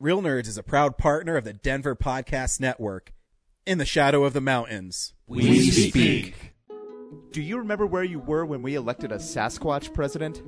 Real 0.00 0.22
Nerds 0.22 0.46
is 0.46 0.56
a 0.56 0.62
proud 0.62 0.96
partner 0.96 1.36
of 1.36 1.42
the 1.42 1.52
Denver 1.52 1.96
Podcast 1.96 2.60
Network. 2.60 3.12
In 3.66 3.78
the 3.78 3.84
shadow 3.84 4.22
of 4.22 4.32
the 4.32 4.40
mountains. 4.40 5.12
We 5.26 5.72
speak. 5.72 6.54
Do 7.32 7.42
you 7.42 7.58
remember 7.58 7.84
where 7.84 8.04
you 8.04 8.20
were 8.20 8.46
when 8.46 8.62
we 8.62 8.76
elected 8.76 9.10
a 9.10 9.16
Sasquatch 9.16 9.92
president? 9.92 10.40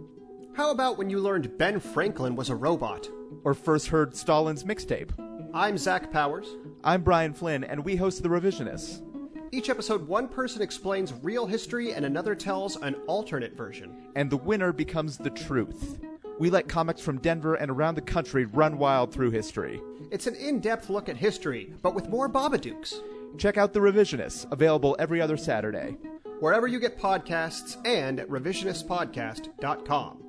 How 0.55 0.71
about 0.71 0.99
when 0.99 1.11
you 1.11 1.19
learned 1.19 1.59
Ben 1.59 1.81
Franklin 1.81 2.37
was 2.37 2.49
a 2.49 2.55
robot? 2.55 3.09
Or 3.43 3.53
first 3.53 3.89
heard 3.89 4.15
Stalin's 4.17 4.63
mixtape? 4.63 5.10
I'm 5.53 5.76
Zach 5.76 6.12
Powers. 6.12 6.46
I'm 6.85 7.03
Brian 7.03 7.35
Flynn, 7.35 7.64
and 7.64 7.85
we 7.85 7.96
host 7.96 8.22
The 8.22 8.28
Revisionists. 8.28 9.03
Each 9.51 9.69
episode, 9.69 10.06
one 10.06 10.28
person 10.28 10.62
explains 10.62 11.12
real 11.24 11.48
history 11.48 11.92
and 11.92 12.04
another 12.04 12.37
tells 12.37 12.76
an 12.76 12.94
alternate 13.08 13.56
version. 13.56 14.12
And 14.14 14.30
the 14.30 14.37
winner 14.37 14.72
becomes 14.72 15.19
the 15.19 15.30
truth. 15.30 15.98
We 16.41 16.48
let 16.48 16.69
comics 16.69 17.02
from 17.02 17.19
Denver 17.19 17.56
and 17.56 17.70
around 17.70 17.97
the 17.97 18.01
country 18.01 18.47
run 18.47 18.79
wild 18.79 19.12
through 19.12 19.30
history. 19.30 19.79
It's 20.11 20.27
an 20.27 20.34
in 20.37 20.59
depth 20.59 20.88
look 20.88 21.10
at 21.10 21.16
history, 21.19 21.74
but 21.83 21.95
with 21.95 22.09
more 22.09 22.30
Babadooks. 22.30 22.95
Check 23.37 23.59
out 23.59 23.74
The 23.74 23.80
Revisionists, 23.80 24.50
available 24.50 24.97
every 24.98 25.20
other 25.20 25.37
Saturday. 25.37 25.98
Wherever 26.41 26.66
you 26.66 26.80
get 26.80 26.98
podcasts 26.98 27.77
and 27.87 28.19
at 28.19 28.28
revisionistpodcast.com. 28.30 30.24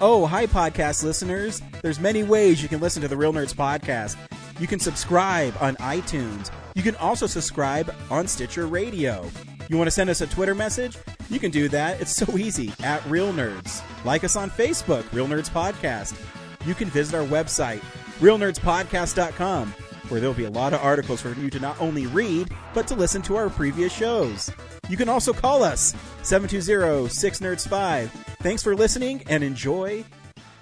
Oh, 0.00 0.26
hi, 0.26 0.48
podcast 0.48 1.04
listeners. 1.04 1.62
There's 1.82 2.00
many 2.00 2.24
ways 2.24 2.60
you 2.60 2.68
can 2.68 2.80
listen 2.80 3.00
to 3.02 3.08
the 3.08 3.16
Real 3.16 3.32
Nerds 3.32 3.54
podcast. 3.54 4.16
You 4.58 4.66
can 4.66 4.80
subscribe 4.80 5.54
on 5.60 5.76
iTunes. 5.76 6.50
You 6.74 6.82
can 6.82 6.96
also 6.96 7.28
subscribe 7.28 7.94
on 8.10 8.26
Stitcher 8.26 8.66
Radio. 8.66 9.30
You 9.70 9.76
want 9.76 9.86
to 9.86 9.92
send 9.92 10.10
us 10.10 10.20
a 10.20 10.26
Twitter 10.26 10.52
message? 10.52 10.98
You 11.28 11.38
can 11.38 11.52
do 11.52 11.68
that. 11.68 12.00
It's 12.00 12.12
so 12.12 12.36
easy 12.36 12.72
at 12.82 13.06
Real 13.06 13.32
Nerds. 13.32 13.84
Like 14.04 14.24
us 14.24 14.34
on 14.34 14.50
Facebook, 14.50 15.04
Real 15.12 15.28
Nerds 15.28 15.48
Podcast. 15.48 16.20
You 16.66 16.74
can 16.74 16.88
visit 16.90 17.14
our 17.14 17.24
website, 17.24 17.78
realnerdspodcast.com, 18.18 19.68
where 20.08 20.20
there'll 20.20 20.34
be 20.34 20.46
a 20.46 20.50
lot 20.50 20.74
of 20.74 20.80
articles 20.80 21.20
for 21.20 21.34
you 21.34 21.50
to 21.50 21.60
not 21.60 21.80
only 21.80 22.08
read, 22.08 22.48
but 22.74 22.88
to 22.88 22.96
listen 22.96 23.22
to 23.22 23.36
our 23.36 23.48
previous 23.48 23.92
shows. 23.92 24.50
You 24.88 24.96
can 24.96 25.08
also 25.08 25.32
call 25.32 25.62
us 25.62 25.94
720-6nerds5. 26.22 28.08
Thanks 28.42 28.64
for 28.64 28.74
listening 28.74 29.22
and 29.28 29.44
enjoy 29.44 30.04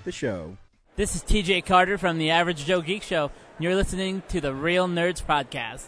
the 0.04 0.12
show. 0.12 0.54
This 0.96 1.16
is 1.16 1.22
TJ 1.22 1.64
Carter 1.64 1.96
from 1.96 2.18
the 2.18 2.28
Average 2.28 2.66
Joe 2.66 2.82
Geek 2.82 3.04
Show. 3.04 3.30
and 3.56 3.64
You're 3.64 3.74
listening 3.74 4.22
to 4.28 4.42
the 4.42 4.52
Real 4.52 4.86
Nerds 4.86 5.24
Podcast. 5.24 5.86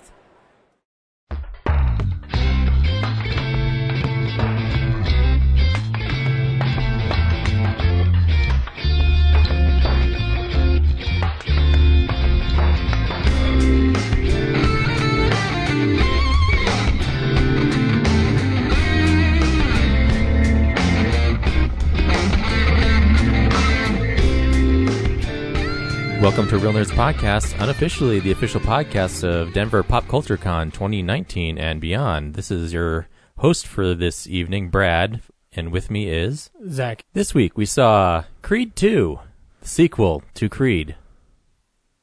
Welcome 26.20 26.48
to 26.48 26.58
Real 26.58 26.74
Nerds 26.74 26.90
Podcast, 26.90 27.58
unofficially 27.62 28.20
the 28.20 28.30
official 28.30 28.60
podcast 28.60 29.24
of 29.24 29.54
Denver 29.54 29.82
Pop 29.82 30.06
Culture 30.06 30.36
Con 30.36 30.70
2019 30.70 31.56
and 31.56 31.80
beyond. 31.80 32.34
This 32.34 32.50
is 32.50 32.74
your 32.74 33.08
host 33.38 33.66
for 33.66 33.94
this 33.94 34.26
evening, 34.26 34.68
Brad, 34.68 35.22
and 35.52 35.72
with 35.72 35.91
me 35.91 36.10
is 36.10 36.50
Zach. 36.68 37.06
This 37.14 37.32
week 37.32 37.56
we 37.56 37.64
saw 37.64 38.24
Creed 38.42 38.76
2, 38.76 39.18
the 39.62 39.68
sequel 39.68 40.22
to 40.34 40.50
Creed. 40.50 40.94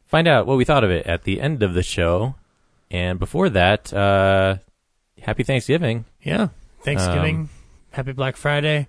Find 0.08 0.28
out 0.28 0.48
what 0.48 0.58
we 0.58 0.66
thought 0.66 0.84
of 0.84 0.90
it 0.90 1.06
at 1.06 1.23
the 1.23 1.40
end 1.40 1.62
of 1.62 1.76
the 1.76 1.84
show. 1.84 2.34
And 2.90 3.20
before 3.20 3.50
that, 3.52 3.94
uh, 3.94 4.58
happy 5.22 5.44
Thanksgiving. 5.44 6.05
Yeah. 6.23 6.48
Thanksgiving. 6.82 7.36
Um, 7.36 7.49
happy 7.92 8.14
Black 8.14 8.36
Friday. 8.36 8.88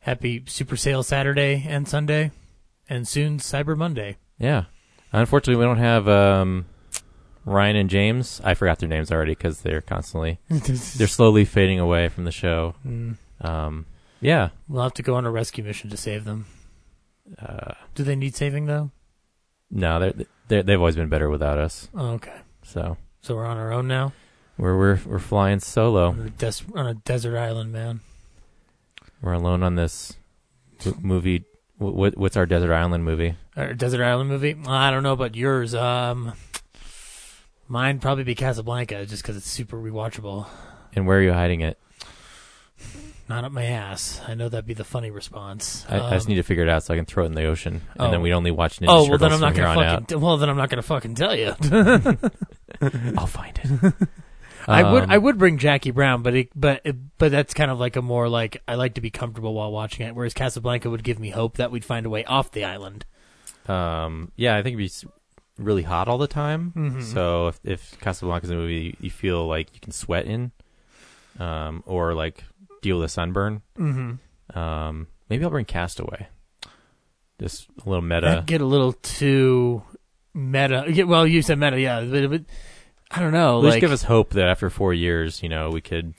Happy 0.00 0.44
Super 0.46 0.76
Sale 0.76 1.02
Saturday 1.02 1.64
and 1.66 1.88
Sunday. 1.88 2.30
And 2.90 3.08
soon 3.08 3.38
Cyber 3.38 3.74
Monday. 3.74 4.18
Yeah. 4.40 4.64
Unfortunately, 5.12 5.58
we 5.60 5.64
don't 5.66 5.78
have 5.78 6.08
um, 6.08 6.66
Ryan 7.44 7.76
and 7.76 7.90
James. 7.90 8.40
I 8.42 8.54
forgot 8.54 8.78
their 8.80 8.88
names 8.88 9.12
already 9.12 9.32
because 9.32 9.60
they're 9.60 9.80
constantly 9.80 10.38
they're 10.48 11.06
slowly 11.06 11.44
fading 11.44 11.78
away 11.78 12.08
from 12.08 12.24
the 12.24 12.32
show. 12.32 12.74
Mm. 12.86 13.16
Um, 13.40 13.86
yeah. 14.20 14.48
We'll 14.68 14.82
have 14.82 14.94
to 14.94 15.02
go 15.02 15.14
on 15.14 15.26
a 15.26 15.30
rescue 15.30 15.62
mission 15.64 15.90
to 15.90 15.96
save 15.96 16.24
them. 16.24 16.46
Uh, 17.40 17.74
Do 17.94 18.02
they 18.02 18.16
need 18.16 18.34
saving 18.34 18.66
though? 18.66 18.90
no, 19.70 20.00
they're, 20.00 20.14
they're 20.48 20.62
they've 20.64 20.80
always 20.80 20.96
been 20.96 21.08
better 21.08 21.30
without 21.30 21.58
us. 21.58 21.88
Oh, 21.94 22.12
okay. 22.14 22.34
So 22.64 22.96
So 23.20 23.36
we're 23.36 23.46
on 23.46 23.56
our 23.56 23.72
own 23.72 23.86
now. 23.86 24.12
we're 24.58 24.76
we're 24.76 24.98
we're 25.06 25.18
flying 25.20 25.60
solo. 25.60 26.08
On 26.10 26.20
a, 26.20 26.30
des- 26.30 26.64
on 26.74 26.86
a 26.88 26.94
desert 26.94 27.36
island, 27.38 27.72
man. 27.72 28.00
We're 29.22 29.34
alone 29.34 29.62
on 29.62 29.74
this 29.76 30.16
movie. 31.00 31.44
Wh- 31.80 31.94
What 31.96 32.16
what's 32.16 32.36
our 32.36 32.46
desert 32.46 32.72
island 32.72 33.04
movie? 33.04 33.34
Or 33.56 33.72
desert 33.74 34.04
island 34.04 34.28
movie. 34.30 34.56
I 34.68 34.90
don't 34.92 35.02
know 35.02 35.12
about 35.14 35.34
yours. 35.34 35.74
Um, 35.74 36.34
mine 37.66 37.98
probably 37.98 38.22
be 38.24 38.34
Casablanca, 38.36 39.06
just 39.06 39.22
because 39.22 39.36
it's 39.36 39.48
super 39.50 39.76
rewatchable. 39.76 40.46
And 40.94 41.06
where 41.06 41.18
are 41.18 41.22
you 41.22 41.32
hiding 41.32 41.60
it? 41.62 41.78
Not 43.28 43.44
up 43.44 43.52
my 43.52 43.64
ass. 43.64 44.20
I 44.26 44.34
know 44.34 44.48
that'd 44.48 44.66
be 44.66 44.74
the 44.74 44.82
funny 44.84 45.10
response. 45.12 45.86
I, 45.88 46.00
I 46.00 46.10
just 46.10 46.26
Um, 46.26 46.30
need 46.30 46.36
to 46.36 46.42
figure 46.42 46.64
it 46.64 46.68
out 46.68 46.82
so 46.82 46.92
I 46.92 46.96
can 46.96 47.04
throw 47.06 47.22
it 47.24 47.28
in 47.28 47.34
the 47.34 47.44
ocean, 47.44 47.74
and 47.94 48.08
oh. 48.08 48.10
then 48.10 48.22
we'd 48.22 48.32
only 48.32 48.50
watch 48.50 48.80
Ninja 48.80 48.86
Oh 48.88 48.94
well, 49.08 49.18
Turtles 49.18 49.20
then 49.20 49.32
I'm 49.32 49.40
not 49.40 49.54
gonna 49.54 49.68
on 49.68 50.00
fucking. 50.02 50.20
well, 50.20 50.36
then 50.36 50.48
I'm 50.48 50.56
not 50.56 50.68
gonna 50.68 50.82
fucking 50.82 51.14
tell 51.14 51.34
you. 51.36 51.54
I'll 53.16 53.26
find 53.28 53.60
it. 53.62 53.94
I 54.68 54.92
would 54.92 55.04
Um, 55.04 55.10
I 55.10 55.18
would 55.18 55.38
bring 55.38 55.58
Jackie 55.58 55.90
Brown, 55.90 56.22
but 56.22 56.34
it, 56.34 56.48
but 56.54 56.80
it, 56.84 56.96
but 57.18 57.30
that's 57.32 57.54
kind 57.54 57.70
of 57.70 57.78
like 57.80 57.96
a 57.96 58.02
more 58.02 58.28
like 58.28 58.62
I 58.68 58.74
like 58.74 58.94
to 58.94 59.00
be 59.00 59.10
comfortable 59.10 59.54
while 59.54 59.72
watching 59.72 60.06
it. 60.06 60.14
Whereas 60.14 60.34
Casablanca 60.34 60.90
would 60.90 61.02
give 61.04 61.18
me 61.18 61.30
hope 61.30 61.56
that 61.56 61.70
we'd 61.70 61.84
find 61.84 62.06
a 62.06 62.10
way 62.10 62.24
off 62.24 62.50
the 62.52 62.64
island. 62.64 63.04
Um, 63.68 64.32
yeah, 64.36 64.56
I 64.56 64.62
think 64.62 64.74
it'd 64.74 64.78
be 64.78 64.84
s- 64.86 65.04
really 65.58 65.82
hot 65.82 66.08
all 66.08 66.18
the 66.18 66.26
time. 66.26 66.72
Mhm. 66.76 67.02
So 67.02 67.48
if, 67.48 67.60
if 67.64 68.00
Casablanca's 68.00 68.50
a 68.50 68.54
movie 68.54 68.96
you 69.00 69.10
feel 69.10 69.46
like 69.46 69.72
you 69.74 69.80
can 69.80 69.92
sweat 69.92 70.26
in, 70.26 70.52
um, 71.38 71.82
or 71.86 72.14
like 72.14 72.44
deal 72.82 72.96
with 72.98 73.06
a 73.06 73.08
sunburn, 73.08 73.62
Mm-hmm. 73.78 74.58
um, 74.58 75.06
maybe 75.28 75.44
I'll 75.44 75.50
bring 75.50 75.64
Castaway. 75.66 76.28
Just 77.38 77.68
a 77.84 77.88
little 77.88 78.02
meta. 78.02 78.26
That 78.26 78.46
get 78.46 78.60
a 78.60 78.66
little 78.66 78.92
too 78.92 79.82
meta. 80.34 80.84
yeah, 80.88 81.04
Well, 81.04 81.26
you 81.26 81.40
said 81.42 81.58
meta, 81.58 81.80
yeah, 81.80 82.02
but, 82.04 82.28
but 82.30 82.42
I 83.10 83.20
don't 83.20 83.32
know. 83.32 83.58
At 83.58 83.64
least 83.64 83.74
Like 83.74 83.80
give 83.80 83.92
us 83.92 84.02
hope 84.04 84.30
that 84.34 84.46
after 84.48 84.70
four 84.70 84.94
years, 84.94 85.42
you 85.42 85.48
know, 85.48 85.70
we 85.70 85.80
could 85.80 86.14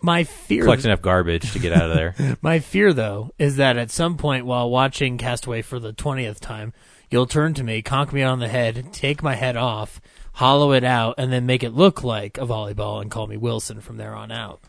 my 0.00 0.24
fear. 0.24 0.64
collect 0.64 0.84
enough 0.84 1.02
garbage 1.02 1.52
to 1.52 1.58
get 1.58 1.72
out 1.72 1.90
of 1.90 1.96
there. 1.96 2.36
My 2.42 2.58
fear, 2.58 2.92
though, 2.92 3.30
is 3.38 3.56
that 3.56 3.76
at 3.76 3.90
some 3.90 4.16
point 4.16 4.46
while 4.46 4.68
watching 4.68 5.16
Castaway 5.18 5.62
for 5.62 5.78
the 5.78 5.92
twentieth 5.92 6.40
time, 6.40 6.72
you'll 7.10 7.26
turn 7.26 7.54
to 7.54 7.62
me, 7.64 7.82
conk 7.82 8.12
me 8.12 8.22
on 8.22 8.40
the 8.40 8.48
head, 8.48 8.92
take 8.92 9.22
my 9.22 9.34
head 9.36 9.56
off, 9.56 10.00
hollow 10.34 10.72
it 10.72 10.82
out, 10.84 11.14
and 11.18 11.32
then 11.32 11.46
make 11.46 11.62
it 11.62 11.70
look 11.74 12.02
like 12.02 12.36
a 12.38 12.46
volleyball 12.46 13.00
and 13.00 13.10
call 13.12 13.26
me 13.28 13.36
Wilson 13.36 13.80
from 13.80 13.96
there 13.96 14.14
on 14.14 14.32
out. 14.32 14.60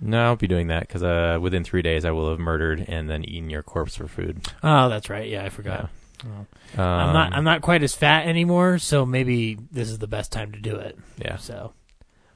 no, 0.00 0.22
I 0.22 0.26
won't 0.28 0.40
be 0.40 0.48
doing 0.48 0.66
that 0.68 0.80
because 0.86 1.02
uh, 1.02 1.38
within 1.40 1.64
three 1.64 1.82
days 1.82 2.04
I 2.04 2.10
will 2.10 2.28
have 2.30 2.38
murdered 2.38 2.84
and 2.88 3.08
then 3.08 3.24
eaten 3.24 3.48
your 3.48 3.62
corpse 3.62 3.96
for 3.96 4.06
food. 4.08 4.46
Oh, 4.62 4.88
that's 4.90 5.08
right. 5.08 5.28
Yeah, 5.28 5.44
I 5.44 5.48
forgot. 5.48 5.84
Oh. 5.84 5.88
Um, 6.24 6.46
I'm 6.76 7.12
not. 7.12 7.32
I'm 7.32 7.44
not 7.44 7.62
quite 7.62 7.82
as 7.82 7.94
fat 7.94 8.26
anymore, 8.26 8.78
so 8.78 9.04
maybe 9.04 9.58
this 9.70 9.90
is 9.90 9.98
the 9.98 10.06
best 10.06 10.30
time 10.32 10.52
to 10.52 10.58
do 10.60 10.76
it. 10.76 10.98
Yeah. 11.18 11.36
So, 11.36 11.72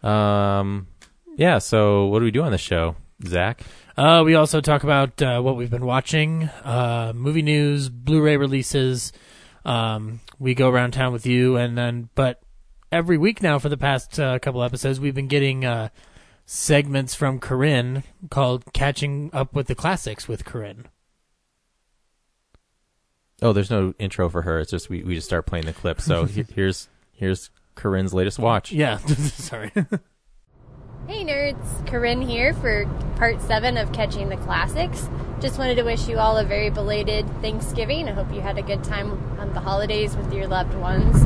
Um. 0.03 0.89
Yeah. 1.37 1.59
So 1.59 2.07
what 2.07 2.21
do 2.21 2.25
we 2.25 2.31
do 2.31 2.43
on 2.43 2.53
the 2.53 2.59
show, 2.59 2.97
Zach? 3.25 3.63
uh, 3.97 4.23
we 4.25 4.35
also 4.35 4.61
talk 4.61 4.83
about 4.85 5.21
uh, 5.23 5.41
what 5.41 5.57
we've 5.57 5.71
been 5.71 5.87
watching, 5.87 6.45
uh, 6.65 7.13
movie 7.15 7.43
news, 7.43 7.89
Blu-ray 7.89 8.37
releases. 8.37 9.13
Um, 9.65 10.21
we 10.39 10.55
go 10.55 10.69
around 10.69 10.93
town 10.93 11.13
with 11.13 11.27
you, 11.27 11.57
and 11.57 11.77
then, 11.77 12.09
but 12.15 12.41
every 12.93 13.19
week 13.19 13.43
now 13.43 13.59
for 13.59 13.69
the 13.69 13.77
past 13.77 14.19
uh, 14.21 14.39
couple 14.39 14.63
episodes, 14.63 15.01
we've 15.01 15.15
been 15.15 15.27
getting 15.29 15.65
uh, 15.65 15.89
segments 16.45 17.15
from 17.15 17.41
Corinne 17.41 18.05
called 18.31 18.65
"Catching 18.73 19.31
Up 19.33 19.55
with 19.55 19.67
the 19.67 19.75
Classics" 19.75 20.29
with 20.29 20.45
Corinne. 20.45 20.87
Oh, 23.43 23.53
there's 23.53 23.71
no 23.71 23.95
intro 23.99 24.29
for 24.29 24.43
her. 24.43 24.61
It's 24.61 24.71
just 24.71 24.89
we, 24.89 25.03
we 25.03 25.15
just 25.15 25.27
start 25.27 25.47
playing 25.47 25.67
the 25.67 25.73
clip. 25.73 26.01
So 26.01 26.25
he- 26.25 26.45
here's 26.55 26.89
here's 27.13 27.51
Corinne's 27.75 28.15
latest 28.15 28.39
watch. 28.39 28.73
Yeah, 28.73 28.97
sorry. 29.07 29.71
Hey 31.07 31.25
nerds, 31.25 31.87
Corinne 31.87 32.21
here 32.23 32.53
for 32.55 32.85
part 33.17 33.41
7 33.41 33.77
of 33.77 33.93
Catching 33.93 34.29
the 34.29 34.37
Classics. 34.39 35.09
Just 35.41 35.57
wanted 35.59 35.77
to 35.77 35.85
wish 35.85 36.09
you 36.09 36.19
all 36.19 36.37
a 36.37 36.45
very 36.45 36.69
belated 36.71 37.29
Thanksgiving. 37.43 38.09
I 38.09 38.13
hope 38.13 38.33
you 38.33 38.41
had 38.41 38.59
a 38.59 38.63
good 38.63 38.83
time 38.83 39.13
on 39.39 39.53
the 39.55 39.61
holidays 39.61 40.17
with 40.17 40.33
your 40.33 40.49
loved 40.49 40.75
ones. 40.75 41.23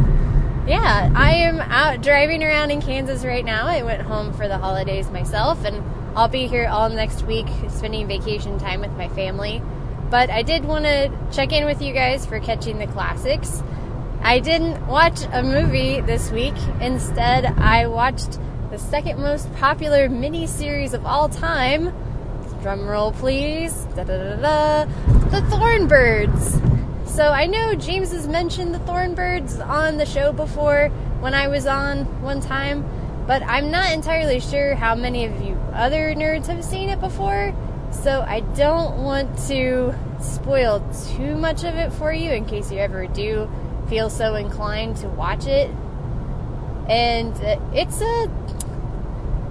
Yeah, 0.69 1.11
I 1.17 1.33
am 1.33 1.61
out 1.61 2.03
driving 2.03 2.43
around 2.45 2.71
in 2.73 2.83
Kansas 2.83 3.25
right 3.25 3.45
now. 3.45 3.67
I 3.67 3.83
went 3.83 4.03
home 4.03 4.35
for 4.35 4.49
the 4.49 4.59
holidays 4.59 5.09
myself, 5.11 5.65
and 5.65 5.83
I'll 6.15 6.29
be 6.29 6.47
here 6.47 6.67
all 6.69 6.91
next 6.91 7.23
week 7.23 7.47
spending 7.71 8.07
vacation 8.07 8.59
time 8.59 8.81
with 8.83 8.93
my 8.93 9.09
family. 9.09 9.63
But 10.11 10.29
I 10.29 10.43
did 10.43 10.65
want 10.65 10.85
to 10.87 11.11
check 11.31 11.53
in 11.53 11.65
with 11.65 11.81
you 11.81 11.93
guys 11.93 12.27
for 12.27 12.41
catching 12.41 12.79
the 12.79 12.89
classics. 12.89 13.63
I 14.23 14.41
didn't 14.41 14.87
watch 14.87 15.21
a 15.33 15.43
movie 15.43 16.01
this 16.01 16.31
week. 16.31 16.57
Instead, 16.81 17.47
I 17.47 17.87
watched 17.87 18.39
the 18.71 18.79
second 18.79 19.21
most 19.21 19.53
popular 19.55 20.09
miniseries 20.09 20.95
of 20.95 21.07
all 21.07 21.29
time. 21.29 21.95
Drum 22.63 22.87
roll, 22.87 23.13
please. 23.13 23.73
Da 23.97 24.05
da 24.05 24.37
da. 24.37 24.85
The 25.31 25.43
Thorn 25.49 25.87
Birds. 25.87 26.61
So 27.07 27.29
I 27.29 27.47
know 27.47 27.75
James 27.75 28.13
has 28.13 28.29
mentioned 28.29 28.75
the 28.75 28.79
Thorn 28.81 29.15
Birds 29.15 29.59
on 29.61 29.97
the 29.97 30.07
show 30.07 30.33
before 30.33 30.89
when 31.21 31.35
I 31.35 31.49
was 31.49 31.67
on 31.67 32.05
one 32.23 32.41
time, 32.41 32.85
but 33.27 33.43
I'm 33.43 33.71
not 33.71 33.93
entirely 33.93 34.41
sure 34.41 34.75
how 34.75 34.95
many 34.95 35.25
of 35.25 35.41
you 35.41 35.55
other 35.73 36.15
nerds 36.15 36.47
have 36.47 36.65
seen 36.65 36.89
it 36.89 37.01
before. 37.01 37.55
So 37.91 38.25
I 38.27 38.41
don't 38.41 39.03
want 39.03 39.37
to 39.49 39.95
spoil 40.21 40.81
too 41.17 41.37
much 41.37 41.65
of 41.65 41.75
it 41.75 41.93
for 41.93 42.13
you 42.13 42.31
in 42.31 42.45
case 42.47 42.71
you 42.73 42.79
ever 42.79 43.07
do 43.07 43.51
feel 43.89 44.09
so 44.09 44.37
inclined 44.37 44.97
to 44.99 45.09
watch 45.09 45.47
it. 45.47 45.71
And 46.89 47.35
uh, 47.37 47.61
it's 47.75 48.01
a. 48.01 48.31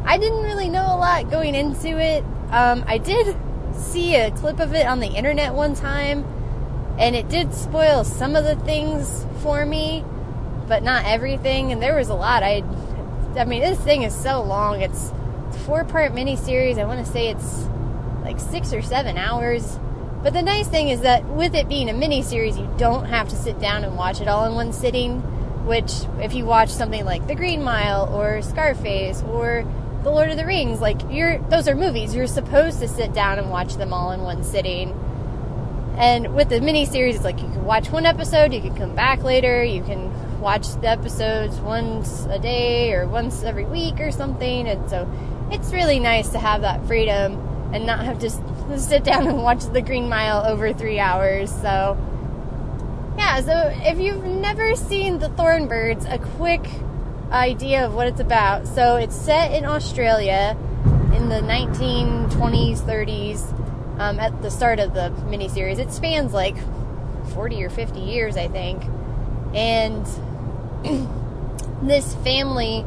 I 0.03 0.17
didn't 0.17 0.43
really 0.43 0.69
know 0.69 0.85
a 0.85 0.97
lot 0.97 1.29
going 1.29 1.53
into 1.53 1.99
it. 1.99 2.23
Um, 2.49 2.83
I 2.87 2.97
did 2.97 3.35
see 3.75 4.15
a 4.15 4.31
clip 4.31 4.59
of 4.59 4.73
it 4.73 4.87
on 4.87 4.99
the 4.99 5.07
internet 5.07 5.53
one 5.53 5.75
time, 5.75 6.25
and 6.97 7.15
it 7.15 7.29
did 7.29 7.53
spoil 7.53 8.03
some 8.03 8.35
of 8.35 8.43
the 8.43 8.55
things 8.55 9.25
for 9.41 9.65
me, 9.65 10.03
but 10.67 10.81
not 10.81 11.05
everything. 11.05 11.71
And 11.71 11.81
there 11.81 11.95
was 11.95 12.09
a 12.09 12.15
lot. 12.15 12.41
I, 12.41 12.63
I 13.37 13.45
mean, 13.45 13.61
this 13.61 13.79
thing 13.79 14.01
is 14.01 14.15
so 14.15 14.41
long. 14.41 14.81
It's 14.81 15.11
a 15.11 15.59
four-part 15.65 16.13
miniseries. 16.13 16.79
I 16.79 16.85
want 16.85 17.05
to 17.05 17.11
say 17.11 17.27
it's 17.27 17.68
like 18.29 18.39
six 18.39 18.73
or 18.73 18.81
seven 18.81 19.17
hours. 19.17 19.79
But 20.21 20.33
the 20.33 20.41
nice 20.41 20.67
thing 20.67 20.89
is 20.89 21.01
that 21.01 21.25
with 21.25 21.55
it 21.55 21.67
being 21.67 21.89
a 21.89 21.93
miniseries, 21.93 22.59
you 22.59 22.69
don't 22.77 23.05
have 23.05 23.29
to 23.29 23.35
sit 23.35 23.59
down 23.59 23.83
and 23.83 23.97
watch 23.97 24.21
it 24.21 24.27
all 24.27 24.45
in 24.45 24.53
one 24.53 24.71
sitting. 24.71 25.21
Which, 25.65 25.91
if 26.19 26.33
you 26.33 26.45
watch 26.45 26.69
something 26.69 27.05
like 27.05 27.27
The 27.27 27.35
Green 27.35 27.63
Mile 27.63 28.13
or 28.13 28.41
Scarface 28.41 29.21
or 29.23 29.65
The 30.03 30.09
Lord 30.09 30.29
of 30.29 30.37
the 30.37 30.45
Rings, 30.45 30.79
like 30.81 31.01
you're 31.09 31.39
those 31.49 31.67
are 31.67 31.75
movies. 31.75 32.15
You're 32.15 32.27
supposed 32.27 32.79
to 32.79 32.87
sit 32.87 33.13
down 33.13 33.39
and 33.39 33.49
watch 33.49 33.75
them 33.75 33.93
all 33.93 34.11
in 34.11 34.21
one 34.21 34.43
sitting. 34.43 34.93
And 35.97 36.33
with 36.33 36.49
the 36.49 36.59
miniseries, 36.59 37.15
it's 37.15 37.23
like 37.23 37.41
you 37.41 37.49
can 37.49 37.65
watch 37.65 37.89
one 37.89 38.05
episode, 38.05 38.53
you 38.53 38.61
can 38.61 38.75
come 38.75 38.95
back 38.95 39.23
later, 39.23 39.63
you 39.63 39.83
can 39.83 40.39
watch 40.39 40.67
the 40.81 40.87
episodes 40.87 41.57
once 41.57 42.25
a 42.29 42.39
day 42.39 42.93
or 42.93 43.07
once 43.07 43.43
every 43.43 43.65
week 43.65 43.99
or 43.99 44.11
something. 44.11 44.67
And 44.67 44.89
so 44.89 45.11
it's 45.51 45.73
really 45.73 45.99
nice 45.99 46.29
to 46.29 46.39
have 46.39 46.61
that 46.61 46.85
freedom 46.87 47.48
and 47.71 47.85
not 47.85 48.03
have 48.05 48.19
to 48.19 48.29
sit 48.79 49.03
down 49.03 49.27
and 49.27 49.43
watch 49.43 49.63
The 49.65 49.81
Green 49.81 50.09
Mile 50.09 50.45
over 50.45 50.73
three 50.73 50.99
hours. 50.99 51.51
So, 51.51 51.97
yeah, 53.17 53.41
so 53.41 53.73
if 53.85 53.99
you've 53.99 54.25
never 54.25 54.75
seen 54.75 55.19
The 55.19 55.29
Thorn 55.29 55.67
Birds, 55.67 56.05
a 56.05 56.17
quick 56.17 56.65
idea 57.31 57.85
of 57.85 57.93
what 57.93 58.07
it's 58.07 58.19
about. 58.19 58.67
So, 58.67 58.95
it's 58.95 59.15
set 59.15 59.53
in 59.53 59.65
Australia 59.65 60.57
in 61.13 61.29
the 61.29 61.41
1920s, 61.41 62.79
30s, 62.81 63.99
um, 63.99 64.19
at 64.19 64.41
the 64.41 64.49
start 64.49 64.79
of 64.79 64.93
the 64.93 65.09
miniseries. 65.27 65.77
It 65.77 65.91
spans 65.91 66.33
like 66.33 66.55
40 67.33 67.63
or 67.63 67.69
50 67.69 67.99
years, 67.99 68.37
I 68.37 68.47
think. 68.47 68.83
And 69.53 70.05
this 71.83 72.15
family, 72.15 72.85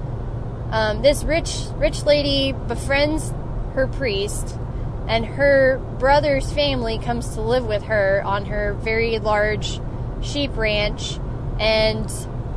um, 0.70 1.02
this 1.02 1.22
rich, 1.22 1.66
rich 1.76 2.04
lady 2.04 2.52
befriends 2.52 3.32
her 3.74 3.86
priest 3.86 4.58
and 5.08 5.26
her 5.26 5.78
brother's 5.98 6.50
family 6.52 6.98
comes 6.98 7.34
to 7.34 7.40
live 7.40 7.66
with 7.66 7.82
her 7.84 8.22
on 8.24 8.44
her 8.46 8.74
very 8.74 9.18
large 9.18 9.80
sheep 10.22 10.56
ranch 10.56 11.18
and 11.58 12.10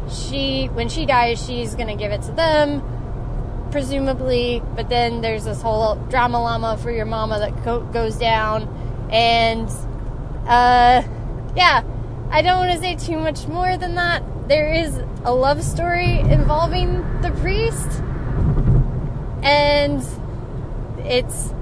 she 0.09 0.67
when 0.67 0.87
she 0.87 1.05
dies 1.05 1.43
she's 1.43 1.75
going 1.75 1.87
to 1.87 1.95
give 1.95 2.11
it 2.11 2.21
to 2.21 2.31
them 2.31 2.81
presumably 3.71 4.61
but 4.75 4.87
then 4.89 5.21
there's 5.21 5.45
this 5.45 5.61
whole 5.61 5.95
drama 6.09 6.39
llama 6.39 6.77
for 6.77 6.91
your 6.91 7.05
mama 7.05 7.39
that 7.39 7.63
co- 7.63 7.83
goes 7.85 8.15
down 8.15 8.63
and 9.11 9.67
uh 10.47 11.01
yeah 11.55 11.83
i 12.29 12.41
don't 12.41 12.59
want 12.59 12.71
to 12.71 12.79
say 12.79 12.95
too 12.95 13.17
much 13.17 13.47
more 13.47 13.77
than 13.77 13.95
that. 13.95 14.23
There 14.47 14.71
is 14.71 15.01
a 15.23 15.33
love 15.33 15.63
story 15.63 16.19
involving 16.19 17.01
the 17.21 17.31
priest 17.31 17.99
and 19.41 20.03
it's 20.99 21.54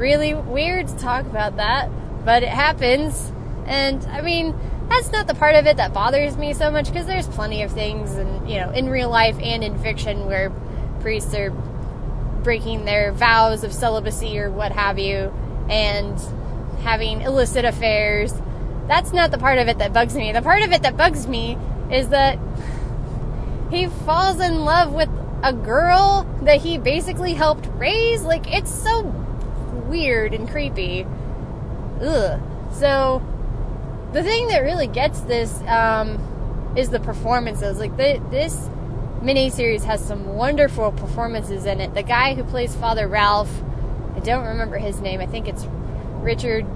really 0.00 0.32
weird 0.32 0.88
to 0.88 0.96
talk 0.96 1.26
about 1.26 1.56
that, 1.56 1.90
but 2.24 2.42
it 2.42 2.48
happens. 2.48 3.30
And 3.66 4.02
I 4.06 4.22
mean, 4.22 4.58
that's 4.88 5.12
not 5.12 5.26
the 5.26 5.34
part 5.34 5.54
of 5.54 5.66
it 5.66 5.76
that 5.76 5.92
bothers 5.92 6.36
me 6.36 6.54
so 6.54 6.70
much 6.70 6.86
because 6.86 7.06
there's 7.06 7.28
plenty 7.28 7.62
of 7.62 7.70
things, 7.70 8.14
and 8.14 8.50
you 8.50 8.58
know, 8.58 8.70
in 8.70 8.88
real 8.88 9.10
life 9.10 9.36
and 9.40 9.62
in 9.62 9.78
fiction 9.78 10.26
where 10.26 10.50
priests 11.00 11.34
are 11.34 11.50
breaking 12.42 12.86
their 12.86 13.12
vows 13.12 13.62
of 13.62 13.72
celibacy 13.72 14.38
or 14.38 14.50
what 14.50 14.72
have 14.72 14.98
you, 14.98 15.32
and 15.68 16.18
having 16.82 17.20
illicit 17.20 17.64
affairs. 17.64 18.32
That's 18.88 19.12
not 19.12 19.30
the 19.30 19.38
part 19.38 19.58
of 19.58 19.68
it 19.68 19.78
that 19.78 19.92
bugs 19.92 20.16
me. 20.16 20.32
The 20.32 20.42
part 20.42 20.62
of 20.62 20.72
it 20.72 20.82
that 20.82 20.96
bugs 20.96 21.28
me 21.28 21.56
is 21.92 22.08
that 22.08 22.38
he 23.70 23.86
falls 23.86 24.40
in 24.40 24.64
love 24.64 24.92
with 24.92 25.10
a 25.42 25.52
girl 25.52 26.26
that 26.42 26.60
he 26.62 26.78
basically 26.78 27.34
helped 27.34 27.68
raise. 27.74 28.22
Like, 28.22 28.52
it's 28.52 28.74
so 28.74 29.02
weird 29.90 30.32
and 30.32 30.48
creepy. 30.48 31.06
Ugh. 32.00 32.40
So, 32.72 33.22
the 34.12 34.22
thing 34.22 34.48
that 34.48 34.60
really 34.60 34.86
gets 34.86 35.20
this 35.20 35.60
um, 35.62 36.72
is 36.76 36.88
the 36.90 37.00
performances. 37.00 37.78
Like, 37.78 37.96
the, 37.96 38.22
this 38.30 38.70
miniseries 39.22 39.84
has 39.84 40.04
some 40.04 40.34
wonderful 40.34 40.92
performances 40.92 41.66
in 41.66 41.80
it. 41.80 41.94
The 41.94 42.02
guy 42.02 42.34
who 42.34 42.44
plays 42.44 42.74
Father 42.74 43.06
Ralph, 43.06 43.50
I 44.16 44.20
don't 44.20 44.46
remember 44.46 44.78
his 44.78 45.00
name. 45.00 45.20
I 45.20 45.26
think 45.26 45.46
it's 45.46 45.66
Richard, 46.20 46.66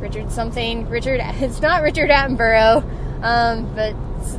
Richard 0.00 0.30
something. 0.32 0.88
Richard, 0.88 1.20
it's 1.24 1.60
not 1.60 1.82
Richard 1.82 2.10
Attenborough, 2.10 3.22
um, 3.22 3.74
but 3.74 3.94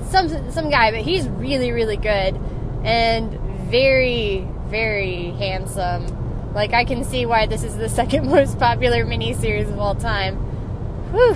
some 0.10 0.52
some 0.52 0.70
guy. 0.70 0.92
But 0.92 1.02
he's 1.02 1.28
really 1.28 1.72
really 1.72 1.98
good 1.98 2.40
and 2.84 3.40
very 3.70 4.48
very 4.68 5.32
handsome. 5.32 6.17
Like 6.58 6.74
I 6.74 6.86
can 6.86 7.04
see 7.04 7.28
why 7.28 7.46
this 7.46 7.62
is 7.62 7.78
the 7.78 7.88
second 8.02 8.32
most 8.32 8.58
popular 8.58 9.06
miniseries 9.06 9.72
of 9.72 9.78
all 9.78 9.94
time. 9.94 10.38
Whew. 11.12 11.36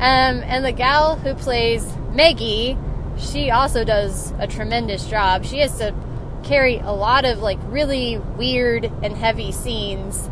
Um, 0.00 0.42
and 0.42 0.64
the 0.64 0.72
gal 0.72 1.14
who 1.14 1.34
plays 1.34 1.86
Maggie, 2.10 2.76
she 3.16 3.52
also 3.52 3.84
does 3.84 4.32
a 4.40 4.48
tremendous 4.48 5.06
job. 5.06 5.44
She 5.44 5.58
has 5.58 5.78
to 5.78 5.94
carry 6.42 6.78
a 6.78 6.90
lot 6.90 7.24
of 7.24 7.38
like 7.38 7.60
really 7.68 8.18
weird 8.18 8.86
and 9.00 9.16
heavy 9.16 9.52
scenes, 9.52 10.28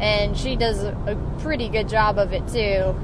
and 0.00 0.36
she 0.36 0.56
does 0.56 0.82
a, 0.82 1.16
pretty 1.38 1.68
good 1.68 1.88
job 1.88 2.18
of 2.18 2.32
it 2.32 2.48
too. 2.48 2.98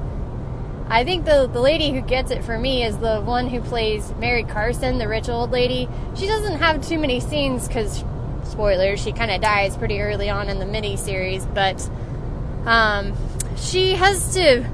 I 0.89 1.05
think 1.05 1.23
the 1.23 1.47
the 1.47 1.61
lady 1.61 1.91
who 1.91 2.01
gets 2.01 2.31
it 2.31 2.43
for 2.43 2.59
me 2.59 2.83
is 2.83 2.97
the 2.97 3.21
one 3.21 3.47
who 3.47 3.61
plays 3.61 4.13
Mary 4.19 4.43
Carson, 4.43 4.97
the 4.97 5.07
rich 5.07 5.29
old 5.29 5.51
lady. 5.51 5.87
She 6.15 6.27
doesn't 6.27 6.59
have 6.59 6.85
too 6.85 6.99
many 6.99 7.21
scenes 7.21 7.69
because, 7.69 8.03
spoilers, 8.45 9.01
she 9.01 9.11
kind 9.11 9.31
of 9.31 9.41
dies 9.41 9.77
pretty 9.77 9.99
early 10.01 10.29
on 10.29 10.49
in 10.49 10.59
the 10.59 10.65
mini 10.65 10.97
series, 10.97 11.45
but 11.45 11.89
um, 12.65 13.15
she 13.57 13.93
has 13.93 14.33
to 14.35 14.65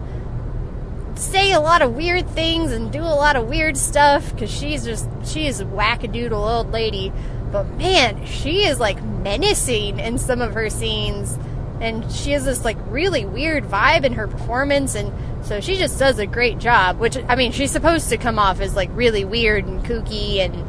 say 1.16 1.52
a 1.52 1.60
lot 1.60 1.82
of 1.82 1.94
weird 1.96 2.28
things 2.30 2.72
and 2.72 2.92
do 2.92 3.02
a 3.02 3.04
lot 3.04 3.36
of 3.36 3.48
weird 3.48 3.78
stuff 3.78 4.34
because 4.34 4.52
she's 4.52 4.84
just 4.84 5.08
she 5.26 5.46
is 5.46 5.60
a 5.60 5.66
wackadoodle 5.66 6.32
old 6.32 6.72
lady. 6.72 7.12
But 7.52 7.66
man, 7.78 8.26
she 8.26 8.66
is 8.66 8.80
like 8.80 9.04
menacing 9.04 10.00
in 10.00 10.18
some 10.18 10.42
of 10.42 10.54
her 10.54 10.70
scenes, 10.70 11.38
and 11.82 12.10
she 12.12 12.32
has 12.32 12.46
this 12.46 12.64
like 12.64 12.78
really 12.88 13.26
weird 13.26 13.66
vibe 13.66 14.06
in 14.06 14.14
her 14.14 14.28
performance, 14.28 14.96
and 14.96 15.12
so 15.46 15.60
she 15.60 15.76
just 15.76 16.00
does 16.00 16.18
a 16.18 16.26
great 16.26 16.60
job. 16.60 17.00
Which 17.00 17.18
I 17.28 17.36
mean, 17.36 17.52
she's 17.52 17.72
supposed 17.72 18.10
to 18.10 18.18
come 18.18 18.40
off 18.40 18.62
as 18.62 18.76
like 18.76 18.90
really 18.94 19.26
weird 19.26 19.66
and 19.66 19.84
kooky, 19.84 20.38
and 20.38 20.66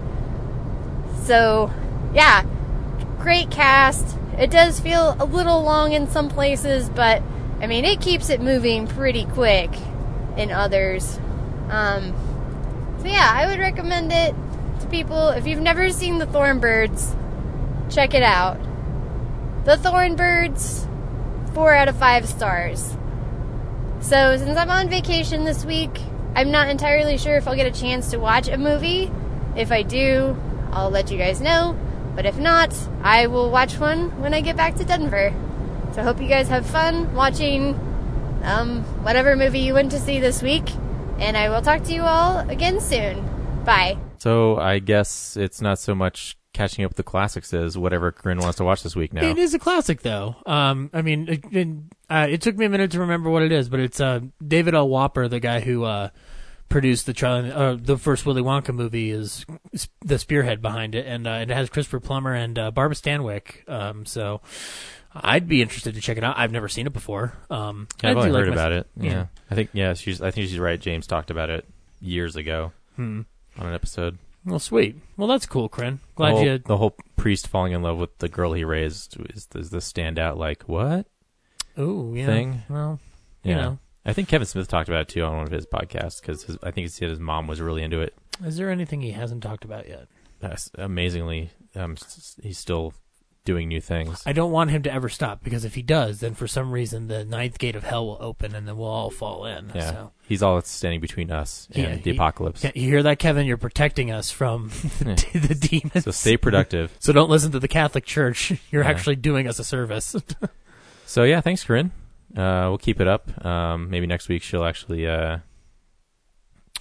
so 1.24 1.70
yeah, 2.14 2.44
great 3.22 3.50
cast. 3.50 4.18
It 4.36 4.50
does 4.50 4.80
feel 4.80 5.16
a 5.18 5.24
little 5.24 5.62
long 5.62 5.92
in 5.92 6.08
some 6.08 6.28
places, 6.28 6.88
but 6.88 7.22
I 7.60 7.66
mean, 7.66 7.84
it 7.84 8.00
keeps 8.00 8.28
it 8.30 8.40
moving 8.40 8.88
pretty 8.88 9.24
quick 9.26 9.70
in 10.36 10.50
others. 10.50 11.18
Um, 11.68 12.14
so 13.00 13.06
yeah, 13.06 13.30
I 13.32 13.46
would 13.46 13.60
recommend 13.60 14.12
it 14.12 14.34
to 14.80 14.86
people. 14.88 15.28
If 15.28 15.46
you've 15.46 15.60
never 15.60 15.90
seen 15.90 16.18
the 16.18 16.26
Thorn 16.26 16.58
Birds, 16.58 17.14
check 17.88 18.14
it 18.14 18.22
out. 18.22 18.58
The 19.64 19.76
Thorn 19.76 20.16
Birds, 20.16 20.88
four 21.54 21.74
out 21.74 21.88
of 21.88 21.96
five 21.96 22.28
stars. 22.28 22.96
So 24.00 24.36
since 24.36 24.58
I'm 24.58 24.70
on 24.70 24.88
vacation 24.88 25.44
this 25.44 25.64
week, 25.64 26.00
I'm 26.34 26.50
not 26.50 26.68
entirely 26.68 27.18
sure 27.18 27.36
if 27.36 27.46
I'll 27.46 27.54
get 27.54 27.66
a 27.66 27.80
chance 27.80 28.10
to 28.10 28.16
watch 28.16 28.48
a 28.48 28.58
movie. 28.58 29.12
If 29.54 29.70
I 29.70 29.82
do, 29.82 30.36
I'll 30.72 30.90
let 30.90 31.10
you 31.10 31.18
guys 31.18 31.40
know. 31.40 31.78
But 32.14 32.26
if 32.26 32.36
not, 32.38 32.74
I 33.02 33.26
will 33.26 33.50
watch 33.50 33.78
one 33.78 34.20
when 34.20 34.34
I 34.34 34.40
get 34.40 34.56
back 34.56 34.76
to 34.76 34.84
Denver. 34.84 35.32
So 35.92 36.00
I 36.00 36.04
hope 36.04 36.20
you 36.20 36.28
guys 36.28 36.48
have 36.48 36.66
fun 36.66 37.14
watching 37.14 37.74
um, 38.42 38.82
whatever 39.02 39.36
movie 39.36 39.60
you 39.60 39.74
went 39.74 39.90
to 39.92 39.98
see 39.98 40.20
this 40.20 40.42
week. 40.42 40.64
And 41.18 41.36
I 41.36 41.48
will 41.48 41.62
talk 41.62 41.84
to 41.84 41.94
you 41.94 42.02
all 42.02 42.38
again 42.50 42.80
soon. 42.80 43.28
Bye. 43.64 43.98
So 44.18 44.56
I 44.56 44.78
guess 44.78 45.36
it's 45.36 45.60
not 45.60 45.78
so 45.78 45.94
much 45.94 46.36
catching 46.52 46.84
up 46.84 46.90
with 46.90 46.96
the 46.96 47.02
classics 47.02 47.52
as 47.54 47.78
whatever 47.78 48.12
Corinne 48.12 48.38
wants 48.38 48.58
to 48.58 48.64
watch 48.64 48.82
this 48.82 48.94
week 48.94 49.12
now. 49.12 49.24
It 49.24 49.38
is 49.38 49.54
a 49.54 49.58
classic, 49.58 50.02
though. 50.02 50.36
Um, 50.44 50.90
I 50.92 51.02
mean, 51.02 51.28
it, 51.28 51.44
it, 51.50 51.68
uh, 52.10 52.26
it 52.28 52.42
took 52.42 52.56
me 52.56 52.66
a 52.66 52.68
minute 52.68 52.90
to 52.92 53.00
remember 53.00 53.30
what 53.30 53.42
it 53.42 53.52
is, 53.52 53.68
but 53.68 53.80
it's 53.80 54.00
uh, 54.00 54.20
David 54.46 54.74
L. 54.74 54.88
Wolper, 54.88 55.30
the 55.30 55.40
guy 55.40 55.60
who 55.60 55.84
uh, 55.84 56.10
produced 56.72 57.06
the 57.06 57.12
Charlie, 57.12 57.52
uh, 57.52 57.76
the 57.80 57.96
first 57.96 58.26
Willy 58.26 58.42
Wonka 58.42 58.74
movie, 58.74 59.10
is 59.10 59.46
the 60.00 60.18
spearhead 60.18 60.60
behind 60.60 60.94
it, 60.94 61.06
and 61.06 61.26
uh, 61.26 61.38
it 61.42 61.50
has 61.50 61.70
Christopher 61.70 62.00
Plummer 62.00 62.34
and 62.34 62.58
uh, 62.58 62.70
Barbara 62.70 62.96
Stanwyck. 62.96 63.68
Um, 63.68 64.04
so 64.06 64.40
I'd 65.14 65.46
be 65.48 65.62
interested 65.62 65.94
to 65.94 66.00
check 66.00 66.16
it 66.16 66.24
out. 66.24 66.36
I've 66.38 66.50
never 66.52 66.68
seen 66.68 66.86
it 66.86 66.92
before. 66.92 67.34
Um, 67.50 67.86
Yeah, 68.02 68.10
I've 68.10 68.16
only 68.16 68.30
like 68.30 68.40
heard 68.40 68.48
my- 68.48 68.54
about 68.54 68.72
it. 68.72 68.86
Yeah. 68.96 69.10
Yeah. 69.10 69.26
I 69.50 69.54
think 69.54 69.70
yeah, 69.74 69.94
she's 69.94 70.20
I 70.20 70.30
think 70.30 70.48
she's 70.48 70.58
right. 70.58 70.80
James 70.80 71.06
talked 71.06 71.30
about 71.30 71.50
it 71.50 71.66
years 72.00 72.34
ago 72.36 72.72
Hmm. 72.96 73.20
on 73.58 73.66
an 73.66 73.74
episode. 73.74 74.18
Well, 74.44 74.58
sweet. 74.58 74.96
Well, 75.16 75.28
that's 75.28 75.46
cool. 75.46 75.68
The 75.68 75.98
Glad 76.16 76.30
whole, 76.32 76.44
you. 76.44 76.58
the 76.58 76.76
whole 76.78 76.96
priest 77.16 77.46
falling 77.46 77.72
in 77.72 77.82
love 77.82 77.98
with 77.98 78.18
the 78.18 78.28
girl 78.28 78.54
he 78.54 78.64
raised 78.64 79.16
is, 79.34 79.46
is 79.54 79.70
the 79.70 79.78
standout. 79.78 80.36
Like 80.36 80.64
what? 80.64 81.06
Oh, 81.76 82.12
yeah. 82.14 82.26
thing. 82.26 82.62
Well, 82.68 82.98
Yeah. 83.44 83.50
you 83.50 83.60
know. 83.62 83.78
I 84.04 84.12
think 84.12 84.28
Kevin 84.28 84.46
Smith 84.46 84.68
talked 84.68 84.88
about 84.88 85.02
it 85.02 85.08
too 85.08 85.22
on 85.24 85.36
one 85.36 85.46
of 85.46 85.52
his 85.52 85.66
podcasts 85.66 86.20
because 86.20 86.58
I 86.62 86.70
think 86.70 86.84
he 86.84 86.88
said 86.88 87.08
his 87.10 87.20
mom 87.20 87.46
was 87.46 87.60
really 87.60 87.82
into 87.82 88.00
it. 88.00 88.14
Is 88.44 88.56
there 88.56 88.70
anything 88.70 89.00
he 89.00 89.12
hasn't 89.12 89.42
talked 89.42 89.64
about 89.64 89.88
yet? 89.88 90.08
That's 90.40 90.70
amazingly, 90.76 91.50
um, 91.76 91.96
he's 92.42 92.58
still 92.58 92.94
doing 93.44 93.68
new 93.68 93.80
things. 93.80 94.22
I 94.26 94.32
don't 94.32 94.50
want 94.52 94.70
him 94.70 94.82
to 94.84 94.92
ever 94.92 95.08
stop 95.08 95.42
because 95.44 95.64
if 95.64 95.74
he 95.76 95.82
does, 95.82 96.20
then 96.20 96.34
for 96.34 96.46
some 96.48 96.70
reason 96.72 97.06
the 97.08 97.24
ninth 97.24 97.58
gate 97.58 97.74
of 97.76 97.82
hell 97.84 98.06
will 98.06 98.18
open 98.20 98.54
and 98.54 98.66
then 98.66 98.76
we'll 98.76 98.88
all 98.88 99.10
fall 99.10 99.46
in. 99.46 99.70
yeah, 99.74 99.90
So. 99.90 100.12
he's 100.28 100.42
all 100.42 100.56
that's 100.56 100.70
standing 100.70 101.00
between 101.00 101.30
us 101.30 101.68
and 101.72 101.82
Yeah, 101.84 101.94
the 101.96 102.00
he- 102.02 102.10
apocalypse. 102.16 102.62
Yeah, 102.64 102.70
you 102.74 102.88
hear 102.88 103.02
that, 103.04 103.18
Kevin? 103.20 103.46
You're 103.46 103.56
protecting 103.56 104.10
us 104.10 104.30
from 104.32 104.70
Yeah. 105.04 105.14
the, 105.32 105.38
the 105.48 105.54
demons. 105.54 106.04
So 106.04 106.10
stay 106.10 106.36
productive. 106.36 106.92
So 107.00 107.12
don't 107.12 107.30
listen 107.30 107.52
to 107.52 107.60
the 107.60 107.68
Catholic 107.68 108.04
Church. 108.04 108.52
You're 108.72 108.82
Yeah. 108.84 108.90
actually 108.90 109.16
doing 109.16 109.46
us 109.48 109.58
a 109.60 109.64
service. 109.64 110.14
So 111.06 111.22
yeah, 111.24 111.40
thanks, 111.40 111.62
Corinne. 111.64 111.90
Uh, 112.36 112.66
we'll 112.68 112.78
keep 112.78 113.00
it 113.00 113.06
up. 113.08 113.44
Um, 113.44 113.90
maybe 113.90 114.06
next 114.06 114.28
week 114.28 114.42
she'll 114.42 114.64
actually 114.64 115.06
uh, 115.06 115.38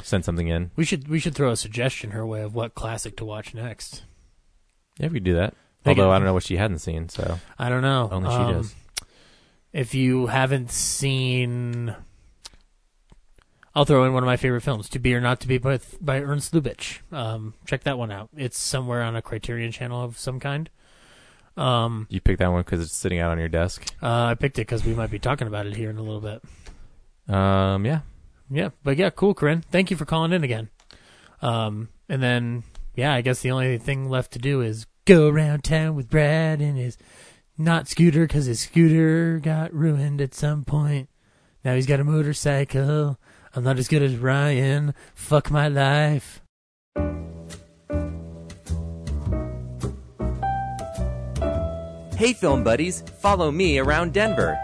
send 0.01 0.23
something 0.25 0.47
in. 0.47 0.71
we 0.75 0.85
should 0.85 1.07
we 1.07 1.19
should 1.19 1.35
throw 1.35 1.51
a 1.51 1.57
suggestion 1.57 2.11
her 2.11 2.25
way 2.25 2.41
of 2.41 2.55
what 2.55 2.73
classic 2.75 3.17
to 3.17 3.25
watch 3.25 3.53
next. 3.53 4.03
Yeah, 4.97 5.07
we 5.07 5.15
could 5.15 5.23
do 5.23 5.35
that. 5.35 5.53
Make 5.85 5.97
Although 5.97 6.11
it- 6.11 6.15
I 6.15 6.19
don't 6.19 6.25
know 6.25 6.33
what 6.33 6.43
she 6.43 6.57
hadn't 6.57 6.79
seen, 6.79 7.09
so 7.09 7.39
I 7.59 7.69
don't 7.69 7.81
know. 7.81 8.07
only 8.11 8.29
she 8.29 8.35
Um, 8.35 8.53
does. 8.53 8.75
If 9.73 9.93
you 9.95 10.27
haven't 10.27 10.69
seen, 10.71 11.95
I'll 13.73 13.85
throw 13.85 14.03
in 14.03 14.13
one 14.13 14.21
of 14.23 14.27
my 14.27 14.35
favorite 14.37 14.61
films, 14.61 14.89
"To 14.89 14.99
Be 14.99 15.15
or 15.15 15.21
Not 15.21 15.39
to 15.41 15.47
Be" 15.47 15.57
by 15.57 15.79
by 16.01 16.19
Ernst 16.21 16.53
Lubitsch. 16.53 16.99
Um, 17.11 17.53
check 17.65 17.83
that 17.83 17.97
one 17.97 18.11
out. 18.11 18.29
It's 18.35 18.59
somewhere 18.59 19.01
on 19.01 19.15
a 19.15 19.21
Criterion 19.21 19.71
channel 19.71 20.03
of 20.03 20.17
some 20.19 20.39
kind. 20.39 20.69
Um, 21.57 22.07
You 22.09 22.21
picked 22.21 22.39
that 22.39 22.51
one 22.51 22.61
because 22.61 22.81
it's 22.81 22.95
sitting 22.95 23.19
out 23.19 23.31
on 23.31 23.39
your 23.39 23.49
desk. 23.49 23.85
uh, 24.01 24.25
I 24.25 24.35
picked 24.35 24.57
it 24.57 24.61
because 24.67 24.85
we 24.85 24.93
might 24.93 25.11
be 25.11 25.19
talking 25.19 25.47
about 25.47 25.65
it 25.67 25.75
here 25.75 25.89
in 25.89 25.97
a 25.97 26.01
little 26.03 26.21
bit. 26.21 27.33
Um, 27.33 27.85
yeah, 27.85 28.01
Yeah, 28.49 28.69
but 28.83 28.97
yeah, 28.97 29.09
cool, 29.09 29.33
Corinne. 29.33 29.61
Thank 29.71 29.91
you 29.91 29.97
for 29.97 30.05
calling 30.05 30.31
in 30.33 30.43
again. 30.43 30.69
Um, 31.41 31.89
and 32.09 32.21
then 32.21 32.63
yeah, 32.95 33.13
I 33.13 33.21
guess 33.21 33.41
the 33.41 33.51
only 33.51 33.77
thing 33.77 34.09
left 34.09 34.31
to 34.33 34.39
do 34.39 34.61
is 34.61 34.85
go 35.05 35.27
around 35.27 35.63
town 35.63 35.95
with 35.95 36.09
Brad 36.09 36.61
and 36.61 36.77
his 36.77 36.97
not 37.57 37.87
scooter 37.87 38.27
because 38.27 38.45
his 38.45 38.61
scooter 38.61 39.39
got 39.39 39.73
ruined 39.73 40.21
at 40.21 40.33
some 40.33 40.63
point. 40.65 41.09
Now 41.63 41.75
he's 41.75 41.85
got 41.87 41.99
a 41.99 42.03
motorcycle. 42.03 43.19
I'm 43.55 43.63
not 43.63 43.77
as 43.79 43.87
good 43.87 44.01
as 44.01 44.15
Ryan. 44.15 44.93
Fuck 45.13 45.51
my 45.51 45.67
life. 45.67 46.41
Hey, 52.21 52.33
film 52.33 52.63
buddies, 52.63 53.01
follow 53.19 53.49
me 53.49 53.79
around 53.79 54.13
Denver. 54.13 54.55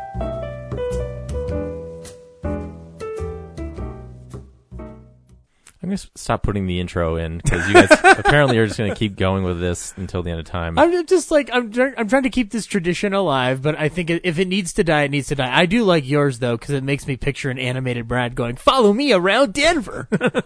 I'm 5.82 5.90
gonna 5.90 5.98
stop 6.14 6.44
putting 6.44 6.68
the 6.68 6.80
intro 6.80 7.16
in 7.16 7.40
because 7.40 7.68
you 7.68 7.74
guys 7.74 7.90
apparently 8.20 8.60
are 8.60 8.68
just 8.68 8.78
gonna 8.78 8.94
keep 8.94 9.16
going 9.16 9.44
with 9.44 9.60
this 9.60 9.92
until 9.98 10.22
the 10.22 10.30
end 10.30 10.40
of 10.40 10.46
time. 10.46 10.78
I'm 10.78 11.08
just 11.08 11.32
like 11.32 11.50
I'm. 11.52 11.72
try- 11.72 11.96
I'm 11.98 12.08
trying 12.08 12.22
to 12.22 12.30
keep 12.30 12.52
this 12.52 12.68
tradition 12.68 13.14
alive, 13.14 13.64
but 13.64 13.76
I 13.76 13.90
think 13.90 14.12
if 14.12 14.38
it 14.38 14.48
needs 14.48 14.72
to 14.74 14.84
die, 14.84 15.06
it 15.06 15.10
needs 15.10 15.30
to 15.30 15.36
die. 15.36 15.52
I 15.52 15.66
do 15.66 15.84
like 15.84 16.08
yours 16.08 16.38
though 16.38 16.58
because 16.58 16.76
it 16.76 16.84
makes 16.84 17.08
me 17.08 17.18
picture 17.18 17.50
an 17.50 17.58
animated 17.58 18.08
Brad 18.08 18.36
going, 18.36 18.56
"Follow 18.58 18.94
me 18.94 19.14
around 19.14 19.54
Denver." 19.54 20.08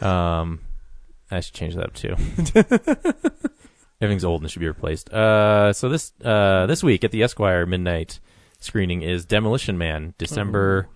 Um, 0.00 0.60
I 1.30 1.40
should 1.40 1.52
change 1.52 1.74
that 1.74 1.84
up 1.84 1.94
too. 1.94 2.14
Everything's 4.00 4.24
old 4.24 4.42
and 4.42 4.50
should 4.50 4.60
be 4.60 4.68
replaced. 4.68 5.10
Uh, 5.12 5.72
so 5.72 5.88
this 5.88 6.12
uh 6.24 6.66
this 6.66 6.82
week 6.82 7.04
at 7.04 7.10
the 7.10 7.22
Esquire 7.22 7.66
midnight 7.66 8.20
screening 8.58 9.02
is 9.02 9.24
Demolition 9.24 9.76
Man, 9.76 10.14
December 10.18 10.88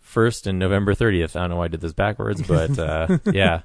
first 0.00 0.46
and 0.46 0.58
November 0.58 0.94
thirtieth. 0.94 1.36
I 1.36 1.40
don't 1.40 1.50
know 1.50 1.56
why 1.56 1.66
I 1.66 1.68
did 1.68 1.80
this 1.80 1.92
backwards, 1.92 2.42
but 2.42 2.78
uh, 2.78 3.18
yeah. 3.32 3.62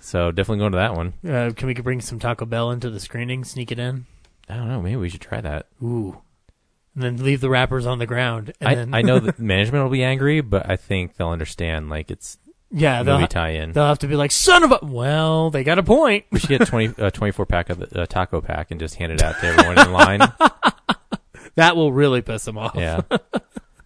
So 0.00 0.30
definitely 0.30 0.58
going 0.58 0.72
to 0.72 0.78
that 0.78 0.94
one. 0.94 1.14
Uh, 1.26 1.52
can 1.56 1.66
we 1.66 1.74
bring 1.74 2.00
some 2.00 2.18
Taco 2.18 2.44
Bell 2.44 2.70
into 2.70 2.90
the 2.90 3.00
screening? 3.00 3.44
Sneak 3.44 3.72
it 3.72 3.78
in. 3.78 4.06
I 4.48 4.56
don't 4.56 4.68
know. 4.68 4.80
Maybe 4.80 4.96
we 4.96 5.08
should 5.08 5.20
try 5.20 5.40
that. 5.40 5.66
Ooh. 5.82 6.20
And 6.94 7.02
then 7.02 7.24
leave 7.24 7.40
the 7.40 7.50
wrappers 7.50 7.86
on 7.86 7.98
the 7.98 8.06
ground. 8.06 8.52
And 8.60 8.68
I 8.68 8.74
then, 8.74 8.94
I 8.94 9.02
know 9.02 9.18
that 9.20 9.38
management 9.38 9.84
will 9.84 9.90
be 9.90 10.04
angry, 10.04 10.40
but 10.40 10.68
I 10.68 10.76
think 10.76 11.16
they'll 11.16 11.28
understand. 11.28 11.90
Like 11.90 12.10
it's 12.10 12.38
yeah, 12.70 13.02
they'll, 13.02 13.16
movie 13.16 13.28
tie-in. 13.28 13.72
they'll 13.72 13.86
have 13.86 14.00
to 14.00 14.06
be 14.06 14.16
like, 14.16 14.30
son 14.30 14.62
of 14.62 14.72
a. 14.72 14.78
Well, 14.82 15.50
they 15.50 15.64
got 15.64 15.78
a 15.78 15.82
point. 15.82 16.26
We 16.30 16.38
should 16.38 16.48
get 16.50 16.66
20, 16.66 16.94
uh, 17.02 17.10
24 17.10 17.46
pack 17.46 17.70
of 17.70 17.78
the 17.78 18.02
uh, 18.02 18.06
taco 18.06 18.40
pack 18.40 18.70
and 18.70 18.78
just 18.78 18.96
hand 18.96 19.12
it 19.12 19.22
out 19.22 19.38
to 19.40 19.46
everyone 19.46 19.78
in 19.78 19.92
line. 19.92 20.20
That 21.58 21.74
will 21.74 21.92
really 21.92 22.22
piss 22.22 22.44
them 22.44 22.56
off. 22.56 22.76
Yeah. 22.76 23.00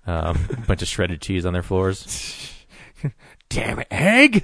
Um, 0.07 0.47
a 0.51 0.61
bunch 0.67 0.83
of 0.83 0.89
shredded 0.89 1.23
cheese 1.23 1.47
on 1.47 1.55
their 1.55 1.63
floors. 1.63 2.53
Damn 3.49 3.79
it, 3.79 3.87
egg. 3.91 4.43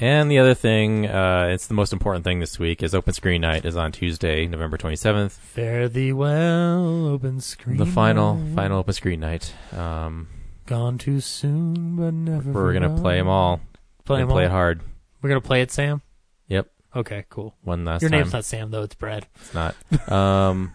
And 0.00 0.30
the 0.30 0.38
other 0.38 0.54
thing, 0.54 1.06
uh, 1.06 1.48
it's 1.52 1.66
the 1.66 1.74
most 1.74 1.92
important 1.92 2.24
thing 2.24 2.40
this 2.40 2.58
week, 2.58 2.82
is 2.82 2.94
Open 2.94 3.12
Screen 3.12 3.42
Night 3.42 3.66
is 3.66 3.76
on 3.76 3.92
Tuesday, 3.92 4.46
November 4.46 4.78
27th. 4.78 5.32
Fare 5.32 5.90
thee 5.90 6.10
well, 6.14 7.06
open 7.06 7.40
screen. 7.42 7.76
The 7.76 7.84
final, 7.84 8.36
night. 8.36 8.54
final 8.54 8.78
Open 8.78 8.94
Screen 8.94 9.20
Night. 9.20 9.52
Um, 9.72 10.28
Gone 10.68 10.98
too 10.98 11.20
soon, 11.20 11.96
but 11.96 12.12
never. 12.12 12.52
we're 12.52 12.74
gonna 12.74 13.00
play 13.00 13.16
them 13.16 13.26
all. 13.26 13.62
Play 14.04 14.18
them 14.18 14.28
play 14.28 14.44
all. 14.44 14.50
it 14.50 14.52
hard. 14.52 14.82
We're 15.22 15.30
gonna 15.30 15.40
play 15.40 15.62
it, 15.62 15.70
Sam. 15.70 16.02
Yep. 16.48 16.68
Okay, 16.94 17.24
cool. 17.30 17.54
One 17.62 17.86
last 17.86 18.02
Your 18.02 18.10
time. 18.10 18.20
name's 18.20 18.34
not 18.34 18.44
Sam 18.44 18.70
though; 18.70 18.82
it's 18.82 18.94
Brad. 18.94 19.26
It's 19.36 19.54
not. 19.54 19.74
Um, 20.12 20.74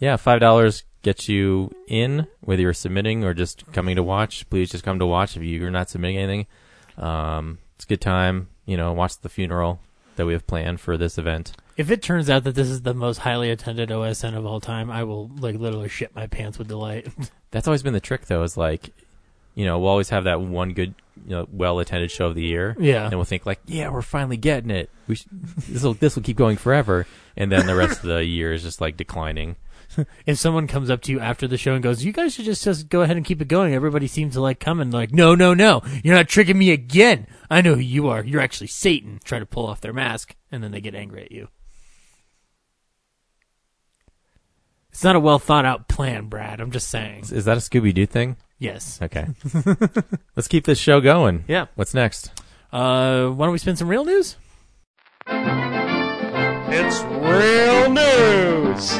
yeah, 0.00 0.16
five 0.16 0.40
dollars 0.40 0.82
gets 1.02 1.28
you 1.28 1.70
in, 1.86 2.26
whether 2.40 2.60
you're 2.60 2.72
submitting 2.72 3.22
or 3.22 3.34
just 3.34 3.70
coming 3.72 3.94
to 3.94 4.02
watch. 4.02 4.50
Please 4.50 4.68
just 4.68 4.82
come 4.82 4.98
to 4.98 5.06
watch 5.06 5.36
if 5.36 5.44
you're 5.44 5.70
not 5.70 5.90
submitting 5.90 6.16
anything. 6.16 6.46
Um, 6.98 7.58
it's 7.76 7.84
a 7.84 7.88
good 7.88 8.00
time. 8.00 8.48
You 8.66 8.76
know, 8.76 8.92
watch 8.94 9.20
the 9.20 9.28
funeral 9.28 9.78
that 10.16 10.26
we 10.26 10.32
have 10.32 10.48
planned 10.48 10.80
for 10.80 10.96
this 10.96 11.18
event. 11.18 11.52
If 11.76 11.90
it 11.90 12.02
turns 12.02 12.30
out 12.30 12.44
that 12.44 12.54
this 12.54 12.68
is 12.68 12.82
the 12.82 12.94
most 12.94 13.18
highly 13.18 13.50
attended 13.50 13.90
OSN 13.90 14.36
of 14.36 14.46
all 14.46 14.60
time, 14.60 14.90
I 14.90 15.04
will 15.04 15.28
like 15.38 15.56
literally 15.56 15.88
shit 15.88 16.14
my 16.14 16.26
pants 16.26 16.58
with 16.58 16.68
delight. 16.68 17.08
That's 17.50 17.66
always 17.66 17.82
been 17.82 17.92
the 17.92 18.00
trick, 18.00 18.26
though. 18.26 18.42
Is 18.42 18.56
like, 18.56 18.90
you 19.54 19.64
know, 19.64 19.78
we'll 19.78 19.90
always 19.90 20.08
have 20.10 20.24
that 20.24 20.40
one 20.40 20.72
good, 20.72 20.94
you 21.24 21.30
know, 21.30 21.48
well-attended 21.52 22.10
show 22.10 22.26
of 22.26 22.34
the 22.34 22.42
year, 22.42 22.76
yeah. 22.78 23.04
and 23.06 23.14
we'll 23.14 23.24
think 23.24 23.46
like, 23.46 23.60
yeah, 23.66 23.88
we're 23.88 24.02
finally 24.02 24.36
getting 24.36 24.70
it. 24.70 24.90
We 25.06 25.18
this 25.68 25.82
will 25.82 25.94
this 25.94 26.16
will 26.16 26.22
keep 26.22 26.36
going 26.36 26.56
forever, 26.56 27.06
and 27.36 27.50
then 27.50 27.66
the 27.66 27.74
rest 27.74 27.98
of 28.00 28.08
the 28.08 28.24
year 28.24 28.52
is 28.52 28.62
just 28.62 28.80
like 28.80 28.96
declining. 28.96 29.56
if 30.26 30.38
someone 30.38 30.66
comes 30.66 30.90
up 30.90 31.02
to 31.02 31.12
you 31.12 31.20
after 31.20 31.46
the 31.46 31.58
show 31.58 31.74
and 31.74 31.82
goes, 31.82 32.04
"You 32.04 32.12
guys 32.12 32.34
should 32.34 32.44
just 32.44 32.64
just 32.64 32.88
go 32.88 33.02
ahead 33.02 33.16
and 33.16 33.24
keep 33.24 33.40
it 33.40 33.48
going," 33.48 33.74
everybody 33.74 34.06
seems 34.06 34.34
to 34.34 34.40
like 34.40 34.60
coming. 34.60 34.90
Like, 34.90 35.12
no, 35.12 35.34
no, 35.34 35.54
no, 35.54 35.82
you're 36.02 36.16
not 36.16 36.28
tricking 36.28 36.58
me 36.58 36.70
again. 36.70 37.26
I 37.50 37.60
know 37.60 37.74
who 37.74 37.80
you 37.80 38.08
are. 38.08 38.24
You're 38.24 38.40
actually 38.40 38.68
Satan. 38.68 39.20
Try 39.24 39.38
to 39.38 39.46
pull 39.46 39.66
off 39.66 39.80
their 39.80 39.92
mask, 39.92 40.34
and 40.50 40.62
then 40.62 40.72
they 40.72 40.80
get 40.80 40.94
angry 40.94 41.22
at 41.24 41.32
you. 41.32 41.48
It's 44.94 45.02
not 45.02 45.16
a 45.16 45.20
well 45.20 45.40
thought 45.40 45.64
out 45.64 45.88
plan, 45.88 46.26
Brad. 46.26 46.60
I'm 46.60 46.70
just 46.70 46.88
saying. 46.88 47.22
Is, 47.22 47.32
is 47.32 47.44
that 47.46 47.56
a 47.56 47.60
Scooby 47.60 47.92
Doo 47.92 48.06
thing? 48.06 48.36
Yes. 48.60 49.00
Okay, 49.02 49.26
let's 50.36 50.46
keep 50.46 50.66
this 50.66 50.78
show 50.78 51.00
going. 51.00 51.42
Yeah. 51.48 51.66
What's 51.74 51.94
next? 51.94 52.30
Uh, 52.72 53.26
why 53.26 53.46
don't 53.46 53.52
we 53.52 53.58
spend 53.58 53.76
some 53.76 53.88
real 53.88 54.04
news? 54.04 54.36
It's 55.26 57.02
real 57.02 57.90
news. 57.90 58.92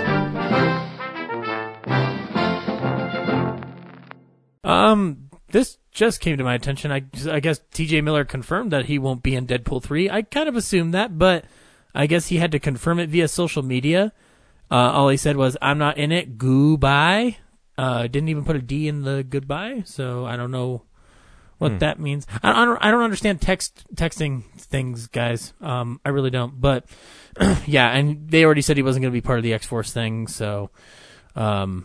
Um, 4.65 5.31
this 5.53 5.79
just 5.93 6.19
came 6.19 6.39
to 6.39 6.43
my 6.43 6.55
attention. 6.55 6.91
I, 6.91 7.05
I 7.31 7.39
guess 7.39 7.61
T.J. 7.73 8.01
Miller 8.01 8.25
confirmed 8.25 8.73
that 8.73 8.87
he 8.87 8.99
won't 8.99 9.23
be 9.23 9.37
in 9.37 9.47
Deadpool 9.47 9.85
three. 9.85 10.11
I 10.11 10.23
kind 10.23 10.49
of 10.49 10.57
assumed 10.57 10.93
that, 10.93 11.17
but 11.17 11.45
I 11.95 12.09
guess 12.09 12.27
he 12.27 12.39
had 12.39 12.51
to 12.51 12.59
confirm 12.59 12.99
it 12.99 13.11
via 13.11 13.29
social 13.29 13.63
media. 13.63 14.13
Uh, 14.75 14.90
all 14.90 15.09
he 15.09 15.16
said 15.16 15.37
was, 15.37 15.57
"I'm 15.62 15.78
not 15.78 15.99
in 15.99 16.11
it. 16.11 16.37
Goodbye." 16.37 17.37
Uh, 17.78 18.02
didn't 18.09 18.28
even 18.28 18.45
put 18.45 18.57
a 18.57 18.62
D 18.62 18.88
in 18.88 19.02
the 19.02 19.23
goodbye, 19.23 19.83
so 19.85 20.25
I 20.26 20.37
don't 20.37 20.50
know 20.50 20.83
what 21.59 21.73
Hmm. 21.73 21.78
that 21.78 21.99
means. 22.00 22.26
I, 22.43 22.62
I 22.62 22.64
don't. 22.64 22.78
I 22.85 22.90
don't 22.90 23.02
understand 23.02 23.40
text 23.40 23.85
texting 23.95 24.43
things, 24.59 25.07
guys. 25.07 25.52
Um, 25.61 26.00
I 26.04 26.09
really 26.11 26.31
don't. 26.31 26.61
But 26.61 26.87
yeah, 27.66 27.90
and 27.90 28.28
they 28.28 28.45
already 28.45 28.62
said 28.62 28.76
he 28.76 28.83
wasn't 28.83 29.02
going 29.02 29.12
to 29.12 29.16
be 29.16 29.21
part 29.21 29.38
of 29.38 29.43
the 29.45 29.54
X 29.54 29.66
Force 29.66 29.93
thing. 29.93 30.26
So, 30.26 30.71
um, 31.37 31.85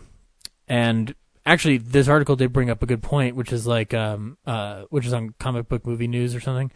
and 0.68 1.14
actually, 1.46 1.78
this 1.78 2.08
article 2.08 2.36
did 2.36 2.52
bring 2.52 2.70
up 2.70 2.82
a 2.82 2.86
good 2.86 3.02
point, 3.02 3.36
which 3.36 3.52
is 3.52 3.66
like, 3.66 3.94
um, 3.94 4.36
uh, 4.46 4.82
which 4.90 5.06
is 5.06 5.12
on 5.12 5.34
Comic 5.38 5.68
Book 5.68 5.86
Movie 5.86 6.08
News 6.08 6.34
or 6.34 6.40
something. 6.40 6.70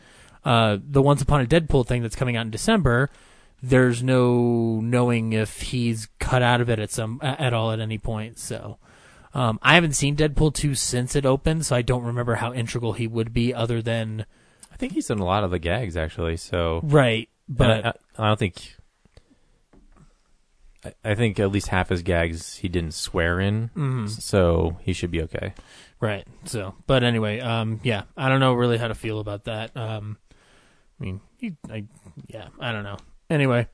Uh, 0.44 0.78
the 0.83 1.02
Once 1.02 1.23
Upon 1.23 1.40
a 1.40 1.47
Deadpool 1.47 1.87
thing 1.87 2.02
that's 2.02 2.16
coming 2.16 2.37
out 2.37 2.44
in 2.47 2.50
December. 2.50 3.11
There's 3.68 4.02
no 4.02 4.80
knowing 4.80 5.33
if 5.33 5.62
he's 5.62 6.09
cut 6.18 6.42
out 6.42 6.61
of 6.61 6.68
it 6.68 6.78
at 6.78 6.90
some 6.90 7.18
at 7.23 7.54
all 7.54 7.71
at 7.73 7.80
any 7.80 7.99
point. 7.99 8.38
So, 8.38 8.78
um, 9.33 9.59
I 9.62 9.75
haven't 9.75 9.94
seen 9.94 10.16
Deadpool 10.16 10.54
two 10.54 10.75
since 10.75 11.16
it 11.16 11.25
opened, 11.25 11.64
so 11.66 11.75
I 11.76 11.83
don't 11.83 12.04
remember 12.04 12.35
how 12.35 12.52
integral 12.52 12.92
he 12.92 13.06
would 13.06 13.33
be, 13.33 13.54
other 13.54 13.80
than 13.80 14.26
I 14.73 14.76
think 14.76 14.92
he's 14.92 15.09
in 15.09 15.18
a 15.18 15.25
lot 15.25 15.44
of 15.44 15.50
the 15.50 15.59
gags 15.59 15.97
actually. 15.97 16.37
So, 16.37 16.80
right. 16.83 17.28
but 17.49 17.83
But 17.83 17.97
I, 18.18 18.25
I 18.25 18.28
don't 18.28 18.38
think. 18.38 18.76
I, 20.85 20.92
I 21.04 21.14
think 21.14 21.38
at 21.40 21.50
least 21.50 21.68
half 21.68 21.88
his 21.88 22.02
gags 22.02 22.56
he 22.56 22.68
didn't 22.68 22.92
swear 22.94 23.40
in, 23.40 23.71
Mhm. 23.75 24.09
so 24.11 24.76
he 24.83 24.92
should 24.92 25.11
be 25.11 25.23
okay. 25.23 25.54
Right. 26.00 26.26
So, 26.44 26.75
but 26.87 27.02
anyway, 27.02 27.40
um, 27.40 27.80
yeah, 27.83 28.02
I 28.16 28.28
don't 28.28 28.40
know 28.40 28.52
really 28.52 28.76
how 28.76 28.88
to 28.88 28.94
feel 28.94 29.21
about 29.21 29.44
that. 29.44 29.75
Um, 29.76 30.18
I 31.00 31.04
mean, 31.04 31.21
I, 31.71 31.85
yeah, 32.28 32.49
I 32.61 32.73
don't 32.73 32.85
know. 32.85 32.99
Anyway, 33.31 33.69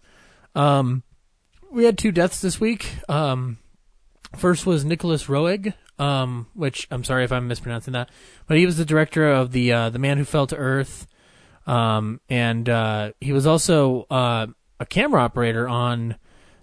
um, 0.54 1.02
we 1.70 1.84
had 1.84 1.98
two 1.98 2.12
deaths 2.12 2.40
this 2.40 2.60
week. 2.60 2.94
Um, 3.08 3.58
first 4.36 4.66
was 4.66 4.84
Nicolas 4.84 5.26
Roeg, 5.26 5.74
um, 5.98 6.46
which 6.54 6.86
I'm 6.90 7.04
sorry 7.04 7.24
if 7.24 7.32
I'm 7.32 7.48
mispronouncing 7.48 7.92
that, 7.92 8.10
but 8.46 8.56
he 8.56 8.66
was 8.66 8.76
the 8.76 8.84
director 8.84 9.30
of 9.30 9.52
the 9.52 9.72
uh, 9.72 9.90
the 9.90 9.98
Man 9.98 10.18
Who 10.18 10.24
Fell 10.24 10.46
to 10.48 10.56
Earth, 10.56 11.06
um, 11.66 12.20
and 12.28 12.68
uh, 12.68 13.12
he 13.20 13.32
was 13.32 13.46
also 13.46 14.06
uh, 14.10 14.46
a 14.78 14.86
camera 14.86 15.22
operator 15.22 15.68
on 15.68 16.16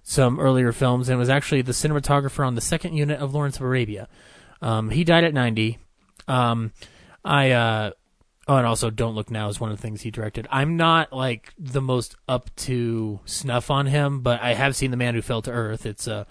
some 0.03 0.39
earlier 0.39 0.71
films, 0.71 1.09
and 1.09 1.19
was 1.19 1.29
actually 1.29 1.61
the 1.61 1.73
cinematographer 1.73 2.45
on 2.45 2.55
the 2.55 2.61
second 2.61 2.93
unit 2.93 3.19
of 3.19 3.33
Lawrence 3.33 3.57
of 3.57 3.63
Arabia. 3.63 4.07
Um, 4.61 4.89
he 4.89 5.03
died 5.03 5.25
at 5.25 5.33
90. 5.33 5.77
Um, 6.29 6.71
I, 7.25 7.51
uh, 7.51 7.91
oh, 8.47 8.57
and 8.57 8.65
also 8.65 8.89
Don't 8.89 9.15
Look 9.15 9.29
Now 9.29 9.49
is 9.49 9.59
one 9.59 9.71
of 9.71 9.77
the 9.77 9.81
things 9.81 10.01
he 10.01 10.11
directed. 10.11 10.47
I'm 10.49 10.77
not 10.77 11.11
like 11.13 11.53
the 11.57 11.81
most 11.81 12.15
up 12.27 12.53
to 12.57 13.19
snuff 13.25 13.69
on 13.69 13.87
him, 13.87 14.21
but 14.21 14.41
I 14.41 14.53
have 14.53 14.75
seen 14.75 14.91
The 14.91 14.97
Man 14.97 15.15
Who 15.15 15.21
Fell 15.21 15.41
to 15.43 15.51
Earth. 15.51 15.85
It's 15.85 16.07
a 16.07 16.25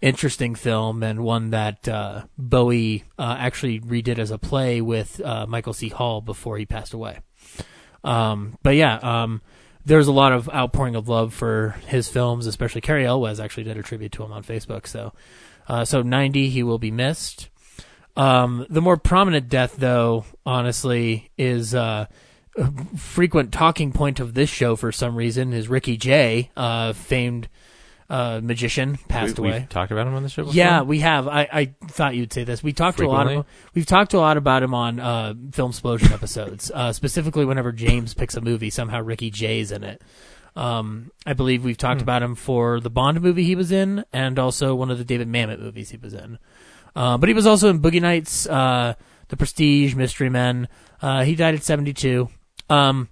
interesting 0.00 0.54
film 0.54 1.02
and 1.02 1.20
one 1.24 1.50
that, 1.50 1.88
uh, 1.88 2.24
Bowie, 2.36 3.04
uh, 3.18 3.36
actually 3.38 3.80
redid 3.80 4.18
as 4.18 4.30
a 4.30 4.38
play 4.38 4.80
with, 4.80 5.20
uh, 5.24 5.46
Michael 5.46 5.72
C. 5.72 5.88
Hall 5.88 6.20
before 6.20 6.56
he 6.56 6.66
passed 6.66 6.94
away. 6.94 7.18
Um, 8.04 8.56
but 8.62 8.76
yeah, 8.76 8.96
um, 9.02 9.42
there's 9.84 10.06
a 10.06 10.12
lot 10.12 10.32
of 10.32 10.48
outpouring 10.50 10.94
of 10.94 11.08
love 11.08 11.34
for 11.34 11.76
his 11.86 12.08
films, 12.08 12.46
especially 12.46 12.80
Cary 12.80 13.04
Elwes 13.04 13.40
actually 13.40 13.64
did 13.64 13.76
a 13.76 13.82
tribute 13.82 14.12
to 14.12 14.22
him 14.22 14.32
on 14.32 14.44
Facebook. 14.44 14.86
So, 14.86 15.12
uh, 15.66 15.84
so 15.84 16.02
90, 16.02 16.50
he 16.50 16.62
will 16.62 16.78
be 16.78 16.90
missed. 16.90 17.48
Um, 18.18 18.66
the 18.68 18.82
more 18.82 18.96
prominent 18.96 19.48
death, 19.48 19.76
though, 19.76 20.24
honestly, 20.44 21.30
is 21.38 21.72
uh, 21.72 22.06
a 22.56 22.72
frequent 22.96 23.52
talking 23.52 23.92
point 23.92 24.18
of 24.18 24.34
this 24.34 24.50
show 24.50 24.74
for 24.74 24.90
some 24.90 25.14
reason 25.14 25.52
is 25.52 25.68
Ricky 25.68 25.96
Jay, 25.96 26.50
uh, 26.56 26.94
famed 26.94 27.48
uh, 28.10 28.40
magician, 28.42 28.96
passed 29.08 29.38
we, 29.38 29.48
away. 29.48 29.66
Talked 29.70 29.92
about 29.92 30.08
him 30.08 30.14
on 30.14 30.24
the 30.24 30.28
show. 30.28 30.42
Before? 30.42 30.56
Yeah, 30.56 30.82
we 30.82 30.98
have. 30.98 31.28
I, 31.28 31.48
I 31.52 31.74
thought 31.86 32.16
you'd 32.16 32.32
say 32.32 32.42
this. 32.42 32.60
We 32.60 32.72
talked 32.72 32.98
to 32.98 33.04
a 33.04 33.06
lot 33.06 33.30
of 33.30 33.46
we've 33.74 33.86
talked 33.86 34.10
to 34.10 34.18
a 34.18 34.20
lot 34.20 34.36
about 34.36 34.64
him 34.64 34.74
on 34.74 34.98
uh, 34.98 35.34
Film 35.52 35.70
Explosion 35.70 36.12
episodes. 36.12 36.72
Uh, 36.74 36.92
specifically, 36.92 37.44
whenever 37.44 37.70
James 37.70 38.14
picks 38.14 38.34
a 38.34 38.40
movie, 38.40 38.70
somehow 38.70 39.00
Ricky 39.00 39.30
Jay's 39.30 39.70
in 39.70 39.84
it. 39.84 40.02
Um, 40.56 41.12
I 41.24 41.34
believe 41.34 41.62
we've 41.62 41.76
talked 41.76 42.02
about 42.02 42.20
him 42.20 42.34
for 42.34 42.80
the 42.80 42.90
Bond 42.90 43.20
movie 43.20 43.44
he 43.44 43.54
was 43.54 43.70
in, 43.70 44.04
and 44.12 44.40
also 44.40 44.74
one 44.74 44.90
of 44.90 44.98
the 44.98 45.04
David 45.04 45.28
Mamet 45.28 45.60
movies 45.60 45.90
he 45.90 45.98
was 45.98 46.14
in. 46.14 46.38
Uh, 46.98 47.16
but 47.16 47.28
he 47.28 47.34
was 47.34 47.46
also 47.46 47.70
in 47.70 47.80
Boogie 47.80 48.00
Nights, 48.02 48.44
uh, 48.48 48.94
The 49.28 49.36
Prestige, 49.36 49.94
Mystery 49.94 50.28
Men. 50.30 50.66
Uh, 51.00 51.22
he 51.22 51.36
died 51.36 51.54
at 51.54 51.62
72. 51.62 52.28
Um, 52.68 53.08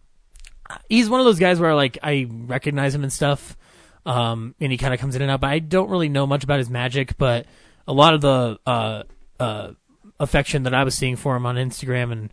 he's 0.89 1.09
one 1.09 1.21
of 1.21 1.27
those 1.27 1.39
guys 1.39 1.61
where 1.61 1.73
like 1.75 1.97
I 2.03 2.27
recognize 2.29 2.95
him 2.97 3.05
and 3.05 3.13
stuff, 3.13 3.57
um, 4.05 4.57
and 4.61 4.73
he 4.73 4.79
kind 4.79 4.93
of 4.93 4.99
comes 4.99 5.15
in 5.15 5.23
and 5.23 5.31
out. 5.31 5.41
But 5.41 5.51
I 5.51 5.61
don't 5.61 5.89
really 5.89 6.09
know 6.09 6.27
much 6.27 6.43
about 6.43 6.59
his 6.59 6.69
magic. 6.69 7.17
But 7.17 7.47
a 7.87 7.93
lot 7.93 8.15
of 8.15 8.21
the 8.23 8.59
uh, 8.67 9.03
uh, 9.39 9.71
affection 10.19 10.65
that 10.65 10.75
I 10.75 10.83
was 10.83 10.97
seeing 10.97 11.15
for 11.15 11.37
him 11.37 11.47
on 11.47 11.55
Instagram 11.55 12.11
and 12.11 12.33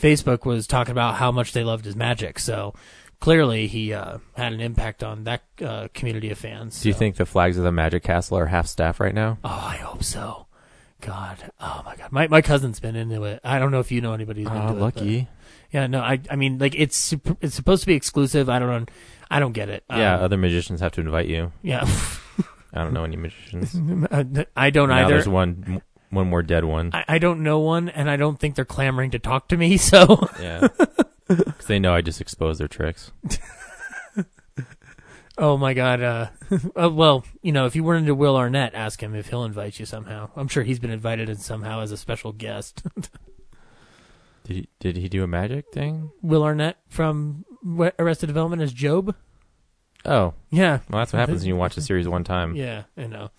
Facebook 0.00 0.46
was 0.46 0.66
talking 0.66 0.92
about 0.92 1.16
how 1.16 1.30
much 1.30 1.52
they 1.52 1.64
loved 1.64 1.84
his 1.84 1.96
magic. 1.96 2.38
So 2.38 2.72
clearly, 3.20 3.66
he 3.66 3.92
uh, 3.92 4.18
had 4.36 4.54
an 4.54 4.60
impact 4.60 5.04
on 5.04 5.24
that 5.24 5.42
uh, 5.62 5.88
community 5.92 6.30
of 6.30 6.38
fans. 6.38 6.80
Do 6.80 6.88
you 6.88 6.94
So- 6.94 6.98
think 6.98 7.16
the 7.16 7.26
flags 7.26 7.58
of 7.58 7.64
the 7.64 7.72
Magic 7.72 8.02
Castle 8.02 8.38
are 8.38 8.46
half 8.46 8.66
staff 8.66 9.00
right 9.00 9.14
now? 9.14 9.36
Oh, 9.44 9.48
I 9.50 9.76
hope 9.76 10.02
so. 10.02 10.46
God, 11.00 11.52
oh 11.60 11.82
my 11.84 11.96
God, 11.96 12.12
my 12.12 12.28
my 12.28 12.40
cousin's 12.42 12.80
been 12.80 12.96
into 12.96 13.24
it. 13.24 13.40
I 13.44 13.58
don't 13.58 13.70
know 13.70 13.80
if 13.80 13.92
you 13.92 14.00
know 14.00 14.12
anybody 14.14 14.42
who's 14.42 14.50
been 14.50 14.62
into 14.62 14.76
it. 14.76 14.80
lucky. 14.80 15.28
yeah, 15.70 15.86
no, 15.86 16.00
I 16.00 16.20
I 16.30 16.36
mean 16.36 16.58
like 16.58 16.74
it's 16.76 16.96
sup- 16.96 17.36
it's 17.42 17.54
supposed 17.54 17.82
to 17.82 17.86
be 17.86 17.94
exclusive. 17.94 18.48
I 18.48 18.58
don't 18.58 18.68
know. 18.68 18.86
I 19.30 19.38
don't 19.40 19.52
get 19.52 19.68
it. 19.68 19.84
yeah, 19.90 20.16
Um, 20.16 20.22
other 20.24 20.36
magicians 20.36 20.80
have 20.80 20.92
to 20.92 21.00
invite 21.00 21.26
you. 21.26 21.52
yeah. 21.62 21.84
I 22.76 22.82
don't 22.82 22.92
know 22.92 23.04
any 23.04 23.16
magicians. 23.16 23.74
I 24.56 24.70
don't 24.70 24.88
now 24.88 24.96
either. 25.04 25.08
there's 25.14 25.28
one, 25.28 25.80
one 26.10 26.26
more 26.28 26.42
dead 26.42 26.64
one. 26.64 26.90
I, 26.92 27.04
I 27.06 27.18
don't 27.18 27.42
know 27.44 27.60
one, 27.60 27.88
and 27.88 28.10
I 28.10 28.16
don't 28.16 28.38
think 28.38 28.56
they're 28.56 28.64
clamoring 28.64 29.12
to 29.12 29.18
talk 29.20 29.48
to 29.48 29.56
me. 29.56 29.76
So 29.78 30.28
Yeah, 30.40 30.68
because 31.28 31.66
they 31.66 31.78
know 31.78 31.94
I 31.94 32.00
just 32.00 32.20
expose 32.20 32.58
their 32.58 32.66
tricks. 32.68 33.12
Oh 35.36 35.56
my 35.56 35.74
god. 35.74 36.00
Uh, 36.02 36.26
uh, 36.80 36.90
well, 36.90 37.24
you 37.42 37.50
know, 37.52 37.66
if 37.66 37.74
you 37.74 37.82
were 37.82 37.96
into 37.96 38.14
Will 38.14 38.36
Arnett, 38.36 38.74
ask 38.74 39.02
him 39.02 39.14
if 39.14 39.28
he'll 39.28 39.44
invite 39.44 39.78
you 39.80 39.86
somehow. 39.86 40.30
I'm 40.36 40.48
sure 40.48 40.62
he's 40.62 40.78
been 40.78 40.90
invited 40.92 41.28
in 41.28 41.36
somehow 41.36 41.80
as 41.80 41.90
a 41.92 41.96
special 41.96 42.32
guest. 42.32 42.82
Did 44.44 44.56
he, 44.56 44.68
did 44.78 44.96
he 44.98 45.08
do 45.08 45.22
a 45.24 45.26
magic 45.26 45.72
thing? 45.72 46.10
Will 46.20 46.42
Arnett 46.42 46.76
from 46.90 47.46
Arrested 47.98 48.26
Development 48.26 48.60
as 48.60 48.74
Gob. 48.74 49.14
Oh, 50.04 50.34
Yeah, 50.50 50.80
well, 50.90 50.98
that's 50.98 51.14
what 51.14 51.20
happens 51.20 51.40
when 51.40 51.48
you 51.48 51.56
watch 51.56 51.78
a 51.78 51.80
series 51.80 52.06
one 52.06 52.24
time. 52.24 52.54
yeah, 52.54 52.82
I 52.94 53.06
know. 53.06 53.30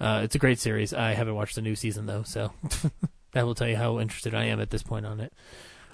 Uh, 0.00 0.22
it's 0.24 0.34
a 0.36 0.38
great 0.38 0.58
series. 0.58 0.94
I 0.94 1.12
haven't 1.12 1.34
watched 1.34 1.56
the 1.56 1.60
new 1.60 1.76
season 1.76 2.06
though, 2.06 2.22
so 2.22 2.50
that 3.32 3.44
will 3.44 3.54
tell 3.54 3.68
you 3.68 3.76
how 3.76 4.00
interested 4.00 4.34
I 4.34 4.44
am 4.44 4.58
at 4.58 4.70
this 4.70 4.82
point 4.82 5.04
on 5.04 5.20
it. 5.20 5.34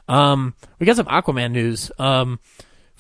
Um, 0.07 0.55
we 0.79 0.87
got 0.87 0.95
some 0.95 1.07
Aquaman 1.07 1.51
news. 1.51 1.91
Um, 1.99 2.39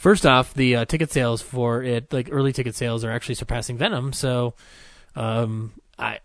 first 0.04 0.26
off, 0.26 0.52
the 0.52 0.76
uh, 0.76 0.84
ticket 0.84 1.10
sales 1.10 1.40
for 1.40 1.82
it, 1.82 2.12
like 2.12 2.28
early 2.30 2.52
ticket 2.52 2.74
sales, 2.74 3.06
are 3.06 3.10
actually 3.10 3.36
surpassing 3.36 3.78
Venom. 3.78 4.12
So, 4.12 4.54
um, 5.16 5.72
I. 5.98 6.20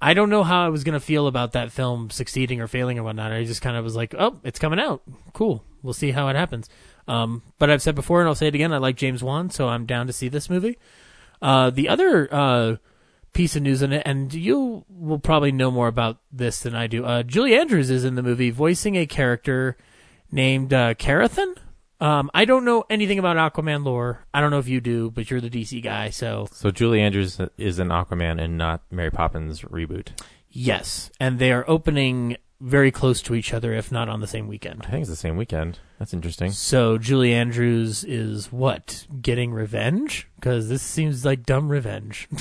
I 0.00 0.14
don't 0.14 0.30
know 0.30 0.42
how 0.42 0.64
I 0.64 0.68
was 0.70 0.84
gonna 0.84 1.00
feel 1.00 1.26
about 1.26 1.52
that 1.52 1.70
film 1.70 2.08
succeeding 2.08 2.60
or 2.60 2.66
failing 2.66 2.98
or 2.98 3.02
whatnot. 3.02 3.30
I 3.30 3.44
just 3.44 3.60
kind 3.60 3.76
of 3.76 3.84
was 3.84 3.94
like, 3.94 4.14
"Oh, 4.18 4.40
it's 4.42 4.58
coming 4.58 4.80
out. 4.80 5.02
Cool. 5.34 5.62
We'll 5.82 5.92
see 5.92 6.12
how 6.12 6.28
it 6.28 6.34
happens." 6.34 6.68
Um, 7.06 7.42
but 7.58 7.70
I've 7.70 7.82
said 7.82 7.94
before, 7.94 8.20
and 8.20 8.28
I'll 8.28 8.34
say 8.34 8.46
it 8.46 8.54
again. 8.54 8.72
I 8.72 8.78
like 8.78 8.96
James 8.96 9.22
Wan, 9.22 9.50
so 9.50 9.68
I'm 9.68 9.84
down 9.84 10.06
to 10.06 10.12
see 10.12 10.28
this 10.28 10.48
movie. 10.48 10.78
Uh, 11.42 11.70
the 11.70 11.88
other 11.90 12.26
uh, 12.32 12.76
piece 13.32 13.54
of 13.54 13.62
news 13.62 13.82
in 13.82 13.92
it, 13.92 14.02
and 14.06 14.32
you 14.32 14.84
will 14.88 15.18
probably 15.18 15.52
know 15.52 15.70
more 15.70 15.88
about 15.88 16.18
this 16.32 16.60
than 16.60 16.74
I 16.74 16.86
do. 16.86 17.04
Uh, 17.04 17.22
Julie 17.22 17.54
Andrews 17.54 17.90
is 17.90 18.04
in 18.04 18.14
the 18.14 18.22
movie, 18.22 18.50
voicing 18.50 18.96
a 18.96 19.06
character 19.06 19.76
named 20.32 20.72
uh, 20.72 20.94
Karathen. 20.94 21.56
Um, 22.02 22.30
I 22.34 22.44
don't 22.46 22.64
know 22.64 22.84
anything 22.90 23.18
about 23.20 23.36
Aquaman 23.36 23.84
lore. 23.84 24.24
I 24.34 24.40
don't 24.40 24.50
know 24.50 24.58
if 24.58 24.66
you 24.68 24.80
do, 24.80 25.10
but 25.12 25.30
you're 25.30 25.40
the 25.40 25.48
DC 25.50 25.82
guy, 25.82 26.10
so 26.10 26.48
So 26.50 26.70
Julie 26.72 27.00
Andrews 27.00 27.38
is 27.56 27.78
an 27.78 27.88
Aquaman 27.88 28.42
and 28.42 28.58
not 28.58 28.82
Mary 28.90 29.10
Poppins 29.10 29.60
reboot. 29.62 30.08
yes. 30.50 31.10
And 31.20 31.38
they 31.38 31.52
are 31.52 31.64
opening 31.68 32.36
very 32.60 32.90
close 32.92 33.20
to 33.22 33.34
each 33.34 33.52
other, 33.54 33.72
if 33.72 33.90
not 33.92 34.08
on 34.08 34.20
the 34.20 34.26
same 34.26 34.46
weekend. 34.48 34.82
I 34.86 34.90
think 34.90 35.00
it's 35.02 35.10
the 35.10 35.16
same 35.16 35.36
weekend. 35.36 35.78
That's 35.98 36.12
interesting. 36.14 36.50
So 36.52 36.96
Julie 36.98 37.32
Andrews 37.34 38.02
is 38.04 38.50
what 38.52 39.06
getting 39.20 39.52
revenge 39.52 40.28
because 40.36 40.68
this 40.68 40.82
seems 40.82 41.24
like 41.24 41.44
dumb 41.44 41.68
revenge. 41.68 42.28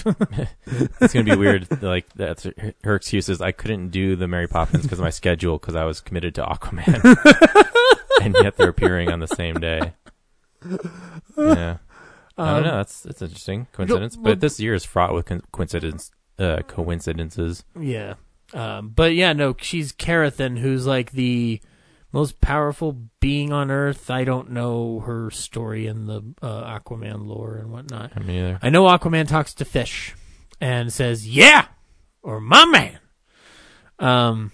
It's 1.02 1.14
gonna 1.14 1.26
be 1.26 1.36
weird. 1.36 1.68
Like 1.84 2.12
that's 2.14 2.44
her, 2.44 2.54
her 2.84 2.96
excuse 2.96 3.30
is 3.30 3.42
I 3.42 3.52
couldn't 3.52 3.90
do 3.90 4.16
the 4.16 4.28
Mary 4.28 4.48
Poppins 4.48 4.84
because 4.84 5.00
of 5.00 5.04
my 5.04 5.10
schedule 5.12 5.58
because 5.60 5.76
I 5.76 5.84
was 5.86 6.00
committed 6.02 6.36
to 6.36 6.44
Aquaman, 6.44 7.02
and 8.26 8.36
yet 8.42 8.58
they're 8.58 8.70
appearing 8.70 9.10
on 9.12 9.20
the 9.20 9.28
same 9.28 9.56
day. 9.60 9.94
Yeah, 11.38 11.78
I 12.38 12.54
don't 12.54 12.64
know. 12.64 12.78
That's 12.78 13.02
that's 13.02 13.22
interesting 13.22 13.68
coincidence. 13.74 14.16
Well- 14.16 14.24
but 14.26 14.40
this 14.42 14.60
year 14.60 14.74
is 14.74 14.86
fraught 14.86 15.14
with 15.14 15.26
co- 15.26 15.42
coincidence, 15.52 16.12
uh, 16.40 16.60
coincidences. 16.68 17.64
Yeah. 17.80 18.16
Um, 18.54 18.90
but 18.90 19.14
yeah, 19.16 19.34
no, 19.34 19.56
she's 19.60 19.92
Karathen, 19.94 20.60
who's 20.60 20.86
like 20.86 21.12
the 21.12 21.62
most 22.12 22.42
powerful 22.42 22.98
being 23.22 23.54
on 23.54 23.72
Earth. 23.72 24.10
I 24.12 24.24
don't 24.26 24.52
know 24.52 25.00
her 25.02 25.32
story 25.32 25.88
in 25.88 26.06
the 26.08 26.22
uh, 26.42 26.78
Aquaman 26.80 27.26
lore 27.26 27.56
and 27.56 27.72
whatnot. 27.72 28.12
I 28.16 28.20
mean, 28.20 28.38
either. 28.38 28.60
I 28.62 28.70
know 28.70 28.84
Aquaman 28.84 29.28
talks 29.28 29.54
to 29.56 29.66
fish 29.66 30.14
and 30.60 30.92
says, 30.92 31.28
"Yeah," 31.28 31.68
or 32.22 32.42
"My 32.42 32.66
man." 32.66 33.00
Um, 34.00 34.52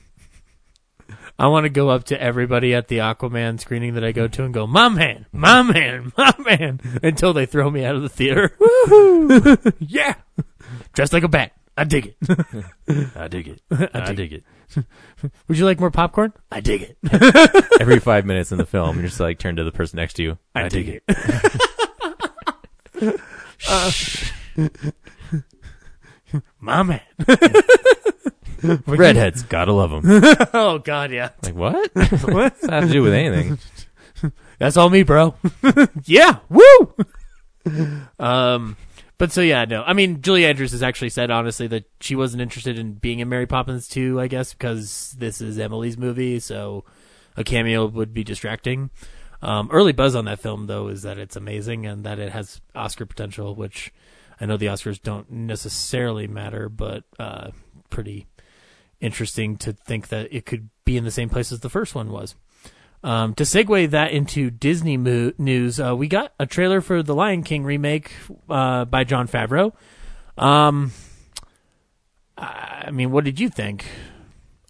I 1.40 1.48
want 1.48 1.66
to 1.66 1.70
go 1.70 1.90
up 1.90 2.06
to 2.06 2.20
everybody 2.20 2.74
at 2.74 2.88
the 2.88 2.98
Aquaman 2.98 3.60
screening 3.60 3.94
that 3.94 4.04
I 4.04 4.12
go 4.12 4.28
to 4.28 4.44
and 4.44 4.54
go, 4.54 4.66
"My 4.66 4.90
man, 4.90 5.28
my 5.32 5.62
man, 5.62 6.12
my 6.18 6.34
man," 6.40 6.80
until 7.04 7.34
they 7.34 7.46
throw 7.46 7.70
me 7.70 7.86
out 7.86 7.96
of 7.96 8.02
the 8.02 8.10
theater. 8.10 8.56
Woohoo! 8.60 9.74
yeah, 9.80 10.16
dressed 10.94 11.14
like 11.14 11.24
a 11.24 11.28
bat. 11.28 11.52
I 11.78 11.84
dig 11.84 12.08
it. 12.08 12.18
I 13.16 13.28
dig 13.28 13.48
it. 13.50 13.62
I 13.72 13.90
I 13.94 14.14
dig 14.14 14.32
dig 14.32 14.34
it. 14.34 14.86
Would 15.48 15.60
you 15.60 15.66
like 15.66 15.80
more 15.80 15.92
popcorn? 15.92 16.34
I 16.52 16.60
dig 16.60 16.82
it. 16.82 16.98
Every 17.80 18.00
five 18.00 18.26
minutes 18.26 18.52
in 18.52 18.58
the 18.58 18.66
film, 18.66 18.98
you're 18.98 19.08
just 19.08 19.20
like 19.20 19.38
turn 19.38 19.58
to 19.58 19.64
the 19.64 19.72
person 19.72 19.98
next 19.98 20.16
to 20.16 20.24
you. 20.24 20.38
I, 20.56 20.70
dig, 20.70 20.90
it. 20.90 21.04
Uh, 23.70 23.92
my 26.60 26.84
man. 26.84 27.02
Redheads, 28.88 29.44
gotta 29.44 29.74
love 29.74 29.92
them. 29.92 30.22
Oh 30.54 30.80
God, 30.80 31.12
yeah. 31.12 31.30
Like 31.44 31.56
what? 31.56 31.92
What's 31.94 32.62
that 32.62 32.72
have 32.72 32.88
to 32.88 32.92
do 32.92 33.02
with 33.04 33.14
anything? 33.14 33.60
That's 34.60 34.78
all 34.78 34.90
me, 34.90 35.04
bro. 35.04 35.36
yeah, 36.06 36.40
woo. 36.50 36.94
um, 38.20 38.76
but 39.18 39.32
so 39.32 39.42
yeah, 39.42 39.66
no. 39.66 39.84
I 39.84 39.94
mean, 39.94 40.22
Julie 40.22 40.46
Andrews 40.46 40.72
has 40.72 40.84
actually 40.84 41.10
said 41.10 41.30
honestly 41.32 41.68
that 41.68 41.86
she 42.00 42.16
wasn't 42.16 42.42
interested 42.42 42.80
in 42.80 42.94
being 42.94 43.20
in 43.20 43.30
Mary 43.30 43.46
Poppins 43.46 43.88
2, 43.88 44.20
I 44.20 44.28
guess, 44.28 44.54
because 44.54 45.16
this 45.18 45.42
is 45.42 45.60
Emily's 45.60 45.98
movie, 45.98 46.40
so 46.40 46.86
a 47.36 47.44
cameo 47.44 47.86
would 47.86 48.14
be 48.14 48.24
distracting. 48.24 48.90
Um, 49.42 49.70
early 49.72 49.92
buzz 49.92 50.16
on 50.16 50.26
that 50.26 50.40
film 50.40 50.66
though 50.66 50.88
is 50.88 51.04
that 51.04 51.20
it's 51.20 51.36
amazing 51.36 51.86
and 51.86 52.04
that 52.04 52.18
it 52.18 52.32
has 52.32 52.60
Oscar 52.74 53.06
potential, 53.06 53.54
which 53.54 53.94
I 54.42 54.46
know 54.46 54.58
the 54.58 54.66
Oscars 54.68 55.02
don't 55.02 55.32
necessarily 55.32 56.28
matter, 56.28 56.70
but 56.70 57.04
uh, 57.20 57.52
pretty 57.90 58.28
interesting 59.02 59.58
to 59.58 59.74
think 59.74 60.08
that 60.10 60.28
it 60.32 60.46
could 60.46 60.70
be 60.86 60.98
in 60.98 61.04
the 61.04 61.12
same 61.12 61.30
place 61.30 61.52
as 61.52 61.60
the 61.62 61.70
first 61.70 61.94
one 61.96 62.12
was. 62.12 62.36
Um, 63.04 63.34
to 63.36 63.44
segue 63.44 63.92
that 63.92 64.12
into 64.12 64.50
Disney 64.50 64.98
mo- 64.98 65.32
news, 65.38 65.80
uh, 65.80 65.96
we 65.96 66.08
got 66.08 66.34
a 66.40 66.46
trailer 66.48 66.82
for 66.82 67.04
the 67.04 67.14
Lion 67.14 67.44
King 67.44 67.64
remake 67.64 68.12
uh, 68.50 68.86
by 68.86 69.04
Jon 69.04 69.28
Favreau. 69.28 69.72
Um, 70.38 70.92
I 72.38 72.90
mean, 72.92 73.12
what 73.12 73.24
did 73.24 73.40
you 73.40 73.50
think? 73.50 73.86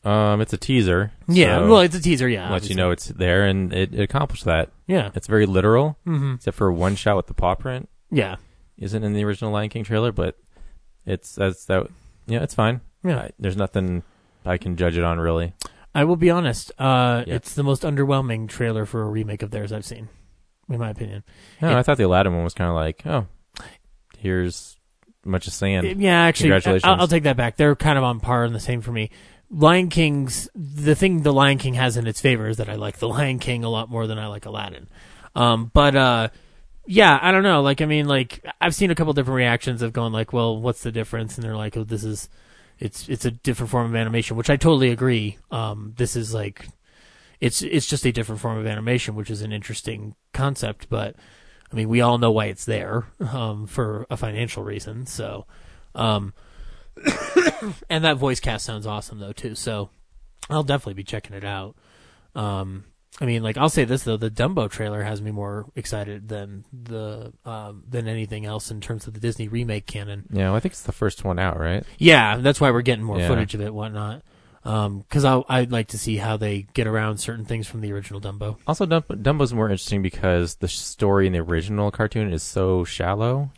Um, 0.03 0.39
it's 0.39 0.53
a 0.53 0.57
teaser. 0.57 1.11
Yeah, 1.27 1.59
so 1.59 1.67
well, 1.67 1.79
it's 1.81 1.95
a 1.95 2.01
teaser. 2.01 2.29
Yeah, 2.29 2.49
let 2.51 2.69
you 2.69 2.75
know 2.75 2.91
it's 2.91 3.07
there, 3.07 3.45
and 3.45 3.73
it, 3.73 3.93
it 3.93 4.01
accomplished 4.01 4.45
that. 4.45 4.69
Yeah, 4.87 5.11
It's 5.15 5.27
very 5.27 5.45
literal, 5.45 5.97
hmm 6.05 6.35
except 6.35 6.55
for 6.55 6.71
one 6.71 6.95
shot 6.95 7.17
with 7.17 7.27
the 7.27 7.33
paw 7.33 7.55
print 7.55 7.89
yeah, 8.09 8.37
isn't 8.77 9.03
in 9.03 9.11
the 9.13 9.25
original 9.25 9.51
Lion 9.51 9.67
King 9.69 9.83
trailer, 9.83 10.13
but 10.13 10.37
it's 11.05 11.35
that's 11.35 11.65
that. 11.65 11.87
Yeah, 12.25 12.41
it's 12.43 12.53
fine. 12.55 12.79
yeah. 13.03 13.17
I, 13.19 13.31
there's 13.39 13.57
nothing 13.57 14.03
I 14.47 14.57
can 14.57 14.75
judge 14.77 14.97
it 14.97 15.03
on 15.03 15.19
really. 15.19 15.53
I 15.93 16.03
will 16.03 16.15
be 16.15 16.29
honest. 16.29 16.71
Uh, 16.79 17.23
Yeah. 17.27 17.35
it's 17.35 17.53
the 17.55 17.63
most 17.63 17.83
underwhelming 17.83 18.47
trailer 18.47 18.85
for 18.85 19.01
a 19.01 19.09
remake 19.09 19.41
of 19.41 19.51
theirs 19.51 19.71
I've 19.71 19.85
seen, 19.85 20.09
in 20.69 20.79
my 20.79 20.89
opinion. 20.89 21.23
No, 21.61 21.71
It- 21.71 21.75
I 21.75 21.83
thought 21.83 21.97
the 21.97 22.03
Aladdin 22.05 22.33
one 22.35 22.43
was 22.43 22.53
kind 22.53 22.69
of 22.69 22.75
like, 22.75 23.05
oh, 23.05 23.25
here's 24.17 24.77
a 25.25 25.29
bunch 25.29 25.47
of 25.47 25.53
sand. 25.53 25.99
Yeah, 26.01 26.21
actually, 26.21 26.45
Congratulations. 26.49 26.83
I'll, 26.85 27.01
I'll 27.01 27.07
take 27.07 27.23
that 27.23 27.37
back. 27.37 27.57
They're 27.57 27.75
kind 27.75 27.97
of 27.97 28.03
on 28.03 28.19
par 28.19 28.43
and 28.43 28.53
the 28.55 28.59
same 28.59 28.81
for 28.81 28.91
me. 28.91 29.09
Lion 29.49 29.89
King's 29.89 30.49
the 30.55 30.93
thing 30.95 31.21
the 31.21 31.31
Lion 31.33 31.57
King 31.57 31.75
has 31.75 31.95
in 31.95 32.05
its 32.05 32.19
favor 32.19 32.47
is 32.49 32.57
that 32.57 32.67
I 32.69 32.75
like 32.75 32.97
the 32.97 33.07
Lion 33.07 33.39
King 33.39 33.63
a 33.63 33.69
lot 33.69 33.89
more 33.89 34.05
than 34.05 34.19
I 34.19 34.27
like 34.27 34.45
Aladdin. 34.45 34.87
Um, 35.35 35.71
but 35.73 35.95
uh, 35.95 36.27
yeah, 36.85 37.17
I 37.21 37.31
don't 37.31 37.43
know. 37.43 37.61
Like, 37.61 37.81
I 37.81 37.85
mean, 37.85 38.07
like 38.07 38.45
I've 38.59 38.75
seen 38.75 38.91
a 38.91 38.95
couple 38.95 39.13
different 39.13 39.37
reactions 39.37 39.81
of 39.81 39.93
going 39.93 40.11
like, 40.11 40.33
"Well, 40.33 40.59
what's 40.59 40.83
the 40.83 40.91
difference?" 40.91 41.37
And 41.37 41.45
they're 41.45 41.55
like, 41.55 41.77
"Oh, 41.77 41.83
this 41.85 42.03
is 42.03 42.27
it's 42.79 43.07
it's 43.09 43.25
a 43.25 43.31
different 43.31 43.69
form 43.69 43.87
of 43.87 43.95
animation," 43.95 44.37
which 44.37 44.49
I 44.49 44.57
totally 44.57 44.91
agree. 44.91 45.37
Um, 45.51 45.93
this 45.97 46.15
is 46.15 46.33
like 46.33 46.67
it's 47.39 47.61
it's 47.61 47.87
just 47.87 48.05
a 48.05 48.11
different 48.11 48.41
form 48.41 48.57
of 48.57 48.67
animation, 48.67 49.15
which 49.15 49.29
is 49.29 49.41
an 49.41 49.51
interesting 49.51 50.15
concept. 50.33 50.87
But 50.89 51.15
I 51.71 51.75
mean, 51.75 51.89
we 51.89 52.01
all 52.01 52.17
know 52.17 52.31
why 52.31 52.45
it's 52.45 52.65
there 52.65 53.05
um, 53.19 53.67
for 53.67 54.05
a 54.09 54.17
financial 54.17 54.63
reason. 54.63 55.05
So, 55.05 55.45
um, 55.95 56.33
and 57.89 58.03
that 58.03 58.17
voice 58.17 58.39
cast 58.39 58.65
sounds 58.65 58.87
awesome 58.87 59.19
though 59.19 59.33
too. 59.33 59.55
So, 59.55 59.89
I'll 60.49 60.63
definitely 60.63 60.95
be 60.95 61.03
checking 61.03 61.35
it 61.35 61.43
out. 61.43 61.75
Um, 62.35 62.85
I 63.19 63.25
mean, 63.25 63.41
like 63.41 63.57
I'll 63.57 63.69
say 63.69 63.83
this 63.83 64.03
though, 64.03 64.17
the 64.17 64.29
Dumbo 64.29 64.69
trailer 64.69 65.01
has 65.03 65.21
me 65.21 65.31
more 65.31 65.65
excited 65.75 66.27
than 66.29 66.65
the 66.71 67.33
um, 67.45 67.83
than 67.89 68.07
anything 68.07 68.45
else 68.45 68.69
in 68.69 68.79
terms 68.79 69.07
of 69.07 69.13
the 69.15 69.19
Disney 69.19 69.47
remake 69.47 69.87
canon. 69.87 70.25
Yeah, 70.31 70.45
well, 70.49 70.55
I 70.55 70.59
think 70.59 70.73
it's 70.73 70.83
the 70.83 70.91
first 70.91 71.23
one 71.23 71.39
out, 71.39 71.59
right? 71.59 71.83
Yeah, 71.97 72.37
that's 72.37 72.61
why 72.61 72.69
we're 72.71 72.81
getting 72.83 73.03
more 73.03 73.17
Yeah. 73.19 73.27
footage 73.27 73.55
of 73.55 73.61
it, 73.61 73.73
whatnot. 73.73 74.21
Because 74.63 75.23
I 75.25 75.41
I'd 75.49 75.71
like 75.71 75.87
to 75.89 75.97
see 75.97 76.17
how 76.17 76.35
they 76.37 76.67
get 76.73 76.87
around 76.87 77.17
certain 77.19 77.45
things 77.45 77.67
from 77.67 77.81
the 77.81 77.91
original 77.93 78.19
Dumbo. 78.21 78.57
Also, 78.67 78.85
Dumbo's 78.85 79.53
more 79.53 79.65
interesting 79.69 80.01
because 80.01 80.55
the 80.55 80.67
story 80.67 81.25
in 81.25 81.33
the 81.33 81.39
original 81.39 81.89
cartoon 81.89 82.31
is 82.33 82.43
so 82.43 82.83
shallow. 82.83 83.49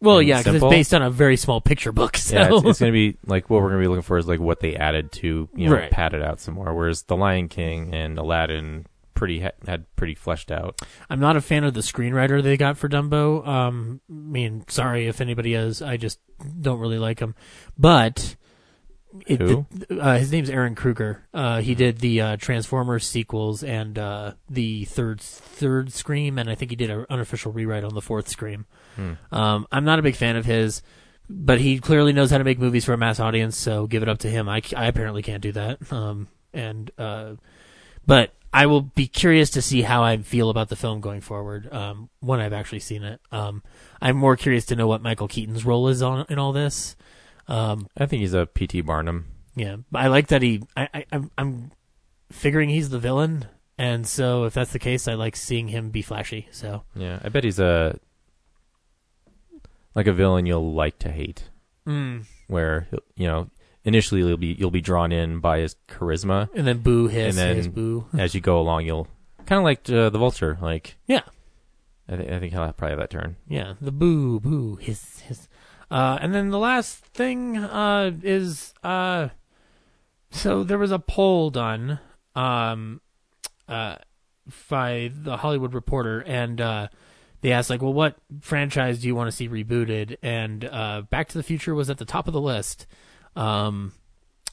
Well, 0.00 0.20
yeah, 0.22 0.38
because 0.38 0.56
it's 0.56 0.64
based 0.64 0.94
on 0.94 1.02
a 1.02 1.10
very 1.10 1.36
small 1.36 1.60
picture 1.60 1.92
book. 1.92 2.16
So. 2.16 2.36
Yeah, 2.38 2.48
it's, 2.52 2.64
it's 2.66 2.78
going 2.80 2.92
to 2.92 2.96
be 3.12 3.16
like 3.26 3.48
what 3.50 3.62
we're 3.62 3.70
going 3.70 3.80
to 3.80 3.84
be 3.84 3.88
looking 3.88 4.02
for 4.02 4.18
is 4.18 4.28
like 4.28 4.38
what 4.40 4.60
they 4.60 4.76
added 4.76 5.12
to 5.12 5.48
you 5.54 5.68
know 5.70 5.76
Right. 5.76 5.90
pad 5.90 6.12
it 6.14 6.22
out 6.22 6.40
some 6.40 6.54
more. 6.54 6.74
Whereas 6.74 7.02
the 7.04 7.16
Lion 7.16 7.48
King 7.48 7.94
and 7.94 8.18
Aladdin 8.18 8.86
pretty 9.18 9.40
had 9.66 9.84
pretty 9.96 10.14
fleshed 10.14 10.50
out. 10.52 10.80
I'm 11.10 11.18
not 11.18 11.36
a 11.36 11.40
fan 11.40 11.64
of 11.64 11.74
the 11.74 11.80
screenwriter 11.80 12.40
they 12.42 12.56
got 12.56 12.78
for 12.78 12.88
Dumbo. 12.88 13.46
Um, 13.46 14.00
I 14.08 14.12
mean, 14.12 14.64
sorry 14.68 15.08
if 15.08 15.20
anybody 15.20 15.54
is. 15.54 15.82
I 15.82 15.96
just 15.96 16.20
don't 16.60 16.78
really 16.78 16.98
like 17.00 17.18
him. 17.18 17.34
But 17.76 18.36
it, 19.26 19.40
Who? 19.40 19.66
the- 19.72 19.98
uh, 20.00 20.18
his 20.18 20.30
name's 20.30 20.50
Ehren 20.50 20.76
Kruger. 20.76 21.26
Uh, 21.34 21.60
he 21.60 21.74
did 21.74 21.98
the 21.98 22.20
uh, 22.20 22.36
Transformers 22.36 23.04
sequels 23.06 23.64
and 23.64 23.98
uh, 23.98 24.34
the 24.48 24.84
third 24.84 25.20
third 25.20 25.92
Scream, 25.92 26.38
and 26.38 26.48
I 26.48 26.54
think 26.54 26.70
he 26.70 26.76
did 26.76 26.90
an 26.90 27.04
unofficial 27.10 27.50
rewrite 27.50 27.82
on 27.84 27.94
the 27.94 28.02
fourth 28.02 28.28
Scream. 28.28 28.66
Hmm. 28.94 29.12
Um, 29.32 29.66
I'm 29.72 29.84
not 29.84 29.98
a 29.98 30.02
big 30.02 30.14
fan 30.14 30.36
of 30.36 30.44
his, 30.44 30.80
but 31.28 31.58
he 31.60 31.80
clearly 31.80 32.12
knows 32.12 32.30
how 32.30 32.38
to 32.38 32.44
make 32.44 32.60
movies 32.60 32.84
for 32.84 32.92
a 32.92 32.98
mass 32.98 33.18
audience. 33.18 33.56
So 33.56 33.88
give 33.88 34.02
it 34.02 34.08
up 34.08 34.18
to 34.18 34.28
him. 34.30 34.48
I, 34.48 34.62
I 34.76 34.86
apparently 34.86 35.22
can't 35.22 35.42
do 35.42 35.52
that. 35.52 35.92
Um, 35.92 36.28
and 36.52 36.90
uh, 36.96 37.34
but 38.06 38.32
I 38.52 38.66
will 38.66 38.80
be 38.80 39.06
curious 39.06 39.50
to 39.50 39.62
see 39.62 39.82
how 39.82 40.02
I 40.02 40.16
feel 40.18 40.48
about 40.50 40.68
the 40.68 40.76
film 40.76 41.00
going 41.00 41.20
forward 41.20 41.72
um, 41.72 42.08
when 42.20 42.40
I've 42.40 42.52
actually 42.52 42.80
seen 42.80 43.02
it. 43.02 43.20
Um, 43.30 43.62
I'm 44.00 44.16
more 44.16 44.36
curious 44.36 44.64
to 44.66 44.76
know 44.76 44.86
what 44.86 45.02
Michael 45.02 45.28
Keaton's 45.28 45.64
role 45.64 45.88
is 45.88 46.02
on 46.02 46.24
in 46.28 46.38
all 46.38 46.52
this. 46.52 46.96
Um, 47.46 47.88
I 47.96 48.06
think 48.06 48.20
he's 48.20 48.34
a 48.34 48.46
P.T. 48.46 48.80
Barnum. 48.82 49.26
yeah, 49.54 49.76
I 49.94 50.08
like 50.08 50.28
that 50.28 50.42
he. 50.42 50.62
I, 50.76 50.88
I, 50.94 51.04
I'm, 51.12 51.30
I'm 51.36 51.70
figuring 52.30 52.68
he's 52.70 52.90
the 52.90 52.98
villain, 52.98 53.46
and 53.76 54.06
so 54.06 54.44
if 54.44 54.54
that's 54.54 54.72
the 54.72 54.78
case, 54.78 55.08
I 55.08 55.14
like 55.14 55.36
seeing 55.36 55.68
him 55.68 55.90
be 55.90 56.02
flashy. 56.02 56.48
So 56.50 56.84
Yeah, 56.94 57.20
I 57.22 57.28
bet 57.28 57.44
he's 57.44 57.58
a 57.58 57.98
like 59.94 60.06
a 60.06 60.12
villain 60.12 60.46
you'll 60.46 60.72
like 60.74 60.98
to 61.00 61.10
hate. 61.10 61.44
mm. 61.86 62.24
Where 62.46 62.88
you 63.14 63.26
know 63.26 63.50
initially 63.88 64.20
you'll 64.20 64.36
be 64.36 64.54
you'll 64.58 64.70
be 64.70 64.80
drawn 64.80 65.10
in 65.10 65.40
by 65.40 65.58
his 65.58 65.74
charisma. 65.88 66.48
and 66.54 66.66
then 66.66 66.78
boo 66.78 67.08
hiss, 67.08 67.30
And 67.30 67.38
then- 67.38 67.56
hiss 67.56 67.66
boo. 67.66 68.06
As 68.18 68.34
you 68.34 68.40
go 68.40 68.60
along, 68.60 68.84
you'll 68.86 69.08
kind 69.46 69.58
of 69.58 69.64
like 69.64 69.88
uh, 69.90 70.10
the 70.10 70.18
Vulture. 70.18 70.58
Like 70.60 70.96
Yeah. 71.06 71.22
I, 72.08 72.16
th- 72.16 72.30
I 72.30 72.38
think 72.38 72.52
he'll 72.52 72.72
probably 72.72 72.90
have 72.90 72.98
that 73.00 73.10
turn. 73.10 73.36
Yeah, 73.48 73.74
the 73.80 73.92
boo 73.92 74.40
boo 74.40 74.76
hiss 74.76 75.20
hiss. 75.20 75.48
Uh, 75.90 76.18
and 76.20 76.34
then 76.34 76.50
the 76.50 76.58
last 76.58 77.04
thing 77.04 77.56
uh, 77.58 78.12
is 78.22 78.72
uh, 78.84 79.28
so 80.30 80.62
there 80.64 80.78
was 80.78 80.90
a 80.92 80.98
poll 80.98 81.50
done 81.50 81.98
um, 82.36 83.00
uh, 83.68 83.96
by 84.68 85.10
the 85.14 85.38
Hollywood 85.38 85.74
Reporter, 85.74 86.20
and 86.20 86.60
uh, 86.60 86.88
they 87.40 87.52
asked 87.52 87.70
like, 87.70 87.80
well, 87.82 87.92
what 87.94 88.16
franchise 88.40 89.00
do 89.00 89.06
you 89.06 89.14
want 89.14 89.28
to 89.28 89.36
see 89.36 89.48
rebooted? 89.48 90.16
And 90.22 90.64
uh, 90.64 91.02
Back 91.10 91.28
to 91.28 91.38
the 91.38 91.42
Future 91.42 91.74
was 91.74 91.88
at 91.90 91.98
the 91.98 92.04
top 92.04 92.26
of 92.26 92.32
the 92.34 92.40
list. 92.40 92.86
Um, 93.36 93.92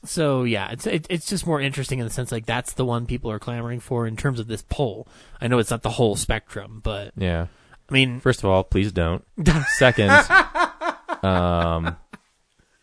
so 0.04 0.44
yeah, 0.44 0.70
it's 0.70 0.86
it, 0.86 1.06
it's 1.10 1.26
just 1.26 1.46
more 1.46 1.60
interesting 1.60 1.98
in 1.98 2.04
the 2.06 2.12
sense 2.12 2.30
like 2.30 2.46
that's 2.46 2.74
the 2.74 2.84
one 2.84 3.06
people 3.06 3.30
are 3.30 3.38
clamoring 3.38 3.80
for 3.80 4.06
in 4.06 4.16
terms 4.16 4.38
of 4.38 4.46
this 4.46 4.62
poll. 4.68 5.08
I 5.40 5.48
know 5.48 5.58
it's 5.58 5.70
not 5.70 5.82
the 5.82 5.90
whole 5.90 6.16
spectrum, 6.16 6.80
but 6.84 7.12
Yeah. 7.16 7.46
I 7.88 7.92
mean, 7.92 8.18
First 8.20 8.40
of 8.40 8.50
all, 8.50 8.64
please 8.64 8.90
don't. 8.92 9.24
Second, 9.78 10.10
um, 11.22 11.96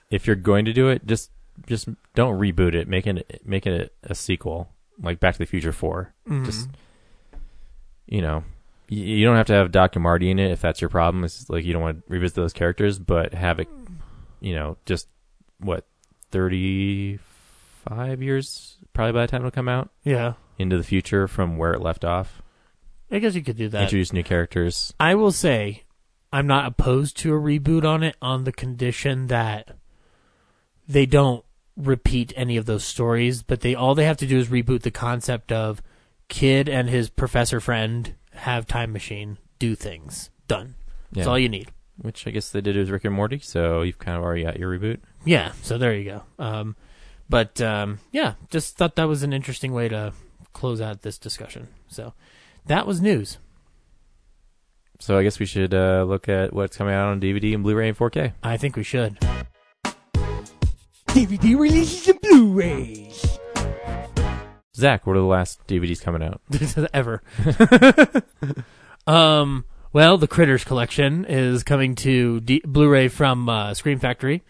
if 0.09 0.25
you're 0.27 0.35
going 0.35 0.65
to 0.65 0.73
do 0.73 0.89
it, 0.89 1.05
just 1.05 1.31
just 1.67 1.87
don't 2.15 2.39
reboot 2.39 2.73
it. 2.73 2.87
Make 2.87 3.07
it 3.07 3.41
make 3.45 3.65
it 3.67 3.91
a, 4.03 4.11
a 4.11 4.15
sequel, 4.15 4.69
like 5.01 5.19
Back 5.19 5.33
to 5.35 5.39
the 5.39 5.45
Future 5.45 5.71
Four. 5.73 6.13
mm, 6.27 6.45
Just 6.45 6.69
you 8.05 8.21
know, 8.21 8.43
you, 8.87 9.03
you 9.03 9.25
don't 9.25 9.35
have 9.37 9.47
to 9.47 9.53
have 9.53 9.71
Dr. 9.71 9.99
Marty 9.99 10.29
in 10.29 10.39
it 10.39 10.51
if 10.51 10.61
that's 10.61 10.81
your 10.81 10.89
problem. 10.89 11.23
It's 11.23 11.49
like 11.49 11.63
you 11.65 11.73
don't 11.73 11.81
want 11.81 12.05
to 12.05 12.11
revisit 12.11 12.35
those 12.35 12.53
characters, 12.53 12.97
but 12.99 13.33
have 13.33 13.59
it, 13.59 13.67
you 14.39 14.55
know, 14.55 14.77
just 14.85 15.07
what 15.59 15.85
thirty 16.31 17.19
five 17.87 18.21
years 18.21 18.77
probably 18.93 19.11
by 19.11 19.25
the 19.25 19.27
time 19.27 19.41
it'll 19.41 19.51
come 19.51 19.67
out 19.67 19.89
yeah. 20.03 20.33
into 20.57 20.77
the 20.77 20.83
future 20.83 21.27
from 21.27 21.57
where 21.57 21.73
it 21.73 21.81
left 21.81 22.05
off. 22.05 22.41
I 23.11 23.19
guess 23.19 23.35
you 23.35 23.43
could 23.43 23.57
do 23.57 23.69
that. 23.69 23.83
Introduce 23.83 24.13
new 24.13 24.23
characters. 24.23 24.93
I 24.99 25.15
will 25.15 25.31
say, 25.31 25.83
I'm 26.31 26.47
not 26.47 26.65
opposed 26.65 27.17
to 27.17 27.33
a 27.33 27.39
reboot 27.39 27.83
on 27.83 28.03
it 28.03 28.15
on 28.21 28.43
the 28.43 28.51
condition 28.51 29.27
that 29.27 29.75
they 30.87 31.05
don't 31.05 31.43
repeat 31.75 32.33
any 32.35 32.57
of 32.57 32.65
those 32.65 32.83
stories, 32.83 33.43
but 33.43 33.61
they 33.61 33.75
all 33.75 33.95
they 33.95 34.05
have 34.05 34.17
to 34.17 34.27
do 34.27 34.37
is 34.37 34.47
reboot 34.47 34.81
the 34.81 34.91
concept 34.91 35.51
of 35.51 35.81
kid 36.27 36.69
and 36.69 36.89
his 36.89 37.09
professor 37.09 37.59
friend 37.59 38.15
have 38.33 38.65
time 38.65 38.91
machine, 38.93 39.37
do 39.59 39.75
things. 39.75 40.29
Done. 40.47 40.75
That's 41.11 41.25
Yeah. 41.25 41.31
all 41.31 41.39
you 41.39 41.49
need. 41.49 41.71
Which 41.97 42.25
I 42.25 42.31
guess 42.31 42.49
they 42.49 42.61
did 42.61 42.75
with 42.75 42.89
Rick 42.89 43.05
and 43.05 43.13
Morty, 43.13 43.39
so 43.39 43.83
you've 43.83 43.99
kind 43.99 44.17
of 44.17 44.23
already 44.23 44.43
got 44.43 44.57
your 44.59 44.77
reboot. 44.77 44.99
Yeah, 45.25 45.51
so 45.61 45.77
there 45.77 45.93
you 45.95 46.05
go. 46.05 46.23
Um, 46.39 46.75
but 47.29 47.61
um, 47.61 47.99
yeah, 48.11 48.33
just 48.49 48.77
thought 48.77 48.95
that 48.95 49.07
was 49.07 49.23
an 49.23 49.31
interesting 49.31 49.73
way 49.73 49.87
to 49.89 50.13
close 50.53 50.81
out 50.81 51.03
this 51.03 51.17
discussion. 51.17 51.67
So 51.87 52.13
that 52.65 52.87
was 52.87 53.01
news. 53.01 53.37
So 54.99 55.17
I 55.17 55.23
guess 55.23 55.39
we 55.39 55.45
should 55.45 55.73
uh, 55.73 56.05
look 56.07 56.29
at 56.29 56.53
what's 56.53 56.77
coming 56.77 56.93
out 56.93 57.09
on 57.09 57.19
DVD 57.19 57.53
and 57.53 57.63
Blu-ray 57.63 57.89
and 57.89 57.97
4K. 57.97 58.33
I 58.41 58.57
think 58.57 58.75
we 58.75 58.83
should. 58.83 59.19
DVD 61.07 61.59
releases 61.59 62.07
and 62.07 62.21
Blu-rays. 62.21 63.39
Zach, 64.75 65.05
what 65.05 65.15
are 65.15 65.19
the 65.19 65.25
last 65.25 65.65
DVDs 65.67 66.01
coming 66.01 66.23
out? 66.23 66.41
ever. 66.93 67.21
um, 69.07 69.65
well, 69.93 70.17
the 70.17 70.27
Critters 70.27 70.63
collection 70.63 71.25
is 71.25 71.63
coming 71.63 71.95
to 71.95 72.39
D- 72.41 72.61
Blu-ray 72.65 73.07
from 73.07 73.47
uh, 73.47 73.73
Scream 73.73 73.99
Factory. 73.99 74.43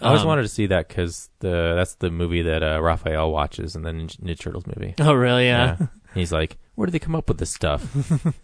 I 0.00 0.06
always 0.06 0.22
Um, 0.22 0.28
wanted 0.28 0.42
to 0.42 0.48
see 0.48 0.66
that 0.66 0.88
because 0.88 1.28
the 1.40 1.74
that's 1.76 1.94
the 1.96 2.10
movie 2.10 2.42
that 2.42 2.62
uh, 2.62 2.80
Raphael 2.80 3.30
watches 3.32 3.74
in 3.76 3.82
the 3.82 3.90
Ninja, 3.90 4.18
Ninja 4.20 4.38
Turtles 4.38 4.66
movie. 4.66 4.94
Oh, 5.00 5.12
really? 5.14 5.46
Yeah. 5.46 5.76
He's 6.14 6.32
like, 6.32 6.56
where 6.74 6.86
do 6.86 6.90
they 6.92 6.98
come 6.98 7.14
up 7.14 7.28
with 7.28 7.38
this 7.38 7.52
stuff? 7.52 7.86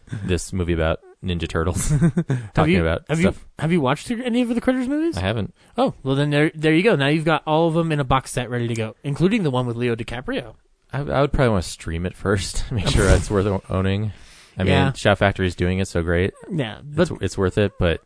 this 0.25 0.53
movie 0.53 0.73
about 0.75 1.01
Ninja 1.25 1.49
Turtles. 1.49 1.89
have 1.89 2.53
Talking 2.55 2.75
you, 2.75 2.81
about 2.83 3.05
have 3.09 3.19
stuff. 3.19 3.37
you 3.39 3.47
have 3.59 3.73
you 3.73 3.81
watched 3.81 4.11
any 4.11 4.43
of 4.43 4.49
the 4.55 4.61
Critters 4.61 4.87
movies? 4.89 5.17
I 5.17 5.21
haven't. 5.21 5.55
Oh, 5.79 5.95
well 6.03 6.15
then 6.15 6.31
there 6.31 6.51
there 6.55 6.75
you 6.75 6.83
go. 6.83 6.95
Now 6.97 7.09
you've 7.09 7.25
got 7.25 7.43
all 7.47 7.69
of 7.69 7.75
them 7.75 7.91
in 7.93 8.01
a 8.01 8.05
box 8.05 8.33
set 8.33 8.51
ready 8.51 8.69
to 8.69 8.75
go, 8.75 8.95
including 9.03 9.43
the 9.43 9.51
one 9.51 9.67
with 9.67 9.77
Leo 9.77 9.95
DiCaprio. 9.97 10.55
I, 10.93 10.99
I 11.01 11.21
would 11.23 11.33
probably 11.33 11.49
want 11.51 11.65
to 11.65 11.71
stream 11.71 12.07
it 12.07 12.15
first, 12.15 12.71
make 12.71 12.89
sure 12.89 13.09
it's 13.09 13.31
worth 13.31 13.63
owning. 13.71 14.13
I 14.57 14.63
mean, 14.65 14.73
Yeah. 14.73 14.93
Shout 14.93 15.19
Factory's 15.19 15.55
doing 15.55 15.79
it 15.81 15.89
so 15.89 16.03
great. 16.03 16.33
Yeah, 16.51 16.81
but 16.85 17.11
It's, 17.11 17.23
it's 17.23 17.39
worth 17.39 17.59
it, 17.59 17.73
but 17.79 18.01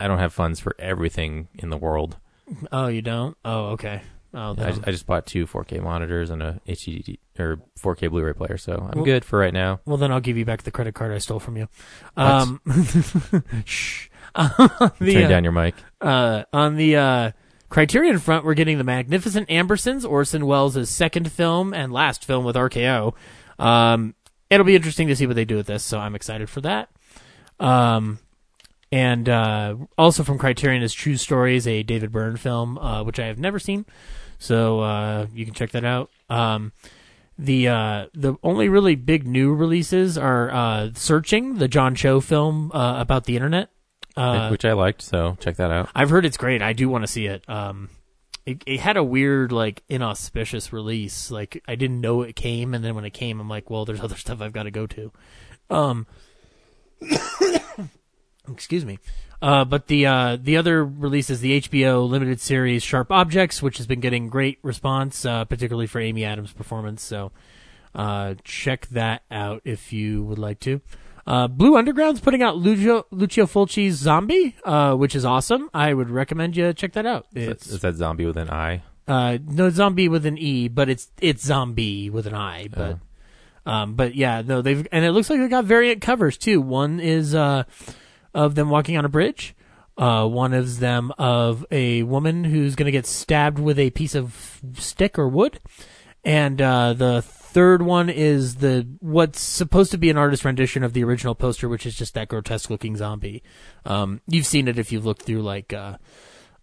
I 0.00 0.08
don't 0.08 0.18
have 0.18 0.32
funds 0.32 0.60
for 0.60 0.74
everything 0.78 1.48
in 1.54 1.70
the 1.70 1.76
world. 1.76 2.16
oh, 2.72 2.86
you 2.88 3.02
don't? 3.02 3.36
Oh, 3.44 3.66
okay. 3.70 4.02
Oh, 4.34 4.50
I, 4.58 4.70
just, 4.70 4.88
I 4.88 4.90
just 4.90 5.06
bought 5.06 5.24
two 5.24 5.46
4K 5.46 5.82
monitors 5.82 6.28
and 6.28 6.42
a 6.42 6.60
HD 6.68 7.16
or 7.38 7.58
4K 7.80 8.10
Blu-ray 8.10 8.34
player, 8.34 8.58
so 8.58 8.74
I'm 8.74 8.96
Well- 8.96 9.04
good 9.04 9.24
for 9.24 9.38
right 9.38 9.54
now. 9.54 9.80
well 9.86 9.96
then 9.96 10.12
I'll 10.12 10.20
give 10.20 10.36
you 10.36 10.44
back 10.44 10.62
the 10.62 10.70
credit 10.70 10.94
card 10.94 11.12
I 11.12 11.18
stole 11.18 11.40
from 11.40 11.56
you. 11.56 11.68
Um, 12.16 12.60
shh. 13.64 14.08
Turn 14.36 14.90
the, 15.00 15.24
uh, 15.24 15.28
down 15.28 15.44
your 15.44 15.52
mic. 15.54 15.74
uh, 16.02 16.42
on 16.52 16.76
the 16.76 16.96
uh, 16.96 17.30
Criterion 17.70 18.18
front, 18.18 18.44
we're 18.44 18.52
getting 18.54 18.76
the 18.76 18.84
Magnificent 18.84 19.48
Ambersons, 19.48 20.06
Orson 20.08 20.44
Welles' 20.44 20.90
second 20.90 21.32
film 21.32 21.72
and 21.72 21.90
last 21.90 22.22
film 22.24 22.44
with 22.44 22.56
RKO. 22.56 23.14
Um, 23.58 24.14
it'll 24.50 24.66
be 24.66 24.76
interesting 24.76 25.08
to 25.08 25.16
see 25.16 25.26
what 25.26 25.36
they 25.36 25.44
do 25.44 25.56
with 25.56 25.66
this, 25.66 25.84
so 25.84 25.98
I'm 25.98 26.14
excited 26.14 26.48
for 26.48 26.60
that. 26.62 26.88
Um, 27.58 28.18
and 28.92 29.28
uh, 29.28 29.76
also 29.98 30.22
from 30.22 30.38
Criterion 30.38 30.82
is 30.82 30.92
True 30.92 31.16
Stories, 31.16 31.66
a 31.66 31.82
David 31.82 32.12
Byrne 32.12 32.36
film, 32.36 32.78
uh, 32.78 33.02
which 33.02 33.18
I 33.18 33.26
have 33.26 33.38
never 33.38 33.58
seen, 33.58 33.84
so 34.38 34.80
uh, 34.80 35.26
you 35.34 35.44
can 35.44 35.54
check 35.54 35.70
that 35.72 35.84
out. 35.84 36.10
Um, 36.30 36.72
the 37.38 37.68
uh, 37.68 38.06
the 38.14 38.36
only 38.42 38.68
really 38.68 38.94
big 38.94 39.26
new 39.26 39.54
releases 39.54 40.16
are 40.16 40.50
uh, 40.50 40.90
Searching, 40.94 41.56
the 41.56 41.68
John 41.68 41.94
Cho 41.94 42.20
film 42.20 42.70
uh, 42.72 43.00
about 43.00 43.24
the 43.24 43.34
internet. 43.34 43.70
Uh, 44.16 44.48
which 44.48 44.64
I 44.64 44.72
liked, 44.72 45.02
so 45.02 45.36
check 45.40 45.56
that 45.56 45.70
out. 45.70 45.90
I've 45.94 46.08
heard 46.08 46.24
it's 46.24 46.38
great. 46.38 46.62
I 46.62 46.72
do 46.72 46.88
want 46.88 47.02
to 47.02 47.08
see 47.08 47.26
it. 47.26 47.46
Um, 47.50 47.90
it, 48.46 48.62
it 48.64 48.80
had 48.80 48.96
a 48.96 49.02
weird, 49.02 49.50
like, 49.52 49.82
inauspicious 49.88 50.72
release. 50.72 51.30
Like, 51.30 51.62
I 51.66 51.74
didn't 51.74 52.00
know 52.00 52.22
it 52.22 52.36
came, 52.36 52.72
and 52.74 52.84
then 52.84 52.94
when 52.94 53.04
it 53.04 53.10
came, 53.10 53.40
I'm 53.40 53.48
like, 53.48 53.68
well, 53.68 53.84
there's 53.84 54.00
other 54.04 54.16
stuff 54.16 54.40
I've 54.40 54.52
got 54.52 54.62
to 54.62 54.70
go 54.70 54.86
to. 54.86 55.12
Um, 55.68 56.06
excuse 58.50 58.84
me. 58.84 58.98
Uh, 59.42 59.64
but 59.66 59.86
the 59.88 60.06
uh, 60.06 60.38
the 60.40 60.56
other 60.56 60.82
release 60.82 61.28
is 61.28 61.40
the 61.40 61.60
HBO 61.60 62.08
limited 62.08 62.40
series 62.40 62.82
Sharp 62.82 63.12
Objects, 63.12 63.60
which 63.60 63.76
has 63.76 63.86
been 63.86 64.00
getting 64.00 64.28
great 64.28 64.58
response, 64.62 65.26
uh, 65.26 65.44
particularly 65.44 65.86
for 65.86 66.00
Amy 66.00 66.24
Adams' 66.24 66.52
performance. 66.52 67.02
So 67.02 67.32
uh, 67.94 68.36
check 68.44 68.86
that 68.88 69.24
out 69.30 69.60
if 69.64 69.92
you 69.92 70.22
would 70.24 70.38
like 70.38 70.60
to. 70.60 70.80
Uh, 71.26 71.48
Blue 71.48 71.76
Underground's 71.76 72.20
putting 72.20 72.42
out 72.42 72.56
Lucio, 72.56 73.04
Lucio 73.10 73.46
Fulci's 73.46 73.96
Zombie, 73.96 74.54
uh, 74.64 74.94
which 74.94 75.16
is 75.16 75.24
awesome. 75.24 75.68
I 75.74 75.92
would 75.92 76.08
recommend 76.08 76.56
you 76.56 76.72
check 76.72 76.92
that 76.92 77.04
out. 77.06 77.26
Is 77.34 77.46
that, 77.48 77.66
is 77.66 77.80
that 77.80 77.94
zombie 77.96 78.26
with 78.26 78.36
an 78.36 78.48
I? 78.50 78.82
uh, 79.08 79.38
no 79.46 79.70
zombie 79.70 80.08
with 80.08 80.26
an 80.26 80.38
E, 80.38 80.68
but 80.68 80.88
it's 80.88 81.08
it's 81.20 81.44
zombie 81.44 82.10
with 82.10 82.26
an 82.26 82.34
I. 82.34 82.68
But 82.68 82.98
um, 83.64 83.94
but 83.94 84.14
yeah, 84.14 84.42
no, 84.42 84.62
they've 84.62 84.86
and 84.92 85.04
it 85.04 85.12
looks 85.12 85.30
like 85.30 85.38
they 85.38 85.48
got 85.48 85.64
variant 85.64 86.00
covers 86.00 86.36
too. 86.36 86.60
One 86.60 87.00
is 87.00 87.34
uh 87.34 87.64
of 88.34 88.54
them 88.54 88.68
walking 88.70 88.96
on 88.96 89.04
a 89.04 89.08
bridge. 89.08 89.54
Uh, 89.98 90.28
one 90.28 90.52
is 90.52 90.78
them 90.78 91.10
of 91.16 91.64
a 91.70 92.02
woman 92.02 92.44
who's 92.44 92.74
going 92.74 92.84
to 92.86 92.92
get 92.92 93.06
stabbed 93.06 93.58
with 93.58 93.78
a 93.78 93.90
piece 93.90 94.14
of 94.14 94.60
stick 94.74 95.18
or 95.18 95.26
wood, 95.26 95.58
and 96.22 96.60
uh, 96.60 96.92
the 96.92 97.22
third 97.56 97.80
one 97.80 98.10
is 98.10 98.56
the 98.56 98.86
what's 99.00 99.40
supposed 99.40 99.90
to 99.90 99.96
be 99.96 100.10
an 100.10 100.18
artist 100.18 100.44
rendition 100.44 100.84
of 100.84 100.92
the 100.92 101.02
original 101.02 101.34
poster, 101.34 101.70
which 101.70 101.86
is 101.86 101.94
just 101.94 102.12
that 102.12 102.28
grotesque 102.28 102.68
looking 102.68 102.98
zombie. 102.98 103.42
Um, 103.86 104.20
you've 104.26 104.44
seen 104.44 104.68
it 104.68 104.78
if 104.78 104.92
you've 104.92 105.06
looked 105.06 105.22
through 105.22 105.40
like 105.40 105.72
uh, 105.72 105.96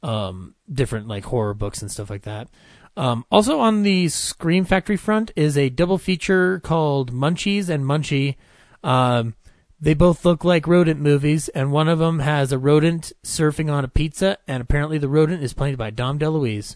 um, 0.03 0.53
different 0.71 1.07
like 1.07 1.25
horror 1.25 1.55
books 1.55 1.81
and 1.81 1.89
stuff 1.89 2.11
like 2.11 2.21
that. 2.21 2.47
Um, 2.95 3.25
also 3.31 3.59
on 3.59 3.81
the 3.81 4.07
Scream 4.07 4.65
Factory 4.65 4.95
front 4.95 5.31
is 5.35 5.57
a 5.57 5.69
double 5.69 5.97
feature 5.97 6.59
called 6.59 7.11
Munchies 7.11 7.69
and 7.69 7.85
Munchie. 7.85 8.35
Um, 8.83 9.33
they 9.81 9.95
both 9.95 10.23
look 10.23 10.45
like 10.45 10.67
rodent 10.67 10.99
movies, 10.99 11.49
and 11.49 11.71
one 11.71 11.89
of 11.89 11.97
them 11.97 12.19
has 12.19 12.51
a 12.51 12.59
rodent 12.59 13.13
surfing 13.23 13.73
on 13.73 13.83
a 13.83 13.87
pizza, 13.87 14.37
and 14.47 14.61
apparently 14.61 14.99
the 14.99 15.09
rodent 15.09 15.41
is 15.41 15.55
played 15.55 15.75
by 15.75 15.89
Dom 15.89 16.19
DeLuise. 16.19 16.75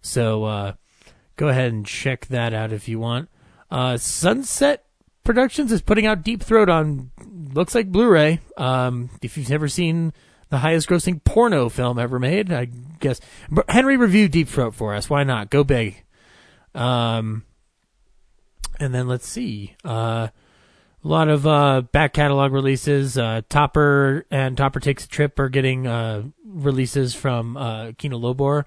So 0.00 0.44
uh, 0.44 0.72
go 1.36 1.48
ahead 1.48 1.70
and 1.70 1.84
check 1.84 2.28
that 2.28 2.54
out 2.54 2.72
if 2.72 2.88
you 2.88 2.98
want. 2.98 3.28
Uh, 3.70 3.96
Sunset 3.96 4.84
Productions 5.24 5.72
is 5.72 5.82
putting 5.82 6.06
out 6.06 6.22
Deep 6.22 6.42
Throat 6.42 6.68
on 6.68 7.10
looks 7.52 7.74
like 7.74 7.92
Blu-ray. 7.92 8.40
Um, 8.56 9.10
if 9.20 9.36
you've 9.36 9.50
never 9.50 9.68
seen 9.68 10.12
the 10.48 10.58
highest-grossing 10.58 11.22
porno 11.24 11.68
film 11.68 11.98
ever 11.98 12.18
made, 12.18 12.50
I 12.50 12.66
guess 13.00 13.20
But 13.50 13.68
Henry 13.68 13.96
reviewed 13.96 14.30
Deep 14.30 14.48
Throat 14.48 14.74
for 14.74 14.94
us. 14.94 15.10
Why 15.10 15.24
not? 15.24 15.50
Go 15.50 15.64
big. 15.64 16.02
Um, 16.74 17.44
and 18.80 18.94
then 18.94 19.06
let's 19.08 19.28
see. 19.28 19.74
Uh, 19.84 20.28
a 21.04 21.08
lot 21.08 21.28
of 21.28 21.46
uh, 21.46 21.82
back 21.92 22.12
catalog 22.14 22.52
releases. 22.52 23.18
Uh, 23.18 23.42
Topper 23.48 24.26
and 24.30 24.56
Topper 24.56 24.80
Takes 24.80 25.04
a 25.04 25.08
Trip 25.08 25.38
are 25.38 25.48
getting 25.48 25.86
uh, 25.86 26.22
releases 26.44 27.14
from 27.14 27.56
uh, 27.56 27.92
Kino 27.98 28.18
Lorber. 28.18 28.64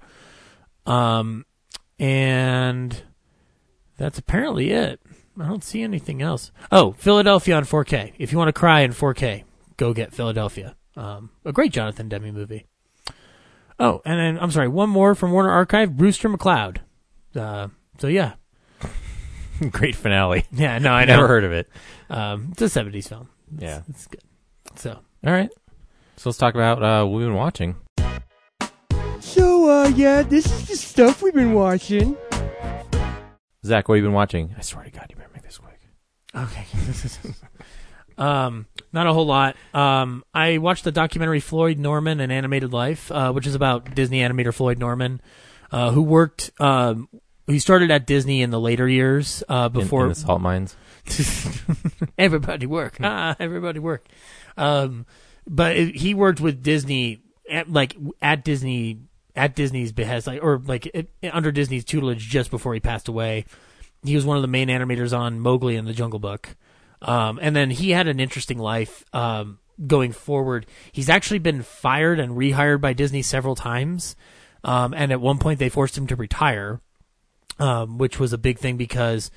Um, 0.86 1.44
and 1.98 3.02
that's 4.02 4.18
apparently 4.18 4.70
it. 4.72 5.00
I 5.40 5.46
don't 5.46 5.62
see 5.62 5.80
anything 5.82 6.20
else. 6.20 6.50
Oh, 6.72 6.92
Philadelphia 6.92 7.56
on 7.56 7.64
4K. 7.64 8.14
If 8.18 8.32
you 8.32 8.38
want 8.38 8.48
to 8.48 8.52
cry 8.52 8.80
in 8.80 8.90
4K, 8.92 9.44
go 9.76 9.94
get 9.94 10.12
Philadelphia. 10.12 10.74
Um, 10.96 11.30
a 11.44 11.52
great 11.52 11.72
Jonathan 11.72 12.08
Demme 12.08 12.32
movie. 12.32 12.66
Oh, 13.78 14.02
and 14.04 14.18
then 14.18 14.42
I'm 14.42 14.50
sorry, 14.50 14.66
one 14.68 14.90
more 14.90 15.14
from 15.14 15.30
Warner 15.30 15.50
Archive, 15.50 15.96
Brewster 15.96 16.28
McCloud. 16.28 16.78
Uh, 17.36 17.68
so 17.98 18.08
yeah, 18.08 18.32
Great 19.70 19.94
finale. 19.94 20.44
yeah, 20.50 20.78
no, 20.78 20.92
I 20.92 21.00
I 21.02 21.04
know. 21.04 21.14
never 21.14 21.28
heard 21.28 21.44
of 21.44 21.52
it. 21.52 21.68
Um, 22.10 22.48
it's 22.52 22.62
a 22.62 22.64
'70s 22.66 23.08
film. 23.08 23.28
It's, 23.54 23.62
Yeah. 23.62 23.82
it's 23.88 24.06
good. 24.08 24.22
So 24.74 24.98
All 25.24 25.32
right. 25.32 25.50
So 26.16 26.28
let's 26.28 26.38
talk 26.38 26.54
about 26.54 26.82
uh, 26.82 27.04
what 27.06 27.16
we've 27.18 27.26
been 27.26 27.34
watching. 27.36 27.76
So, 29.20 29.70
uh, 29.70 29.88
yeah, 29.94 30.22
this 30.22 30.46
is 30.46 30.66
the 30.68 30.76
stuff 30.76 31.22
we've 31.22 31.32
been 31.34 31.52
watching. 31.54 32.16
Zach, 33.64 33.88
what 33.88 33.94
have 33.96 34.02
you 34.02 34.08
been 34.08 34.14
watching? 34.14 34.54
I 34.58 34.62
swear 34.62 34.84
to 34.84 34.90
God, 34.90 35.06
you 35.10 35.16
better 35.16 35.30
make 35.32 35.42
this 35.42 35.58
quick. 35.58 35.78
Okay. 36.34 36.66
um, 38.18 38.66
not 38.92 39.06
a 39.06 39.12
whole 39.12 39.26
lot. 39.26 39.56
Um, 39.72 40.24
I 40.34 40.58
watched 40.58 40.84
the 40.84 40.92
documentary 40.92 41.40
Floyd 41.40 41.78
Norman: 41.78 42.20
An 42.20 42.30
Animated 42.30 42.72
Life, 42.72 43.10
uh, 43.12 43.32
which 43.32 43.46
is 43.46 43.54
about 43.54 43.94
Disney 43.94 44.20
animator 44.20 44.52
Floyd 44.52 44.78
Norman, 44.78 45.20
uh, 45.70 45.90
who 45.92 46.02
worked. 46.02 46.50
Um, 46.58 47.08
he 47.46 47.58
started 47.58 47.90
at 47.90 48.06
Disney 48.06 48.42
in 48.42 48.50
the 48.50 48.60
later 48.60 48.88
years 48.88 49.42
uh, 49.48 49.68
In- 49.72 49.80
before 49.80 50.04
in, 50.04 50.08
the 50.10 50.14
salt 50.14 50.40
mines. 50.40 50.76
everybody 52.18 52.66
work. 52.66 52.96
Ah, 53.02 53.36
everybody 53.38 53.78
work. 53.78 54.06
Um, 54.56 55.06
but 55.46 55.76
it, 55.76 55.96
he 55.96 56.14
worked 56.14 56.40
with 56.40 56.62
Disney, 56.62 57.22
at, 57.50 57.70
like 57.70 57.96
at 58.20 58.44
Disney, 58.44 59.00
at 59.34 59.54
Disney's 59.54 59.92
behest, 59.92 60.26
like 60.26 60.42
or 60.42 60.60
like 60.64 60.86
it, 60.86 61.10
under 61.32 61.52
Disney's 61.52 61.84
tutelage 61.84 62.28
just 62.28 62.50
before 62.50 62.74
he 62.74 62.80
passed 62.80 63.08
away. 63.08 63.44
He 64.04 64.14
was 64.14 64.26
one 64.26 64.36
of 64.36 64.42
the 64.42 64.48
main 64.48 64.68
animators 64.68 65.16
on 65.16 65.40
Mowgli 65.40 65.76
and 65.76 65.86
the 65.86 65.92
Jungle 65.92 66.18
Book. 66.18 66.56
Um, 67.00 67.38
and 67.40 67.54
then 67.54 67.70
he 67.70 67.90
had 67.90 68.08
an 68.08 68.20
interesting 68.20 68.58
life 68.58 69.04
um, 69.12 69.58
going 69.86 70.12
forward. 70.12 70.66
He's 70.90 71.08
actually 71.08 71.38
been 71.38 71.62
fired 71.62 72.18
and 72.18 72.32
rehired 72.32 72.80
by 72.80 72.92
Disney 72.92 73.22
several 73.22 73.54
times. 73.54 74.16
Um, 74.64 74.94
and 74.94 75.10
at 75.12 75.20
one 75.20 75.38
point 75.38 75.58
they 75.58 75.68
forced 75.68 75.98
him 75.98 76.06
to 76.08 76.16
retire, 76.16 76.80
um, 77.58 77.98
which 77.98 78.18
was 78.18 78.32
a 78.32 78.38
big 78.38 78.58
thing 78.58 78.76
because 78.76 79.30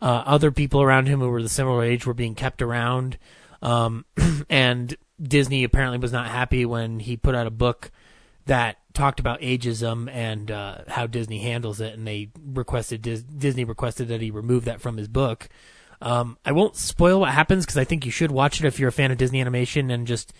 uh, 0.00 0.22
other 0.26 0.50
people 0.50 0.82
around 0.82 1.06
him 1.06 1.20
who 1.20 1.28
were 1.28 1.42
the 1.42 1.48
similar 1.48 1.84
age 1.84 2.06
were 2.06 2.14
being 2.14 2.34
kept 2.34 2.62
around. 2.62 3.18
Um, 3.62 4.04
and 4.50 4.96
Disney 5.22 5.64
apparently 5.64 5.98
was 5.98 6.12
not 6.12 6.28
happy 6.28 6.64
when 6.66 6.98
he 6.98 7.16
put 7.16 7.34
out 7.34 7.46
a 7.46 7.52
book 7.52 7.90
that 8.46 8.78
talked 8.94 9.20
about 9.20 9.40
ageism 9.40 10.10
and 10.10 10.50
uh, 10.50 10.78
how 10.88 11.06
Disney 11.06 11.40
handles 11.40 11.80
it, 11.80 11.94
and 11.94 12.06
they 12.06 12.30
requested 12.44 13.02
Dis- 13.02 13.22
Disney 13.22 13.64
requested 13.64 14.08
that 14.08 14.20
he 14.20 14.30
remove 14.30 14.64
that 14.64 14.80
from 14.80 14.96
his 14.96 15.08
book. 15.08 15.48
Um, 16.00 16.38
I 16.44 16.52
won't 16.52 16.76
spoil 16.76 17.20
what 17.20 17.30
happens 17.30 17.64
because 17.64 17.78
I 17.78 17.84
think 17.84 18.04
you 18.04 18.10
should 18.10 18.30
watch 18.30 18.60
it 18.60 18.66
if 18.66 18.78
you're 18.78 18.88
a 18.88 18.92
fan 18.92 19.10
of 19.10 19.18
Disney 19.18 19.40
animation 19.40 19.90
and 19.90 20.06
just 20.06 20.32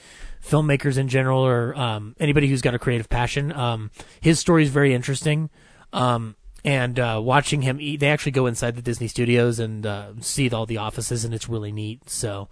filmmakers 0.44 0.98
in 0.98 1.08
general 1.08 1.44
or 1.44 1.74
um, 1.74 2.14
anybody 2.20 2.48
who's 2.48 2.62
got 2.62 2.74
a 2.74 2.78
creative 2.78 3.08
passion. 3.08 3.52
Um, 3.52 3.90
his 4.20 4.38
story 4.38 4.62
is 4.62 4.70
very 4.70 4.94
interesting. 4.94 5.50
Um, 5.92 6.36
and 6.64 6.98
uh, 6.98 7.20
watching 7.22 7.62
him 7.62 7.78
eat, 7.80 8.00
they 8.00 8.08
actually 8.08 8.32
go 8.32 8.46
inside 8.46 8.74
the 8.76 8.82
Disney 8.82 9.08
studios 9.08 9.58
and 9.58 9.84
uh, 9.86 10.12
see 10.20 10.50
all 10.50 10.66
the 10.66 10.78
offices, 10.78 11.24
and 11.24 11.34
it's 11.34 11.48
really 11.48 11.72
neat. 11.72 12.08
So, 12.08 12.48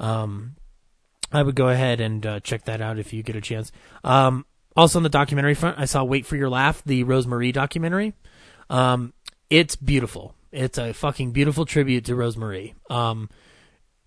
um, 0.00 0.56
I 1.32 1.42
would 1.42 1.54
go 1.54 1.68
ahead 1.68 2.00
and 2.00 2.24
uh, 2.26 2.40
check 2.40 2.64
that 2.64 2.80
out 2.80 2.98
if 2.98 3.12
you 3.12 3.22
get 3.22 3.36
a 3.36 3.40
chance. 3.40 3.72
Um, 4.02 4.44
also, 4.76 4.98
on 4.98 5.02
the 5.02 5.08
documentary 5.08 5.54
front, 5.54 5.78
I 5.78 5.84
saw 5.84 6.04
"Wait 6.04 6.26
for 6.26 6.36
Your 6.36 6.50
Laugh," 6.50 6.82
the 6.84 7.04
Rose 7.04 7.26
Marie 7.26 7.52
documentary. 7.52 8.14
Um, 8.68 9.12
it's 9.50 9.76
beautiful. 9.76 10.34
It's 10.50 10.78
a 10.78 10.92
fucking 10.92 11.32
beautiful 11.32 11.66
tribute 11.66 12.04
to 12.06 12.14
Rose 12.14 12.36
Marie. 12.36 12.74
Um, 12.88 13.28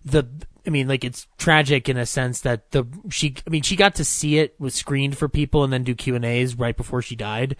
the, 0.04 0.26
I 0.66 0.70
mean, 0.70 0.88
like 0.88 1.04
it's 1.04 1.26
tragic 1.38 1.88
in 1.88 1.96
a 1.96 2.06
sense 2.06 2.40
that 2.42 2.70
the 2.70 2.84
she, 3.10 3.34
I 3.46 3.50
mean, 3.50 3.62
she 3.62 3.76
got 3.76 3.94
to 3.96 4.04
see 4.04 4.38
it 4.38 4.54
was 4.58 4.74
screened 4.74 5.16
for 5.16 5.28
people 5.28 5.64
and 5.64 5.72
then 5.72 5.84
do 5.84 5.94
Q 5.94 6.14
and 6.14 6.24
A's 6.24 6.56
right 6.56 6.76
before 6.76 7.02
she 7.02 7.16
died, 7.16 7.56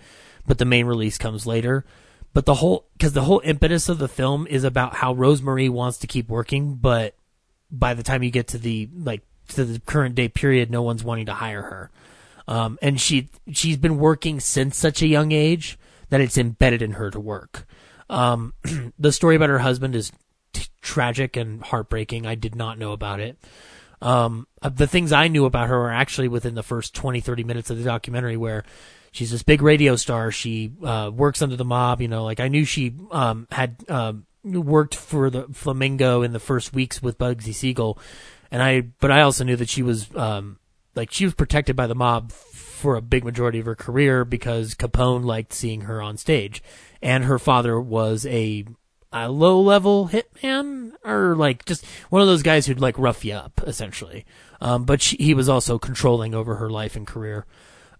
but 0.46 0.58
the 0.58 0.64
main 0.64 0.86
release 0.86 1.18
comes 1.18 1.46
later. 1.46 1.84
But 2.34 2.46
the 2.46 2.54
whole, 2.54 2.86
because 2.92 3.14
the 3.14 3.22
whole 3.22 3.40
impetus 3.44 3.88
of 3.88 3.98
the 3.98 4.08
film 4.08 4.46
is 4.46 4.64
about 4.64 4.94
how 4.96 5.14
Rose 5.14 5.42
Marie 5.42 5.68
wants 5.68 5.98
to 5.98 6.06
keep 6.06 6.28
working, 6.28 6.74
but 6.74 7.14
by 7.70 7.94
the 7.94 8.02
time 8.02 8.22
you 8.22 8.30
get 8.30 8.48
to 8.48 8.58
the 8.58 8.88
like 8.94 9.22
to 9.48 9.64
the 9.64 9.80
current 9.80 10.14
day 10.14 10.28
period, 10.28 10.70
no 10.70 10.82
one's 10.82 11.04
wanting 11.04 11.26
to 11.26 11.34
hire 11.34 11.62
her. 11.62 11.90
Um, 12.48 12.78
and 12.80 12.98
she 12.98 13.28
she's 13.52 13.76
been 13.76 13.98
working 13.98 14.40
since 14.40 14.76
such 14.76 15.02
a 15.02 15.06
young 15.06 15.32
age 15.32 15.78
that 16.08 16.22
it's 16.22 16.38
embedded 16.38 16.80
in 16.80 16.92
her 16.92 17.10
to 17.10 17.20
work. 17.20 17.66
Um, 18.08 18.54
the 18.98 19.12
story 19.12 19.36
about 19.36 19.50
her 19.50 19.58
husband 19.58 19.94
is 19.94 20.10
t- 20.54 20.66
tragic 20.80 21.36
and 21.36 21.62
heartbreaking. 21.62 22.26
I 22.26 22.34
did 22.34 22.54
not 22.54 22.78
know 22.78 22.92
about 22.92 23.20
it. 23.20 23.38
Um, 24.00 24.46
uh, 24.62 24.70
the 24.70 24.86
things 24.86 25.12
I 25.12 25.28
knew 25.28 25.44
about 25.44 25.68
her 25.68 25.76
are 25.76 25.92
actually 25.92 26.28
within 26.28 26.54
the 26.54 26.62
first 26.62 26.94
20, 26.94 27.20
30 27.20 27.44
minutes 27.44 27.68
of 27.68 27.76
the 27.76 27.84
documentary 27.84 28.36
where 28.36 28.64
she's 29.12 29.30
this 29.30 29.42
big 29.42 29.60
radio 29.60 29.96
star. 29.96 30.30
She, 30.30 30.72
uh, 30.82 31.10
works 31.12 31.42
under 31.42 31.56
the 31.56 31.64
mob, 31.64 32.00
you 32.00 32.08
know, 32.08 32.24
like 32.24 32.40
I 32.40 32.48
knew 32.48 32.64
she, 32.64 32.94
um, 33.10 33.46
had, 33.50 33.84
um, 33.88 34.24
worked 34.44 34.94
for 34.94 35.28
the 35.30 35.48
Flamingo 35.52 36.22
in 36.22 36.32
the 36.32 36.40
first 36.40 36.72
weeks 36.72 37.02
with 37.02 37.18
Bugsy 37.18 37.52
Siegel. 37.52 37.98
And 38.50 38.62
I, 38.62 38.82
but 39.00 39.10
I 39.10 39.20
also 39.20 39.44
knew 39.44 39.56
that 39.56 39.68
she 39.68 39.82
was, 39.82 40.14
um, 40.14 40.58
like 40.98 41.10
she 41.10 41.24
was 41.24 41.34
protected 41.34 41.74
by 41.74 41.86
the 41.86 41.94
mob 41.94 42.32
for 42.32 42.94
a 42.96 43.02
big 43.02 43.24
majority 43.24 43.58
of 43.58 43.66
her 43.66 43.74
career 43.74 44.24
because 44.24 44.74
Capone 44.74 45.24
liked 45.24 45.52
seeing 45.52 45.82
her 45.82 46.02
on 46.02 46.16
stage, 46.18 46.62
and 47.00 47.24
her 47.24 47.38
father 47.38 47.80
was 47.80 48.26
a, 48.26 48.66
a 49.10 49.30
low 49.30 49.58
level 49.60 50.08
hitman 50.08 50.92
or 51.04 51.34
like 51.34 51.64
just 51.64 51.86
one 52.10 52.20
of 52.20 52.28
those 52.28 52.42
guys 52.42 52.66
who'd 52.66 52.80
like 52.80 52.98
rough 52.98 53.24
you 53.24 53.34
up 53.34 53.60
essentially. 53.66 54.26
Um, 54.60 54.84
but 54.84 55.00
she, 55.00 55.16
he 55.16 55.34
was 55.34 55.48
also 55.48 55.78
controlling 55.78 56.34
over 56.34 56.56
her 56.56 56.68
life 56.68 56.96
and 56.96 57.06
career. 57.06 57.46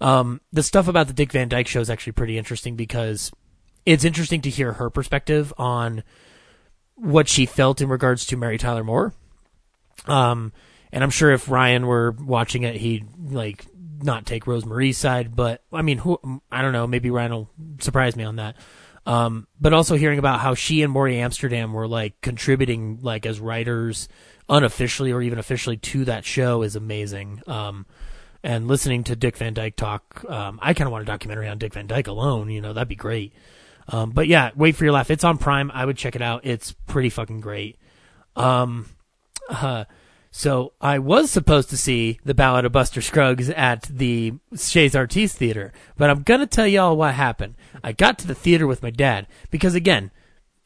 Um, 0.00 0.40
the 0.52 0.62
stuff 0.62 0.86
about 0.86 1.06
the 1.06 1.12
Dick 1.12 1.32
Van 1.32 1.48
Dyke 1.48 1.66
show 1.66 1.80
is 1.80 1.90
actually 1.90 2.12
pretty 2.12 2.38
interesting 2.38 2.76
because 2.76 3.32
it's 3.86 4.04
interesting 4.04 4.40
to 4.42 4.50
hear 4.50 4.74
her 4.74 4.90
perspective 4.90 5.52
on 5.56 6.02
what 6.94 7.28
she 7.28 7.46
felt 7.46 7.80
in 7.80 7.88
regards 7.88 8.26
to 8.26 8.36
Mary 8.36 8.58
Tyler 8.58 8.84
Moore. 8.84 9.14
Um, 10.06 10.52
and 10.92 11.02
I'm 11.02 11.10
sure 11.10 11.30
if 11.30 11.48
Ryan 11.48 11.86
were 11.86 12.12
watching 12.12 12.62
it, 12.62 12.76
he'd 12.76 13.06
like 13.30 13.66
not 14.02 14.26
take 14.26 14.46
Rose 14.46 14.64
Marie's 14.64 14.98
side. 14.98 15.34
But 15.34 15.62
I 15.72 15.82
mean, 15.82 15.98
who 15.98 16.18
I 16.50 16.62
don't 16.62 16.72
know. 16.72 16.86
Maybe 16.86 17.10
Ryan 17.10 17.32
will 17.32 17.50
surprise 17.80 18.16
me 18.16 18.24
on 18.24 18.36
that. 18.36 18.56
Um, 19.06 19.46
but 19.58 19.72
also 19.72 19.96
hearing 19.96 20.18
about 20.18 20.40
how 20.40 20.54
she 20.54 20.82
and 20.82 20.92
Morey 20.92 21.18
Amsterdam 21.18 21.72
were 21.72 21.88
like 21.88 22.20
contributing 22.20 22.98
like 23.00 23.24
as 23.24 23.40
writers 23.40 24.06
unofficially 24.50 25.12
or 25.12 25.22
even 25.22 25.38
officially 25.38 25.78
to 25.78 26.04
that 26.04 26.26
show 26.26 26.62
is 26.62 26.76
amazing. 26.76 27.42
Um, 27.46 27.86
and 28.42 28.68
listening 28.68 29.04
to 29.04 29.16
Dick 29.16 29.36
Van 29.38 29.54
Dyke 29.54 29.76
talk, 29.76 30.24
um, 30.28 30.58
I 30.62 30.74
kind 30.74 30.86
of 30.86 30.92
want 30.92 31.02
a 31.02 31.06
documentary 31.06 31.48
on 31.48 31.58
Dick 31.58 31.72
Van 31.72 31.86
Dyke 31.86 32.06
alone. 32.06 32.50
You 32.50 32.60
know, 32.60 32.72
that'd 32.72 32.88
be 32.88 32.96
great. 32.96 33.32
Um, 33.88 34.10
but 34.10 34.28
yeah, 34.28 34.50
wait 34.54 34.76
for 34.76 34.84
your 34.84 34.92
laugh. 34.92 35.10
It's 35.10 35.24
on 35.24 35.38
Prime. 35.38 35.70
I 35.72 35.84
would 35.84 35.96
check 35.96 36.14
it 36.14 36.22
out. 36.22 36.44
It's 36.44 36.72
pretty 36.72 37.08
fucking 37.08 37.40
great. 37.40 37.78
Um, 38.36 38.86
uh, 39.48 39.86
so 40.30 40.72
I 40.80 40.98
was 40.98 41.30
supposed 41.30 41.70
to 41.70 41.76
see 41.76 42.20
the 42.24 42.34
Ballad 42.34 42.64
of 42.64 42.72
Buster 42.72 43.00
Scruggs 43.00 43.50
at 43.50 43.82
the 43.82 44.34
Chez 44.56 44.94
Artistes 44.94 45.36
Theater, 45.36 45.72
but 45.96 46.10
I'm 46.10 46.22
gonna 46.22 46.46
tell 46.46 46.66
y'all 46.66 46.96
what 46.96 47.14
happened. 47.14 47.54
I 47.82 47.92
got 47.92 48.18
to 48.18 48.26
the 48.26 48.34
theater 48.34 48.66
with 48.66 48.82
my 48.82 48.90
dad 48.90 49.26
because 49.50 49.74
again, 49.74 50.10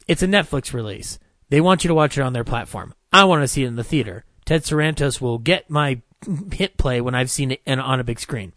it's 0.09 0.23
a 0.23 0.27
Netflix 0.27 0.73
release. 0.73 1.19
They 1.49 1.61
want 1.61 1.85
you 1.85 1.89
to 1.89 1.95
watch 1.95 2.19
it 2.19 2.23
on 2.23 2.33
their 2.33 2.45
platform. 2.45 2.95
I 3.13 3.25
want 3.25 3.43
to 3.43 3.49
see 3.49 3.63
it 3.63 3.69
in 3.69 3.77
the 3.77 3.85
theater. 3.85 4.25
Ted 4.45 4.63
Sarandos 4.63 5.21
will 5.21 5.39
get 5.39 5.71
my 5.71 6.01
hit 6.53 6.77
play 6.77 7.01
when 7.01 7.15
I've 7.15 7.31
seen 7.31 7.53
it 7.53 7.63
on 7.67 8.01
a 8.01 8.05
big 8.05 8.19
screen. 8.19 8.53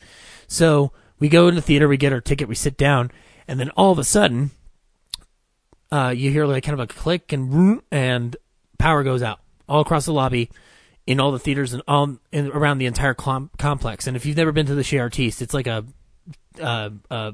So 0.48 0.92
we 1.20 1.30
go 1.30 1.48
in 1.48 1.56
the 1.56 1.62
theater, 1.62 1.88
we 1.88 1.98
get 1.98 2.14
our 2.14 2.22
ticket, 2.22 2.48
we 2.48 2.56
sit 2.56 2.78
down, 2.78 3.12
and 3.48 3.60
then 3.60 3.70
all 3.72 3.92
of 3.92 4.00
a 4.00 4.04
sudden, 4.04 4.52
uh, 5.92 6.14
you 6.16 6.32
hear 6.32 6.46
like 6.46 6.64
kind 6.64 6.80
of 6.80 6.80
a 6.80 6.88
click 6.88 7.32
and 7.32 7.82
and 7.92 8.36
power 8.78 9.04
goes 9.04 9.22
out 9.22 9.40
all 9.70 9.82
across 9.82 10.06
the 10.06 10.14
lobby 10.14 10.50
in 11.08 11.20
all 11.20 11.32
the 11.32 11.40
theaters 11.40 11.74
and 11.74 11.84
all 11.88 12.18
in, 12.32 12.48
around 12.48 12.80
the 12.80 12.86
entire 12.86 13.14
com- 13.14 13.52
complex. 13.58 14.08
And 14.08 14.16
if 14.16 14.26
you've 14.26 14.38
never 14.38 14.52
been 14.52 14.66
to 14.68 14.76
the 14.76 14.84
Chez 14.84 15.00
Artistes, 15.00 15.42
it's 15.42 15.54
like 15.54 15.68
a, 15.68 15.86
a, 16.60 16.92
a 17.12 17.34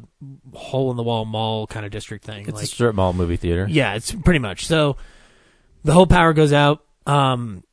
hole 0.53 0.91
in 0.91 0.97
the 0.97 1.03
wall 1.03 1.25
mall 1.25 1.67
kind 1.67 1.85
of 1.85 1.91
district 1.91 2.25
thing. 2.25 2.47
It's 2.47 2.53
like, 2.53 2.63
a 2.63 2.67
strip 2.67 2.95
mall 2.95 3.13
movie 3.13 3.37
theater. 3.37 3.67
Yeah, 3.69 3.93
it's 3.93 4.11
pretty 4.11 4.39
much. 4.39 4.65
So 4.67 4.97
the 5.83 5.93
whole 5.93 6.07
power 6.07 6.33
goes 6.33 6.53
out. 6.53 6.83
Um, 7.05 7.63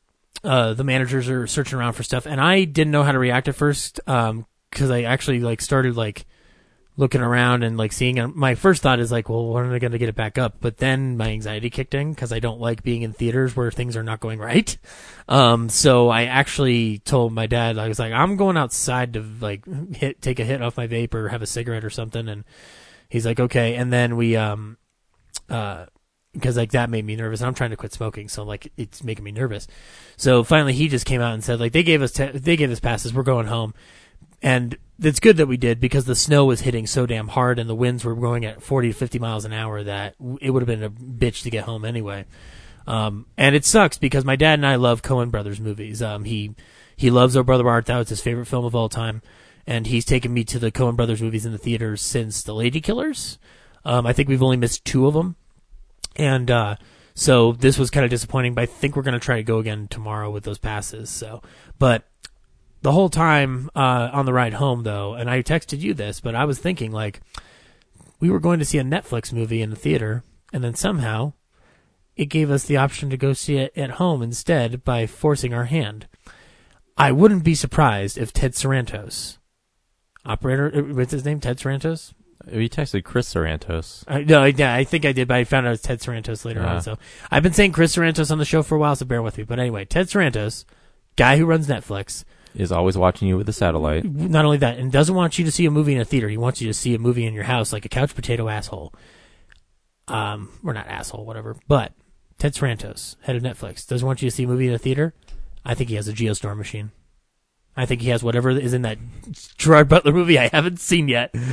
uh, 0.43 0.73
the 0.73 0.83
managers 0.83 1.29
are 1.29 1.47
searching 1.47 1.77
around 1.77 1.93
for 1.93 2.03
stuff, 2.03 2.25
and 2.25 2.39
I 2.39 2.63
didn't 2.63 2.91
know 2.91 3.03
how 3.03 3.11
to 3.11 3.19
react 3.19 3.47
at 3.47 3.55
first. 3.55 3.99
Um, 4.07 4.45
because 4.69 4.91
I 4.91 5.01
actually 5.03 5.39
like 5.39 5.61
started 5.61 5.95
like 5.95 6.25
looking 6.99 7.21
around 7.21 7.63
and 7.63 7.77
like 7.77 7.93
seeing. 7.93 8.19
And 8.19 8.35
my 8.35 8.55
first 8.55 8.81
thought 8.83 8.99
is 8.99 9.09
like, 9.09 9.29
well, 9.29 9.47
when 9.47 9.65
are 9.65 9.71
they 9.71 9.79
going 9.79 9.93
to 9.93 9.97
get 9.97 10.09
it 10.09 10.15
back 10.15 10.37
up? 10.37 10.57
But 10.59 10.77
then 10.77 11.15
my 11.15 11.29
anxiety 11.29 11.69
kicked 11.69 11.93
in 11.93 12.11
because 12.13 12.33
I 12.33 12.39
don't 12.39 12.59
like 12.59 12.83
being 12.83 13.03
in 13.03 13.13
theaters 13.13 13.55
where 13.55 13.71
things 13.71 13.95
are 13.95 14.03
not 14.03 14.19
going 14.19 14.39
right. 14.39 14.77
Um, 15.29 15.69
so 15.69 16.09
I 16.09 16.23
actually 16.23 16.97
told 16.97 17.33
my 17.33 17.45
dad 17.45 17.77
I 17.77 17.87
was 17.87 17.99
like, 17.99 18.11
I'm 18.11 18.35
going 18.35 18.57
outside 18.57 19.13
to 19.13 19.21
like 19.39 19.63
hit 19.95 20.23
take 20.23 20.39
a 20.39 20.43
hit 20.43 20.59
off 20.59 20.75
my 20.75 20.87
vape 20.87 21.13
or 21.13 21.27
have 21.27 21.43
a 21.43 21.45
cigarette 21.45 21.85
or 21.85 21.91
something, 21.91 22.27
and 22.27 22.43
he's 23.09 23.27
like, 23.27 23.39
okay. 23.39 23.75
And 23.75 23.93
then 23.93 24.17
we 24.17 24.35
um, 24.35 24.77
uh 25.47 25.85
because 26.33 26.57
like 26.57 26.71
that 26.71 26.89
made 26.89 27.05
me 27.05 27.15
nervous. 27.15 27.41
And 27.41 27.47
I'm 27.47 27.53
trying 27.53 27.69
to 27.71 27.77
quit 27.77 27.93
smoking, 27.93 28.27
so 28.27 28.43
like 28.43 28.71
it's 28.75 29.03
making 29.03 29.23
me 29.23 29.31
nervous. 29.31 29.67
So 30.17 30.43
finally, 30.43 30.73
he 30.73 30.87
just 30.87 31.05
came 31.05 31.21
out 31.21 31.35
and 31.35 31.43
said 31.43 31.59
like 31.59 31.73
they 31.73 31.83
gave 31.83 32.01
us 32.01 32.11
te- 32.11 32.31
they 32.31 32.55
gave 32.55 32.71
us 32.71 32.79
passes. 32.79 33.13
We're 33.13 33.21
going 33.21 33.45
home, 33.45 33.75
and 34.41 34.77
it's 35.01 35.19
good 35.19 35.37
that 35.37 35.47
we 35.47 35.57
did 35.57 35.79
because 35.79 36.05
the 36.05 36.15
snow 36.15 36.45
was 36.45 36.61
hitting 36.61 36.85
so 36.85 37.05
damn 37.05 37.29
hard 37.29 37.57
and 37.59 37.69
the 37.69 37.75
winds 37.75 38.03
were 38.03 38.15
going 38.15 38.45
at 38.45 38.61
40 38.61 38.89
to 38.89 38.93
50 38.93 39.19
miles 39.19 39.45
an 39.45 39.53
hour 39.53 39.83
that 39.83 40.15
it 40.41 40.51
would 40.51 40.61
have 40.61 40.67
been 40.67 40.83
a 40.83 40.89
bitch 40.89 41.43
to 41.43 41.49
get 41.49 41.63
home 41.63 41.85
anyway. 41.85 42.25
Um, 42.89 43.27
and 43.37 43.55
it 43.55 43.65
sucks 43.65 43.97
because 43.97 44.25
my 44.25 44.35
dad 44.35 44.59
and 44.59 44.65
I 44.65 44.75
love 44.75 45.01
Coen 45.01 45.29
Brothers 45.29 45.59
movies. 45.59 46.01
Um, 46.01 46.23
he 46.25 46.55
he 46.95 47.09
loves 47.11 47.37
Oh 47.37 47.43
Brother 47.43 47.69
Art 47.69 47.85
Thou. 47.85 48.01
It's 48.01 48.09
his 48.09 48.21
favorite 48.21 48.47
film 48.47 48.65
of 48.65 48.75
all 48.75 48.89
time, 48.89 49.21
and 49.67 49.87
he's 49.87 50.03
taken 50.03 50.33
me 50.33 50.43
to 50.45 50.59
the 50.59 50.71
Coen 50.71 50.95
Brothers 50.95 51.21
movies 51.21 51.45
in 51.45 51.51
the 51.51 51.57
theaters 51.57 52.01
since 52.01 52.41
The 52.41 52.53
Lady 52.53 52.81
Killers. 52.81 53.37
Um, 53.85 54.05
I 54.07 54.11
think 54.11 54.27
we've 54.27 54.43
only 54.43 54.57
missed 54.57 54.83
two 54.85 55.05
of 55.05 55.13
them, 55.13 55.35
and 56.15 56.49
uh, 56.49 56.75
so 57.13 57.53
this 57.53 57.77
was 57.77 57.91
kind 57.91 58.03
of 58.03 58.09
disappointing. 58.09 58.55
But 58.55 58.63
I 58.63 58.65
think 58.65 58.95
we're 58.95 59.03
gonna 59.03 59.19
try 59.19 59.37
to 59.37 59.43
go 59.43 59.59
again 59.59 59.87
tomorrow 59.87 60.31
with 60.31 60.43
those 60.43 60.57
passes. 60.57 61.11
So, 61.11 61.43
but 61.77 62.03
the 62.81 62.91
whole 62.91 63.09
time 63.09 63.69
uh, 63.75 64.09
on 64.13 64.25
the 64.25 64.33
ride 64.33 64.53
home, 64.53 64.83
though, 64.83 65.13
and 65.13 65.29
I 65.29 65.41
texted 65.43 65.79
you 65.79 65.93
this, 65.93 66.19
but 66.21 66.35
I 66.35 66.45
was 66.45 66.59
thinking 66.59 66.91
like 66.91 67.21
we 68.19 68.29
were 68.29 68.39
going 68.39 68.59
to 68.59 68.65
see 68.65 68.77
a 68.77 68.83
Netflix 68.83 69.33
movie 69.33 69.61
in 69.61 69.69
the 69.69 69.75
theater, 69.75 70.23
and 70.53 70.63
then 70.63 70.75
somehow 70.75 71.33
it 72.15 72.25
gave 72.25 72.51
us 72.51 72.65
the 72.65 72.77
option 72.77 73.09
to 73.09 73.17
go 73.17 73.33
see 73.33 73.57
it 73.57 73.71
at 73.77 73.91
home 73.91 74.21
instead 74.21 74.83
by 74.83 75.05
forcing 75.07 75.53
our 75.53 75.65
hand. 75.65 76.07
I 76.97 77.11
wouldn't 77.13 77.43
be 77.45 77.55
surprised 77.55 78.17
if 78.17 78.33
Ted 78.33 78.53
Sarandos, 78.53 79.37
operator, 80.25 80.71
uh, 80.75 80.93
what's 80.93 81.11
his 81.11 81.23
name? 81.25 81.39
Ted 81.39 81.57
Sarandos. 81.57 82.13
We 82.51 82.67
texted 82.69 83.03
Chris 83.03 83.33
Sarandos. 83.33 84.03
Uh, 84.07 84.19
no, 84.19 84.45
yeah, 84.45 84.73
I 84.73 84.83
think 84.85 85.05
I 85.05 85.11
did, 85.11 85.27
but 85.27 85.35
I 85.37 85.43
found 85.43 85.67
out 85.67 85.73
it's 85.73 85.83
Ted 85.83 85.99
Sarandos 85.99 86.45
later 86.45 86.61
Ah. 86.65 86.75
on. 86.75 86.81
So 86.81 86.97
I've 87.29 87.43
been 87.43 87.53
saying 87.53 87.73
Chris 87.73 87.95
Sarandos 87.95 88.31
on 88.31 88.37
the 88.37 88.45
show 88.45 88.63
for 88.63 88.75
a 88.75 88.79
while, 88.79 88.95
so 88.95 89.05
bear 89.05 89.21
with 89.21 89.37
me. 89.37 89.43
But 89.43 89.59
anyway, 89.59 89.85
Ted 89.85 90.07
Sarandos, 90.07 90.65
guy 91.15 91.37
who 91.37 91.45
runs 91.45 91.67
Netflix, 91.67 92.23
is 92.59 92.71
always 92.71 92.97
watching 92.97 93.27
you 93.27 93.37
with 93.37 93.49
a 93.49 93.53
satellite. 93.53 94.03
Not 94.05 94.45
only 94.45 94.57
that, 94.57 94.77
and 94.77 94.91
doesn't 94.91 95.15
want 95.15 95.39
you 95.39 95.45
to 95.45 95.51
see 95.51 95.65
a 95.65 95.71
movie 95.71 95.95
in 95.95 96.01
a 96.01 96.05
theater. 96.05 96.29
He 96.29 96.37
wants 96.37 96.61
you 96.61 96.67
to 96.67 96.73
see 96.73 96.93
a 96.93 96.99
movie 96.99 97.25
in 97.25 97.33
your 97.33 97.43
house, 97.43 97.71
like 97.71 97.85
a 97.85 97.89
couch 97.89 98.15
potato 98.15 98.49
asshole. 98.49 98.93
Um, 100.07 100.49
or 100.63 100.73
not 100.73 100.87
asshole, 100.87 101.25
whatever. 101.25 101.55
But 101.67 101.93
Ted 102.37 102.53
Sarandos, 102.53 103.15
head 103.21 103.35
of 103.35 103.43
Netflix, 103.43 103.87
doesn't 103.87 104.05
want 104.05 104.21
you 104.21 104.29
to 104.29 104.35
see 104.35 104.43
a 104.43 104.47
movie 104.47 104.67
in 104.67 104.73
a 104.73 104.79
theater. 104.79 105.13
I 105.63 105.75
think 105.75 105.89
he 105.89 105.95
has 105.95 106.07
a 106.07 106.13
Geostorm 106.13 106.57
machine. 106.57 106.91
I 107.77 107.85
think 107.85 108.01
he 108.01 108.09
has 108.09 108.23
whatever 108.23 108.49
is 108.49 108.73
in 108.73 108.81
that 108.81 108.97
Gerard 109.57 109.87
Butler 109.87 110.11
movie 110.11 110.37
I 110.37 110.47
haven't 110.47 110.79
seen 110.79 111.07
yet. 111.07 111.33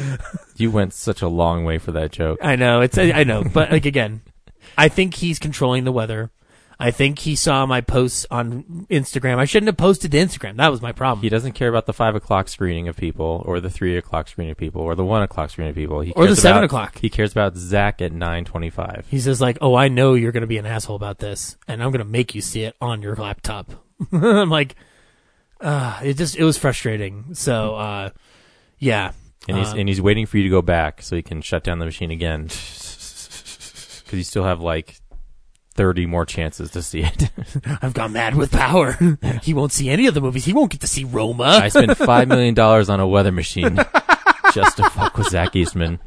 You 0.59 0.71
went 0.71 0.95
such 0.95 1.21
a 1.21 1.29
long 1.29 1.67
way 1.67 1.77
for 1.77 1.93
that 1.93 2.13
joke. 2.13 2.39
I 2.41 2.57
know 2.57 2.81
it's 2.81 2.97
I 2.97 3.25
know, 3.25 3.45
but 3.45 3.71
like 3.71 3.85
again, 3.85 4.23
I 4.79 4.89
think 4.89 5.13
he's 5.17 5.39
controlling 5.39 5.85
the 5.85 5.93
weather. 5.93 6.31
I 6.79 6.91
think 6.91 7.21
he 7.21 7.37
saw 7.37 7.65
my 7.65 7.81
posts 7.81 8.27
on 8.31 8.87
Instagram. 8.91 9.39
I 9.39 9.47
shouldn't 9.47 9.69
have 9.69 9.79
posted 9.79 10.13
to 10.13 10.19
Instagram. 10.19 10.57
That 10.57 10.71
was 10.71 10.83
my 10.83 10.93
problem. 10.93 11.23
He 11.23 11.31
doesn't 11.31 11.53
care 11.53 11.71
about 11.71 11.87
the 11.87 11.95
five 11.95 12.15
o'clock 12.15 12.49
screening 12.49 12.87
of 12.87 12.97
people, 12.97 13.43
or 13.47 13.61
the 13.61 13.71
three 13.71 13.97
o'clock 13.97 14.29
screening 14.29 14.53
of 14.53 14.59
people, 14.59 14.83
or 14.83 14.95
the 14.95 15.05
one 15.05 15.23
o'clock 15.23 15.49
screening 15.49 15.71
of 15.71 15.77
people. 15.77 16.01
He 16.01 16.13
Or 16.13 16.27
the 16.27 16.37
seven 16.37 16.59
about- 16.59 16.65
o'clock. 16.65 16.99
He 16.99 17.09
cares 17.09 17.33
about 17.33 17.57
Zach 17.57 18.03
at 18.03 18.13
nine 18.13 18.45
twenty-five. 18.45 19.07
He 19.09 19.21
says 19.21 19.41
like, 19.41 19.57
"Oh, 19.63 19.75
I 19.75 19.89
know 19.89 20.13
you're 20.15 20.33
going 20.33 20.43
to 20.43 20.47
be 20.47 20.59
an 20.59 20.67
asshole 20.67 20.97
about 20.97 21.19
this, 21.19 21.57
and 21.67 21.83
I'm 21.83 21.91
going 21.93 22.05
to 22.05 22.11
make 22.11 22.35
you 22.35 22.43
see 22.43 22.65
it 22.65 22.77
on 22.81 23.01
your 23.01 23.17
laptop." 23.17 23.73
I'm 24.13 24.51
like, 24.51 24.75
uh, 25.63 25.99
it 26.05 26.19
just 26.19 26.37
it 26.37 26.45
was 26.45 26.59
frustrating. 26.59 27.35
So, 27.35 27.75
uh, 27.77 28.11
yeah, 28.79 29.13
And 29.49 29.57
he's 29.57 29.73
Uh, 29.73 29.77
and 29.77 29.89
he's 29.89 30.03
waiting 30.03 30.27
for 30.27 30.37
you 30.37 30.43
to 30.43 30.51
go 30.51 30.61
back 30.61 31.01
so 31.01 31.17
he 31.17 31.23
can 31.23 31.41
shut 31.41 31.65
down 31.65 31.79
the 31.79 31.87
machine 31.87 32.11
again. 32.11 32.49
Because 34.05 34.19
you 34.19 34.25
still 34.25 34.45
have 34.45 34.61
like 34.61 35.01
thirty 35.77 36.07
more 36.07 36.27
chances 36.27 36.71
to 36.73 36.83
see 36.83 37.03
it. 37.03 37.31
I've 37.83 37.95
gone 37.95 38.13
mad 38.13 38.35
with 38.35 38.51
power. 38.53 38.99
he 39.43 39.55
won't 39.55 39.73
see 39.73 39.89
any 39.91 40.07
of 40.07 40.15
the 40.15 40.21
movies. 40.21 40.45
He 40.45 40.53
won't 40.53 40.71
get 40.71 40.81
to 40.81 40.87
see 40.87 41.05
Roma. 41.05 41.45
I 41.45 41.69
spent 41.69 41.97
five 41.97 42.29
million 42.29 42.55
dollars 42.55 42.89
on 42.89 43.01
a 43.01 43.07
weather 43.07 43.33
machine 43.33 43.77
just 44.53 44.77
to 44.79 44.91
fuck 44.91 45.17
with 45.17 45.29
Zach 45.29 45.55
Eastman 45.55 45.99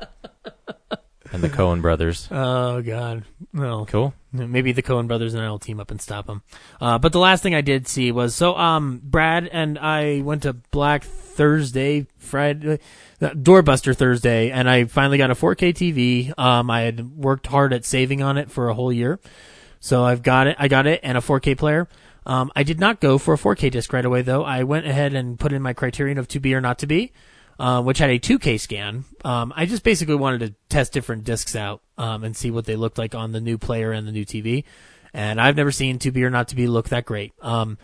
and 1.32 1.44
the 1.44 1.50
Coen 1.50 1.82
brothers. 1.82 2.28
Oh 2.32 2.82
God, 2.82 3.24
no. 3.54 3.86
Cool. 3.86 4.14
Maybe 4.32 4.72
the 4.72 4.84
Coen 4.84 5.08
brothers 5.08 5.34
and 5.34 5.44
I 5.44 5.50
will 5.50 5.58
team 5.60 5.80
up 5.80 5.90
and 5.90 6.00
stop 6.02 6.28
him. 6.30 6.44
Uh, 6.80 7.00
but 7.00 7.12
the 7.14 7.20
last 7.20 7.42
thing 7.42 7.56
I 7.56 7.62
did 7.62 7.88
see 7.88 8.12
was 8.12 8.36
so 8.36 8.56
um 8.56 9.02
Brad 9.04 9.48
and 9.48 9.78
I 9.80 10.22
went 10.22 10.44
to 10.44 10.54
Black 10.54 11.04
Thursday, 11.04 12.06
Friday, 12.18 12.80
uh, 13.22 13.30
Doorbuster 13.30 13.96
Thursday, 13.96 14.52
and 14.52 14.70
I 14.70 14.84
finally 14.86 15.18
got 15.18 15.32
a 15.32 15.36
4K 15.36 15.74
TV. 15.74 16.38
Um, 16.38 16.70
I 16.70 16.82
had 16.82 17.16
worked 17.16 17.48
hard 17.48 17.72
at 17.72 17.86
saving 17.86 18.22
on 18.22 18.38
it 18.38 18.52
for 18.52 18.68
a 18.68 18.74
whole 18.74 18.92
year, 18.92 19.20
so 19.80 20.04
I've 20.04 20.24
got 20.24 20.48
it. 20.48 20.56
I 20.60 20.68
got 20.68 20.88
it 20.88 21.00
and 21.04 21.18
a 21.18 21.22
4K 21.22 21.58
player. 21.58 21.88
Um, 22.26 22.52
I 22.56 22.64
did 22.64 22.80
not 22.80 23.00
go 23.00 23.18
for 23.18 23.34
a 23.34 23.38
4K 23.38 23.72
disc 23.72 23.92
right 23.94 24.06
away 24.06 24.22
though. 24.22 24.44
I 24.44 24.64
went 24.64 24.86
ahead 24.86 25.14
and 25.14 25.40
put 25.40 25.54
in 25.54 25.62
my 25.62 25.74
criterion 25.74 26.18
of 26.18 26.28
to 26.30 26.40
be 26.40 26.54
or 26.54 26.62
not 26.62 26.80
to 26.80 26.88
be 26.88 27.12
uh, 27.60 27.82
which 27.82 27.98
had 27.98 28.10
a 28.10 28.18
2K 28.20 28.60
scan. 28.60 29.04
Um, 29.26 29.52
I 29.56 29.66
just 29.66 29.84
basically 29.84 30.16
wanted 30.16 30.40
to 30.42 30.56
test 30.70 30.94
different 30.94 31.26
discs 31.26 31.56
out 31.56 31.82
um, 31.98 32.24
and 32.24 32.36
see 32.36 32.52
what 32.52 32.66
they 32.66 32.76
looked 32.78 32.98
like 32.98 33.14
on 33.14 33.32
the 33.34 33.42
new 33.42 33.58
player 33.58 33.92
and 33.92 34.08
the 34.08 34.12
new 34.14 34.26
TV. 34.26 34.64
And 35.14 35.42
I've 35.42 35.58
never 35.58 35.72
seen 35.72 36.00
To 36.00 36.12
Be 36.12 36.24
or 36.24 36.30
Not 36.30 36.48
to 36.50 36.56
Be 36.56 36.68
look 36.68 36.90
that 36.90 37.04
great. 37.06 37.34
Um, 37.42 37.78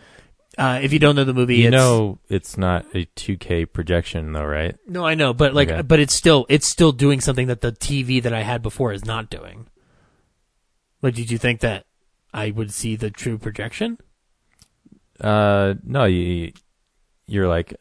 uh, 0.56 0.80
if 0.82 0.94
you 0.94 0.98
don't 0.98 1.14
know 1.16 1.24
the 1.24 1.34
movie, 1.34 1.56
You 1.56 1.66
it's, 1.68 1.72
know 1.72 2.18
it's 2.30 2.56
not 2.56 2.86
a 2.94 3.04
2K 3.16 3.70
projection 3.70 4.32
though, 4.32 4.44
right? 4.46 4.76
no, 4.88 5.04
I 5.04 5.14
know, 5.14 5.34
but 5.34 5.52
like, 5.52 5.68
Okay. 5.68 5.82
but 5.82 6.00
it's 6.00 6.14
still 6.14 6.46
it's 6.48 6.66
still 6.66 6.92
doing 6.92 7.20
something 7.20 7.48
that 7.48 7.60
the 7.60 7.72
TV 7.72 8.22
that 8.22 8.32
I 8.32 8.42
had 8.42 8.62
before 8.62 8.92
is 8.94 9.04
not 9.04 9.28
doing. 9.28 9.66
Like, 11.02 11.14
did 11.14 11.30
you 11.30 11.38
think 11.38 11.60
that 11.60 11.84
I 12.32 12.50
would 12.50 12.72
see 12.72 12.96
the 12.96 13.10
true 13.10 13.38
projection? 13.38 13.98
Uh, 15.20 15.74
no, 15.84 16.04
you 16.04 16.52
you're 17.26 17.48
like, 17.48 17.74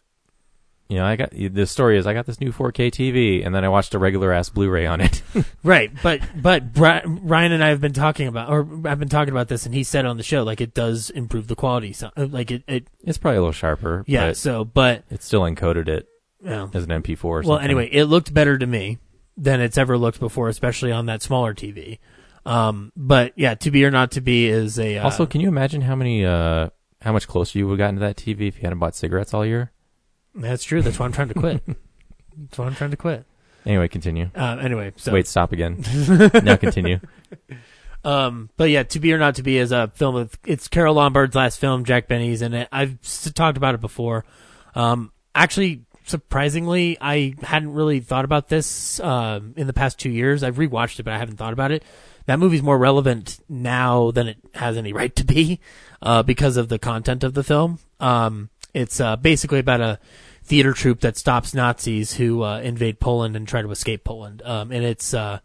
you 0.88 0.98
know, 0.98 1.06
I 1.06 1.16
got 1.16 1.32
the 1.32 1.66
story 1.66 1.98
is 1.98 2.06
I 2.06 2.14
got 2.14 2.26
this 2.26 2.40
new 2.40 2.52
4K 2.52 2.92
TV, 2.92 3.46
and 3.46 3.54
then 3.54 3.66
I 3.66 3.70
watched 3.70 3.94
a 3.94 4.00
regular 4.00 4.32
ass 4.32 4.50
Blu-ray 4.50 4.86
on 4.86 5.02
it. 5.02 5.22
Right, 5.64 5.92
but 6.04 6.22
but 6.40 6.64
Ryan 6.78 7.52
and 7.52 7.64
I 7.64 7.70
have 7.70 7.82
been 7.82 7.92
talking 7.92 8.28
about, 8.28 8.50
or 8.50 8.60
I've 8.86 9.00
been 9.00 9.10
talking 9.10 9.32
about 9.32 9.48
this, 9.48 9.66
and 9.66 9.74
he 9.74 9.84
said 9.84 10.06
on 10.06 10.18
the 10.18 10.24
show 10.24 10.44
like 10.44 10.62
it 10.62 10.74
does 10.76 11.10
improve 11.10 11.48
the 11.48 11.56
quality. 11.56 11.92
So, 11.92 12.12
uh, 12.16 12.28
like 12.28 12.52
it, 12.52 12.64
it 12.68 12.88
it's 13.04 13.18
probably 13.18 13.38
a 13.38 13.42
little 13.42 13.52
sharper. 13.52 14.04
yeah. 14.08 14.28
but 14.28 14.38
So, 14.38 14.64
but 14.64 15.04
it 15.10 15.24
still 15.24 15.42
encoded 15.42 15.88
it 15.88 16.08
yeah. 16.42 16.68
as 16.74 16.84
an 16.84 16.90
MP4. 16.90 17.24
Or 17.24 17.32
well, 17.32 17.44
something. 17.44 17.64
anyway, 17.64 17.90
it 17.92 18.06
looked 18.06 18.34
better 18.34 18.58
to 18.58 18.66
me 18.66 19.00
than 19.36 19.60
it's 19.60 19.78
ever 19.78 19.98
looked 19.98 20.20
before, 20.20 20.48
especially 20.50 20.92
on 20.92 21.08
that 21.08 21.22
smaller 21.22 21.54
TV. 21.54 21.98
Um, 22.46 22.92
but 22.96 23.34
yeah, 23.36 23.56
to 23.56 23.72
be 23.72 23.84
or 23.86 23.92
not 23.92 24.12
to 24.12 24.22
be 24.22 24.48
is 24.48 24.78
a 24.78 24.98
uh, 25.00 25.04
Also, 25.04 25.26
can 25.26 25.42
you 25.42 25.48
imagine 25.48 25.82
how 25.82 25.96
many, 25.96 26.26
uh, 26.26 26.70
how 27.02 27.12
much 27.12 27.28
closer 27.28 27.58
you 27.58 27.68
would 27.68 27.80
have 27.80 27.86
gotten 27.86 27.96
to 27.96 28.02
that 28.02 28.18
TV 28.18 28.48
if 28.48 28.58
you 28.58 28.62
hadn't 28.64 28.80
bought 28.80 28.96
cigarettes 28.96 29.34
all 29.34 29.46
year? 29.46 29.72
that's 30.36 30.64
true. 30.64 30.82
That's 30.82 31.00
why 31.00 31.06
I'm 31.06 31.12
trying 31.12 31.30
to 31.30 31.34
quit. 31.34 31.64
that's 32.38 32.58
why 32.58 32.66
I'm 32.66 32.76
trying 32.76 32.92
to 32.92 32.98
quit. 32.98 33.26
Anyway, 33.66 33.88
continue. 33.88 34.30
Uh, 34.36 34.58
anyway, 34.62 34.94
so 34.96 35.12
Wait, 35.12 35.26
stop 35.28 35.52
again. 35.52 35.84
now 36.44 36.56
continue. 36.56 37.00
Um, 38.04 38.52
but 38.58 38.70
yeah, 38.70 38.84
to 38.84 39.00
be 39.00 39.12
or 39.14 39.18
not 39.18 39.36
to 39.36 39.44
be 39.44 39.58
is 39.58 39.72
a 39.72 39.92
film 39.96 40.14
with 40.14 40.38
it's 40.46 40.68
Carole 40.68 40.94
Lombard's 40.94 41.34
last 41.36 41.60
film, 41.60 41.84
Jack 41.86 42.08
Benny's, 42.08 42.44
and 42.44 42.54
it, 42.54 42.68
I've 42.72 43.00
s- 43.04 43.32
talked 43.34 43.58
about 43.58 43.74
it 43.74 43.82
before. 43.82 44.24
Um, 44.76 45.12
actually, 45.34 45.86
surprisingly, 46.06 46.98
I 47.02 47.34
hadn't 47.42 47.74
really 47.74 48.00
thought 48.02 48.26
about 48.26 48.48
this 48.50 49.00
um, 49.00 49.56
in 49.58 49.66
the 49.66 49.74
past 49.74 49.98
two 49.98 50.12
years. 50.12 50.44
I've 50.44 50.58
rewatched 50.58 51.00
it, 51.00 51.04
but 51.04 51.14
I 51.14 51.18
haven't 51.18 51.38
thought 51.38 51.54
about 51.54 51.72
it. 51.72 51.84
That 52.26 52.40
movie's 52.40 52.64
more 52.64 52.78
relevant 52.78 53.40
now 53.48 54.12
than 54.12 54.28
it 54.28 54.38
has 54.56 54.78
any 54.78 54.94
right 54.94 55.16
to 55.16 55.24
be 55.24 55.60
uh, 56.02 56.24
because 56.24 56.58
of 56.58 56.70
the 56.70 56.80
content 56.80 57.24
of 57.24 57.34
the 57.34 57.44
film. 57.44 57.80
Um, 58.00 58.50
it's 58.74 59.00
uh, 59.00 59.16
basically 59.16 59.60
about 59.60 59.82
a 59.82 60.00
theater 60.44 60.74
troupe 60.74 61.02
that 61.02 61.18
stops 61.18 61.54
Nazis 61.54 62.14
who 62.14 62.44
uh, 62.44 62.60
invade 62.60 63.00
Poland 63.00 63.36
and 63.36 63.48
try 63.48 63.62
to 63.62 63.72
escape 63.72 64.04
Poland, 64.04 64.42
um, 64.44 64.72
and 64.72 64.84
it's 64.84 65.14
uh, 65.14 65.40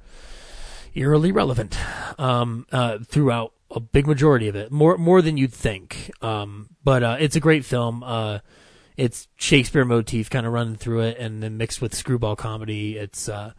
eerily 0.95 1.33
relevant 1.33 1.79
um, 2.19 2.67
uh, 2.73 2.99
throughout 2.99 3.53
a 3.71 3.81
big 3.81 4.07
majority 4.07 4.49
of 4.49 4.57
it, 4.57 4.73
more 4.73 4.99
more 4.99 5.23
than 5.23 5.37
you'd 5.37 5.53
think. 5.53 6.11
Um, 6.23 6.71
but 6.83 7.03
uh, 7.03 7.17
it's 7.21 7.37
a 7.37 7.41
great 7.41 7.65
film. 7.65 8.03
It's 8.97 9.29
Shakespeare 9.37 9.87
motif 9.87 10.29
kind 10.29 10.45
of 10.45 10.53
running 10.53 10.77
through 10.77 11.01
it, 11.01 11.19
and 11.19 11.43
then 11.43 11.57
mixed 11.57 11.81
with 11.81 11.95
screwball 11.95 12.37
comedy. 12.37 12.99
It's 12.99 13.31
uh, 13.31 13.53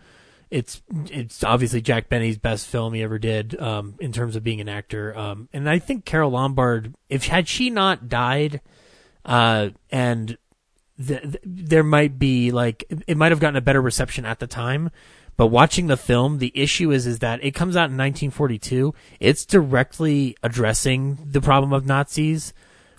it's 0.52 0.82
it's 1.06 1.44
obviously 1.44 1.82
Jack 1.82 2.10
Benny's 2.10 2.38
best 2.38 2.68
film 2.68 2.94
he 2.94 3.02
ever 3.02 3.18
did 3.18 3.60
um, 3.60 3.96
in 4.00 4.12
terms 4.12 4.36
of 4.36 4.44
being 4.44 4.60
an 4.60 4.68
actor. 4.68 5.18
Um, 5.18 5.48
and 5.54 5.68
I 5.70 5.80
think 5.80 6.04
Carole 6.04 6.32
Lombard, 6.32 6.94
if 7.10 7.26
had 7.26 7.48
she 7.48 7.70
not 7.70 8.10
died, 8.10 8.60
uh, 9.24 9.70
and 9.90 10.38
th- 11.06 11.22
th- 11.22 11.40
there 11.44 11.84
might 11.84 12.20
be 12.20 12.52
like 12.52 12.84
it 13.08 13.16
might 13.16 13.32
have 13.32 13.40
gotten 13.40 13.56
a 13.56 13.62
better 13.62 13.82
reception 13.82 14.26
at 14.26 14.40
the 14.40 14.48
time. 14.48 14.92
But 15.38 15.48
watching 15.48 15.88
the 15.88 15.98
film, 15.98 16.40
the 16.40 16.52
issue 16.54 16.92
is 16.92 17.08
is 17.08 17.20
that 17.20 17.42
it 17.44 17.52
comes 17.52 17.78
out 17.78 17.90
in 17.90 17.98
1942. 17.98 18.94
It's 19.22 19.46
directly 19.46 20.36
addressing 20.44 21.18
the 21.32 21.42
problem 21.42 21.72
of 21.72 21.86
Nazis, 21.86 22.54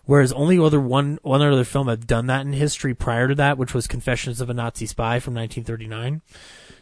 whereas 0.07 0.33
only 0.33 0.59
other 0.59 0.81
one 0.81 1.19
one 1.23 1.43
other 1.43 1.65
film 1.65 1.89
had 1.89 2.07
done 2.07 2.29
that 2.29 2.47
in 2.47 2.55
history 2.55 2.95
prior 2.95 3.29
to 3.29 3.35
that, 3.35 3.59
which 3.59 3.75
was 3.75 3.87
Confessions 3.87 4.41
of 4.41 4.49
a 4.49 4.55
Nazi 4.55 4.87
Spy 4.87 5.21
from 5.21 5.35
1939. 5.35 6.23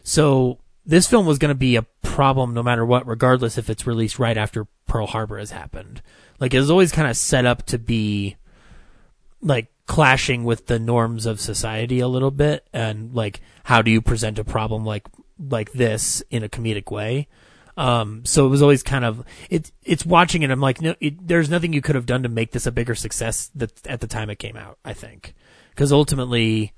So 0.03 0.59
this 0.85 1.07
film 1.07 1.25
was 1.25 1.37
going 1.37 1.49
to 1.49 1.55
be 1.55 1.75
a 1.75 1.83
problem 2.01 2.53
no 2.53 2.63
matter 2.63 2.85
what, 2.85 3.07
regardless 3.07 3.57
if 3.57 3.69
it's 3.69 3.87
released 3.87 4.19
right 4.19 4.37
after 4.37 4.65
Pearl 4.87 5.07
Harbor 5.07 5.37
has 5.37 5.51
happened. 5.51 6.01
Like 6.39 6.53
it 6.53 6.59
was 6.59 6.71
always 6.71 6.91
kind 6.91 7.07
of 7.07 7.15
set 7.15 7.45
up 7.45 7.65
to 7.67 7.77
be 7.77 8.35
like 9.41 9.71
clashing 9.85 10.43
with 10.43 10.67
the 10.67 10.79
norms 10.79 11.25
of 11.25 11.39
society 11.39 11.99
a 11.99 12.07
little 12.07 12.31
bit 12.31 12.65
and 12.71 13.13
like 13.13 13.41
how 13.63 13.81
do 13.81 13.91
you 13.91 14.01
present 14.01 14.39
a 14.39 14.43
problem 14.43 14.85
like 14.85 15.05
like 15.37 15.71
this 15.73 16.23
in 16.29 16.43
a 16.43 16.49
comedic 16.49 16.91
way 16.91 17.27
um 17.75 18.23
so 18.23 18.45
it 18.45 18.49
was 18.49 18.61
always 18.61 18.83
kind 18.83 19.03
of 19.03 19.21
it's 19.49 19.71
it's 19.83 20.05
watching 20.05 20.43
it 20.43 20.51
i'm 20.51 20.61
like 20.61 20.79
no 20.79 20.95
it, 21.01 21.27
there's 21.27 21.49
nothing 21.49 21.73
you 21.73 21.81
could 21.81 21.95
have 21.95 22.05
done 22.05 22.23
to 22.23 22.29
make 22.29 22.51
this 22.51 22.65
a 22.65 22.71
bigger 22.71 22.95
success 22.95 23.51
that 23.55 23.85
at 23.87 23.99
the 23.99 24.07
time 24.07 24.29
it 24.29 24.39
came 24.39 24.55
out 24.55 24.77
i 24.85 24.93
think 24.93 25.33
because 25.71 25.91
ultimately 25.91 26.71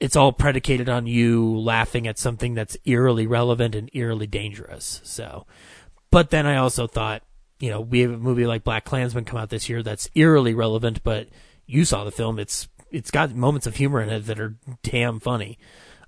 it's 0.00 0.16
all 0.16 0.32
predicated 0.32 0.88
on 0.88 1.06
you 1.06 1.58
laughing 1.58 2.06
at 2.08 2.18
something 2.18 2.54
that's 2.54 2.76
eerily 2.84 3.26
relevant 3.26 3.74
and 3.74 3.90
eerily 3.92 4.26
dangerous. 4.26 5.00
So 5.04 5.46
but 6.10 6.30
then 6.30 6.44
i 6.44 6.56
also 6.56 6.88
thought 6.88 7.22
you 7.60 7.70
know 7.70 7.80
we 7.80 8.00
have 8.00 8.10
a 8.10 8.18
movie 8.18 8.46
like 8.46 8.64
black 8.64 8.84
klansman 8.84 9.24
come 9.24 9.38
out 9.38 9.48
this 9.48 9.68
year 9.68 9.80
that's 9.80 10.10
eerily 10.16 10.54
relevant 10.54 11.04
but 11.04 11.28
you 11.70 11.84
saw 11.84 12.04
the 12.04 12.10
film. 12.10 12.38
It's 12.38 12.68
it's 12.90 13.12
got 13.12 13.34
moments 13.34 13.66
of 13.66 13.76
humor 13.76 14.00
in 14.00 14.08
it 14.08 14.26
that 14.26 14.40
are 14.40 14.56
damn 14.82 15.20
funny. 15.20 15.58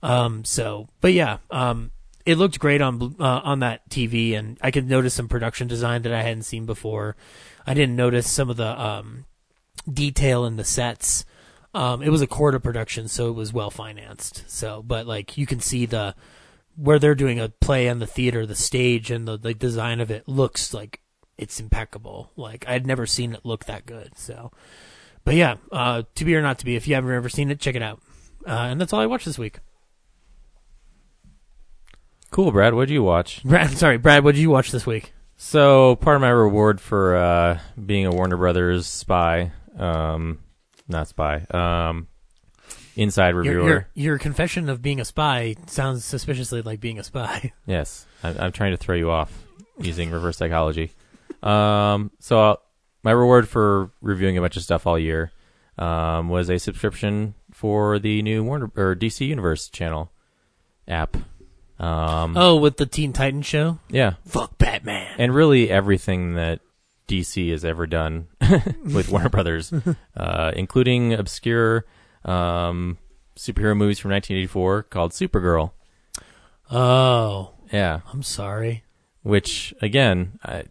Um 0.03 0.45
so 0.45 0.89
but 1.01 1.13
yeah 1.13 1.39
um 1.51 1.93
it 2.27 2.39
looked 2.39 2.59
great 2.59 2.81
on 2.81 3.17
uh, 3.21 3.41
on 3.45 3.61
that 3.61 3.89
TV 3.89 4.37
and 4.37 4.59
I 4.61 4.71
could 4.71 4.89
notice 4.89 5.15
some 5.15 5.29
production 5.29 5.69
design 5.69 6.03
that 6.03 6.13
I 6.13 6.23
hadn't 6.23 6.43
seen 6.43 6.67
before. 6.67 7.17
I 7.67 7.75
didn't 7.75 7.97
notice 7.97 8.31
some 8.31 8.51
of 8.51 8.57
the 8.57 8.81
um 8.81 9.27
detail 9.91 10.45
in 10.45 10.57
the 10.57 10.65
sets 10.65 11.25
um 11.75 12.03
it 12.03 12.11
was 12.11 12.23
a 12.23 12.27
Korda 12.27 12.63
production 12.63 13.09
so 13.09 13.29
it 13.29 13.35
was 13.35 13.53
well 13.53 13.71
financed 13.71 14.45
so 14.47 14.83
but 14.83 15.07
like 15.07 15.37
you 15.37 15.47
can 15.47 15.61
see 15.61 15.87
the 15.87 16.15
where 16.77 16.99
they're 16.99 17.15
doing 17.15 17.39
a 17.39 17.49
play 17.49 17.89
on 17.89 17.99
the 17.99 18.07
theater 18.07 18.47
the 18.47 18.55
stage 18.55 19.11
and 19.11 19.29
the, 19.29 19.37
the 19.37 19.55
design 19.55 20.01
of 20.01 20.11
it 20.11 20.27
looks 20.27 20.73
like 20.73 21.01
it's 21.37 21.61
impeccable 21.61 22.31
like 22.37 22.65
I'd 22.69 22.87
never 22.87 23.07
seen 23.07 23.35
it 23.35 23.45
look 23.45 23.67
that 23.67 23.87
good 23.87 24.17
so 24.17 24.53
but 25.25 25.35
yeah, 25.35 25.57
uh, 25.71 26.03
to 26.17 26.25
be 26.25 26.35
or 26.35 26.43
not 26.43 26.59
to 26.59 26.65
be. 26.65 26.77
If 26.77 26.89
you 26.89 26.95
haven't 26.95 27.11
ever 27.11 27.29
seen 27.29 27.51
it, 27.51 27.61
check 27.61 27.75
it 27.75 27.83
out. 27.83 28.01
Uh, 28.47 28.69
and 28.71 28.81
that's 28.81 28.93
all 28.93 29.01
I 29.01 29.07
watched 29.07 29.27
this 29.27 29.39
week. 29.39 29.61
Cool, 32.31 32.51
Brad. 32.51 32.75
What 32.75 32.89
did 32.89 32.95
you 32.95 33.03
watch? 33.03 33.43
Brad, 33.45 33.71
sorry, 33.71 33.99
Brad. 33.99 34.25
What 34.25 34.35
did 34.35 34.41
you 34.41 34.51
watch 34.51 34.71
this 34.71 34.87
week? 34.87 35.13
So 35.37 35.97
part 35.97 36.17
of 36.17 36.23
my 36.23 36.31
reward 36.31 36.81
for 36.81 37.17
uh, 37.17 37.59
being 37.85 38.07
a 38.07 38.11
Warner 38.11 38.37
Brothers 38.37 38.87
spy, 38.87 39.53
um, 39.77 40.39
not 40.89 41.09
spy, 41.09 41.45
um, 41.51 42.09
inside 42.97 43.31
Your, 43.31 43.39
reviewer. 43.43 43.69
your 43.69 43.89
your 43.95 44.19
confession 44.19 44.69
of 44.69 44.83
being 44.83 45.01
a 45.01 45.05
spy 45.05 45.55
sounds 45.67 46.05
suspiciously 46.05 46.63
like 46.63 46.81
being 46.81 46.99
a 46.99 47.05
spy. 47.05 47.53
Yes, 47.67 48.07
I, 48.23 48.35
I'm 48.39 48.53
trying 48.53 48.73
to 48.73 48.77
throw 48.77 48.95
you 48.97 49.11
off 49.11 49.33
using 49.79 50.11
reverse 50.11 50.37
psychology. 50.37 50.93
Um, 51.43 52.11
so 52.21 52.41
uh, 52.41 52.57
my 53.03 53.11
reward 53.13 53.49
for 53.49 53.91
reviewing 54.01 54.37
a 54.37 54.41
bunch 54.41 54.57
of 54.57 54.63
stuff 54.63 54.87
all 54.87 54.99
year 54.99 55.33
um, 55.79 56.29
was 56.29 56.51
a 56.51 56.59
subscription 56.59 57.35
for 57.53 57.99
the 57.99 58.23
new 58.23 58.45
Warner 58.45 58.71
or 58.77 58.95
DC 58.95 59.27
Universe 59.27 59.69
channel 59.69 60.13
app. 60.87 61.17
Um, 61.79 62.37
oh, 62.37 62.57
with 62.57 62.77
the 62.77 62.87
Teen 62.87 63.13
Titans 63.13 63.47
show. 63.47 63.79
yeah, 63.89 64.15
Fuck 64.27 64.57
Batman. 64.59 65.17
and 65.19 65.35
really 65.35 65.69
everything 65.69 66.35
that 66.35 66.61
DC 67.13 67.51
has 67.51 67.65
ever 67.65 67.87
done 67.87 68.29
with 68.85 69.11
Warner 69.11 69.29
Brothers, 69.29 69.73
uh, 70.17 70.53
including 70.57 71.13
obscure 71.13 71.85
um, 72.25 72.97
superhero 73.37 73.77
movies 73.77 73.99
from 73.99 74.11
1984 74.13 74.85
called 74.85 75.13
Supergirl. 75.13 75.73
Oh, 76.71 77.51
Yeah, 77.73 78.01
I'm 78.13 78.23
sorry. 78.23 78.85
which 79.23 79.75
again, 79.83 80.39
I, 80.45 80.65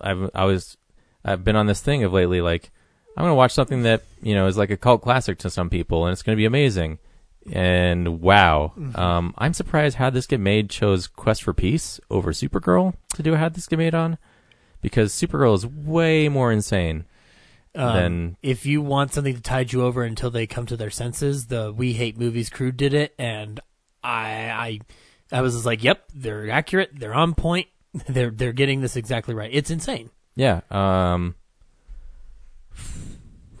I've 0.00 0.30
I 0.34 0.44
was 0.44 0.76
I've 1.24 1.42
been 1.44 1.56
on 1.56 1.66
this 1.66 1.80
thing 1.80 2.04
of 2.04 2.12
lately. 2.12 2.40
Like, 2.40 2.70
I'm 3.16 3.24
gonna 3.24 3.34
watch 3.34 3.52
something 3.52 3.82
that 3.82 4.02
you 4.22 4.34
know 4.34 4.46
is 4.46 4.56
like 4.56 4.70
a 4.70 4.76
cult 4.76 5.02
classic 5.02 5.38
to 5.38 5.50
some 5.50 5.70
people, 5.70 6.04
and 6.06 6.12
it's 6.12 6.22
gonna 6.22 6.36
be 6.36 6.44
amazing. 6.46 6.98
And 7.52 8.20
wow, 8.22 8.72
um, 8.94 9.34
I'm 9.36 9.52
surprised 9.52 9.96
how 9.96 10.08
this 10.08 10.26
get 10.26 10.40
made 10.40 10.70
chose 10.70 11.06
Quest 11.06 11.42
for 11.42 11.52
Peace 11.52 12.00
over 12.10 12.32
Supergirl 12.32 12.94
to 13.14 13.22
do 13.22 13.34
a 13.34 13.36
how 13.36 13.50
this 13.50 13.66
get 13.66 13.78
made 13.78 13.94
on, 13.94 14.16
because 14.84 15.12
Supergirl 15.14 15.54
is 15.54 15.66
way 15.66 16.28
more 16.28 16.52
insane. 16.52 17.06
Um, 17.74 17.94
Then- 17.94 18.36
if 18.42 18.66
you 18.66 18.82
want 18.82 19.12
something 19.14 19.34
to 19.34 19.40
tide 19.40 19.72
you 19.72 19.82
over 19.82 20.04
until 20.04 20.30
they 20.30 20.46
come 20.46 20.66
to 20.66 20.76
their 20.76 20.90
senses, 20.90 21.46
the 21.46 21.72
We 21.72 21.94
Hate 21.94 22.16
Movies 22.18 22.50
crew 22.50 22.70
did 22.70 22.92
it, 22.94 23.14
and 23.18 23.58
I, 24.04 24.80
I, 25.32 25.38
I 25.38 25.40
was 25.40 25.54
just 25.54 25.64
like, 25.66 25.82
"Yep, 25.82 26.04
they're 26.14 26.50
accurate. 26.50 26.90
They're 26.92 27.14
on 27.14 27.34
point. 27.34 27.66
They're 28.08 28.30
they're 28.30 28.52
getting 28.52 28.80
this 28.82 28.94
exactly 28.94 29.34
right. 29.34 29.50
It's 29.52 29.70
insane." 29.70 30.10
Yeah. 30.36 30.60
Um, 30.70 31.34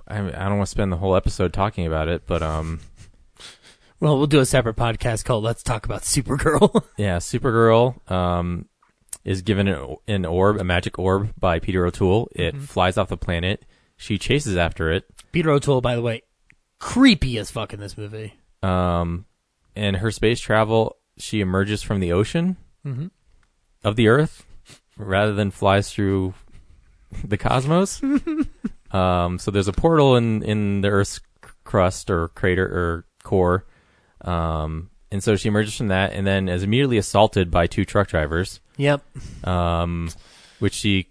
I, 0.06 0.18
I 0.18 0.48
don't 0.48 0.58
want 0.58 0.66
to 0.66 0.70
spend 0.70 0.92
the 0.92 0.96
whole 0.98 1.16
episode 1.16 1.52
talking 1.52 1.86
about 1.86 2.08
it, 2.08 2.22
but 2.26 2.42
um, 2.42 2.80
Well, 4.00 4.18
we'll 4.18 4.26
do 4.26 4.40
a 4.40 4.46
separate 4.46 4.76
podcast 4.76 5.24
called 5.24 5.42
"Let's 5.44 5.62
Talk 5.62 5.86
About 5.86 6.02
Supergirl." 6.02 6.84
Yeah, 6.98 7.16
Supergirl 7.18 8.08
um, 8.10 8.68
is 9.24 9.42
given 9.42 9.66
an, 9.68 9.96
an 10.06 10.24
orb, 10.24 10.58
a 10.58 10.64
magic 10.64 10.98
orb 10.98 11.32
by 11.38 11.58
Peter 11.58 11.86
O'Toole. 11.86 12.28
It 12.32 12.56
flies 12.58 12.98
off 12.98 13.08
the 13.08 13.16
planet. 13.16 13.64
She 13.96 14.18
chases 14.18 14.56
after 14.56 14.90
it, 14.92 15.04
Peter 15.32 15.50
O'Toole, 15.50 15.80
by 15.80 15.94
the 15.96 16.02
way, 16.02 16.22
creepy 16.78 17.38
as 17.38 17.50
fuck 17.50 17.72
in 17.72 17.80
this 17.80 17.96
movie. 17.96 18.34
um, 18.62 19.24
and 19.76 19.96
her 19.96 20.10
space 20.10 20.40
travel. 20.40 20.96
She 21.18 21.40
emerges 21.40 21.82
from 21.82 22.00
the 22.00 22.12
ocean 22.12 22.56
Mhm. 22.86 23.10
of 23.84 23.96
the 23.96 24.08
Earth 24.08 24.44
rather 24.96 25.32
than 25.32 25.50
flies 25.50 25.92
through 25.92 26.34
the 27.24 27.36
cosmos. 27.38 28.02
um, 28.90 29.38
so 29.38 29.50
there's 29.50 29.68
a 29.68 29.72
portal 29.72 30.16
in 30.16 30.42
in 30.42 30.80
the 30.80 30.88
Earth's 30.88 31.20
crust 31.64 32.10
or 32.10 32.28
crater 32.28 32.64
or 32.66 33.06
core, 33.22 33.64
um, 34.22 34.90
and 35.14 35.22
so 35.22 35.36
she 35.36 35.48
emerges 35.48 35.76
from 35.76 35.88
that, 35.88 36.12
and 36.12 36.26
then 36.26 36.48
is 36.48 36.62
immediately 36.62 36.98
assaulted 36.98 37.50
by 37.50 37.66
two 37.66 37.84
truck 37.86 38.08
drivers. 38.08 38.60
Yep. 38.76 39.02
um, 39.46 40.10
which 40.58 40.74
she 40.74 41.06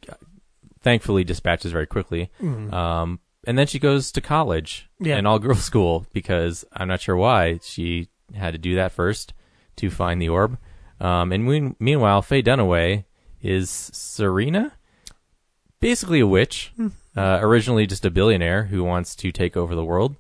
thankfully 0.82 1.24
dispatches 1.24 1.72
very 1.72 1.88
quickly. 1.88 2.30
Um, 2.42 3.20
and 3.48 3.58
then 3.58 3.68
she 3.68 3.80
goes 3.80 4.12
to 4.12 4.22
college, 4.22 4.90
Yeah. 5.00 5.16
an 5.18 5.26
all 5.26 5.40
girls 5.40 5.64
school, 5.72 6.06
because 6.14 6.66
I'm 6.74 6.88
not 6.90 7.00
sure 7.02 7.16
why 7.16 7.60
she 7.64 8.10
had 8.34 8.52
to 8.52 8.58
do 8.58 8.76
that 8.76 8.92
first 8.92 9.34
to 9.78 9.90
find 9.90 10.22
the 10.22 10.28
orb. 10.30 10.58
Um, 11.00 11.32
and 11.32 11.46
mean- 11.46 11.76
meanwhile, 11.80 12.22
Faye 12.22 12.42
Dunaway 12.44 13.06
is 13.42 13.70
Serena, 13.70 14.74
basically 15.80 16.20
a 16.20 16.28
witch, 16.28 16.74
uh, 17.16 17.40
originally 17.42 17.86
just 17.86 18.06
a 18.06 18.12
billionaire 18.12 18.64
who 18.66 18.84
wants 18.84 19.16
to 19.18 19.32
take 19.32 19.56
over 19.56 19.76
the 19.76 19.86
world. 19.86 20.16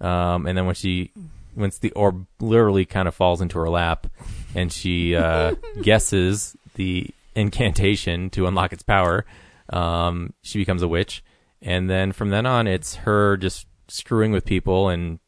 Um, 0.00 0.46
and 0.46 0.56
then 0.56 0.66
when 0.66 0.74
she, 0.74 1.12
once 1.56 1.78
the 1.78 1.90
orb 1.92 2.26
literally 2.40 2.84
kind 2.84 3.08
of 3.08 3.14
falls 3.14 3.40
into 3.40 3.58
her 3.58 3.68
lap, 3.68 4.06
and 4.54 4.72
she 4.72 5.16
uh, 5.16 5.54
guesses 5.82 6.56
the 6.74 7.08
incantation 7.34 8.30
to 8.30 8.46
unlock 8.46 8.72
its 8.72 8.82
power, 8.82 9.24
um, 9.70 10.32
she 10.42 10.58
becomes 10.58 10.82
a 10.82 10.88
witch. 10.88 11.22
And 11.60 11.90
then 11.90 12.12
from 12.12 12.30
then 12.30 12.46
on, 12.46 12.66
it's 12.66 12.94
her 12.96 13.36
just 13.36 13.66
screwing 13.88 14.32
with 14.32 14.44
people 14.44 14.88
and 14.88 15.18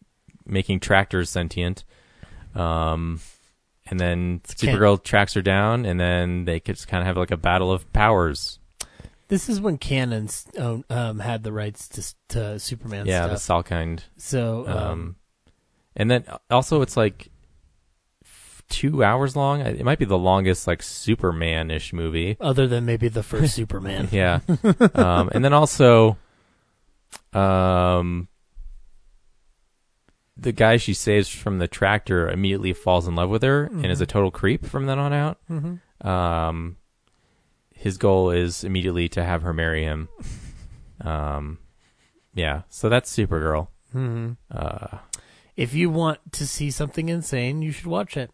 making 0.47 0.81
tractors 0.81 1.31
sentient. 1.31 1.85
Um, 2.55 3.21
and 3.87 3.99
then 3.99 4.41
Can- 4.41 4.75
Supergirl 4.75 5.03
tracks 5.03 5.35
her 5.35 5.43
down, 5.43 5.85
and 5.85 5.99
then 5.99 6.45
they 6.45 6.61
just 6.61 6.87
kind 6.89 7.01
of 7.01 7.07
have 7.07 7.17
like 7.17 7.33
a 7.33 7.37
battle 7.37 7.73
of 7.73 7.93
powers. 7.93 8.59
This 9.29 9.49
is 9.49 9.61
when 9.61 9.79
Cannon's 9.79 10.47
um, 10.59 11.21
had 11.21 11.45
the 11.45 11.53
rights 11.53 11.89
to, 11.91 12.15
to 12.35 12.59
Superman 12.59 13.07
yeah, 13.07 13.29
the 13.29 13.37
stuff. 13.37 13.67
Salkind. 13.67 14.01
so, 14.17 14.67
um, 14.67 14.77
Um, 14.77 15.17
and 15.97 16.11
then 16.11 16.25
also 16.51 16.83
it's 16.83 16.97
like 16.97 17.29
two 18.69 19.03
hours 19.03 19.35
long. 19.35 19.61
It 19.61 19.85
might 19.85 19.99
be 19.99 20.05
the 20.05 20.19
longest 20.19 20.67
like 20.67 20.83
Superman-ish 20.83 21.93
movie. 21.93 22.37
other 22.41 22.67
than 22.69 22.85
maybe 22.87 23.09
the 23.09 23.23
first 23.23 23.55
Superman. 23.57 24.09
Yeah. 24.13 24.41
um, 24.95 25.29
and 25.33 25.45
then 25.45 25.53
also, 25.53 26.17
um, 27.33 28.29
the 30.37 30.53
guy 30.53 30.77
she 30.77 30.95
saves 30.95 31.29
from 31.29 31.59
the 31.59 31.69
tractor 31.69 32.29
immediately 32.29 32.73
falls 32.73 33.07
in 33.07 33.15
love 33.15 33.29
with 33.29 33.43
her 33.43 33.65
and 33.65 33.87
is 33.87 34.01
a 34.01 34.07
total 34.07 34.31
creep 34.31 34.65
from 34.65 34.87
then 34.87 34.99
on 34.99 35.13
out. 35.13 35.39
Mhm. 35.51 35.81
Um, 36.07 36.77
his 37.75 37.99
goal 37.99 38.31
is 38.31 38.63
immediately 38.65 39.09
to 39.11 39.25
have 39.25 39.43
her 39.43 39.53
marry 39.53 39.83
him. 39.85 40.09
Um, 41.03 41.57
yeah. 42.35 42.65
So 42.69 42.91
that's 42.91 43.11
Supergirl. 43.11 43.69
hmm 43.91 44.33
Uh, 44.51 44.99
If 45.57 45.75
you 45.75 45.91
want 45.91 46.33
to 46.33 46.47
see 46.47 46.71
something 46.71 47.09
insane, 47.09 47.63
you 47.63 47.73
should 47.73 47.87
watch 47.87 48.17
it. 48.17 48.31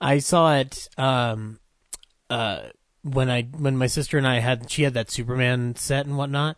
I 0.00 0.18
saw 0.18 0.54
it 0.54 0.88
um, 0.98 1.60
uh, 2.28 2.68
when 3.02 3.30
I 3.30 3.42
when 3.42 3.76
my 3.76 3.86
sister 3.86 4.18
and 4.18 4.26
I 4.26 4.40
had 4.40 4.70
she 4.70 4.82
had 4.82 4.94
that 4.94 5.10
Superman 5.10 5.76
set 5.76 6.06
and 6.06 6.16
whatnot. 6.16 6.56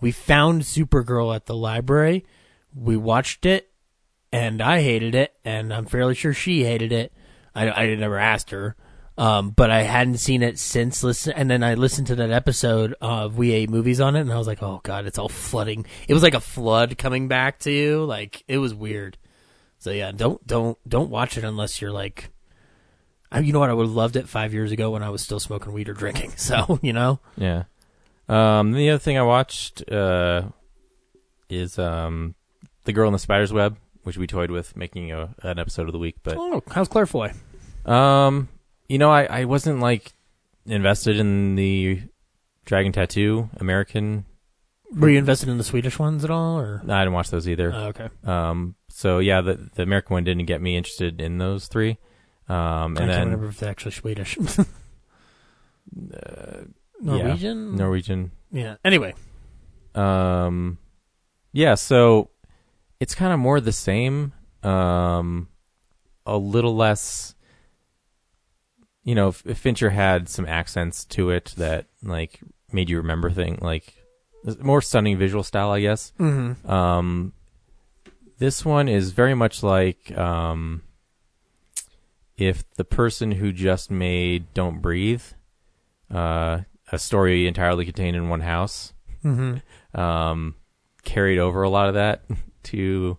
We 0.00 0.12
found 0.12 0.62
Supergirl 0.62 1.34
at 1.34 1.46
the 1.46 1.56
library. 1.56 2.24
We 2.74 2.96
watched 2.96 3.44
it, 3.44 3.70
and 4.32 4.62
I 4.62 4.82
hated 4.82 5.14
it, 5.14 5.34
and 5.44 5.72
I'm 5.72 5.86
fairly 5.86 6.14
sure 6.14 6.32
she 6.32 6.64
hated 6.64 6.92
it. 6.92 7.12
I, 7.54 7.70
I 7.70 7.94
never 7.96 8.18
asked 8.18 8.50
her, 8.50 8.76
um, 9.16 9.50
but 9.50 9.70
I 9.70 9.82
hadn't 9.82 10.18
seen 10.18 10.42
it 10.42 10.58
since. 10.58 11.02
Listen, 11.02 11.32
and 11.34 11.50
then 11.50 11.64
I 11.64 11.74
listened 11.74 12.06
to 12.08 12.14
that 12.16 12.30
episode 12.30 12.94
of 13.00 13.36
We 13.36 13.50
Hate 13.50 13.70
Movies 13.70 14.00
on 14.00 14.14
it, 14.14 14.20
and 14.20 14.32
I 14.32 14.38
was 14.38 14.46
like, 14.46 14.62
"Oh 14.62 14.80
God, 14.84 15.06
it's 15.06 15.18
all 15.18 15.28
flooding." 15.28 15.84
It 16.06 16.14
was 16.14 16.22
like 16.22 16.34
a 16.34 16.40
flood 16.40 16.96
coming 16.96 17.26
back 17.26 17.58
to 17.60 17.72
you. 17.72 18.04
Like 18.04 18.44
it 18.46 18.58
was 18.58 18.72
weird. 18.72 19.18
So 19.78 19.90
yeah, 19.90 20.10
don't 20.12 20.44
don't 20.46 20.76
don't 20.88 21.10
watch 21.10 21.38
it 21.38 21.44
unless 21.44 21.80
you're 21.80 21.92
like, 21.92 22.30
I, 23.30 23.40
you 23.40 23.52
know 23.52 23.60
what? 23.60 23.70
I 23.70 23.74
would 23.74 23.86
have 23.86 23.94
loved 23.94 24.16
it 24.16 24.28
five 24.28 24.52
years 24.52 24.72
ago 24.72 24.90
when 24.90 25.02
I 25.02 25.10
was 25.10 25.22
still 25.22 25.40
smoking 25.40 25.72
weed 25.72 25.88
or 25.88 25.94
drinking. 25.94 26.32
So 26.36 26.78
you 26.82 26.92
know, 26.92 27.20
Yeah. 27.36 27.64
Um, 28.28 28.72
the 28.72 28.90
other 28.90 28.98
thing 28.98 29.16
I 29.16 29.22
watched 29.22 29.90
uh, 29.90 30.48
is 31.48 31.78
um, 31.78 32.34
The 32.84 32.92
Girl 32.92 33.08
in 33.08 33.12
the 33.14 33.18
Spider's 33.18 33.52
Web, 33.54 33.78
which 34.02 34.18
we 34.18 34.26
toyed 34.26 34.50
with 34.50 34.76
making 34.76 35.12
a, 35.12 35.34
an 35.42 35.58
episode 35.58 35.86
of 35.86 35.92
the 35.92 35.98
week. 35.98 36.16
But 36.22 36.36
oh, 36.36 36.62
how's 36.70 36.88
Claire 36.88 37.06
Foy? 37.06 37.32
um, 37.86 38.48
you 38.88 38.98
know, 38.98 39.10
I, 39.10 39.24
I 39.24 39.44
wasn't 39.46 39.80
like 39.80 40.12
invested 40.66 41.18
in 41.18 41.54
the 41.54 42.02
Dragon 42.66 42.92
Tattoo 42.92 43.48
American. 43.56 44.26
Were 44.94 45.08
you 45.08 45.18
invested 45.18 45.48
in 45.48 45.56
the 45.58 45.64
Swedish 45.64 45.98
ones 45.98 46.22
at 46.24 46.30
all, 46.30 46.58
or 46.58 46.82
No, 46.84 46.94
I 46.94 47.00
didn't 47.00 47.14
watch 47.14 47.30
those 47.30 47.48
either. 47.48 47.72
oh, 47.74 47.86
okay? 47.88 48.08
Um, 48.24 48.74
so 48.98 49.20
yeah, 49.20 49.40
the 49.42 49.54
the 49.76 49.84
American 49.84 50.14
one 50.14 50.24
didn't 50.24 50.46
get 50.46 50.60
me 50.60 50.76
interested 50.76 51.20
in 51.20 51.38
those 51.38 51.68
three. 51.68 51.98
Um, 52.48 52.96
I 52.96 53.00
can't 53.00 53.10
then 53.12 53.24
remember 53.26 53.46
if 53.46 53.58
they're 53.60 53.70
actually 53.70 53.92
Swedish. 53.92 54.36
uh, 56.12 56.64
Norwegian. 57.00 57.70
yeah, 57.72 57.76
Norwegian. 57.78 58.30
yeah. 58.50 58.74
Anyway, 58.84 59.14
Um, 59.94 60.78
yeah, 61.52 61.76
so 61.76 62.30
it's 62.98 63.14
kind 63.14 63.32
of 63.32 63.38
more 63.38 63.60
the 63.60 63.70
same. 63.70 64.32
Um, 64.64 65.48
a 66.26 66.36
little 66.36 66.74
less. 66.74 67.36
You 69.04 69.14
know, 69.14 69.30
Fincher 69.30 69.90
had 69.90 70.28
some 70.28 70.44
accents 70.44 71.04
to 71.06 71.30
it 71.30 71.54
that 71.56 71.86
like 72.02 72.40
made 72.72 72.90
you 72.90 72.96
remember 72.98 73.30
thing 73.30 73.58
like 73.62 73.94
more 74.60 74.82
stunning 74.82 75.16
visual 75.18 75.44
style, 75.44 75.70
I 75.70 75.80
guess. 75.82 76.12
Mhm. 76.18 76.68
Um, 76.68 77.32
this 78.38 78.64
one 78.64 78.88
is 78.88 79.10
very 79.12 79.34
much 79.34 79.62
like 79.62 80.16
um, 80.16 80.82
if 82.36 82.68
the 82.76 82.84
person 82.84 83.32
who 83.32 83.52
just 83.52 83.90
made 83.90 84.52
"Don't 84.54 84.80
Breathe," 84.80 85.22
uh, 86.12 86.60
a 86.92 86.98
story 86.98 87.46
entirely 87.46 87.84
contained 87.84 88.16
in 88.16 88.28
one 88.28 88.40
house, 88.40 88.92
Mhm. 89.24 89.62
um, 89.94 90.54
carried 91.04 91.38
over 91.38 91.62
a 91.62 91.68
lot 91.68 91.88
of 91.88 91.94
that 91.94 92.22
to 92.64 93.18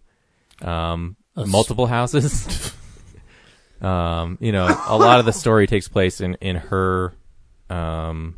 um, 0.61 1.15
multiple 1.35 1.87
houses. 1.87 2.73
um, 3.81 4.37
you 4.41 4.51
know, 4.51 4.67
a 4.87 4.97
lot 4.97 5.19
of 5.19 5.25
the 5.25 5.33
story 5.33 5.67
takes 5.67 5.87
place 5.87 6.21
in 6.21 6.35
in 6.35 6.55
her 6.55 7.13
um, 7.69 8.35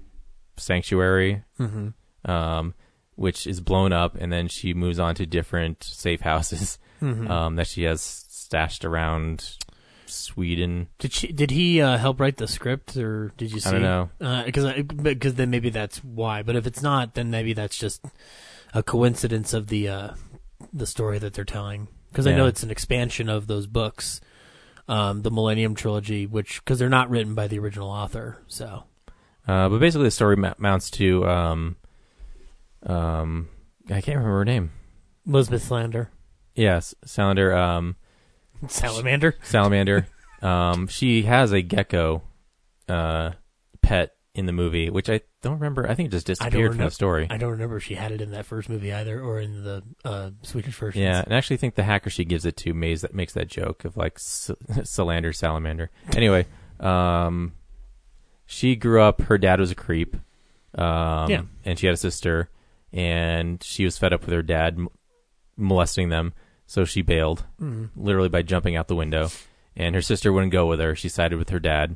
sanctuary, 0.57 1.43
Mhm. 1.59 1.93
um, 2.25 2.73
which 3.15 3.45
is 3.47 3.59
blown 3.61 3.91
up, 3.93 4.15
and 4.15 4.31
then 4.31 4.47
she 4.47 4.73
moves 4.73 4.99
on 4.99 5.15
to 5.15 5.25
different 5.25 5.83
safe 5.83 6.21
houses 6.21 6.77
Mhm. 7.01 7.29
um, 7.29 7.55
that 7.55 7.67
she 7.67 7.83
has 7.83 8.01
stashed 8.01 8.85
around 8.85 9.57
Sweden. 10.05 10.87
Did 10.99 11.13
she? 11.13 11.31
Did 11.31 11.51
he 11.51 11.81
uh, 11.81 11.97
help 11.97 12.19
write 12.19 12.37
the 12.37 12.47
script, 12.47 12.95
or 12.97 13.31
did 13.37 13.51
you 13.51 13.59
see? 13.59 13.69
I 13.69 13.71
don't 13.79 13.81
know. 14.19 14.43
Because 14.45 14.83
because 14.83 15.35
then 15.35 15.49
maybe 15.49 15.69
that's 15.69 16.03
why. 16.03 16.43
But 16.43 16.55
if 16.55 16.67
it's 16.67 16.81
not, 16.81 17.13
then 17.15 17.31
maybe 17.31 17.53
that's 17.53 17.77
just 17.77 18.03
a 18.73 18.83
coincidence 18.83 19.53
of 19.53 19.67
the 19.67 19.87
uh, 19.87 20.09
the 20.73 20.85
story 20.85 21.17
that 21.19 21.33
they're 21.33 21.45
telling. 21.45 21.87
Because 22.11 22.27
I 22.27 22.33
know 22.35 22.45
it's 22.45 22.61
an 22.63 22.71
expansion 22.71 23.29
of 23.29 23.47
those 23.47 23.67
books, 23.67 24.19
um, 24.89 25.21
the 25.21 25.31
Millennium 25.31 25.75
Trilogy, 25.75 26.25
which 26.27 26.59
because 26.63 26.77
they're 26.77 26.89
not 26.89 27.09
written 27.09 27.33
by 27.33 27.47
the 27.47 27.57
original 27.59 27.89
author. 27.89 28.37
So 28.47 28.83
Uh, 29.47 29.69
but 29.69 29.79
basically, 29.79 30.05
the 30.07 30.11
story 30.11 30.35
ma- 30.35 30.53
mounts 30.57 30.91
to 30.91 31.25
um, 31.25 31.77
um, 32.85 33.49
I 33.89 34.01
can't 34.01 34.17
remember 34.17 34.37
her 34.39 34.45
name. 34.45 34.71
Elizabeth 35.27 35.63
Slander, 35.63 36.09
Yes, 36.55 36.93
Salander. 37.05 37.55
Um, 37.55 37.95
Salamander. 38.67 39.35
Salamander. 39.43 40.07
um, 40.41 40.87
she 40.87 41.23
has 41.23 41.51
a 41.51 41.61
gecko 41.61 42.23
uh, 42.89 43.31
pet 43.81 44.11
in 44.33 44.45
the 44.47 44.51
movie, 44.51 44.89
which 44.89 45.09
I 45.09 45.21
don't 45.41 45.53
remember. 45.55 45.89
I 45.89 45.93
think 45.95 46.07
it 46.07 46.11
just 46.11 46.25
disappeared 46.27 46.71
from 46.75 46.85
the 46.85 46.91
story. 46.91 47.27
I 47.29 47.37
don't 47.37 47.51
remember 47.51 47.77
if 47.77 47.83
she 47.83 47.95
had 47.95 48.11
it 48.11 48.21
in 48.21 48.31
that 48.31 48.45
first 48.45 48.69
movie 48.69 48.91
either, 48.93 49.19
or 49.21 49.39
in 49.39 49.63
the 49.63 49.83
uh, 50.05 50.31
Swedish 50.41 50.75
version. 50.75 51.01
Yeah, 51.01 51.21
and 51.23 51.33
I 51.33 51.37
actually 51.37 51.57
think 51.57 51.75
the 51.75 51.83
hacker 51.83 52.09
she 52.09 52.25
gives 52.25 52.45
it 52.45 52.57
to 52.57 52.73
makes 52.73 53.01
that 53.01 53.13
makes 53.13 53.33
that 53.33 53.47
joke 53.47 53.85
of 53.85 53.95
like 53.97 54.13
S- 54.17 54.51
Salander, 54.69 55.33
salamander. 55.35 55.89
Anyway, 56.15 56.45
um, 56.79 57.53
she 58.45 58.75
grew 58.75 59.01
up. 59.01 59.21
Her 59.23 59.37
dad 59.37 59.59
was 59.59 59.71
a 59.71 59.75
creep. 59.75 60.15
Um, 60.75 61.29
Yeah. 61.29 61.41
and 61.65 61.77
she 61.77 61.85
had 61.87 61.93
a 61.93 61.97
sister, 61.97 62.49
and 62.93 63.61
she 63.63 63.85
was 63.85 63.97
fed 63.97 64.13
up 64.13 64.21
with 64.25 64.33
her 64.33 64.41
dad 64.43 64.75
m- 64.77 64.87
molesting 65.57 66.09
them, 66.09 66.33
so 66.65 66.85
she 66.85 67.01
bailed, 67.01 67.45
Mhm. 67.59 67.89
literally 67.95 68.29
by 68.29 68.41
jumping 68.41 68.75
out 68.75 68.87
the 68.87 68.95
window. 68.95 69.29
And 69.75 69.95
her 69.95 70.01
sister 70.01 70.33
wouldn't 70.33 70.51
go 70.51 70.65
with 70.67 70.79
her. 70.79 70.95
She 70.95 71.09
sided 71.09 71.37
with 71.39 71.49
her 71.49 71.59
dad. 71.59 71.95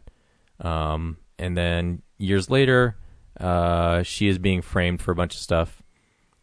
Um, 0.60 1.18
and 1.38 1.58
then 1.58 2.02
years 2.18 2.50
later, 2.50 2.96
uh, 3.39 4.04
she 4.04 4.28
is 4.30 4.38
being 4.38 4.62
framed 4.62 5.02
for 5.02 5.12
a 5.12 5.16
bunch 5.16 5.36
of 5.36 5.41
stuff. 5.41 5.84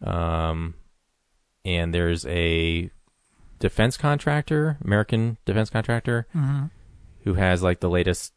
Um, 0.03 0.75
and 1.65 1.95
there's 1.95 2.27
a 2.27 2.91
defense 3.59 3.97
contractor, 3.97 4.77
American 4.85 5.39
defense 5.45 5.71
contractor, 5.71 6.27
Mhm. 6.35 6.71
who 7.25 7.35
has 7.35 7.63
like 7.63 7.81
the 7.81 7.89
latest 7.89 8.35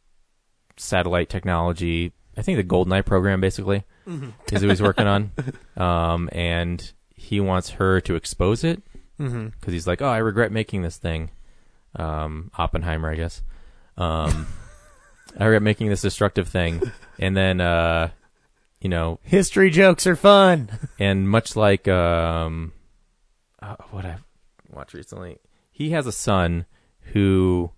satellite 0.78 1.30
technology. 1.30 2.14
I 2.38 2.42
think 2.42 2.58
the 2.58 2.64
Golden 2.64 3.02
program 3.04 3.42
basically 3.42 3.84
Mhm. 4.08 4.34
is 4.52 4.62
who 4.62 4.70
he's 4.70 4.82
working 4.82 5.08
on. 5.08 5.32
Um, 5.78 6.30
and 6.32 6.92
he 7.16 7.40
wants 7.40 7.72
her 7.72 8.00
to 8.02 8.16
expose 8.16 8.64
it 8.64 8.82
because 9.18 9.34
Mhm. 9.34 9.72
he's 9.72 9.88
like, 9.88 10.02
oh, 10.02 10.08
I 10.08 10.18
regret 10.20 10.52
making 10.52 10.82
this 10.84 10.98
thing. 10.98 11.32
Um, 11.96 12.52
Oppenheimer, 12.58 13.10
I 13.12 13.16
guess. 13.16 13.42
Um, 13.98 14.48
I 15.40 15.46
regret 15.46 15.62
making 15.64 15.90
this 15.90 16.02
destructive 16.02 16.48
thing. 16.48 16.82
And 17.20 17.36
then, 17.36 17.60
uh, 17.62 18.10
you 18.80 18.90
know, 18.90 19.20
History 19.24 19.70
jokes 19.70 20.06
are 20.08 20.16
fun. 20.16 20.70
and 21.00 21.30
much 21.30 21.56
like 21.56 21.88
um, 21.88 22.72
uh, 23.62 23.76
what 23.92 24.06
I 24.06 24.18
watched 24.70 24.94
recently, 24.94 25.40
he 25.72 25.90
has 25.92 26.06
a 26.08 26.12
son 26.12 26.66
who 27.14 27.72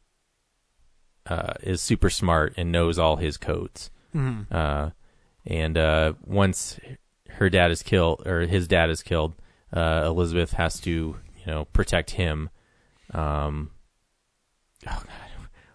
uh, 1.26 1.54
is 1.62 1.82
super 1.82 2.10
smart 2.10 2.54
and 2.58 2.72
knows 2.72 2.98
all 3.00 3.18
his 3.18 3.38
codes. 3.38 3.90
Mhm. 4.16 4.46
Uh, 4.52 4.92
and 5.48 5.78
uh, 5.78 6.14
once 6.26 6.80
her 7.30 7.50
dad 7.50 7.72
is 7.72 7.82
killed, 7.82 8.22
or 8.28 8.42
his 8.42 8.68
dad 8.68 8.90
is 8.90 9.02
killed, 9.02 9.34
uh, 9.74 10.04
Elizabeth 10.06 10.54
has 10.54 10.80
to, 10.82 10.92
you 10.92 11.46
know, 11.46 11.66
protect 11.66 12.12
him. 12.12 12.50
Um, 13.14 13.72
oh 14.88 14.92
God, 14.92 15.08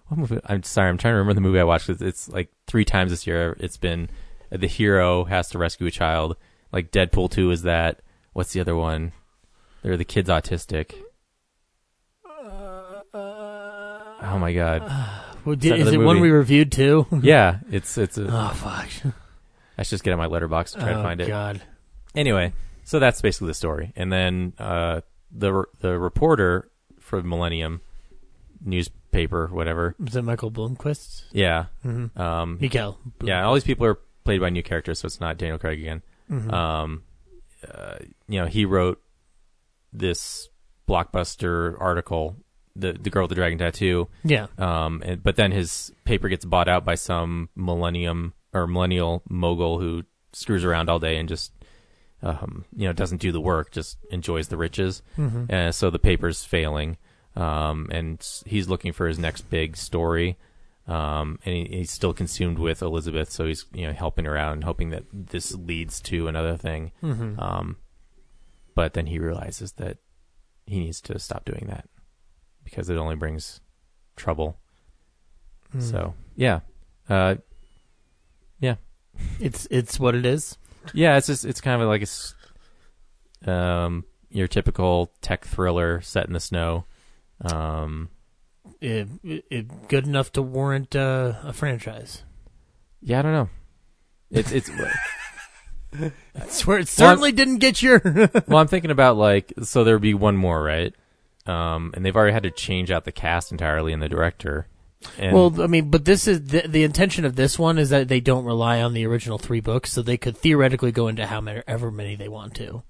what 0.08 0.18
movie? 0.18 0.40
I'm 0.46 0.62
sorry, 0.62 0.88
I'm 0.90 0.98
trying 0.98 1.12
to 1.12 1.16
remember 1.16 1.34
the 1.34 1.40
movie 1.40 1.58
I 1.60 1.64
watched. 1.64 1.88
It's, 1.88 2.02
it's 2.02 2.28
like 2.28 2.50
three 2.66 2.84
times 2.84 3.10
this 3.10 3.26
year. 3.26 3.56
It's 3.58 3.76
been 3.78 4.10
uh, 4.52 4.58
the 4.58 4.66
hero 4.68 5.24
has 5.24 5.48
to 5.50 5.58
rescue 5.58 5.86
a 5.86 5.90
child. 5.90 6.36
Like 6.72 6.90
Deadpool 6.92 7.30
two 7.30 7.50
is 7.50 7.62
that. 7.62 8.00
What's 8.34 8.52
the 8.52 8.60
other 8.60 8.76
one? 8.76 9.12
They're 9.82 9.96
the 9.96 10.04
kid's 10.04 10.28
autistic. 10.30 10.94
Oh 13.14 14.38
my 14.38 14.52
god! 14.52 14.82
Well, 15.44 15.54
Is 15.54 15.60
did- 15.60 15.74
is 15.80 15.88
another 15.88 16.02
it 16.02 16.06
one 16.06 16.20
we 16.20 16.30
reviewed 16.30 16.70
too? 16.72 17.06
yeah, 17.22 17.58
it's 17.70 17.98
it's. 17.98 18.16
A, 18.18 18.22
Oh 18.30 18.52
fuck! 18.54 18.88
I 19.82 19.84
should 19.84 19.90
just 19.94 20.04
get 20.04 20.12
on 20.12 20.18
my 20.18 20.28
Letterboxd 20.28 20.74
to 20.74 20.78
try 20.78 20.92
oh 20.92 20.98
to 20.98 21.02
find 21.02 21.20
it. 21.20 21.26
God. 21.26 21.60
Anyway, 22.14 22.52
so 22.84 23.00
that's 23.00 23.20
basically 23.20 23.48
the 23.48 23.54
story. 23.54 23.92
And 23.96 24.12
then 24.12 24.52
uh, 24.56 25.00
the 25.32 25.64
the 25.80 25.98
reporter 25.98 26.70
for 27.00 27.20
Millennium 27.20 27.80
newspaper, 28.64 29.48
whatever. 29.48 29.96
Was 29.98 30.14
it 30.14 30.22
Michael 30.22 30.52
Blomkvist? 30.52 31.24
Yeah. 31.32 31.64
Mhm. 31.84 32.16
Um, 32.16 32.58
Mikael. 32.60 32.96
Yeah, 33.24 33.44
all 33.44 33.54
these 33.54 33.64
people 33.64 33.84
are 33.86 33.98
played 34.22 34.40
by 34.40 34.50
new 34.50 34.62
characters, 34.62 35.00
so 35.00 35.06
it's 35.06 35.20
not 35.20 35.36
Daniel 35.36 35.58
Craig 35.58 35.80
again. 35.80 36.02
Mhm. 36.30 36.52
Um, 36.52 37.02
uh, 37.68 37.96
you 38.28 38.38
know, 38.38 38.46
he 38.46 38.64
wrote 38.64 39.02
this 39.92 40.48
blockbuster 40.88 41.74
article, 41.80 42.36
the 42.76 42.92
the 42.92 43.10
girl 43.10 43.24
with 43.24 43.30
the 43.30 43.34
dragon 43.34 43.58
tattoo. 43.58 44.06
Yeah. 44.22 44.46
Um, 44.58 45.02
and, 45.04 45.20
but 45.20 45.34
then 45.34 45.50
his 45.50 45.92
paper 46.04 46.28
gets 46.28 46.44
bought 46.44 46.68
out 46.68 46.84
by 46.84 46.94
some 46.94 47.48
millennium 47.56 48.34
or 48.52 48.66
millennial 48.66 49.22
mogul 49.28 49.80
who 49.80 50.04
screws 50.32 50.64
around 50.64 50.88
all 50.88 50.98
day 50.98 51.16
and 51.18 51.28
just 51.28 51.52
um, 52.22 52.64
you 52.76 52.86
know 52.86 52.92
doesn't 52.92 53.20
do 53.20 53.32
the 53.32 53.40
work, 53.40 53.70
just 53.72 53.98
enjoys 54.10 54.48
the 54.48 54.56
riches. 54.56 55.02
Mhm. 55.18 55.50
Uh, 55.50 55.72
so 55.72 55.90
the 55.90 55.98
paper's 55.98 56.44
failing, 56.44 56.96
um, 57.34 57.88
and 57.90 58.24
he's 58.46 58.68
looking 58.68 58.92
for 58.92 59.08
his 59.08 59.18
next 59.18 59.42
big 59.50 59.76
story. 59.76 60.36
Um, 60.88 61.38
and 61.44 61.54
he, 61.54 61.64
he's 61.78 61.90
still 61.92 62.12
consumed 62.12 62.58
with 62.58 62.82
Elizabeth, 62.82 63.30
so 63.30 63.46
he's 63.46 63.64
you 63.72 63.86
know 63.86 63.92
helping 63.92 64.24
her 64.24 64.36
out 64.36 64.52
and 64.52 64.64
hoping 64.64 64.90
that 64.90 65.04
this 65.12 65.54
leads 65.54 66.00
to 66.02 66.28
another 66.28 66.56
thing. 66.56 66.92
Mhm. 67.02 67.40
Um, 67.40 67.76
but 68.74 68.94
then 68.94 69.06
he 69.06 69.18
realizes 69.18 69.72
that 69.72 69.98
he 70.66 70.78
needs 70.80 71.00
to 71.02 71.18
stop 71.18 71.44
doing 71.44 71.66
that 71.68 71.88
because 72.64 72.88
it 72.88 72.96
only 72.96 73.16
brings 73.16 73.60
trouble. 74.16 74.58
Hmm. 75.72 75.80
So 75.80 76.14
yeah, 76.36 76.60
uh, 77.08 77.36
yeah, 77.36 77.40
It's 79.40 79.66
it's 79.70 79.98
what 79.98 80.14
it 80.14 80.26
is. 80.26 80.56
yeah. 80.94 81.16
It's 81.16 81.26
just 81.26 81.44
it's 81.44 81.60
kind 81.60 81.82
of 81.82 81.88
like 81.88 82.02
a 83.46 83.50
um, 83.50 84.04
your 84.30 84.48
typical 84.48 85.10
tech 85.20 85.44
thriller 85.44 86.00
set 86.00 86.26
in 86.26 86.32
the 86.32 86.40
snow. 86.40 86.84
Um, 87.44 88.10
It, 88.80 89.08
it, 89.22 89.88
good 89.88 90.06
enough 90.06 90.32
to 90.32 90.42
warrant 90.42 90.94
uh, 90.94 91.34
a 91.42 91.52
franchise. 91.52 92.22
yeah, 93.00 93.18
I 93.18 93.22
don't 93.22 93.32
know. 93.32 93.48
It's 94.30 94.52
it's 94.52 94.70
It's 96.34 96.66
where 96.66 96.78
it 96.78 96.88
certainly 96.88 97.32
didn't 97.32 97.58
get 97.58 97.82
your. 97.82 98.00
well, 98.46 98.58
I'm 98.58 98.68
thinking 98.68 98.90
about 98.90 99.16
like 99.16 99.52
so 99.62 99.84
there'd 99.84 100.00
be 100.00 100.14
one 100.14 100.36
more, 100.36 100.62
right? 100.62 100.94
Um, 101.46 101.92
and 101.94 102.04
they've 102.04 102.16
already 102.16 102.32
had 102.32 102.44
to 102.44 102.50
change 102.50 102.90
out 102.90 103.04
the 103.04 103.12
cast 103.12 103.50
entirely 103.52 103.92
and 103.92 104.00
the 104.00 104.08
director. 104.08 104.68
And 105.18 105.34
well, 105.34 105.62
I 105.62 105.66
mean, 105.66 105.90
but 105.90 106.04
this 106.04 106.26
is 106.26 106.44
the, 106.46 106.62
the 106.66 106.84
intention 106.84 107.24
of 107.24 107.36
this 107.36 107.58
one 107.58 107.78
is 107.78 107.90
that 107.90 108.08
they 108.08 108.20
don't 108.20 108.44
rely 108.44 108.80
on 108.82 108.94
the 108.94 109.06
original 109.06 109.38
three 109.38 109.60
books, 109.60 109.92
so 109.92 110.02
they 110.02 110.16
could 110.16 110.36
theoretically 110.36 110.92
go 110.92 111.08
into 111.08 111.26
however 111.26 111.90
many 111.90 112.16
they 112.16 112.28
want 112.28 112.54
to. 112.56 112.82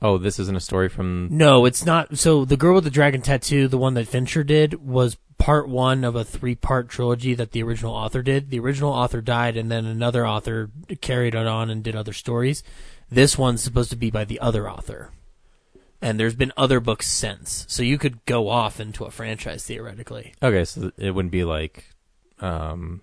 oh, 0.00 0.18
this 0.18 0.38
isn't 0.38 0.56
a 0.56 0.60
story 0.60 0.88
from 0.88 1.28
No, 1.30 1.64
it's 1.64 1.84
not. 1.86 2.18
So 2.18 2.44
the 2.44 2.56
girl 2.56 2.74
with 2.76 2.84
the 2.84 2.90
dragon 2.90 3.22
tattoo, 3.22 3.68
the 3.68 3.78
one 3.78 3.94
that 3.94 4.08
Fincher 4.08 4.42
did, 4.44 4.74
was 4.84 5.16
part 5.38 5.68
one 5.68 6.04
of 6.04 6.14
a 6.14 6.24
three-part 6.24 6.88
trilogy 6.88 7.34
that 7.34 7.50
the 7.50 7.62
original 7.62 7.94
author 7.94 8.22
did. 8.22 8.50
The 8.50 8.60
original 8.60 8.92
author 8.92 9.20
died, 9.20 9.56
and 9.56 9.70
then 9.70 9.84
another 9.86 10.26
author 10.26 10.70
carried 11.00 11.34
it 11.34 11.46
on 11.46 11.68
and 11.70 11.82
did 11.82 11.96
other 11.96 12.12
stories. 12.12 12.62
This 13.10 13.36
one's 13.36 13.62
supposed 13.62 13.90
to 13.90 13.96
be 13.96 14.10
by 14.10 14.24
the 14.24 14.38
other 14.40 14.70
author, 14.70 15.10
and 16.02 16.18
there's 16.20 16.34
been 16.34 16.52
other 16.56 16.80
books 16.80 17.06
since. 17.08 17.64
So 17.68 17.82
you 17.82 17.96
could 17.96 18.24
go 18.26 18.48
off 18.48 18.80
into 18.80 19.04
a 19.04 19.10
franchise 19.10 19.64
theoretically. 19.64 20.34
Okay, 20.42 20.64
so 20.64 20.90
it 20.98 21.12
wouldn't 21.12 21.32
be 21.32 21.44
like 21.44 21.84
um, 22.40 23.00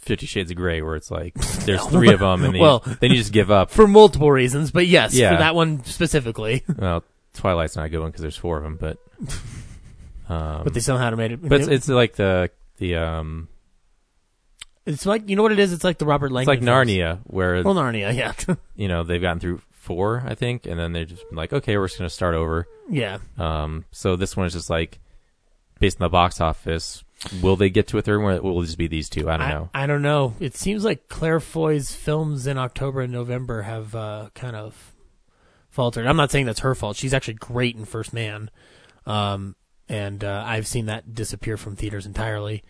Fifty 0.00 0.26
Shades 0.26 0.50
of 0.50 0.56
Grey, 0.56 0.82
where 0.82 0.94
it's 0.94 1.10
like 1.10 1.34
there's 1.64 1.84
three 1.86 2.12
of 2.12 2.20
them, 2.20 2.44
and 2.44 2.58
Well- 2.58 2.82
you, 2.86 2.94
then 3.00 3.10
you 3.10 3.16
just 3.16 3.32
give 3.32 3.50
up. 3.50 3.70
for 3.70 3.88
multiple 3.88 4.30
reasons, 4.30 4.70
but 4.70 4.86
yes, 4.86 5.14
Yeah. 5.14 5.32
for 5.32 5.38
that 5.38 5.54
one 5.54 5.84
specifically. 5.84 6.62
Well, 6.78 7.02
Twilight's 7.32 7.76
not 7.76 7.86
a 7.86 7.88
good 7.88 8.00
one 8.00 8.10
because 8.10 8.22
there's 8.22 8.36
four 8.36 8.56
of 8.58 8.62
them, 8.62 8.76
but 8.80 8.98
um, 10.28 10.64
but 10.64 10.74
they 10.74 10.80
somehow 10.80 11.10
made 11.16 11.32
it. 11.32 11.40
but 11.48 11.60
it's, 11.60 11.68
it's 11.68 11.88
like 11.88 12.14
the 12.16 12.50
the 12.78 12.96
um, 12.96 13.48
it's 14.86 15.04
like 15.06 15.28
you 15.28 15.36
know 15.36 15.42
what 15.42 15.52
it 15.52 15.58
is. 15.58 15.72
It's 15.72 15.84
like 15.84 15.98
the 15.98 16.06
Robert 16.06 16.32
Langdon. 16.32 16.54
it's 16.54 16.60
like 16.62 16.66
films. 16.66 16.88
Narnia, 16.90 17.18
where 17.24 17.62
Well, 17.62 17.74
Narnia, 17.74 18.14
yeah, 18.14 18.54
you 18.74 18.88
know 18.88 19.02
they've 19.02 19.20
gotten 19.20 19.40
through 19.40 19.60
four, 19.86 20.22
I 20.26 20.34
think, 20.34 20.66
and 20.66 20.78
then 20.78 20.92
they're 20.92 21.04
just 21.06 21.24
like, 21.32 21.52
okay, 21.52 21.78
we're 21.78 21.86
just 21.86 21.98
gonna 21.98 22.10
start 22.10 22.34
over. 22.34 22.66
yeah. 22.90 23.18
Um, 23.38 23.84
so 23.92 24.16
this 24.16 24.36
one 24.36 24.46
is 24.46 24.52
just 24.52 24.68
like 24.68 24.98
based 25.80 26.00
on 26.00 26.04
the 26.04 26.10
box 26.10 26.40
office. 26.40 27.02
Will 27.40 27.56
they 27.56 27.70
get 27.70 27.86
to 27.88 27.98
a 27.98 28.02
third 28.02 28.20
one? 28.20 28.36
Or 28.38 28.42
will 28.42 28.62
it 28.62 28.66
just 28.66 28.76
be 28.78 28.88
these 28.88 29.08
two? 29.08 29.30
I 29.30 29.36
don't 29.38 29.48
know. 29.48 29.70
I, 29.72 29.86
don't 29.86 30.02
know. 30.02 30.34
It 30.38 30.54
seems 30.54 30.84
like 30.84 31.08
Claire 31.08 31.40
Foy's 31.40 31.90
films 31.92 32.46
in 32.46 32.58
October 32.58 33.00
and 33.00 33.12
November 33.12 33.62
have 33.62 33.94
uh, 33.94 34.28
kind 34.34 34.54
of 34.54 34.92
faltered. 35.70 36.06
I'm 36.06 36.16
not 36.16 36.30
saying 36.30 36.44
that's 36.46 36.60
her 36.60 36.74
fault. 36.74 36.96
She's 36.96 37.14
actually 37.14 37.34
great 37.34 37.74
in 37.74 37.84
First 37.86 38.12
Man, 38.12 38.50
um, 39.06 39.56
and 39.88 40.22
uh, 40.24 40.44
I've 40.46 40.66
seen 40.66 40.86
that 40.86 41.14
disappear 41.14 41.56
from 41.56 41.74
theaters 41.76 42.04
entirely. 42.06 42.62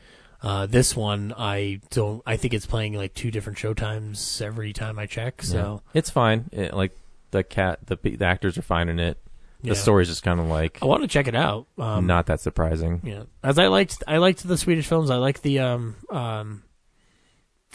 Uh, 0.43 0.67
this 0.67 0.95
one, 0.95 1.35
I 1.37 1.81
don't. 1.91 2.23
I 2.27 2.37
think 2.37 2.55
it's 2.55 2.67
playing 2.67 2.95
like 2.95 3.14
two 3.14 3.31
different 3.33 3.59
showtimes 3.59 4.41
every 4.43 4.73
time 4.73 4.99
I 4.99 5.07
check. 5.07 5.43
So 5.43 5.83
Yeah. 5.85 5.99
it's 5.99 6.11
fine. 6.11 6.49
It, 6.53 6.73
like 6.75 6.93
the 7.31 7.43
cat, 7.45 7.81
the 7.87 7.97
the 7.97 8.24
actors 8.24 8.57
are 8.59 8.62
fine 8.62 8.89
in 8.89 8.99
it. 8.99 9.18
The 9.62 9.68
Yeah. 9.68 9.74
story's 9.74 10.09
just 10.09 10.22
kind 10.22 10.39
of 10.39 10.47
like 10.47 10.79
I 10.83 10.87
want 10.87 11.03
to 11.03 11.09
check 11.09 11.27
it 11.29 11.35
out. 11.35 11.66
Um, 11.79 12.07
not 12.07 12.27
that 12.27 12.41
surprising. 12.41 13.01
Yeah, 13.05 13.22
as 13.43 13.59
I 13.59 13.66
liked, 13.68 14.03
I 14.07 14.18
liked 14.18 14.47
the 14.47 14.57
Swedish 14.59 14.87
films. 14.87 15.11
I 15.11 15.16
like 15.16 15.43
the 15.43 15.59
um 15.61 15.97
um 16.11 16.62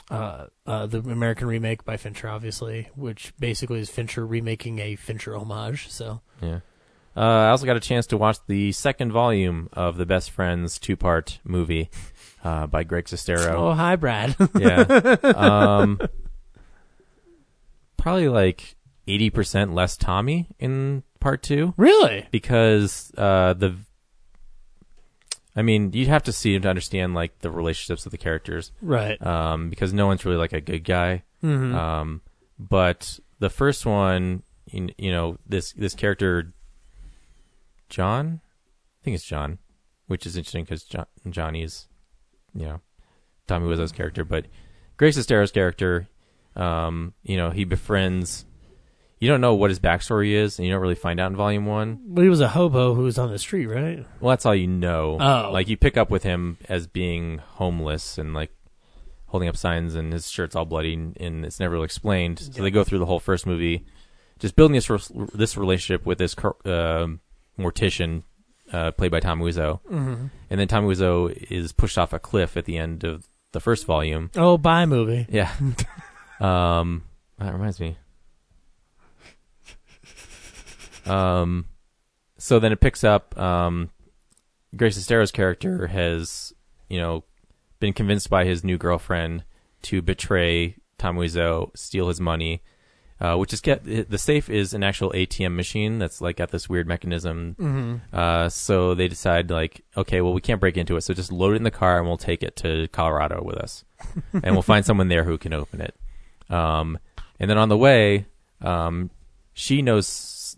uh 0.09 0.45
uh 0.65 0.85
the 0.85 0.99
American 0.99 1.47
remake 1.47 1.83
by 1.83 1.97
Fincher, 1.97 2.27
obviously, 2.29 2.89
which 2.95 3.33
basically 3.39 3.79
is 3.79 3.89
Fincher 3.89 4.25
remaking 4.25 4.79
a 4.79 4.95
Fincher 4.95 5.35
homage. 5.35 5.89
So 5.89 6.21
Yeah. 6.41 6.59
Uh, 7.17 7.19
I 7.19 7.49
also 7.49 7.65
got 7.65 7.75
a 7.75 7.81
chance 7.81 8.05
to 8.07 8.17
watch 8.17 8.37
the 8.47 8.71
second 8.71 9.11
volume 9.11 9.67
of 9.73 9.97
the 9.97 10.05
Best 10.05 10.31
Friends 10.31 10.79
two 10.79 10.95
part 10.95 11.39
movie 11.43 11.89
uh, 12.43 12.67
by 12.67 12.83
Greg 12.83 13.05
Sestero. 13.05 13.53
oh 13.55 13.73
hi 13.73 13.95
Brad. 13.97 14.35
Yeah. 14.57 14.79
um, 15.35 15.99
probably 17.97 18.29
like 18.29 18.75
80% 19.07 19.73
less 19.73 19.97
Tommy 19.97 20.47
in 20.59 21.03
part 21.19 21.41
two 21.43 21.73
really? 21.77 22.27
because 22.31 23.11
uh, 23.17 23.53
the. 23.53 23.75
I 25.55 25.63
mean, 25.63 25.91
you'd 25.91 26.07
have 26.07 26.23
to 26.23 26.31
see 26.31 26.55
him 26.55 26.61
to 26.61 26.69
understand 26.69 27.13
like 27.13 27.39
the 27.39 27.51
relationships 27.51 28.05
of 28.05 28.11
the 28.13 28.17
characters, 28.17 28.71
Right. 28.81 29.21
um, 29.25 29.69
because 29.69 29.91
no 29.93 30.07
one's 30.07 30.23
really 30.23 30.37
like 30.37 30.53
a 30.53 30.61
good 30.61 30.85
guy. 30.85 31.23
Mhm. 31.43 31.73
Um, 31.75 32.21
but 32.57 33.19
the 33.39 33.49
first 33.49 33.85
one, 33.85 34.43
you, 34.67 34.87
you 34.97 35.11
know, 35.11 35.37
this 35.45 35.73
this 35.73 35.93
character, 35.93 36.53
John, 37.89 38.39
I 38.43 39.03
think 39.03 39.15
it's 39.15 39.25
John, 39.25 39.57
which 40.07 40.25
is 40.25 40.37
interesting 40.37 40.63
because 40.63 40.83
John, 40.83 41.05
Johnny's, 41.29 41.87
you 42.53 42.65
know, 42.65 42.81
Tommy 43.47 43.67
Wiseau's 43.67 43.91
character, 43.91 44.23
but 44.23 44.45
Greg 44.95 45.13
Sestero's 45.13 45.51
character, 45.51 46.07
um, 46.55 47.13
you 47.23 47.35
know, 47.35 47.49
he 47.49 47.65
befriends. 47.65 48.45
You 49.21 49.29
don't 49.29 49.39
know 49.39 49.53
what 49.53 49.69
his 49.69 49.79
backstory 49.79 50.31
is, 50.31 50.57
and 50.57 50.67
you 50.67 50.73
don't 50.73 50.81
really 50.81 50.95
find 50.95 51.19
out 51.19 51.29
in 51.29 51.37
Volume 51.37 51.67
One. 51.67 51.99
But 52.07 52.23
he 52.23 52.29
was 52.29 52.41
a 52.41 52.49
hobo 52.49 52.95
who 52.95 53.03
was 53.03 53.19
on 53.19 53.31
the 53.31 53.37
street, 53.37 53.67
right? 53.67 54.03
Well, 54.19 54.31
that's 54.31 54.47
all 54.47 54.55
you 54.55 54.65
know. 54.65 55.17
Oh. 55.19 55.51
Like 55.53 55.67
you 55.67 55.77
pick 55.77 55.95
up 55.95 56.09
with 56.09 56.23
him 56.23 56.57
as 56.67 56.87
being 56.87 57.37
homeless 57.37 58.17
and 58.17 58.33
like 58.33 58.51
holding 59.27 59.47
up 59.47 59.55
signs 59.55 59.93
and 59.93 60.11
his 60.11 60.27
shirt's 60.29 60.55
all 60.55 60.65
bloody 60.65 60.95
and, 60.95 61.15
and 61.21 61.45
it's 61.45 61.59
never 61.59 61.73
really 61.75 61.85
explained. 61.85 62.39
So 62.39 62.63
they 62.63 62.71
go 62.71 62.83
through 62.83 62.97
the 62.97 63.05
whole 63.05 63.19
first 63.19 63.45
movie 63.45 63.85
just 64.39 64.55
building 64.55 64.73
this 64.73 64.89
re- 64.89 65.27
this 65.35 65.55
relationship 65.55 66.03
with 66.03 66.17
this 66.17 66.35
uh, 66.65 67.07
mortician 67.59 68.23
uh, 68.73 68.89
played 68.91 69.11
by 69.11 69.19
Tom 69.19 69.39
Wiseau. 69.39 69.81
Mm-hmm. 69.83 70.25
And 70.49 70.59
then 70.59 70.67
Tom 70.67 70.85
Wiseau 70.85 71.31
is 71.51 71.71
pushed 71.71 71.97
off 71.99 72.11
a 72.11 72.19
cliff 72.19 72.57
at 72.57 72.65
the 72.65 72.77
end 72.77 73.03
of 73.03 73.27
the 73.51 73.59
first 73.59 73.85
volume. 73.85 74.31
Oh, 74.35 74.57
bye 74.57 74.87
movie. 74.87 75.27
Yeah. 75.29 75.51
um, 76.39 77.03
that 77.37 77.53
reminds 77.53 77.79
me. 77.79 77.97
Um, 81.05 81.65
so 82.37 82.59
then 82.59 82.71
it 82.71 82.79
picks 82.79 83.03
up. 83.03 83.37
Um, 83.37 83.89
Greg 84.75 84.91
Sestero's 84.91 85.31
character 85.31 85.87
has, 85.87 86.53
you 86.89 86.99
know, 86.99 87.23
been 87.79 87.93
convinced 87.93 88.29
by 88.29 88.45
his 88.45 88.63
new 88.63 88.77
girlfriend 88.77 89.43
to 89.83 90.01
betray 90.01 90.75
Tom 90.97 91.17
Wiseau, 91.17 91.75
steal 91.75 92.07
his 92.07 92.21
money. 92.21 92.61
Uh, 93.19 93.35
which 93.35 93.53
is 93.53 93.61
get 93.61 93.83
the 93.83 94.17
safe 94.17 94.49
is 94.49 94.73
an 94.73 94.81
actual 94.81 95.11
ATM 95.11 95.53
machine 95.53 95.99
that's 95.99 96.21
like 96.21 96.37
got 96.37 96.49
this 96.49 96.67
weird 96.67 96.87
mechanism. 96.87 97.55
Mm-hmm. 97.59 97.95
Uh, 98.11 98.49
so 98.49 98.95
they 98.95 99.07
decide 99.07 99.51
like, 99.51 99.83
okay, 99.95 100.21
well 100.21 100.33
we 100.33 100.41
can't 100.41 100.59
break 100.59 100.75
into 100.75 100.95
it, 100.95 101.01
so 101.01 101.13
just 101.13 101.31
load 101.31 101.53
it 101.53 101.57
in 101.57 101.63
the 101.63 101.69
car 101.69 101.99
and 101.99 102.07
we'll 102.07 102.17
take 102.17 102.41
it 102.41 102.55
to 102.55 102.87
Colorado 102.87 103.43
with 103.43 103.57
us, 103.57 103.85
and 104.33 104.55
we'll 104.55 104.63
find 104.63 104.87
someone 104.87 105.07
there 105.07 105.23
who 105.23 105.37
can 105.37 105.53
open 105.53 105.81
it. 105.81 105.95
Um, 106.49 106.97
and 107.39 107.47
then 107.47 107.59
on 107.59 107.69
the 107.69 107.77
way, 107.77 108.25
um, 108.59 109.11
she 109.53 109.83
knows 109.83 110.07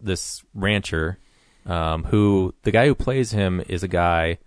this 0.03 0.43
rancher, 0.53 1.17
um, 1.65 2.03
who 2.05 2.53
the 2.63 2.71
guy 2.71 2.85
who 2.87 2.95
plays 2.95 3.31
him 3.31 3.63
is 3.67 3.83
a 3.83 3.87
guy. 3.87 4.37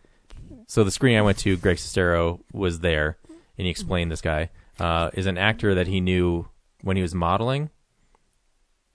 So 0.67 0.85
the 0.85 0.91
screening 0.91 1.19
I 1.19 1.23
went 1.23 1.39
to, 1.39 1.57
Greg 1.57 1.77
Sestero 1.77 2.41
was 2.53 2.81
there, 2.81 3.19
and 3.57 3.67
he 3.67 3.71
explained 3.71 4.11
this 4.11 4.21
guy 4.21 4.51
uh, 4.79 5.11
is 5.15 5.27
an 5.27 5.39
actor 5.39 5.75
that 5.75 5.87
he 5.87 6.01
knew 6.01 6.49
when 6.83 6.97
he 6.97 7.03
was 7.03 7.15
modeling. 7.15 7.71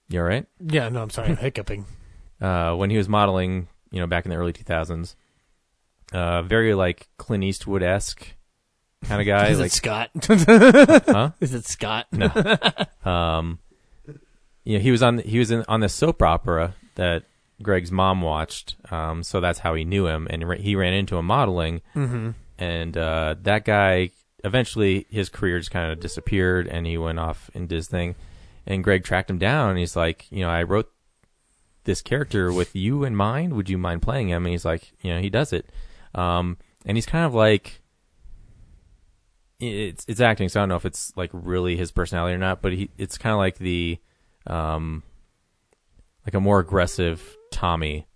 You 0.09 0.19
all 0.19 0.25
right? 0.25 0.45
Yeah, 0.59 0.89
no, 0.89 1.01
I'm 1.01 1.09
sorry, 1.09 1.29
I'm 1.29 1.37
hiccuping. 1.37 1.85
uh, 2.41 2.75
when 2.75 2.89
he 2.89 2.97
was 2.97 3.07
modeling, 3.07 3.67
you 3.91 3.99
know, 3.99 4.07
back 4.07 4.25
in 4.25 4.31
the 4.31 4.37
early 4.37 4.53
2000s. 4.53 5.15
Uh, 6.11 6.41
very 6.41 6.73
like 6.73 7.07
Clint 7.17 7.43
Eastwood 7.43 7.83
esque 7.83 8.27
kind 9.05 9.21
of 9.21 9.27
guy. 9.27 9.47
Is 9.47 9.59
like, 9.59 9.67
it 9.67 9.73
Scott? 9.73 10.09
huh? 10.27 11.31
Is 11.39 11.53
it 11.53 11.65
Scott? 11.65 12.07
No. 12.11 12.29
um, 13.09 13.59
you 14.63 14.77
know, 14.77 14.83
he 14.83 14.91
was 14.91 15.01
on 15.01 15.19
he 15.19 15.39
was 15.39 15.51
in, 15.51 15.65
on 15.67 15.79
this 15.79 15.93
soap 15.93 16.21
opera 16.21 16.75
that 16.95 17.23
Greg's 17.61 17.91
mom 17.91 18.21
watched. 18.21 18.75
Um, 18.91 19.23
so 19.23 19.39
that's 19.39 19.59
how 19.59 19.73
he 19.75 19.83
knew 19.83 20.07
him, 20.07 20.27
and 20.29 20.47
ra- 20.47 20.57
he 20.57 20.75
ran 20.75 20.93
into 20.93 21.17
him 21.17 21.25
modeling. 21.25 21.81
Mm-hmm. 21.95 22.31
And 22.57 22.97
uh, 22.97 23.35
that 23.41 23.65
guy 23.65 24.11
eventually 24.43 25.05
his 25.09 25.29
career 25.29 25.59
just 25.59 25.71
kind 25.71 25.91
of 25.91 25.99
disappeared, 25.99 26.67
and 26.67 26.85
he 26.85 26.97
went 26.97 27.19
off 27.19 27.49
and 27.53 27.67
did 27.67 27.75
his 27.75 27.87
thing. 27.87 28.15
And 28.67 28.83
Greg 28.83 29.03
tracked 29.03 29.29
him 29.29 29.39
down, 29.39 29.71
and 29.71 29.79
he's 29.79 29.95
like, 29.95 30.31
you 30.31 30.41
know, 30.41 30.49
I 30.49 30.63
wrote 30.63 30.91
this 31.83 32.03
character 32.03 32.53
with 32.53 32.75
you 32.75 33.03
in 33.03 33.15
mind. 33.15 33.53
Would 33.53 33.69
you 33.69 33.77
mind 33.79 34.03
playing 34.03 34.29
him? 34.29 34.45
And 34.45 34.51
he's 34.51 34.65
like, 34.65 34.93
you 35.01 35.11
know, 35.11 35.19
he 35.19 35.31
does 35.31 35.51
it. 35.51 35.67
Um, 36.13 36.57
and 36.85 36.95
he's 36.95 37.07
kind 37.07 37.25
of 37.25 37.33
like, 37.33 37.81
it's 39.59 40.05
it's 40.07 40.21
acting, 40.21 40.49
so 40.49 40.59
I 40.59 40.61
don't 40.61 40.69
know 40.69 40.75
if 40.75 40.85
it's 40.85 41.11
like 41.15 41.31
really 41.33 41.75
his 41.75 41.91
personality 41.91 42.35
or 42.35 42.39
not. 42.39 42.61
But 42.61 42.73
he, 42.73 42.91
it's 42.99 43.17
kind 43.17 43.33
of 43.33 43.39
like 43.39 43.57
the, 43.57 43.97
um, 44.47 45.03
like 46.25 46.33
a 46.33 46.39
more 46.39 46.59
aggressive 46.59 47.37
Tommy. 47.51 48.07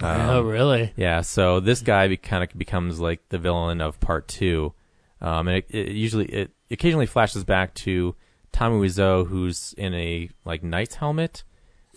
Um, 0.00 0.20
oh, 0.20 0.42
really? 0.42 0.92
yeah, 0.96 1.22
so 1.22 1.60
this 1.60 1.80
guy 1.80 2.08
be, 2.08 2.16
kind 2.16 2.44
of 2.44 2.56
becomes 2.58 3.00
like 3.00 3.26
the 3.30 3.38
villain 3.38 3.80
of 3.80 3.98
part 3.98 4.28
two, 4.28 4.74
um, 5.22 5.48
and 5.48 5.58
it, 5.58 5.66
it 5.70 5.92
usually 5.92 6.26
it 6.26 6.50
occasionally 6.70 7.06
flashes 7.06 7.44
back 7.44 7.72
to 7.74 8.14
Tommy 8.52 8.76
Wiseau, 8.76 9.26
who's 9.26 9.74
in 9.78 9.94
a 9.94 10.28
like 10.44 10.62
knight's 10.62 10.96
helmet. 10.96 11.44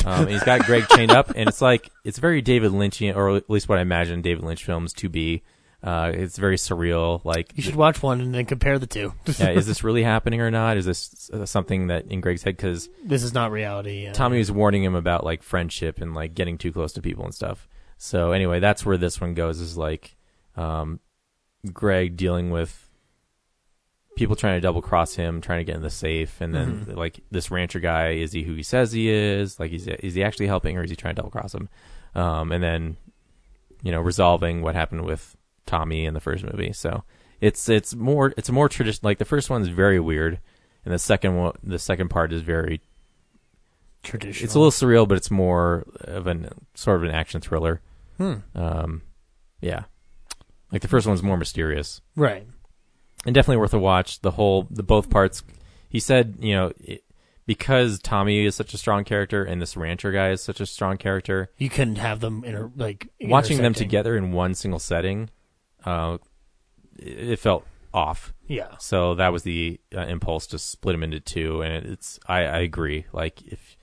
Um, 0.05 0.21
and 0.23 0.29
he's 0.29 0.43
got 0.43 0.65
Greg 0.65 0.87
chained 0.95 1.11
up, 1.11 1.31
and 1.35 1.49
it's 1.49 1.61
like 1.61 1.89
it's 2.05 2.19
very 2.19 2.41
David 2.41 2.71
Lynchian, 2.71 3.15
or 3.17 3.35
at 3.35 3.49
least 3.49 3.67
what 3.67 3.79
I 3.79 3.81
imagine 3.81 4.21
David 4.21 4.45
Lynch 4.45 4.63
films 4.63 4.93
to 4.93 5.09
be. 5.09 5.43
Uh, 5.81 6.11
it's 6.13 6.37
very 6.37 6.57
surreal. 6.57 7.23
Like, 7.23 7.53
You 7.55 7.63
should 7.63 7.75
watch 7.75 8.03
one 8.03 8.19
and 8.19 8.33
then 8.35 8.45
compare 8.45 8.77
the 8.79 8.85
two. 8.87 9.13
yeah, 9.37 9.51
is 9.51 9.65
this 9.71 9.83
really 9.83 10.03
happening 10.03 10.41
or 10.41 10.51
not? 10.51 10.75
Is 10.75 10.85
this 10.85 11.29
uh, 11.33 11.45
something 11.45 11.87
that 11.87 12.07
in 12.07 12.19
Greg's 12.19 12.43
head? 12.43 12.57
Because 12.57 12.89
this 13.03 13.23
is 13.23 13.33
not 13.33 13.51
reality. 13.51 14.07
uh, 14.07 14.13
Tommy 14.13 14.39
was 14.39 14.51
warning 14.51 14.83
him 14.83 14.95
about 14.95 15.23
like 15.23 15.41
friendship 15.41 16.01
and 16.01 16.13
like 16.13 16.33
getting 16.35 16.57
too 16.57 16.71
close 16.73 16.91
to 16.93 17.01
people 17.01 17.23
and 17.23 17.33
stuff. 17.33 17.67
So 17.97 18.31
anyway, 18.33 18.59
that's 18.59 18.85
where 18.85 18.97
this 18.97 19.21
one 19.21 19.33
goes 19.33 19.59
is 19.61 19.77
like 19.77 20.17
um, 20.57 20.99
Greg 21.71 22.17
dealing 22.17 22.49
with 22.49 22.89
people 24.17 24.35
trying 24.35 24.57
to 24.57 24.61
double 24.61 24.81
cross 24.81 25.15
him, 25.15 25.39
trying 25.39 25.59
to 25.59 25.63
get 25.63 25.75
in 25.77 25.81
the 25.81 25.89
safe, 25.89 26.41
and 26.41 26.53
then 26.53 26.85
Mhm. 26.87 26.95
like 26.97 27.21
this 27.31 27.49
rancher 27.51 27.79
guy 27.79 28.09
is 28.11 28.33
he 28.33 28.43
who 28.43 28.53
he 28.53 28.63
says 28.63 28.91
he 28.91 29.09
is? 29.09 29.59
Like, 29.59 29.71
is 29.71 29.87
is 29.87 30.13
he 30.13 30.23
actually 30.23 30.47
helping 30.47 30.77
or 30.77 30.83
is 30.83 30.89
he 30.89 30.95
trying 30.97 31.15
to 31.15 31.21
double 31.21 31.31
cross 31.31 31.53
him? 31.55 31.69
Um, 32.15 32.51
and 32.51 32.61
then 32.61 32.97
you 33.81 33.91
know 33.93 34.01
resolving 34.01 34.61
what 34.61 34.75
happened 34.75 35.05
with 35.05 35.37
Tommy 35.69 36.05
in 36.05 36.13
the 36.13 36.19
first 36.19 36.43
movie. 36.43 36.73
So 36.73 37.03
it's 37.39 37.69
it's 37.69 37.95
more 37.95 38.33
it's 38.37 38.49
more 38.49 38.67
traditional. 38.67 39.07
Like 39.09 39.19
the 39.19 39.25
first 39.25 39.49
one's 39.49 39.67
very 39.69 39.99
weird, 39.99 40.39
and 40.83 40.93
the 40.93 40.99
second 40.99 41.35
one 41.37 41.53
the 41.63 41.79
second 41.79 42.09
part 42.09 42.33
is 42.33 42.41
very 42.41 42.81
Traditional. 44.01 44.45
it's 44.45 44.55
a 44.55 44.59
little 44.59 44.71
surreal, 44.71 45.07
but 45.07 45.17
it's 45.17 45.29
more 45.29 45.85
of 46.01 46.25
an 46.27 46.49
sort 46.73 46.97
of 46.97 47.03
an 47.03 47.11
action 47.11 47.41
thriller. 47.41 47.81
Hmm. 48.17 48.35
Um, 48.55 49.01
yeah, 49.61 49.83
like 50.71 50.81
the 50.81 50.87
first 50.87 51.05
one's 51.05 51.21
more 51.21 51.37
mysterious. 51.37 52.01
Right. 52.15 52.47
and 53.25 53.35
definitely 53.35 53.57
worth 53.57 53.73
a 53.73 53.79
watch. 53.79 54.21
The 54.21 54.31
whole, 54.31 54.67
the 54.71 54.83
both 54.83 55.09
parts. 55.09 55.43
He 55.89 55.99
said, 55.99 56.37
you 56.39 56.53
know, 56.55 56.71
it, 56.79 57.03
because 57.45 57.99
Tommy 57.99 58.45
is 58.45 58.55
such 58.55 58.73
a 58.73 58.77
strong 58.77 59.03
character 59.03 59.43
and 59.43 59.61
this 59.61 59.75
rancher 59.75 60.11
guy 60.13 60.29
is 60.29 60.41
such 60.41 60.61
a 60.61 60.65
strong 60.65 60.97
character, 60.97 61.49
You 61.57 61.69
couldn't 61.69 61.95
have 61.97 62.19
them 62.21 62.43
inter- 62.45 62.71
like 62.77 63.09
watching 63.21 63.57
them 63.61 63.73
together 63.73 64.15
in 64.15 64.31
one 64.31 64.53
single 64.53 64.79
setting, 64.79 65.29
uh, 65.85 66.17
it, 66.97 67.39
felt 67.39 67.65
off. 67.93 68.33
Yeah. 68.47 68.77
So 68.79 69.15
that 69.15 69.31
was 69.31 69.43
the 69.43 69.79
uh, 69.95 70.01
impulse 70.01 70.47
to 70.47 70.59
split 70.59 70.93
them 70.93 71.03
into 71.03 71.19
two, 71.19 71.61
and 71.61 71.85
it's 71.85 72.19
I, 72.27 72.39
I 72.43 72.59
agree. 72.59 73.05
Like 73.11 73.41
if 73.43 73.77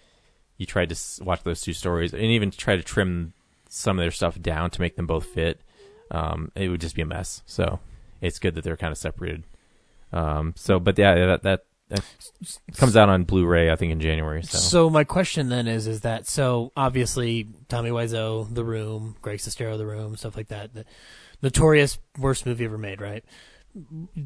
you 0.57 0.67
tried 0.67 0.89
to 0.91 0.95
s- 0.95 1.21
watch 1.23 1.43
those 1.43 1.61
two 1.61 1.73
stories 1.73 2.13
and 2.13 2.23
even 2.23 2.51
try 2.51 2.77
to 2.77 2.83
trim 2.83 3.33
some 3.69 3.99
of 3.99 4.03
their 4.03 4.11
stuff 4.11 4.41
down 4.41 4.71
to 4.71 4.81
make 4.81 4.97
them 4.97 5.07
both 5.07 5.27
fit, 5.27 5.61
um, 6.11 6.51
it 6.55 6.69
would 6.69 6.81
just 6.81 6.95
be 6.95 7.03
a 7.03 7.07
mess. 7.07 7.43
So 7.47 7.81
it's 8.21 8.39
good 8.39 8.55
that 8.55 8.65
they're 8.65 8.77
kind 8.77 8.93
of 8.93 8.99
separated. 8.99 9.45
Um, 10.13 10.55
so, 10.57 10.79
but 10.79 10.99
yeah, 10.99 11.15
that 11.27 11.43
that, 11.43 11.65
that 11.89 12.05
comes 12.77 12.97
out 12.97 13.09
on 13.09 13.25
Blu-ray, 13.25 13.71
I 13.71 13.77
think, 13.77 13.93
in 13.93 14.01
January. 14.01 14.43
So, 14.43 14.59
So 14.59 14.91
my 14.91 15.05
question 15.05 15.49
then 15.49 15.67
is, 15.67 15.87
is 15.87 16.01
that 16.03 16.27
so 16.27 16.73
obviously 16.77 17.49
Tommy 17.69 17.91
Wiseau, 17.91 18.53
The 18.53 18.65
Room, 18.65 19.17
Greg 19.21 19.39
Sestero, 19.39 19.77
The 19.77 19.87
Room, 19.87 20.17
stuff 20.17 20.37
like 20.37 20.49
that, 20.49 20.75
the 20.75 20.85
notorious 21.43 21.99
worst 22.19 22.47
movie 22.47 22.65
ever 22.65 22.79
made, 22.79 23.01
right? 23.01 23.25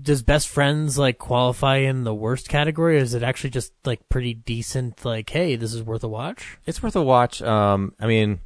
Does 0.02 0.22
Best 0.22 0.48
Friends 0.48 0.96
like 0.96 1.18
qualify 1.18 1.78
in 1.78 2.04
the 2.04 2.14
worst 2.14 2.48
category, 2.48 2.96
or 2.96 3.00
is 3.00 3.14
it 3.14 3.22
actually 3.22 3.50
just 3.50 3.72
like 3.84 4.08
pretty 4.08 4.34
decent? 4.34 5.04
Like, 5.04 5.28
hey, 5.30 5.56
this 5.56 5.74
is 5.74 5.82
worth 5.82 6.04
a 6.04 6.08
watch, 6.08 6.58
it's 6.66 6.82
worth 6.82 6.94
a 6.94 7.02
watch. 7.02 7.42
Um, 7.42 7.94
I 7.98 8.06
mean, 8.06 8.40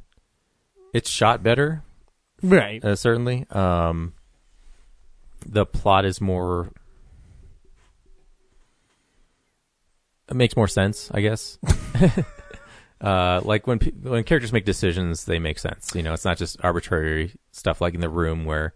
it's 0.93 1.09
shot 1.09 1.43
better, 1.43 1.83
right? 2.41 2.83
uh, 2.83 2.95
certainly. 2.95 3.45
Um, 3.51 4.13
the 5.45 5.65
plot 5.65 6.05
is 6.05 6.19
more. 6.19 6.71
It 10.27 10.35
makes 10.35 10.55
more 10.55 10.67
sense, 10.67 11.11
I 11.13 11.21
guess. 11.21 11.59
uh, 13.05 13.39
like 13.43 13.67
when 13.67 13.77
when 14.01 14.23
characters 14.23 14.51
make 14.51 14.65
decisions, 14.65 15.25
they 15.25 15.37
make 15.37 15.59
sense. 15.59 15.93
You 15.93 16.01
know, 16.01 16.13
it's 16.13 16.25
not 16.25 16.37
just 16.37 16.57
arbitrary 16.63 17.33
stuff 17.51 17.79
like 17.79 17.93
in 17.93 18.01
the 18.01 18.09
room 18.09 18.45
where, 18.45 18.73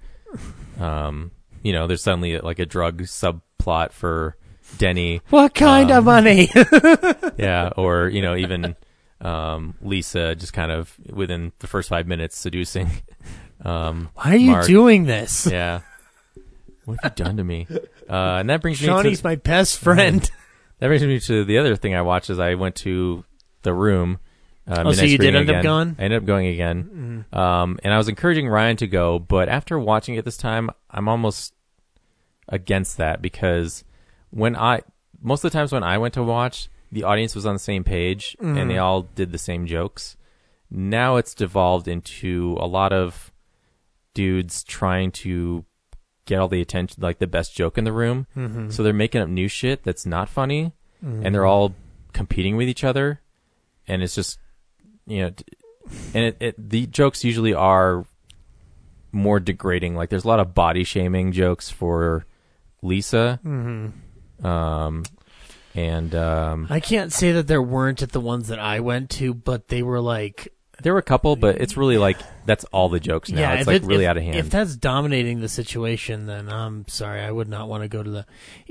um, 0.80 1.32
you 1.64 1.74
know, 1.74 1.88
there's 1.88 2.04
suddenly 2.04 2.38
like 2.38 2.60
a 2.60 2.66
drug 2.66 3.02
subplot 3.02 3.92
for 3.92 4.38
Denny. 4.78 5.22
What 5.32 5.56
kind 5.56 5.90
of 5.90 6.06
money? 6.06 6.52
yeah, 7.38 7.72
or 7.76 8.08
you 8.08 8.22
know, 8.22 8.36
even 8.36 8.76
um, 9.20 9.74
Lisa 9.82 10.36
just 10.36 10.54
kind 10.54 10.72
of 10.72 10.96
within 11.12 11.52
the 11.58 11.68
first 11.68 11.90
five 11.90 12.08
minutes 12.08 12.38
seducing. 12.38 12.90
Um, 13.66 14.10
Why 14.14 14.34
are 14.34 14.38
you 14.38 14.52
Mark. 14.52 14.68
doing 14.68 15.06
this? 15.06 15.46
Yeah. 15.46 15.82
What 16.86 16.98
have 17.04 17.14
you 17.18 17.26
done 17.26 17.38
to 17.38 17.44
me? 17.44 17.68
Uh, 18.10 18.38
and 18.40 18.50
that 18.50 18.62
brings 18.62 18.80
me 18.82 18.88
Shawnee's 18.88 19.20
to 19.20 19.28
my 19.28 19.36
best 19.36 19.80
friend. 19.80 20.22
that 20.80 20.88
brings 20.88 21.04
me 21.04 21.20
to 21.20 21.44
the 21.44 21.58
other 21.58 21.76
thing 21.76 21.94
I 21.94 22.02
watched. 22.02 22.30
Is 22.30 22.40
I 22.40 22.56
went 22.56 22.76
to 22.78 23.26
the 23.64 23.74
room. 23.74 24.20
Uh, 24.68 24.84
Oh, 24.86 24.92
so 24.92 25.04
you 25.04 25.18
did 25.18 25.36
end 25.36 25.50
up 25.50 25.64
going? 25.64 25.96
I 25.98 26.04
ended 26.04 26.22
up 26.22 26.26
going 26.28 26.48
again, 26.48 27.26
um, 27.34 27.80
and 27.84 27.94
I 27.94 27.98
was 27.98 28.08
encouraging 28.08 28.48
Ryan 28.48 28.78
to 28.78 28.88
go. 28.88 29.18
But 29.20 29.50
after 29.50 29.80
watching 29.80 30.16
it 30.16 30.26
this 30.26 30.38
time, 30.38 30.70
I'm 30.92 31.08
almost 31.08 31.54
against 32.48 32.98
that 32.98 33.22
because 33.22 33.84
when 34.30 34.56
I 34.56 34.82
most 35.22 35.44
of 35.44 35.52
the 35.52 35.58
times 35.58 35.72
when 35.72 35.84
I 35.84 35.98
went 35.98 36.14
to 36.16 36.24
watch, 36.24 36.70
the 36.92 37.04
audience 37.04 37.36
was 37.36 37.46
on 37.46 37.54
the 37.56 37.60
same 37.60 37.84
page 37.84 38.36
and 38.40 38.70
they 38.70 38.78
all 38.78 39.04
did 39.04 39.32
the 39.32 39.38
same 39.38 39.66
jokes. 39.68 40.16
Now 40.72 41.18
it's 41.18 41.34
devolved 41.34 41.88
into 41.88 42.56
a 42.60 42.68
lot 42.68 42.94
of 42.94 43.32
dudes 44.14 44.64
trying 44.64 45.12
to 45.12 45.66
get 46.26 46.40
all 46.40 46.48
the 46.48 46.62
attention, 46.62 47.02
like 47.02 47.18
the 47.20 47.28
best 47.28 47.56
joke 47.56 47.78
in 47.78 47.84
the 47.86 47.92
room. 47.92 48.28
Mm-hmm. 48.38 48.70
So 48.70 48.84
they're 48.84 48.94
making 48.94 49.22
up 49.22 49.30
new 49.30 49.48
shit 49.48 49.84
that's 49.84 50.06
not 50.06 50.30
funny, 50.30 50.74
and 51.02 51.34
they're 51.34 51.46
all 51.46 51.74
competing 52.14 52.56
with 52.56 52.68
each 52.68 52.84
other, 52.84 53.22
and 53.90 54.02
it's 54.04 54.16
just, 54.16 54.40
you 55.08 55.22
know, 55.24 55.32
and 56.14 56.26
it, 56.26 56.38
it 56.40 56.70
the 56.70 56.86
jokes 56.86 57.24
usually 57.26 57.54
are 57.54 58.06
more 59.12 59.40
degrading. 59.40 59.96
Like 59.96 60.10
there's 60.10 60.24
a 60.26 60.28
lot 60.28 60.40
of 60.40 60.54
body 60.54 60.84
shaming 60.84 61.32
jokes 61.32 61.70
for 61.70 62.26
Lisa, 62.82 63.40
Mm-hmm. 63.46 64.46
um, 64.46 65.04
and 65.76 66.16
um, 66.16 66.68
I 66.70 66.80
can't 66.80 67.12
say 67.14 67.32
that 67.34 67.48
there 67.48 67.62
weren't 67.62 68.02
at 68.02 68.12
the 68.12 68.20
ones 68.22 68.48
that 68.48 68.60
I 68.60 68.80
went 68.80 69.10
to, 69.12 69.34
but 69.34 69.68
they 69.68 69.84
were 69.84 70.00
like 70.02 70.54
there 70.82 70.94
were 70.94 71.00
a 71.00 71.04
couple, 71.04 71.36
but 71.36 71.60
it's 71.60 71.76
really 71.76 71.98
like 71.98 72.18
that's 72.46 72.64
all 72.66 72.88
the 72.90 73.00
jokes 73.02 73.30
now. 73.30 73.42
yeah, 73.42 73.54
it's 73.56 73.68
like 73.68 73.82
it- 73.84 73.86
really 73.86 74.06
if- 74.06 74.10
out 74.10 74.18
of 74.18 74.24
hand. 74.24 74.36
If 74.38 74.50
that's 74.50 74.76
dominating 74.76 75.42
the 75.42 75.50
situation, 75.50 76.26
then 76.26 76.50
I'm 76.50 76.88
sorry, 76.88 77.22
I 77.22 77.32
would 77.32 77.50
not 77.50 77.68
want 77.68 77.84
to 77.84 77.90
go 77.90 78.02
to 78.02 78.10
the. 78.10 78.26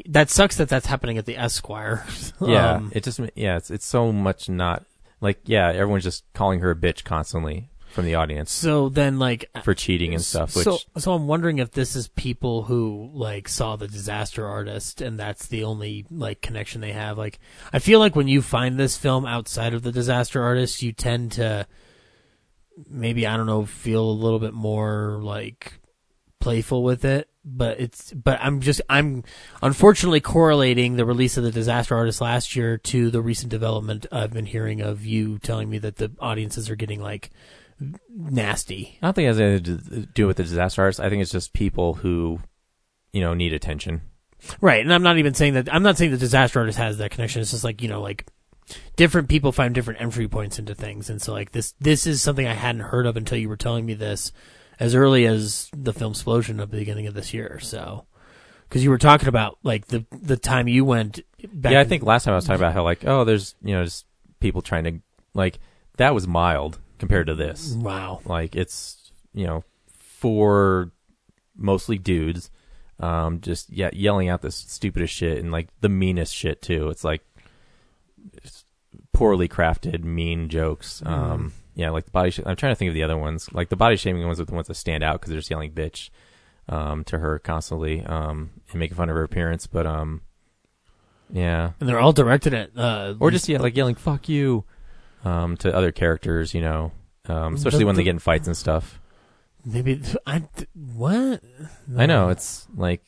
That 0.07 0.31
sucks 0.31 0.57
that 0.57 0.69
that's 0.69 0.87
happening 0.87 1.19
at 1.19 1.27
the 1.27 1.37
Esquire. 1.37 2.05
Yeah, 2.41 2.75
Um, 2.77 2.93
it 2.95 3.05
just 3.05 3.21
yeah, 3.35 3.57
it's 3.59 3.71
it's 3.71 3.85
so 3.87 4.11
much 4.12 4.49
not 4.49 4.85
like 5.21 5.41
yeah, 5.45 5.69
everyone's 5.69 6.05
just 6.05 6.25
calling 6.33 6.61
her 6.61 6.71
a 6.71 6.77
bitch 6.77 7.05
constantly 7.05 7.71
from 7.89 8.05
the 8.05 8.14
audience 8.14 8.53
so 8.53 8.89
then, 8.89 9.19
like, 9.19 9.51
for 9.64 9.75
cheating 9.75 10.14
and 10.14 10.23
stuff. 10.23 10.55
Which 10.55 10.64
so 10.64 10.79
so 10.99 11.12
I'm 11.14 11.27
wondering 11.27 11.59
if 11.59 11.71
this 11.71 11.97
is 11.97 12.09
people 12.09 12.64
who 12.64 13.11
like 13.12 13.49
saw 13.49 13.77
the 13.77 13.89
disaster 13.89 14.47
artist 14.47 15.01
and 15.01 15.19
that's 15.19 15.47
the 15.47 15.64
only 15.64 16.07
like 16.11 16.41
connection 16.41 16.81
they 16.81 16.93
have. 16.93 17.19
Like, 17.19 17.39
I 17.73 17.79
feel 17.79 17.99
like 17.99 18.14
when 18.14 18.29
you 18.29 18.43
find 18.43 18.79
this 18.79 18.97
film 18.97 19.25
outside 19.25 19.75
of 19.75 19.83
the 19.83 19.93
disaster 19.93 20.43
artist, 20.43 20.83
you 20.83 20.93
tend 20.93 21.33
to 21.33 21.66
maybe 22.89 23.27
I 23.27 23.37
don't 23.37 23.47
know 23.47 23.64
feel 23.64 24.09
a 24.09 24.12
little 24.12 24.39
bit 24.39 24.55
more 24.55 25.19
like 25.23 25.81
playful 26.41 26.83
with 26.83 27.05
it. 27.05 27.29
But 27.51 27.80
it's 27.80 28.12
but 28.12 28.38
I'm 28.42 28.61
just 28.61 28.82
I'm 28.90 29.24
unfortunately 29.62 30.20
correlating 30.20 30.96
the 30.96 31.07
release 31.07 31.36
of 31.36 31.44
the 31.44 31.51
disaster 31.51 31.96
artist 31.96 32.20
last 32.20 32.55
year 32.55 32.76
to 32.78 33.11
the 33.11 33.22
recent 33.22 33.51
development 33.51 34.07
I've 34.12 34.34
been 34.34 34.46
hearing 34.46 34.82
of 34.82 35.07
you 35.07 35.38
telling 35.38 35.70
me 35.70 35.78
that 35.78 35.96
the 35.96 36.12
audiences 36.20 36.68
are 36.68 36.76
getting 36.76 37.01
like 37.01 37.30
nasty. 38.09 38.99
I 39.03 39.07
don't 39.07 39.14
think 39.14 39.24
it 39.24 39.28
has 39.28 39.40
anything 39.40 39.78
to 39.78 40.07
do 40.07 40.26
with 40.26 40.36
the 40.36 40.42
disaster 40.42 40.82
Artist. 40.82 41.01
I 41.01 41.09
think 41.09 41.22
it's 41.22 41.32
just 41.32 41.55
people 41.55 41.94
who 41.94 42.40
you 43.12 43.22
know 43.22 43.34
need 43.34 43.55
attention. 43.55 44.03
Right, 44.61 44.80
and 44.80 44.92
I'm 44.92 45.03
not 45.03 45.18
even 45.18 45.34
saying 45.34 45.55
that. 45.55 45.72
I'm 45.72 45.82
not 45.82 45.99
saying 45.99 46.12
the 46.12 46.16
disaster 46.16 46.61
artist 46.61 46.78
has 46.78 46.99
that 46.99 47.11
connection. 47.11 47.42
It's 47.42 47.51
just 47.51 47.64
like 47.64 47.82
you 47.82 47.88
know, 47.88 48.01
like 48.01 48.26
different 48.96 49.28
people 49.28 49.53
find 49.53 49.74
different 49.74 50.01
entry 50.01 50.28
points 50.28 50.59
into 50.59 50.74
things, 50.74 51.11
and 51.11 51.20
so 51.20 51.32
like 51.32 51.53
this, 51.53 51.74
this 51.80 52.07
is 52.07 52.22
something 52.22 52.46
I 52.46 52.55
hadn't 52.55 52.82
heard 52.82 53.07
of 53.07 53.16
until 53.16 53.38
you 53.38 53.49
were 53.49 53.57
telling 53.57 53.84
me 53.84 53.94
this 53.94 54.32
as 54.81 54.95
early 54.95 55.26
as 55.26 55.70
the 55.76 55.93
film 55.93 56.12
explosion 56.12 56.61
at 56.61 56.70
the 56.70 56.76
beginning 56.76 57.07
of 57.07 57.14
this 57.14 57.35
year. 57.35 57.59
So, 57.61 58.07
because 58.68 58.85
you 58.85 58.91
were 58.91 58.99
talking 58.99 59.29
about 59.29 59.59
like 59.62 59.87
the 59.87 60.05
the 60.11 60.37
time 60.37 60.68
you 60.68 60.85
went. 60.85 61.20
Back 61.53 61.72
yeah, 61.72 61.79
I 61.79 61.83
in- 61.83 61.89
think 61.89 62.03
last 62.03 62.24
time 62.24 62.33
I 62.33 62.37
was 62.37 62.45
talking 62.45 62.61
about 62.61 62.74
how 62.74 62.85
like 62.85 63.05
oh, 63.07 63.24
there's 63.24 63.55
you 63.62 63.74
know 63.74 63.85
just 63.85 64.07
people 64.41 64.62
trying 64.62 64.85
to 64.85 65.01
like 65.35 65.59
that 65.97 66.14
was 66.14 66.26
mild 66.26 66.79
compared 66.99 67.26
to 67.26 67.35
this. 67.35 67.72
Wow. 67.72 68.20
Like 68.24 68.57
it's 68.57 69.12
you 69.35 69.47
know 69.47 69.64
four 69.89 70.93
mostly 71.57 71.99
dudes, 71.99 72.51
um, 73.01 73.41
just 73.41 73.70
yeah 73.70 73.91
yelling 73.93 74.29
out 74.29 74.43
this 74.43 74.57
stupidest 74.57 75.12
shit 75.14 75.39
and 75.39 75.53
like 75.53 75.68
the 75.81 75.89
meanest 75.89 76.35
shit 76.35 76.62
too. 76.62 76.89
It's 76.89 77.05
like 77.05 77.22
it's 78.35 78.64
poorly 79.12 79.49
crafted, 79.49 80.05
mean 80.05 80.49
jokes. 80.49 81.03
Um, 81.05 81.53
yeah, 81.79 81.91
like 81.91 82.05
the 82.07 82.11
body. 82.11 82.31
Sh- 82.33 82.41
I'm 82.45 82.57
trying 82.57 82.72
to 82.72 82.76
think 82.76 82.89
of 82.89 82.95
the 82.95 83.05
other 83.05 83.16
ones. 83.16 83.49
Like 83.53 83.68
the 83.68 83.76
body 83.76 83.95
shaming 83.97 84.26
ones 84.26 84.41
are 84.41 84.45
the 84.45 84.53
ones 84.55 84.66
that 84.66 84.74
stand 84.74 85.05
out 85.05 85.14
because 85.20 85.31
they're 85.31 85.39
just 85.39 85.49
yelling 85.51 85.70
bitch 85.72 86.11
um, 86.68 87.05
to 87.05 87.18
her 87.20 87.39
constantly 87.39 88.05
um, 88.05 88.51
and 88.72 88.81
making 88.81 88.97
fun 88.97 89.09
of 89.09 89.14
her 89.14 89.22
appearance. 89.22 89.68
But 89.68 89.87
um, 89.87 90.22
yeah, 91.33 91.72
and 91.79 91.89
they're 91.89 92.01
all 92.01 92.12
directed 92.12 92.53
at 92.53 92.76
uh, 92.76 93.14
or 93.20 93.31
just 93.31 93.49
yeah, 93.49 93.59
like 93.59 93.76
yelling 93.76 93.95
"fuck 93.95 94.29
you" 94.29 94.64
um, 95.24 95.57
to 95.59 95.72
other 95.74 95.93
characters. 95.93 96.53
You 96.55 96.62
know, 96.62 96.93
um, 97.26 97.55
especially 97.55 97.81
The- 97.81 97.87
when 97.87 97.95
they 97.97 98.03
get 98.05 98.11
in 98.11 98.18
fights 98.18 98.47
and 98.49 98.57
stuff. 98.57 99.01
maybe 99.64 100.03
I 100.26 100.43
what 100.74 101.43
I 101.97 102.07
know 102.07 102.31
it's 102.31 102.66
like 102.74 103.03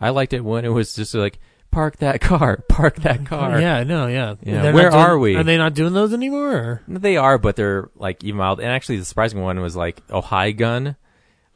I 0.00 0.10
liked 0.10 0.32
it 0.32 0.44
when 0.44 0.64
it 0.64 0.68
was 0.68 0.94
just 0.94 1.14
like 1.14 1.38
park 1.72 1.96
that 1.96 2.20
car, 2.20 2.58
park 2.68 2.96
that 2.96 3.26
car. 3.26 3.60
Yeah, 3.60 3.78
I 3.78 3.84
know. 3.84 4.06
Yeah. 4.06 4.36
Yeah, 4.42 4.62
They're 4.62 4.72
where 4.72 4.84
not 4.84 4.92
doing- 4.92 5.04
are 5.04 5.18
we? 5.18 5.36
Are 5.36 5.42
they 5.42 5.56
not 5.58 5.74
doing 5.74 5.92
those 5.92 6.12
anymore? 6.12 6.52
Or? 6.54 6.82
They 6.86 7.16
are, 7.16 7.38
but 7.38 7.56
they're 7.56 7.90
like 7.96 8.22
even 8.22 8.38
mild. 8.38 8.60
And 8.60 8.68
actually, 8.68 8.98
the 8.98 9.04
surprising 9.04 9.40
one 9.40 9.58
was 9.60 9.74
like 9.74 10.00
oh 10.10 10.20
high 10.20 10.52
gun. 10.52 10.94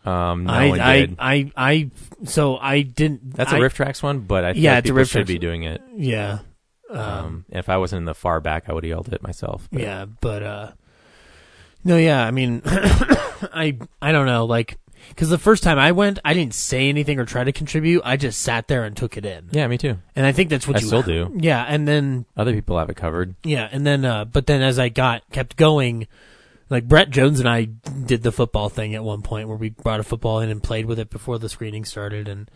Um, 0.05 0.45
no 0.45 0.53
I, 0.53 0.69
one 0.69 0.81
I, 0.81 0.97
did. 1.01 1.17
I, 1.19 1.53
I, 1.57 1.91
so 2.25 2.57
I 2.57 2.83
didn't. 2.83 3.35
That's 3.35 3.53
a 3.53 3.57
I- 3.57 3.61
RiffTrax 3.61 4.03
one, 4.03 4.21
but 4.21 4.45
I 4.45 4.53
feel 4.53 4.63
Yeah, 4.63 4.79
it's 4.79 4.85
a 4.85 4.89
people 4.89 4.97
riff 4.99 5.09
should 5.09 5.27
be 5.27 5.39
doing 5.39 5.63
it. 5.65 5.83
Yeah. 5.97 6.39
Um, 6.91 6.99
Um, 7.01 7.45
if 7.51 7.69
I 7.69 7.77
wasn't 7.79 7.99
in 8.01 8.05
the 8.05 8.15
far 8.15 8.41
back, 8.41 8.69
I 8.69 8.73
would 8.73 8.85
have 8.85 8.89
yelled 8.89 9.13
it 9.13 9.23
myself. 9.23 9.69
but- 9.73 9.83
yeah, 9.83 10.05
but 10.05 10.43
uh, 10.45 10.73
no, 11.85 11.97
yeah. 11.97 12.25
I 12.25 12.31
mean, 12.31 12.63
I, 12.67 13.77
I 14.01 14.13
don't 14.13 14.27
know, 14.27 14.45
like, 14.47 14.79
because 15.09 15.29
the 15.29 15.39
first 15.39 15.63
time 15.63 15.79
I 15.79 15.93
went, 15.93 16.19
I 16.25 16.35
didn't 16.35 16.55
say 16.55 16.89
anything 16.89 17.19
or 17.19 17.25
try 17.25 17.45
to 17.45 17.53
contribute. 17.53 18.03
I 18.05 18.17
just 18.17 18.41
sat 18.43 18.69
there 18.69 18.85
and 18.85 18.97
took 18.97 19.17
it 19.17 19.25
in. 19.25 19.49
yeah, 19.53 19.67
me 19.67 19.79
too. 19.79 19.99
And 20.15 20.27
I 20.27 20.33
think 20.33 20.51
that's 20.51 20.67
what 20.69 20.77
I 20.77 20.81
you 20.81 20.87
still 20.87 21.03
do. 21.03 21.33
Yeah, 21.39 21.65
and 21.67 21.87
then 21.87 22.27
Other 22.37 22.53
people 22.53 22.79
have 22.79 22.91
it 22.91 22.97
covered. 22.97 23.35
Yeah, 23.45 23.69
and 23.71 23.87
then 23.87 24.05
uh 24.05 24.25
but 24.25 24.47
then 24.47 24.63
as 24.63 24.79
I 24.79 24.89
got 24.89 25.29
kept 25.31 25.57
going, 25.57 26.07
like 26.69 26.89
Brett 26.89 27.11
Jones 27.11 27.41
and 27.41 27.49
I 27.49 27.65
did 27.65 28.23
the 28.23 28.33
football 28.33 28.69
thing 28.69 28.95
at 28.95 29.05
one 29.05 29.23
point 29.23 29.49
where 29.49 29.57
we 29.57 29.71
brought 29.71 30.01
a 30.01 30.05
football 30.05 30.41
in 30.41 30.51
and 30.51 30.63
played 30.63 30.87
with 30.87 30.99
it 30.99 31.11
before 31.11 31.39
the 31.39 31.49
screening 31.49 31.85
started 31.85 32.29
and 32.29 32.51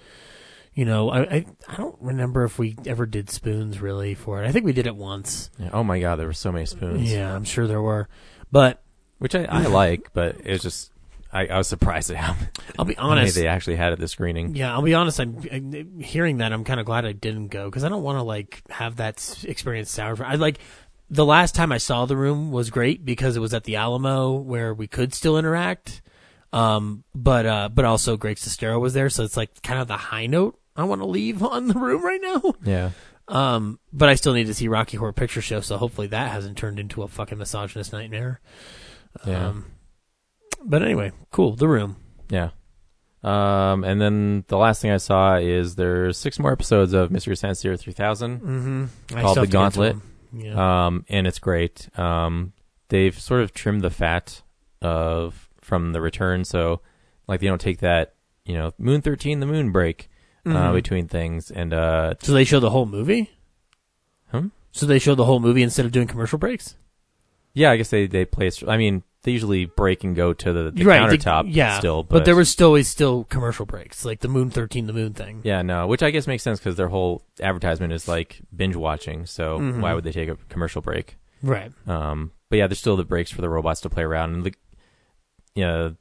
You 0.74 0.84
know, 0.84 1.10
I, 1.10 1.20
I 1.22 1.46
I 1.68 1.76
don't 1.76 1.96
remember 2.00 2.44
if 2.44 2.58
we 2.58 2.76
ever 2.86 3.04
did 3.06 3.28
spoons 3.30 3.80
really 3.80 4.14
for 4.14 4.42
it. 4.42 4.46
I 4.48 4.52
think 4.52 4.64
we 4.64 4.72
did 4.72 4.86
it 4.86 4.96
once. 4.96 5.50
Yeah, 5.58 5.70
oh 5.72 5.82
my 5.84 5.98
god, 6.00 6.16
there 6.16 6.26
were 6.26 6.32
so 6.32 6.52
many 6.52 6.66
spoons. 6.66 7.10
Yeah, 7.12 7.34
I'm 7.34 7.44
sure 7.44 7.66
there 7.66 7.82
were, 7.82 8.08
but 8.52 8.82
which 9.18 9.34
I, 9.34 9.44
I 9.44 9.62
like, 9.66 10.12
but 10.14 10.36
it 10.44 10.50
was 10.52 10.62
just 10.62 10.92
I, 11.32 11.46
I 11.46 11.58
was 11.58 11.68
surprised 11.68 12.10
at 12.10 12.16
how 12.16 12.36
I'll 12.78 12.84
be 12.84 12.96
honest. 12.96 13.34
they 13.36 13.46
actually 13.46 13.76
had 13.76 13.92
at 13.92 13.98
the 13.98 14.08
screening. 14.08 14.54
Yeah, 14.54 14.72
I'll 14.72 14.82
be 14.82 14.94
honest. 14.94 15.20
I'm, 15.20 15.42
I'm 15.50 16.00
hearing 16.00 16.38
that. 16.38 16.52
I'm 16.52 16.64
kind 16.64 16.80
of 16.80 16.86
glad 16.86 17.04
I 17.04 17.12
didn't 17.12 17.48
go 17.48 17.66
because 17.66 17.84
I 17.84 17.88
don't 17.88 18.02
want 18.02 18.18
to 18.18 18.22
like 18.22 18.62
have 18.70 18.96
that 18.96 19.44
experience 19.44 19.90
sour. 19.90 20.16
For, 20.16 20.24
I 20.24 20.34
like 20.34 20.58
the 21.08 21.24
last 21.24 21.54
time 21.54 21.72
I 21.72 21.78
saw 21.78 22.06
the 22.06 22.16
room 22.16 22.50
was 22.52 22.70
great 22.70 23.04
because 23.04 23.36
it 23.36 23.40
was 23.40 23.54
at 23.54 23.64
the 23.64 23.76
Alamo 23.76 24.32
where 24.32 24.74
we 24.74 24.86
could 24.86 25.14
still 25.14 25.38
interact. 25.38 26.02
Um, 26.52 27.04
but 27.14 27.46
uh, 27.46 27.68
but 27.68 27.84
also 27.84 28.16
Greg 28.16 28.36
Sestero 28.36 28.80
was 28.80 28.92
there, 28.92 29.08
so 29.08 29.22
it's 29.22 29.36
like 29.36 29.62
kind 29.62 29.80
of 29.80 29.86
the 29.86 29.96
high 29.96 30.26
note 30.26 30.58
I 30.76 30.84
want 30.84 31.00
to 31.00 31.06
leave 31.06 31.42
on 31.44 31.68
the 31.68 31.74
room 31.74 32.04
right 32.04 32.20
now. 32.20 32.54
Yeah. 32.64 32.90
Um, 33.28 33.78
but 33.92 34.08
I 34.08 34.16
still 34.16 34.32
need 34.32 34.48
to 34.48 34.54
see 34.54 34.66
Rocky 34.66 34.96
Horror 34.96 35.12
Picture 35.12 35.40
Show, 35.40 35.60
so 35.60 35.76
hopefully 35.76 36.08
that 36.08 36.32
hasn't 36.32 36.58
turned 36.58 36.80
into 36.80 37.02
a 37.04 37.08
fucking 37.08 37.38
misogynist 37.38 37.92
nightmare. 37.92 38.40
Yeah. 39.24 39.52
But 40.64 40.82
anyway, 40.82 41.12
cool. 41.30 41.56
The 41.56 41.68
room. 41.68 41.96
Yeah. 42.28 42.50
Um, 43.22 43.84
and 43.84 44.00
then 44.00 44.44
the 44.48 44.56
last 44.56 44.80
thing 44.80 44.90
I 44.90 44.96
saw 44.96 45.36
is 45.36 45.74
there's 45.74 46.16
six 46.16 46.38
more 46.38 46.52
episodes 46.52 46.92
of 46.94 47.10
Mystery 47.10 47.36
Science 47.36 47.60
Theater 47.62 47.76
3000 47.76 48.40
Mm-hmm. 48.40 49.20
called 49.20 49.36
The 49.38 49.46
Gauntlet. 49.46 49.96
Um, 50.56 51.04
and 51.08 51.26
it's 51.26 51.38
great. 51.38 51.88
Um, 51.98 52.52
they've 52.88 53.18
sort 53.18 53.42
of 53.42 53.52
trimmed 53.52 53.82
the 53.82 53.90
fat 53.90 54.42
of 54.80 55.48
from 55.60 55.92
the 55.92 56.00
return, 56.00 56.44
so 56.44 56.80
like 57.28 57.40
they 57.40 57.46
don't 57.46 57.60
take 57.60 57.78
that 57.80 58.14
you 58.46 58.54
know 58.54 58.72
Moon 58.78 59.02
13 59.02 59.40
the 59.40 59.46
moon 59.46 59.70
break 59.72 60.08
uh, 60.46 60.50
Mhm. 60.50 60.72
between 60.74 61.06
things, 61.08 61.50
and 61.50 61.74
uh, 61.74 62.14
So 62.22 62.32
they 62.32 62.44
show 62.44 62.60
the 62.60 62.70
whole 62.70 62.86
movie. 62.86 63.30
Hmm? 64.30 64.48
So 64.72 64.86
they 64.86 64.98
show 64.98 65.14
the 65.14 65.24
whole 65.26 65.40
movie 65.40 65.62
instead 65.62 65.84
of 65.84 65.92
doing 65.92 66.06
commercial 66.06 66.38
breaks. 66.38 66.76
yeah, 67.52 67.70
I 67.72 67.76
guess 67.76 67.90
they 67.90 68.06
they 68.06 68.24
play. 68.24 68.50
I 68.66 68.76
mean, 68.78 69.02
they 69.22 69.32
usually 69.32 69.66
break 69.66 70.02
and 70.04 70.16
go 70.16 70.32
to 70.32 70.52
the, 70.52 70.70
the 70.70 70.84
right? 70.84 71.08
they- 71.10 71.16
countertop. 71.18 71.44
yeah, 71.48 71.78
still, 71.78 72.02
but, 72.02 72.24
there 72.24 72.34
was 72.36 72.48
still 72.50 72.68
always 72.68 72.88
still 72.88 73.24
commercial 73.24 73.66
breaks, 73.66 74.04
like 74.04 74.20
the 74.20 74.28
Moon 74.28 74.50
Thirteen, 74.50 74.86
the 74.86 74.92
Moon 74.92 75.12
thing. 75.12 75.40
Yeah, 75.44 75.62
no, 75.62 75.86
which 75.86 76.02
I 76.02 76.10
guess 76.10 76.26
makes 76.26 76.42
sense 76.42 76.58
because 76.58 76.76
their 76.76 76.88
whole 76.88 77.22
advertisement 77.40 77.92
is 77.92 78.08
like 78.08 78.40
binge 78.54 78.76
watching. 78.76 79.26
So 79.26 79.58
Mhm. 79.58 79.80
why 79.80 79.92
would 79.94 80.04
they 80.04 80.12
take 80.12 80.28
a 80.30 80.36
commercial 80.48 80.80
break? 80.82 81.16
Right. 81.42 81.70
Um, 81.86 82.32
but 82.48 82.56
yeah, 82.56 82.66
there's 82.66 82.78
still 82.78 82.96
the 82.96 83.04
breaks 83.04 83.30
for 83.30 83.40
the 83.42 83.48
robots 83.48 83.80
to 83.82 83.90
play 83.90 84.02
around, 84.04 84.34
and 84.34 84.44
the, 84.44 84.54
you 85.54 85.64
know, 85.64 85.96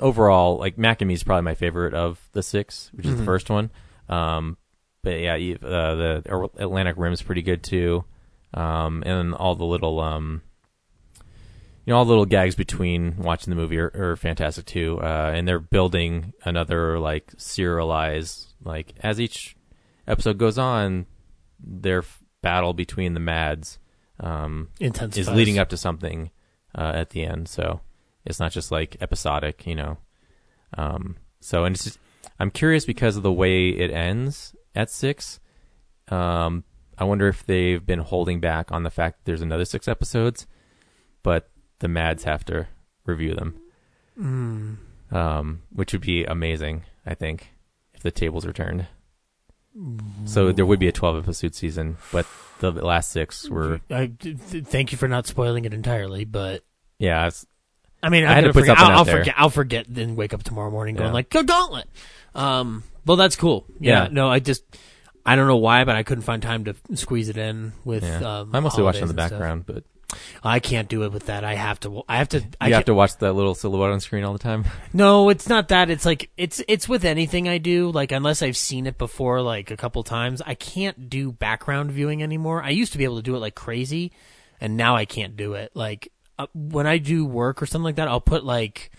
overall, 0.00 0.58
like 0.58 0.78
Mac 0.78 1.00
and 1.00 1.08
Me 1.08 1.14
is 1.14 1.22
probably 1.22 1.42
my 1.42 1.54
favorite 1.54 1.94
of 1.94 2.28
the 2.32 2.42
six, 2.42 2.90
which 2.94 3.06
is 3.06 3.14
Mhm. 3.14 3.18
the 3.18 3.24
first 3.24 3.50
one. 3.50 3.70
Um, 4.08 4.56
but 5.02 5.18
yeah, 5.20 5.34
uh, 5.34 5.94
the 5.94 6.50
Atlantic 6.58 6.94
Rim's 6.98 7.22
pretty 7.22 7.42
good 7.42 7.62
too, 7.62 8.04
um, 8.54 9.02
and 9.06 9.18
then 9.18 9.34
all 9.34 9.54
the 9.54 9.64
little 9.64 10.00
um, 10.00 10.42
you 11.84 11.92
know, 11.92 11.96
all 11.98 12.04
the 12.04 12.10
little 12.10 12.26
gags 12.26 12.54
between 12.54 13.16
watching 13.16 13.50
the 13.50 13.56
movie 13.56 13.78
are, 13.78 13.90
are 13.94 14.16
fantastic 14.16 14.66
too. 14.66 15.00
Uh, 15.02 15.32
and 15.34 15.48
they're 15.48 15.58
building 15.58 16.32
another 16.44 16.98
like 16.98 17.32
serialized, 17.36 18.54
like 18.62 18.94
as 19.00 19.20
each 19.20 19.56
episode 20.06 20.38
goes 20.38 20.58
on, 20.58 21.06
their 21.58 21.98
f- 21.98 22.22
battle 22.40 22.72
between 22.72 23.14
the 23.14 23.20
Mads 23.20 23.78
um, 24.20 24.68
is 24.80 25.28
leading 25.30 25.58
up 25.58 25.68
to 25.70 25.76
something 25.76 26.30
uh, 26.76 26.92
at 26.94 27.10
the 27.10 27.24
end. 27.24 27.48
So 27.48 27.80
it's 28.24 28.38
not 28.38 28.52
just 28.52 28.70
like 28.70 28.96
episodic, 29.00 29.66
you 29.66 29.74
know. 29.74 29.98
Um, 30.76 31.16
so 31.40 31.64
and 31.64 31.74
it's 31.74 31.84
just, 31.84 31.98
I'm 32.38 32.50
curious 32.50 32.84
because 32.84 33.16
of 33.16 33.22
the 33.22 33.32
way 33.32 33.68
it 33.70 33.90
ends 33.90 34.54
at 34.74 34.90
six. 34.90 35.40
Um, 36.08 36.64
I 36.98 37.04
wonder 37.04 37.28
if 37.28 37.44
they've 37.44 37.84
been 37.84 37.98
holding 38.00 38.38
back 38.40 38.70
on 38.70 38.82
the 38.84 38.90
fact 38.90 39.18
that 39.18 39.24
there's 39.24 39.42
another 39.42 39.64
six 39.64 39.88
episodes, 39.88 40.46
but 41.22 41.50
the 41.82 41.88
Mads 41.88 42.24
have 42.24 42.44
to 42.46 42.66
review 43.04 43.34
them, 43.34 43.60
Mm. 44.18 44.76
um, 45.14 45.62
which 45.70 45.92
would 45.92 46.00
be 46.02 46.24
amazing. 46.24 46.82
I 47.04 47.14
think 47.14 47.52
if 47.94 48.02
the 48.02 48.10
tables 48.10 48.46
were 48.46 48.52
turned. 48.54 48.86
So 50.26 50.52
there 50.52 50.66
would 50.66 50.78
be 50.78 50.88
a 50.88 50.92
12 50.92 51.24
episode 51.24 51.54
season, 51.54 51.96
but 52.12 52.26
the 52.60 52.70
last 52.72 53.10
six 53.10 53.48
were 53.48 53.80
I 53.90 54.06
th- 54.18 54.36
thank 54.66 54.92
you 54.92 54.98
for 54.98 55.08
not 55.08 55.26
spoiling 55.26 55.64
it 55.64 55.72
entirely, 55.72 56.24
but 56.26 56.62
yeah. 56.98 57.26
It's, 57.26 57.46
I 58.02 58.10
mean, 58.10 58.24
I 58.24 58.28
I'm 58.28 58.34
had 58.34 58.40
to 58.44 58.52
put 58.52 58.60
forget, 58.60 58.76
something 58.78 58.92
I'll, 58.92 58.98
I'll 58.98 59.04
forget. 59.06 59.34
I'll 59.38 59.50
forget. 59.50 59.86
Then 59.88 60.14
wake 60.14 60.34
up 60.34 60.42
tomorrow 60.42 60.70
morning 60.70 60.94
going 60.96 61.08
Yeah. 61.08 61.12
like 61.14 61.30
"Go 61.30 61.42
Gauntlet. 61.42 61.88
Um, 62.34 62.82
well, 63.06 63.16
that's 63.16 63.34
cool. 63.36 63.64
Yeah, 63.80 64.04
Yeah. 64.04 64.08
No, 64.12 64.28
I 64.30 64.40
just 64.40 64.62
I 65.24 65.36
don't 65.36 65.46
know 65.46 65.56
why, 65.56 65.84
but 65.84 65.96
I 65.96 66.02
couldn't 66.02 66.22
find 66.24 66.42
time 66.42 66.64
to 66.66 66.74
squeeze 66.94 67.28
it 67.30 67.38
in 67.38 67.72
with. 67.84 68.02
yeah. 68.02 68.40
Um, 68.40 68.54
I 68.54 68.60
mostly 68.60 68.82
watch 68.84 68.96
it 68.96 69.02
in 69.02 69.08
the 69.08 69.12
and 69.12 69.20
stuff. 69.20 69.30
background, 69.30 69.64
but 69.66 69.84
I 70.42 70.60
can't 70.60 70.88
do 70.88 71.04
it 71.04 71.12
with 71.12 71.26
that. 71.26 71.44
I 71.44 71.54
have 71.54 71.80
to. 71.80 72.02
I 72.08 72.16
have 72.16 72.28
to. 72.30 72.42
I 72.60 72.68
you 72.68 72.74
have 72.74 72.84
to 72.86 72.94
watch 72.94 73.16
that 73.18 73.32
little 73.32 73.54
silhouette 73.54 73.90
on 73.90 74.00
screen 74.00 74.24
all 74.24 74.32
the 74.32 74.38
time. 74.38 74.64
No, 74.94 75.30
it's 75.30 75.48
not 75.48 75.68
that. 75.68 75.88
It's 75.88 76.04
like 76.04 76.30
it's 76.36 76.62
it's 76.68 76.86
with 76.86 77.04
anything 77.04 77.48
I 77.48 77.56
do. 77.58 77.90
Like 77.90 78.12
unless 78.12 78.42
I've 78.42 78.56
seen 78.56 78.86
it 78.86 78.98
before, 78.98 79.40
like 79.40 79.70
a 79.70 79.76
couple 79.76 80.02
times, 80.02 80.42
I 80.44 80.54
can't 80.54 81.08
do 81.08 81.32
background 81.32 81.90
viewing 81.92 82.22
anymore. 82.22 82.62
I 82.62 82.70
used 82.70 82.92
to 82.92 82.98
be 82.98 83.04
able 83.04 83.16
to 83.16 83.22
do 83.22 83.34
it 83.34 83.38
like 83.38 83.54
crazy, 83.54 84.12
and 84.60 84.76
now 84.76 84.94
I 84.94 85.06
can't 85.06 85.34
do 85.34 85.54
it. 85.54 85.72
Like 85.74 86.12
uh, 86.38 86.46
when 86.54 86.86
I 86.86 86.98
do 86.98 87.24
work 87.24 87.62
or 87.62 87.66
something 87.66 87.84
like 87.84 87.96
that, 87.96 88.08
I'll 88.08 88.20
put 88.20 88.44
like 88.44 88.90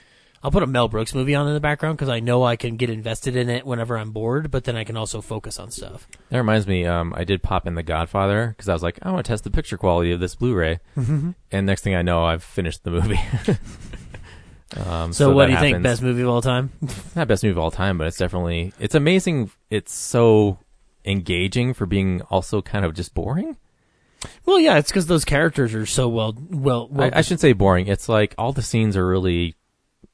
I'll 0.44 0.52
put 0.52 0.62
a 0.64 0.68
Mel 0.68 0.90
Brooks 0.90 1.16
movie 1.16 1.36
on 1.36 1.48
in 1.48 1.54
the 1.54 1.60
background 1.62 1.98
because 1.98 2.10
I 2.10 2.20
know 2.20 2.44
I 2.44 2.58
can 2.58 2.76
get 2.76 2.90
invested 2.90 3.36
in 3.38 3.50
it 3.50 3.66
whenever 3.66 3.98
I'm 3.98 4.12
bored. 4.12 4.52
But 4.52 4.66
then 4.66 4.76
I 4.76 4.84
can 4.84 4.98
also 4.98 5.22
focus 5.22 5.58
on 5.58 5.72
stuff. 5.72 6.08
That 6.30 6.38
reminds 6.38 6.68
me, 6.68 6.86
um, 6.86 7.14
I 7.16 7.24
did 7.24 7.42
pop 7.42 7.66
in 7.66 7.76
The 7.76 7.84
Godfather 7.84 8.50
because 8.50 8.68
I 8.68 8.74
was 8.74 8.84
like, 8.84 9.00
I 9.02 9.12
want 9.12 9.26
to 9.26 9.32
test 9.32 9.46
the 9.46 9.52
picture 9.52 9.78
quality 9.78 10.12
of 10.12 10.20
this 10.20 10.36
Blu-ray, 10.36 10.80
Mhm. 10.98 11.36
and 11.52 11.66
next 11.66 11.82
thing 11.82 11.96
I 11.96 12.02
know, 12.02 12.26
I've 12.26 12.44
finished 12.44 12.84
the 12.84 12.92
movie. 12.92 13.20
um, 14.86 15.14
So, 15.14 15.32
what 15.34 15.46
do 15.48 15.54
you 15.54 15.60
think? 15.60 15.82
Best 15.84 16.02
movie 16.02 16.22
of 16.24 16.30
all 16.30 16.42
time? 16.42 16.72
Not 17.16 17.28
best 17.28 17.44
movie 17.44 17.52
of 17.52 17.58
all 17.60 17.72
time, 17.72 17.98
but 17.98 18.08
it's 18.08 18.18
definitely 18.18 18.74
it's 18.80 18.96
amazing. 18.96 19.52
It's 19.70 19.94
so 19.94 20.58
engaging 21.06 21.74
for 21.74 21.86
being 21.86 22.22
also 22.24 22.62
kind 22.62 22.86
of 22.86 22.94
just 22.94 23.14
boring. 23.14 23.58
well, 24.46 24.60
yeah, 24.60 24.78
it's 24.78 24.90
because 24.90 25.08
those 25.08 25.26
characters 25.26 25.74
are 25.74 25.86
so 25.86 26.08
well 26.08 26.36
well. 26.50 26.88
well 26.90 27.10
I, 27.14 27.20
I 27.20 27.22
shouldn't 27.22 27.42
say 27.42 27.54
boring. 27.54 27.88
It's 27.88 28.10
like 28.10 28.34
all 28.38 28.52
the 28.54 28.62
scenes 28.62 28.98
are 28.98 29.08
really 29.08 29.56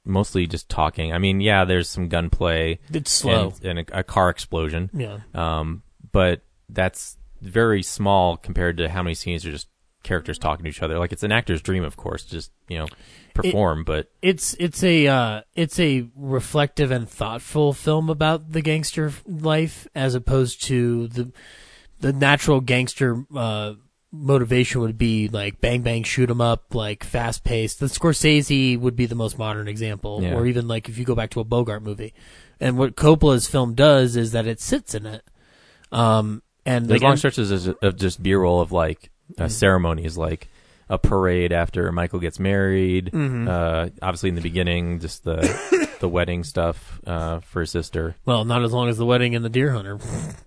mostly 0.05 0.47
just 0.47 0.69
talking. 0.69 1.13
I 1.13 1.17
mean, 1.17 1.41
yeah, 1.41 1.65
there's 1.65 1.89
some 1.89 2.07
gunplay. 2.07 2.79
It's 2.91 3.11
slow. 3.11 3.53
and, 3.61 3.79
and 3.79 3.89
a, 3.89 3.99
a 3.99 4.03
car 4.03 4.29
explosion. 4.29 4.89
Yeah. 4.93 5.19
Um, 5.33 5.83
but 6.11 6.41
that's 6.69 7.17
very 7.41 7.83
small 7.83 8.37
compared 8.37 8.77
to 8.77 8.89
how 8.89 9.03
many 9.03 9.15
scenes 9.15 9.45
are 9.45 9.51
just 9.51 9.67
characters 10.03 10.37
talking 10.37 10.63
to 10.63 10.69
each 10.69 10.81
other. 10.81 10.99
Like 10.99 11.11
it's 11.11 11.23
an 11.23 11.31
actor's 11.31 11.61
dream, 11.61 11.83
of 11.83 11.97
course, 11.97 12.23
just 12.23 12.51
you 12.67 12.77
know 12.77 12.87
perform. 13.33 13.83
but 13.83 14.09
it's 14.21 14.53
it's 14.59 14.83
a 14.83 15.07
uh, 15.07 15.41
it's 15.55 15.79
a 15.79 16.07
reflective 16.15 16.91
and 16.91 17.07
thoughtful 17.09 17.73
film 17.73 18.09
about 18.09 18.51
the 18.51 18.61
gangster 18.61 19.11
life 19.25 19.87
as 19.95 20.15
opposed 20.15 20.63
to 20.65 21.07
the 21.07 21.31
the 21.99 22.13
natural 22.13 22.61
gangster 22.61 23.25
uh, 23.35 23.73
motivation 24.11 24.81
would 24.81 24.97
be 24.97 25.27
like 25.27 25.61
bang 25.61 25.81
bang 25.81 26.03
shoot 26.03 26.29
'em 26.29 26.41
up 26.41 26.73
like 26.73 27.03
fast 27.03 27.43
paced. 27.43 27.79
The 27.79 27.85
Scorsese 27.85 28.79
would 28.79 28.95
be 28.95 29.05
the 29.05 29.15
most 29.15 29.37
modern 29.37 29.67
example, 29.67 30.19
Yeah. 30.23 30.33
or 30.33 30.45
even 30.47 30.67
like 30.67 30.89
if 30.89 30.97
you 30.97 31.05
go 31.05 31.15
back 31.15 31.29
to 31.31 31.39
a 31.39 31.43
Bogart 31.43 31.83
movie. 31.83 32.13
And 32.59 32.77
what 32.77 32.95
Coppola's 32.95 33.47
film 33.47 33.73
does 33.75 34.15
is 34.15 34.31
that 34.31 34.47
it 34.47 34.59
sits 34.59 34.93
in 34.95 35.05
it. 35.05 35.23
Um, 35.91 36.41
and 36.65 36.85
there's 36.87 37.01
like, 37.01 37.07
long 37.07 37.17
stretches 37.17 37.67
of, 37.67 37.77
of 37.81 37.95
just 37.97 38.21
B-roll 38.21 38.59
of 38.61 38.71
like 38.71 39.09
uh, 39.37 39.43
Mhm. 39.43 39.51
ceremonies, 39.51 40.17
like 40.17 40.47
a 40.89 40.97
parade 40.97 41.51
after 41.53 41.91
Michael 41.91 42.19
gets 42.19 42.39
married. 42.39 43.11
Mhm. 43.13 43.47
Uh, 43.47 43.89
obviously, 44.01 44.29
in 44.29 44.35
the 44.35 44.41
beginning, 44.41 44.99
just 44.99 45.23
the 45.23 45.37
the 45.99 46.09
wedding 46.09 46.43
stuff 46.43 46.99
uh, 47.05 47.39
for 47.39 47.61
his 47.61 47.71
sister. 47.71 48.15
Well, 48.25 48.45
not 48.45 48.63
as 48.63 48.71
long 48.73 48.89
as 48.89 48.97
the 48.97 49.05
wedding 49.05 49.35
and 49.35 49.43
the 49.45 49.49
deer 49.49 49.71
hunter. 49.71 49.99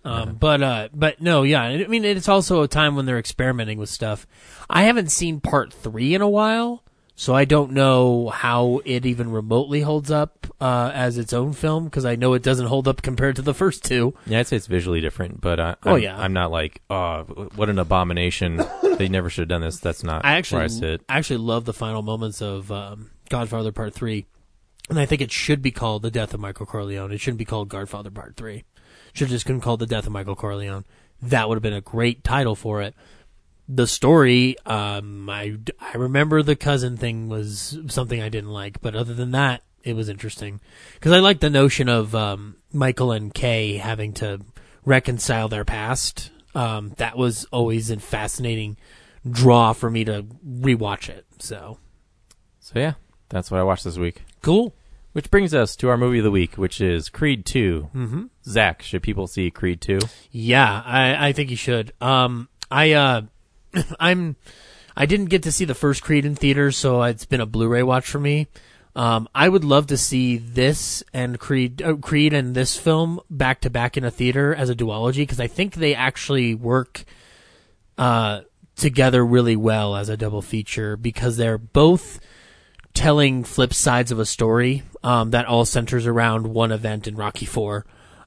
Um, 0.04 0.34
But 0.34 0.62
uh, 0.62 0.88
but 0.92 1.20
no, 1.20 1.42
yeah. 1.42 1.62
I 1.62 1.86
mean, 1.86 2.04
it's 2.04 2.28
also 2.28 2.62
a 2.62 2.68
time 2.68 2.96
when 2.96 3.06
they're 3.06 3.18
experimenting 3.18 3.78
with 3.78 3.88
stuff. 3.88 4.26
I 4.68 4.82
haven't 4.84 5.10
seen 5.12 5.40
part 5.40 5.72
three 5.72 6.14
in 6.14 6.22
a 6.22 6.28
while, 6.28 6.82
so 7.14 7.34
I 7.34 7.44
don't 7.44 7.72
know 7.72 8.30
how 8.30 8.80
it 8.84 9.04
even 9.06 9.30
remotely 9.30 9.82
holds 9.82 10.10
up 10.10 10.46
uh, 10.60 10.90
as 10.94 11.18
its 11.18 11.32
own 11.32 11.52
film 11.52 11.84
because 11.84 12.04
I 12.04 12.16
know 12.16 12.32
it 12.34 12.42
doesn't 12.42 12.66
hold 12.66 12.88
up 12.88 13.02
compared 13.02 13.36
to 13.36 13.42
the 13.42 13.54
first 13.54 13.84
two. 13.84 14.14
Yeah, 14.26 14.40
I'd 14.40 14.46
say 14.46 14.56
it's 14.56 14.66
visually 14.66 15.00
different, 15.00 15.40
but 15.40 15.60
uh, 15.60 15.74
Oh, 15.84 15.96
I'm, 15.96 16.02
yeah. 16.02 16.18
I'm 16.18 16.32
not 16.32 16.50
like, 16.50 16.80
oh, 16.90 17.22
what 17.54 17.68
an 17.68 17.78
abomination! 17.78 18.62
they 18.96 19.08
never 19.08 19.28
should 19.30 19.42
have 19.42 19.48
done 19.48 19.60
this. 19.60 19.78
That's 19.78 20.02
not 20.02 20.24
I 20.24 20.32
actually 20.36 20.58
where 20.58 20.64
I 20.64 20.68
sit. 20.68 21.02
I 21.08 21.18
actually 21.18 21.38
love 21.38 21.64
the 21.64 21.72
final 21.74 22.02
moments 22.02 22.40
of 22.42 22.72
um, 22.72 23.10
Godfather 23.28 23.72
Part 23.72 23.94
Three, 23.94 24.26
and 24.88 24.98
I 24.98 25.06
think 25.06 25.20
it 25.20 25.32
should 25.32 25.62
be 25.62 25.70
called 25.70 26.02
The 26.02 26.10
Death 26.10 26.34
of 26.34 26.40
Michael 26.40 26.66
Corleone. 26.66 27.12
It 27.12 27.20
shouldn't 27.20 27.38
be 27.38 27.44
called 27.44 27.68
Godfather 27.68 28.10
Part 28.10 28.36
Three. 28.36 28.64
Should 29.12 29.28
have 29.28 29.36
just 29.36 29.46
been 29.46 29.60
called 29.60 29.80
The 29.80 29.86
Death 29.86 30.06
of 30.06 30.12
Michael 30.12 30.36
Corleone. 30.36 30.84
That 31.20 31.48
would 31.48 31.56
have 31.56 31.62
been 31.62 31.72
a 31.72 31.80
great 31.80 32.24
title 32.24 32.56
for 32.56 32.82
it. 32.82 32.94
The 33.68 33.86
story, 33.86 34.56
um, 34.66 35.30
I 35.30 35.56
I 35.80 35.96
remember 35.96 36.42
the 36.42 36.56
cousin 36.56 36.96
thing 36.96 37.28
was 37.28 37.78
something 37.88 38.20
I 38.20 38.28
didn't 38.28 38.50
like, 38.50 38.80
but 38.80 38.96
other 38.96 39.14
than 39.14 39.30
that, 39.30 39.62
it 39.84 39.94
was 39.94 40.08
interesting 40.08 40.60
because 40.94 41.12
I 41.12 41.20
like 41.20 41.40
the 41.40 41.50
notion 41.50 41.88
of 41.88 42.14
um, 42.14 42.56
Michael 42.72 43.12
and 43.12 43.32
Kay 43.32 43.76
having 43.76 44.12
to 44.14 44.40
reconcile 44.84 45.48
their 45.48 45.64
past. 45.64 46.30
Um, 46.54 46.92
that 46.98 47.16
was 47.16 47.46
always 47.46 47.90
a 47.90 47.98
fascinating 47.98 48.76
draw 49.28 49.72
for 49.72 49.88
me 49.88 50.04
to 50.04 50.26
rewatch 50.46 51.08
it. 51.08 51.24
So 51.38 51.78
So 52.60 52.78
yeah, 52.78 52.94
that's 53.28 53.50
what 53.50 53.60
I 53.60 53.62
watched 53.62 53.84
this 53.84 53.96
week. 53.96 54.22
Cool. 54.42 54.74
Which 55.12 55.30
brings 55.30 55.52
us 55.52 55.76
to 55.76 55.90
our 55.90 55.98
movie 55.98 56.18
of 56.18 56.24
the 56.24 56.30
week, 56.30 56.54
which 56.54 56.80
is 56.80 57.10
Creed 57.10 57.44
2. 57.44 57.90
Mm-hmm. 57.94 58.22
Zach, 58.44 58.80
should 58.80 59.02
people 59.02 59.26
see 59.26 59.50
Creed 59.50 59.82
2? 59.82 59.98
Yeah, 60.30 60.82
I, 60.86 61.28
I 61.28 61.32
think 61.32 61.50
you 61.50 61.56
should. 61.56 61.92
Um, 62.00 62.48
I 62.70 62.92
uh, 62.92 63.22
I'm 64.00 64.36
I 64.96 65.06
didn't 65.06 65.26
get 65.26 65.42
to 65.44 65.52
see 65.52 65.64
the 65.64 65.74
first 65.74 66.02
Creed 66.02 66.24
in 66.24 66.34
theaters, 66.34 66.76
so 66.76 67.02
it's 67.02 67.26
been 67.26 67.40
a 67.40 67.46
Blu-ray 67.46 67.82
watch 67.82 68.08
for 68.08 68.20
me. 68.20 68.48
Um, 68.94 69.28
I 69.34 69.48
would 69.48 69.64
love 69.64 69.86
to 69.86 69.96
see 69.96 70.36
this 70.36 71.02
and 71.14 71.38
Creed, 71.38 71.80
uh, 71.80 71.94
Creed 71.96 72.34
and 72.34 72.54
this 72.54 72.76
film 72.76 73.20
back 73.30 73.62
to 73.62 73.70
back 73.70 73.96
in 73.96 74.04
a 74.04 74.10
theater 74.10 74.54
as 74.54 74.68
a 74.68 74.74
duology 74.74 75.18
because 75.18 75.40
I 75.40 75.46
think 75.46 75.74
they 75.74 75.94
actually 75.94 76.54
work 76.54 77.04
uh, 77.96 78.42
together 78.76 79.24
really 79.24 79.56
well 79.56 79.96
as 79.96 80.10
a 80.10 80.16
double 80.16 80.42
feature 80.42 80.98
because 80.98 81.38
they're 81.38 81.56
both 81.56 82.20
telling 82.94 83.44
flip 83.44 83.72
sides 83.72 84.12
of 84.12 84.18
a 84.18 84.26
story 84.26 84.82
um, 85.02 85.30
that 85.30 85.46
all 85.46 85.64
centers 85.64 86.06
around 86.06 86.46
one 86.46 86.72
event 86.72 87.06
in 87.06 87.16
Rocky 87.16 87.46
Four, 87.46 87.86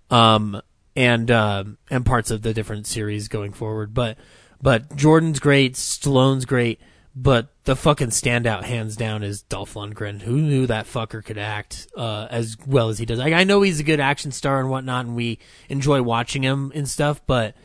um, 0.10 0.62
and 0.96 1.30
uh, 1.30 1.64
and 1.90 2.06
parts 2.06 2.32
of 2.32 2.42
the 2.42 2.54
different 2.54 2.88
series 2.88 3.28
going 3.28 3.54
forward. 3.54 3.94
But 3.94 4.18
but 4.62 4.96
Jordan's 4.96 5.40
great, 5.40 5.74
Stallone's 5.74 6.46
great, 6.46 6.80
but 7.16 7.50
the 7.66 7.76
fucking 7.76 8.10
standout 8.10 8.64
hands 8.64 8.96
down 8.96 9.24
is 9.24 9.42
Dolph 9.44 9.76
Lundgren. 9.76 10.22
Who 10.22 10.38
knew 10.38 10.68
that 10.68 10.86
fucker 10.86 11.24
could 11.24 11.38
act 11.38 11.88
uh, 11.96 12.28
as 12.30 12.58
well 12.66 12.90
as 12.90 12.98
he 12.98 13.06
does? 13.06 13.20
Like, 13.20 13.34
I 13.34 13.44
know 13.44 13.62
he's 13.62 13.80
a 13.80 13.84
good 13.84 14.00
action 14.00 14.32
star 14.32 14.60
and 14.60 14.70
whatnot, 14.70 15.06
and 15.06 15.16
we 15.16 15.40
enjoy 15.70 16.02
watching 16.02 16.44
him 16.44 16.72
and 16.76 16.88
stuff, 16.88 17.22
but. 17.26 17.56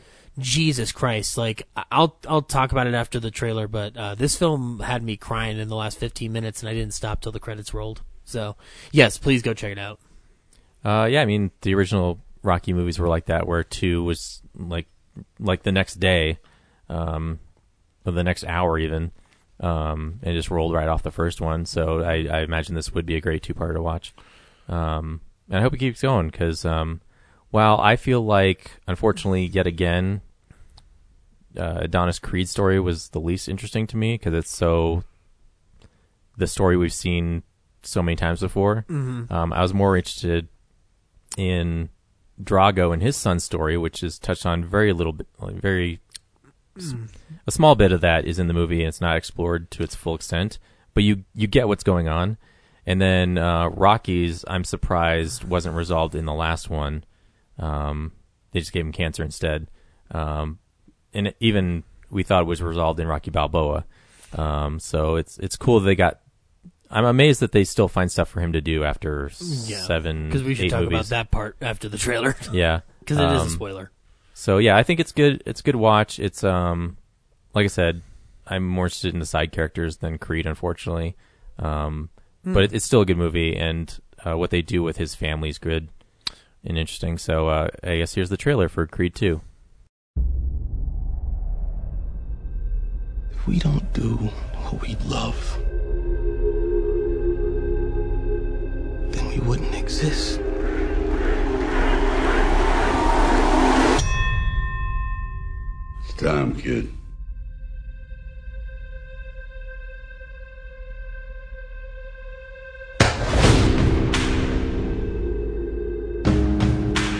Jesus 0.41 0.91
Christ! 0.91 1.37
Like 1.37 1.67
I'll 1.91 2.17
I'll 2.27 2.41
talk 2.41 2.71
about 2.71 2.87
it 2.87 2.93
after 2.93 3.19
the 3.19 3.31
trailer, 3.31 3.67
but 3.67 3.95
uh, 3.95 4.15
this 4.15 4.35
film 4.35 4.79
had 4.79 5.03
me 5.03 5.17
crying 5.17 5.57
in 5.57 5.67
the 5.67 5.75
last 5.75 5.97
15 5.99 6.31
minutes, 6.31 6.61
and 6.61 6.69
I 6.69 6.73
didn't 6.73 6.93
stop 6.93 7.21
till 7.21 7.31
the 7.31 7.39
credits 7.39 7.73
rolled. 7.73 8.01
So 8.25 8.55
yes, 8.91 9.17
please 9.17 9.41
go 9.41 9.53
check 9.53 9.71
it 9.71 9.79
out. 9.79 9.99
Uh, 10.83 11.07
yeah, 11.09 11.21
I 11.21 11.25
mean, 11.25 11.51
the 11.61 11.75
original 11.75 12.19
Rocky 12.43 12.73
movies 12.73 12.97
were 12.97 13.07
like 13.07 13.27
that, 13.27 13.45
where 13.45 13.63
2 13.63 14.03
was 14.03 14.41
like 14.55 14.87
like 15.39 15.63
the 15.63 15.71
next 15.71 15.95
day, 15.95 16.39
um, 16.89 17.39
or 18.05 18.11
the 18.11 18.23
next 18.23 18.43
hour 18.45 18.79
even, 18.79 19.11
um, 19.59 20.19
and 20.23 20.35
just 20.35 20.49
rolled 20.49 20.73
right 20.73 20.87
off 20.87 21.03
the 21.03 21.11
first 21.11 21.41
one. 21.41 21.65
So 21.65 22.01
I, 22.01 22.27
I 22.31 22.41
imagine 22.41 22.75
this 22.75 22.93
would 22.93 23.05
be 23.05 23.15
a 23.15 23.21
great 23.21 23.43
two-parter 23.43 23.73
to 23.73 23.81
watch. 23.81 24.13
Um, 24.67 25.21
and 25.49 25.59
I 25.59 25.61
hope 25.61 25.73
it 25.73 25.79
keeps 25.79 26.01
going 26.01 26.29
because 26.29 26.65
um, 26.65 27.01
while 27.51 27.79
I 27.79 27.97
feel 27.97 28.21
like, 28.21 28.71
unfortunately, 28.87 29.45
yet 29.45 29.67
again, 29.67 30.21
uh, 31.57 31.79
Adonis 31.81 32.19
Creed 32.19 32.47
story 32.49 32.79
was 32.79 33.09
the 33.09 33.19
least 33.19 33.47
interesting 33.49 33.87
to 33.87 33.97
me 33.97 34.15
because 34.15 34.33
it's 34.33 34.55
so 34.55 35.03
the 36.37 36.47
story 36.47 36.77
we've 36.77 36.93
seen 36.93 37.43
so 37.83 38.01
many 38.01 38.15
times 38.15 38.39
before. 38.39 38.85
Um, 39.31 39.53
I 39.53 39.61
was 39.61 39.73
more 39.73 39.97
interested 39.97 40.47
in 41.37 41.89
Drago 42.41 42.93
and 42.93 43.01
his 43.01 43.15
son's 43.15 43.43
story, 43.43 43.77
which 43.77 44.03
is 44.03 44.17
touched 44.19 44.45
on 44.45 44.63
very 44.63 44.93
little 44.93 45.13
bit, 45.13 45.27
like 45.39 45.55
very 45.55 45.99
a 47.47 47.51
small 47.51 47.75
bit 47.75 47.91
of 47.91 48.01
that 48.01 48.25
is 48.25 48.39
in 48.39 48.47
the 48.47 48.53
movie, 48.53 48.79
and 48.79 48.87
it's 48.87 49.01
not 49.01 49.17
explored 49.17 49.69
to 49.71 49.83
its 49.83 49.95
full 49.95 50.15
extent. 50.15 50.57
But 50.93 51.03
you 51.03 51.25
you 51.35 51.47
get 51.47 51.67
what's 51.67 51.83
going 51.83 52.07
on, 52.07 52.37
and 52.85 53.01
then 53.01 53.37
uh, 53.37 53.67
Rocky's, 53.69 54.45
I'm 54.47 54.63
surprised 54.63 55.43
wasn't 55.43 55.75
resolved 55.75 56.15
in 56.15 56.25
the 56.25 56.33
last 56.33 56.69
one. 56.69 57.03
Um, 57.59 58.13
they 58.51 58.59
just 58.59 58.71
gave 58.71 58.85
him 58.85 58.91
cancer 58.91 59.23
instead, 59.23 59.69
um, 60.11 60.59
and 61.13 61.33
even 61.39 61.83
we 62.09 62.23
thought 62.23 62.41
it 62.41 62.47
was 62.47 62.61
resolved 62.61 62.99
in 62.99 63.07
Rocky 63.07 63.31
Balboa. 63.31 63.85
Um, 64.37 64.79
so 64.79 65.15
it's 65.15 65.37
it's 65.39 65.55
cool 65.57 65.79
they 65.79 65.95
got. 65.95 66.19
I'm 66.89 67.05
amazed 67.05 67.39
that 67.39 67.53
they 67.53 67.63
still 67.63 67.87
find 67.87 68.11
stuff 68.11 68.27
for 68.29 68.41
him 68.41 68.51
to 68.53 68.59
do 68.61 68.83
after 68.83 69.29
seven, 69.29 70.25
because 70.27 70.43
we 70.43 70.55
should 70.55 70.69
talk 70.69 70.81
movies. 70.81 70.93
about 70.93 71.05
that 71.09 71.31
part 71.31 71.55
after 71.61 71.87
the 71.87 71.97
trailer 71.97 72.35
Yeah, 72.53 72.81
because 72.99 73.17
it 73.17 73.23
is 73.31 73.41
Um, 73.41 73.47
a 73.47 73.49
spoiler. 73.49 73.91
So 74.33 74.57
yeah, 74.57 74.75
I 74.75 74.83
think 74.83 74.99
it's 74.99 75.11
good. 75.13 75.41
It's 75.45 75.61
a 75.61 75.63
good 75.63 75.75
watch. 75.77 76.19
It's 76.19 76.43
um, 76.43 76.97
like 77.53 77.63
I 77.63 77.67
said, 77.67 78.01
I'm 78.47 78.67
more 78.67 78.85
interested 78.87 79.13
in 79.13 79.19
the 79.21 79.25
side 79.25 79.51
characters 79.53 79.97
than 79.97 80.17
Creed, 80.17 80.45
unfortunately. 80.45 81.15
Um, 81.59 82.09
but 82.43 82.63
it, 82.63 82.73
it's 82.73 82.85
still 82.85 83.01
a 83.01 83.05
good 83.05 83.17
movie, 83.17 83.55
and 83.55 83.97
uh, 84.25 84.35
what 84.37 84.49
they 84.49 84.61
do 84.61 84.81
with 84.83 84.97
his 84.97 85.13
family 85.15 85.49
is 85.49 85.59
good 85.59 85.89
and 86.65 86.77
interesting. 86.77 87.17
So 87.17 87.47
uh, 87.49 87.69
I 87.83 87.97
guess 87.97 88.15
here's 88.15 88.29
the 88.29 88.37
trailer 88.37 88.67
for 88.67 88.85
Creed 88.87 89.15
Two. 89.15 89.41
We 93.47 93.57
don't 93.57 93.91
do 93.93 94.15
what 94.15 94.81
we 94.81 94.95
love, 95.05 95.57
then 99.11 99.27
we 99.29 99.39
wouldn't 99.39 99.73
exist. 99.73 100.39
It's 106.03 106.13
time, 106.17 106.55
kid. 106.55 106.93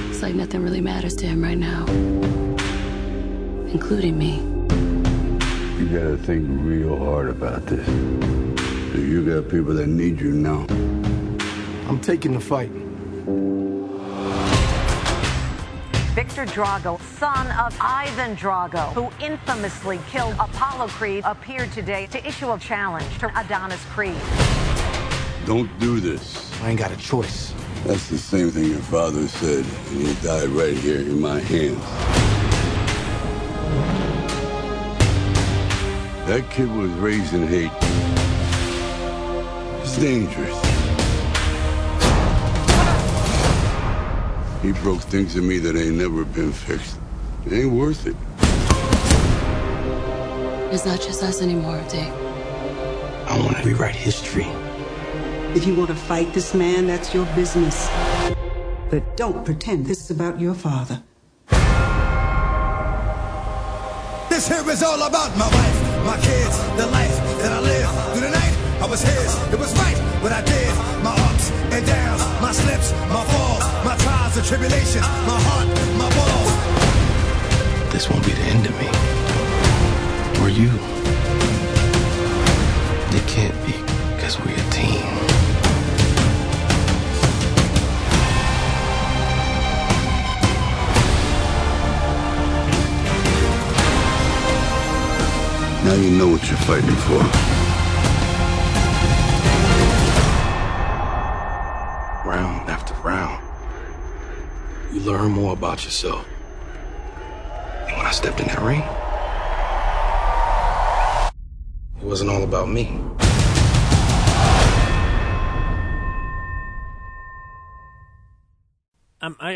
It's 0.09 0.21
like 0.21 0.35
nothing 0.35 0.61
really 0.63 0.81
matters 0.81 1.15
to 1.15 1.25
him 1.25 1.41
right 1.41 1.57
now, 1.57 1.85
including 3.73 4.19
me. 4.19 4.60
You 5.81 5.87
gotta 5.87 6.15
think 6.15 6.45
real 6.47 6.95
hard 6.95 7.27
about 7.29 7.65
this. 7.65 7.87
You 8.95 9.25
got 9.25 9.49
people 9.49 9.73
that 9.73 9.87
need 9.87 10.21
you 10.21 10.29
now. 10.31 10.67
I'm 11.89 11.99
taking 11.99 12.33
the 12.33 12.39
fight. 12.39 12.69
Victor 16.13 16.45
Drago, 16.45 17.01
son 17.17 17.47
of 17.57 17.75
Ivan 17.81 18.35
Drago, 18.35 18.93
who 18.93 19.09
infamously 19.25 19.99
killed 20.07 20.35
Apollo 20.39 20.89
Creed, 20.89 21.23
appeared 21.25 21.71
today 21.71 22.05
to 22.11 22.27
issue 22.27 22.51
a 22.51 22.59
challenge 22.59 23.17
to 23.17 23.31
Adonis 23.39 23.83
Creed. 23.85 24.21
Don't 25.47 25.67
do 25.79 25.99
this. 25.99 26.53
I 26.61 26.69
ain't 26.69 26.79
got 26.79 26.91
a 26.91 26.97
choice. 26.97 27.55
That's 27.85 28.07
the 28.07 28.19
same 28.19 28.51
thing 28.51 28.65
your 28.65 28.77
father 28.81 29.27
said, 29.27 29.65
and 29.65 30.07
he 30.07 30.13
died 30.23 30.49
right 30.49 30.77
here 30.77 30.99
in 30.99 31.19
my 31.19 31.39
hands. 31.39 32.20
That 36.27 36.49
kid 36.49 36.69
was 36.71 36.91
raised 36.91 37.33
in 37.33 37.47
hate. 37.47 37.71
It's 39.81 39.97
dangerous. 39.97 40.59
He 44.61 44.71
broke 44.83 45.01
things 45.01 45.35
in 45.35 45.47
me 45.47 45.57
that 45.57 45.75
ain't 45.75 45.95
never 45.95 46.23
been 46.23 46.51
fixed. 46.53 46.99
It 47.45 47.53
ain't 47.53 47.73
worth 47.73 48.05
it. 48.05 48.15
It's 50.71 50.85
not 50.85 51.01
just 51.01 51.23
us 51.23 51.41
anymore, 51.41 51.83
Dick. 51.89 52.07
I 53.27 53.37
want 53.43 53.57
to 53.57 53.63
rewrite 53.63 53.95
history. 53.95 54.45
If 55.55 55.65
you 55.65 55.75
want 55.75 55.89
to 55.89 55.95
fight 55.95 56.33
this 56.33 56.53
man, 56.53 56.85
that's 56.85 57.13
your 57.13 57.25
business. 57.35 57.89
But 58.89 59.17
don't 59.17 59.43
pretend 59.43 59.85
this 59.85 60.01
is 60.05 60.11
about 60.11 60.39
your 60.39 60.53
father. 60.53 61.01
This 64.29 64.47
here 64.47 64.69
is 64.69 64.81
all 64.81 65.01
about 65.01 65.35
my 65.37 65.47
wife, 65.47 65.70
my 66.11 66.17
kids, 66.19 66.57
the 66.75 66.87
life 66.87 67.17
that 67.41 67.53
I 67.53 67.59
live. 67.61 67.89
Through 68.11 68.27
the 68.27 68.35
night, 68.35 68.55
I 68.83 68.85
was 68.85 69.01
his. 69.01 69.29
It 69.53 69.57
was 69.57 69.71
right 69.79 69.97
what 70.21 70.33
I 70.33 70.41
did. 70.41 70.71
My 71.07 71.15
ups 71.27 71.45
and 71.71 71.85
downs, 71.85 72.21
my 72.41 72.51
slips, 72.51 72.91
my 73.15 73.23
falls, 73.31 73.63
my 73.87 73.95
trials 74.03 74.35
and 74.35 74.45
tribulations, 74.45 75.07
my 75.31 75.39
heart, 75.47 75.67
my 76.01 76.09
balls. 76.17 76.51
This 77.93 78.09
won't 78.09 78.25
be 78.25 78.33
the 78.33 78.47
end 78.53 78.65
of 78.65 78.75
me. 78.81 78.89
Or 80.43 80.49
you. 80.49 80.71
It 83.17 83.25
can't 83.27 83.57
be, 83.65 83.80
Now 95.91 95.97
you 95.97 96.11
know 96.11 96.29
what 96.29 96.47
you're 96.47 96.57
fighting 96.59 96.95
for. 96.95 97.19
Round 102.25 102.69
after 102.69 102.93
round, 103.03 103.43
you 104.93 105.01
learn 105.01 105.31
more 105.31 105.51
about 105.51 105.83
yourself. 105.83 106.25
And 107.89 107.97
when 107.97 108.05
I 108.05 108.11
stepped 108.11 108.39
in 108.39 108.47
that 108.47 108.61
ring, 108.61 108.83
it 111.99 112.07
wasn't 112.07 112.29
all 112.29 112.43
about 112.43 112.69
me. 112.69 112.97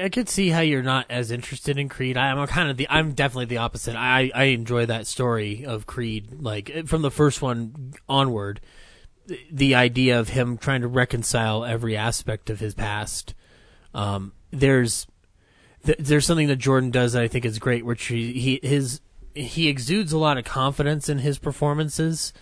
I, 0.06 0.10
could 0.10 0.30
see 0.30 0.50
how 0.50 0.62
you're 0.62 0.84
not 0.84 1.06
as 1.10 1.32
interested 1.32 1.78
in 1.78 1.90
Creed. 1.90 2.18
I, 2.18 2.30
am 2.30 2.48
kind 2.48 2.70
of 2.70 2.78
the. 2.78 2.88
I'm 2.90 3.14
definitely 3.14 3.46
the 3.46 3.58
opposite. 3.58 3.96
I 3.96 4.32
I 4.34 4.46
enjoy 4.46 4.86
that 4.86 5.08
story 5.08 5.66
of 5.66 5.86
Creed, 5.86 6.42
like 6.42 6.88
from 6.88 7.02
the 7.02 7.12
first 7.12 7.42
one 7.42 7.94
onward. 8.08 8.62
The, 9.28 9.40
the 9.52 9.76
idea 9.76 10.20
of 10.20 10.30
him 10.30 10.58
trying 10.58 10.82
to 10.82 10.88
reconcile 10.88 11.66
every 11.66 11.98
aspect 11.98 12.50
of 12.50 12.60
his 12.60 12.76
past. 12.76 13.34
Um, 13.94 14.34
there's 14.52 15.08
th- 15.86 15.98
there's 16.00 16.26
something 16.26 16.48
that 16.48 16.58
Jordan 16.58 16.92
does 16.92 17.14
that 17.14 17.24
I 17.24 17.28
think 17.28 17.46
is 17.46 17.60
great, 17.60 17.86
which 17.86 18.06
he, 18.06 18.34
he 18.34 18.60
his 18.62 19.02
he 19.34 19.68
exudes 19.68 20.14
a 20.14 20.18
lot 20.18 20.38
of 20.38 20.46
confidence 20.46 21.10
in 21.10 21.20
his 21.20 21.38
performances, 21.38 22.34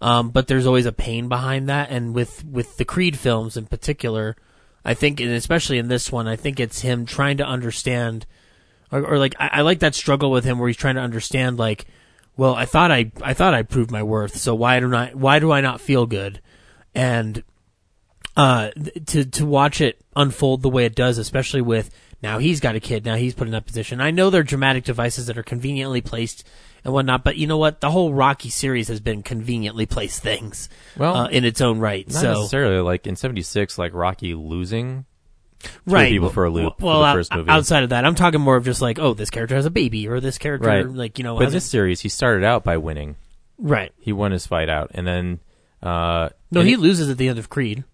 um, 0.00 0.30
but 0.30 0.48
there's 0.48 0.66
always 0.66 0.86
a 0.86 0.92
pain 0.92 1.28
behind 1.28 1.68
that. 1.68 1.90
And 1.90 2.14
with 2.14 2.44
with 2.44 2.76
the 2.76 2.84
Creed 2.84 3.16
films 3.16 3.56
in 3.56 3.66
particular, 3.66 4.36
I 4.84 4.94
think, 4.94 5.20
and 5.20 5.30
especially 5.30 5.78
in 5.78 5.88
this 5.88 6.10
one, 6.10 6.26
I 6.26 6.36
think 6.36 6.58
it's 6.58 6.80
him 6.80 7.06
trying 7.06 7.36
to 7.36 7.46
understand, 7.46 8.26
or, 8.90 9.04
or 9.04 9.18
like 9.18 9.34
I, 9.38 9.48
I 9.52 9.60
like 9.62 9.80
that 9.80 9.94
struggle 9.94 10.30
with 10.30 10.44
him 10.44 10.58
where 10.58 10.68
he's 10.68 10.76
trying 10.76 10.96
to 10.96 11.00
understand, 11.00 11.58
like, 11.58 11.86
well, 12.36 12.54
I 12.54 12.64
thought 12.64 12.90
I 12.90 13.12
I 13.22 13.34
thought 13.34 13.54
I 13.54 13.62
proved 13.62 13.90
my 13.90 14.02
worth, 14.02 14.36
so 14.36 14.54
why 14.54 14.80
do 14.80 14.88
not 14.88 15.14
why 15.14 15.38
do 15.38 15.52
I 15.52 15.60
not 15.60 15.80
feel 15.80 16.06
good? 16.06 16.40
And 16.94 17.42
uh, 18.36 18.70
to 19.06 19.24
to 19.24 19.46
watch 19.46 19.80
it 19.80 20.00
unfold 20.16 20.62
the 20.62 20.70
way 20.70 20.84
it 20.84 20.94
does, 20.94 21.18
especially 21.18 21.60
with 21.60 21.90
now 22.22 22.38
he's 22.38 22.60
got 22.60 22.76
a 22.76 22.80
kid, 22.80 23.04
now 23.04 23.16
he's 23.16 23.34
put 23.34 23.46
in 23.46 23.52
that 23.52 23.66
position. 23.66 24.00
I 24.00 24.10
know 24.10 24.30
they're 24.30 24.42
dramatic 24.42 24.84
devices 24.84 25.26
that 25.26 25.38
are 25.38 25.42
conveniently 25.42 26.00
placed 26.00 26.46
and 26.84 26.92
whatnot, 26.92 27.24
but 27.24 27.36
you 27.36 27.46
know 27.46 27.58
what? 27.58 27.80
The 27.80 27.90
whole 27.90 28.12
Rocky 28.12 28.50
series 28.50 28.88
has 28.88 29.00
been 29.00 29.22
conveniently 29.22 29.86
placed 29.86 30.22
things, 30.22 30.68
Well, 30.96 31.14
uh, 31.16 31.28
in 31.28 31.44
its 31.44 31.60
own 31.60 31.78
right. 31.78 32.06
Not 32.08 32.20
so 32.20 32.32
necessarily. 32.34 32.80
Like 32.80 33.06
in 33.06 33.16
'76, 33.16 33.78
like 33.78 33.94
Rocky 33.94 34.34
losing, 34.34 35.04
right 35.86 36.10
people 36.10 36.30
for 36.30 36.44
a 36.44 36.50
loop 36.50 36.80
Well, 36.80 37.00
for 37.02 37.06
the 37.08 37.12
first 37.14 37.34
movie. 37.34 37.50
outside 37.50 37.82
of 37.84 37.90
that, 37.90 38.04
I'm 38.04 38.14
talking 38.14 38.40
more 38.40 38.56
of 38.56 38.64
just 38.64 38.82
like, 38.82 38.98
oh, 38.98 39.14
this 39.14 39.30
character 39.30 39.54
has 39.54 39.66
a 39.66 39.70
baby, 39.70 40.08
or 40.08 40.20
this 40.20 40.38
character, 40.38 40.68
right? 40.68 40.86
like 40.88 41.18
you 41.18 41.24
know, 41.24 41.38
but 41.38 41.50
this 41.50 41.64
a- 41.66 41.68
series, 41.68 42.00
he 42.00 42.08
started 42.08 42.44
out 42.44 42.64
by 42.64 42.76
winning. 42.76 43.16
Right. 43.58 43.92
He 44.00 44.12
won 44.12 44.32
his 44.32 44.46
fight 44.46 44.68
out, 44.68 44.90
and 44.94 45.06
then 45.06 45.40
uh, 45.82 46.30
no, 46.50 46.60
and 46.60 46.68
he 46.68 46.76
loses 46.76 47.08
at 47.10 47.16
the 47.18 47.28
end 47.28 47.38
of 47.38 47.48
Creed. 47.48 47.84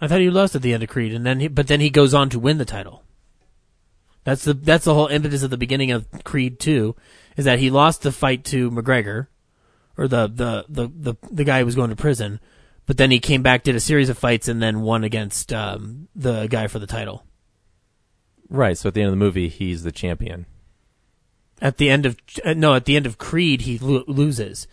I 0.00 0.08
thought 0.08 0.20
he 0.20 0.30
lost 0.30 0.54
at 0.56 0.62
the 0.62 0.72
end 0.74 0.82
of 0.82 0.88
Creed, 0.88 1.12
and 1.14 1.24
then 1.24 1.38
he, 1.40 1.48
but 1.48 1.66
then 1.68 1.80
he 1.80 1.90
goes 1.90 2.12
on 2.14 2.28
to 2.30 2.38
win 2.38 2.58
the 2.58 2.64
title. 2.64 3.02
That's 4.24 4.44
the 4.44 4.54
that's 4.54 4.84
the 4.84 4.94
whole 4.94 5.06
impetus 5.08 5.42
at 5.44 5.50
the 5.50 5.56
beginning 5.58 5.90
of 5.90 6.06
Creed 6.24 6.58
Two, 6.60 6.96
is 7.36 7.44
that 7.44 7.58
he 7.58 7.70
lost 7.70 8.02
the 8.02 8.12
fight 8.12 8.44
to 8.46 8.70
McGregor, 8.70 9.28
or 9.96 10.08
the 10.08 10.26
the 10.26 10.64
the 10.68 10.88
the, 10.88 11.14
the 11.30 11.44
guy 11.44 11.60
who 11.60 11.66
was 11.66 11.74
going 11.76 11.90
to 11.90 11.96
prison, 11.96 12.40
but 12.86 12.96
then 12.96 13.10
he 13.10 13.20
came 13.20 13.42
back, 13.42 13.62
did 13.62 13.74
a 13.74 13.80
series 13.80 14.08
of 14.08 14.18
fights, 14.18 14.48
and 14.48 14.62
then 14.62 14.80
won 14.82 15.04
against 15.04 15.52
um, 15.52 16.08
the 16.14 16.46
guy 16.46 16.66
for 16.66 16.78
the 16.78 16.86
title. 16.86 17.24
right. 18.48 18.76
So 18.76 18.88
at 18.88 18.94
the 18.94 19.00
end 19.00 19.08
of 19.08 19.12
the 19.12 19.24
movie, 19.24 19.48
he's 19.48 19.82
the 19.82 19.92
champion. 19.92 20.46
At 21.60 21.76
the 21.76 21.90
end 21.90 22.06
of 22.06 22.16
uh, 22.44 22.54
no, 22.54 22.74
at 22.74 22.86
the 22.86 22.96
end 22.96 23.06
of 23.06 23.18
Creed, 23.18 23.62
he 23.62 23.78
lo- 23.78 24.04
loses. 24.06 24.66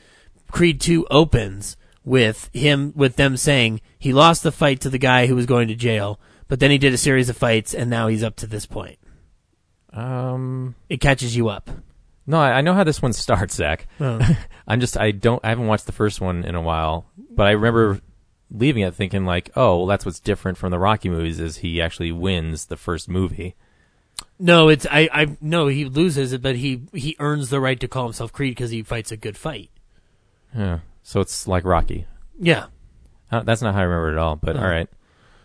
Creed 0.52 0.82
Two 0.82 1.06
opens 1.12 1.78
with 2.04 2.50
him 2.54 2.92
with 2.96 3.16
them 3.16 3.38
saying 3.38 3.82
he 4.00 4.12
lost 4.12 4.42
the 4.42 4.52
fight 4.52 4.80
to 4.82 4.90
the 4.90 4.98
guy 4.98 5.28
who 5.28 5.36
was 5.36 5.46
going 5.46 5.68
to 5.68 5.76
jail, 5.76 6.20
but 6.48 6.60
then 6.60 6.72
he 6.72 6.80
did 6.80 6.94
a 6.94 6.98
series 6.98 7.30
of 7.30 7.38
fights, 7.38 7.74
and 7.74 7.90
now 7.90 8.08
he's 8.08 8.24
up 8.24 8.36
to 8.38 8.48
this 8.48 8.66
point. 8.66 8.98
Um, 9.94 10.76
it 10.88 11.02
catches 11.02 11.36
you 11.36 11.50
up. 11.50 11.70
No, 12.30 12.40
I, 12.40 12.60
I 12.60 12.62
know 12.62 12.76
how 12.76 12.84
this 12.84 13.02
one 13.02 13.12
starts, 13.26 13.56
Zach. 13.56 13.88
Oh. 14.00 14.20
I'm 14.68 14.80
just 14.80 14.98
I 14.98 15.10
don't 15.10 15.44
I 15.44 15.50
haven't 15.50 15.66
watched 15.66 15.88
the 15.88 15.92
first 15.92 16.22
one 16.22 16.46
in 16.46 16.54
a 16.54 16.62
while, 16.62 17.08
but 17.18 17.48
I 17.48 17.52
remember 17.52 18.00
leaving 18.52 18.84
it 18.84 18.94
thinking 18.94 19.26
like, 19.26 19.50
oh, 19.56 19.78
well, 19.78 19.86
that's 19.88 20.06
what's 20.06 20.20
different 20.20 20.60
from 20.60 20.70
the 20.70 20.78
Rocky 20.78 21.10
movies 21.10 21.40
is 21.40 21.58
he 21.58 21.82
actually 21.82 22.12
wins 22.12 22.68
the 22.68 22.78
first 22.78 23.10
movie. 23.10 23.56
No, 24.38 24.70
it's 24.70 24.86
I 24.92 25.10
I 25.12 25.38
no 25.42 25.68
he 25.68 25.86
loses 25.86 26.32
it, 26.32 26.44
but 26.44 26.58
he 26.58 26.84
he 26.94 27.16
earns 27.18 27.50
the 27.50 27.60
right 27.60 27.80
to 27.80 27.88
call 27.88 28.04
himself 28.04 28.32
Creed 28.32 28.52
because 28.52 28.70
he 28.70 28.84
fights 28.84 29.12
a 29.12 29.18
good 29.18 29.36
fight. 29.36 29.72
Yeah. 30.56 30.80
So 31.02 31.22
it's 31.22 31.48
like 31.48 31.66
Rocky. 31.66 32.06
Yeah. 32.38 32.68
Uh, 33.32 33.42
that's 33.42 33.64
not 33.64 33.74
how 33.74 33.82
I 33.82 33.84
remember 33.84 34.10
it 34.10 34.14
at 34.14 34.20
all, 34.20 34.36
but 34.36 34.56
all 34.56 34.64
right. 34.68 34.88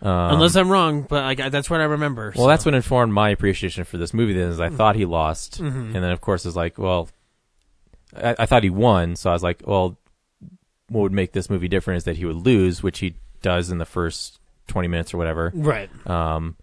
Um, 0.05 0.33
Unless 0.35 0.55
I'm 0.55 0.69
wrong, 0.69 1.01
but 1.01 1.23
I- 1.23 1.49
that's 1.49 1.69
what 1.69 1.81
I 1.81 1.85
remember. 1.85 2.31
Well, 2.35 2.45
so. 2.45 2.49
that's 2.49 2.63
what 2.65 2.73
informed 2.75 3.11
my 3.13 3.29
appreciation 3.29 3.83
for 3.85 3.97
this 3.97 4.13
movie. 4.13 4.33
Then, 4.33 4.49
is 4.49 4.59
I 4.59 4.69
Mhm. 4.69 4.75
thought 4.77 4.95
he 4.95 5.05
lost, 5.05 5.61
Mhm. 5.61 5.95
and 5.95 5.95
then 5.95 6.11
of 6.11 6.21
course 6.21 6.45
it's 6.45 6.55
like, 6.55 6.77
well, 6.77 7.09
I, 8.15 8.35
I 8.39 8.45
thought 8.45 8.63
he 8.63 8.69
won, 8.69 9.15
so 9.15 9.29
I 9.29 9.33
was 9.33 9.43
like, 9.43 9.63
well, 9.65 9.97
what 10.89 11.01
would 11.01 11.11
make 11.11 11.31
this 11.31 11.49
movie 11.49 11.67
different 11.67 11.97
is 11.97 12.03
that 12.03 12.17
he 12.17 12.25
would 12.25 12.35
lose, 12.45 12.83
which 12.83 12.99
he 12.99 13.15
does 13.41 13.71
in 13.71 13.79
the 13.79 13.85
first 13.85 14.39
twenty 14.67 14.87
minutes 14.87 15.13
or 15.13 15.17
whatever. 15.17 15.51
Right. 15.55 15.89
Um, 16.07 16.55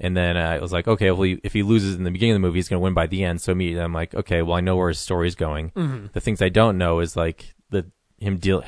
and 0.00 0.16
then 0.16 0.36
I 0.36 0.58
was 0.60 0.72
like, 0.72 0.86
okay, 0.88 1.10
well, 1.10 1.22
he, 1.22 1.40
if 1.42 1.52
he 1.52 1.62
loses 1.62 1.94
in 1.96 2.04
the 2.04 2.10
beginning 2.10 2.34
of 2.36 2.42
the 2.42 2.46
movie, 2.46 2.58
he's 2.58 2.68
going 2.68 2.80
to 2.80 2.84
win 2.84 2.94
by 2.94 3.06
the 3.06 3.22
end. 3.24 3.40
So 3.40 3.52
immediately 3.52 3.82
I'm 3.82 3.92
like, 3.92 4.14
okay, 4.14 4.42
well, 4.42 4.56
I 4.56 4.60
know 4.60 4.76
where 4.76 4.88
his 4.88 4.98
story's 5.00 5.34
going. 5.34 5.70
Mhm. 5.70 6.12
The 6.12 6.20
things 6.20 6.40
I 6.42 6.48
don't 6.48 6.78
know 6.78 7.00
is 7.00 7.16
like 7.16 7.54
the 7.70 7.86
him 8.18 8.36
deal. 8.38 8.62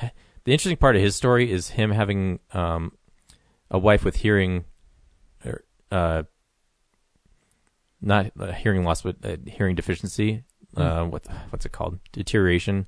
The 0.44 0.52
interesting 0.52 0.76
part 0.76 0.94
of 0.96 1.02
his 1.02 1.14
story 1.16 1.50
is 1.50 1.70
him 1.70 1.90
having 1.90 2.38
um, 2.52 2.92
a 3.70 3.78
wife 3.78 4.04
with 4.04 4.16
hearing, 4.16 4.64
or, 5.44 5.64
uh, 5.90 6.22
not 8.00 8.30
uh, 8.38 8.52
hearing 8.52 8.84
loss, 8.84 9.02
but 9.02 9.16
uh, 9.24 9.36
hearing 9.46 9.74
deficiency. 9.74 10.44
Uh, 10.76 11.04
Mm. 11.04 11.10
what 11.10 11.26
what's 11.50 11.64
it 11.64 11.72
called? 11.72 11.98
Deterioration. 12.12 12.86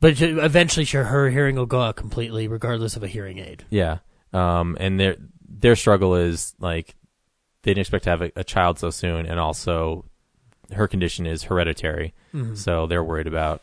But 0.00 0.20
eventually, 0.20 0.84
sure, 0.84 1.04
her 1.04 1.28
hearing 1.30 1.56
will 1.56 1.66
go 1.66 1.80
out 1.82 1.96
completely, 1.96 2.48
regardless 2.48 2.96
of 2.96 3.02
a 3.02 3.08
hearing 3.08 3.38
aid. 3.38 3.64
Yeah. 3.70 3.98
Um, 4.32 4.76
and 4.80 4.98
their 4.98 5.16
their 5.46 5.76
struggle 5.76 6.14
is 6.14 6.54
like 6.58 6.94
they 7.62 7.70
didn't 7.72 7.80
expect 7.82 8.04
to 8.04 8.10
have 8.10 8.22
a, 8.22 8.32
a 8.36 8.44
child 8.44 8.78
so 8.78 8.90
soon, 8.90 9.26
and 9.26 9.38
also 9.38 10.06
her 10.72 10.88
condition 10.88 11.26
is 11.26 11.44
hereditary, 11.44 12.14
Mhm. 12.34 12.56
so 12.56 12.86
they're 12.86 13.04
worried 13.04 13.26
about 13.26 13.62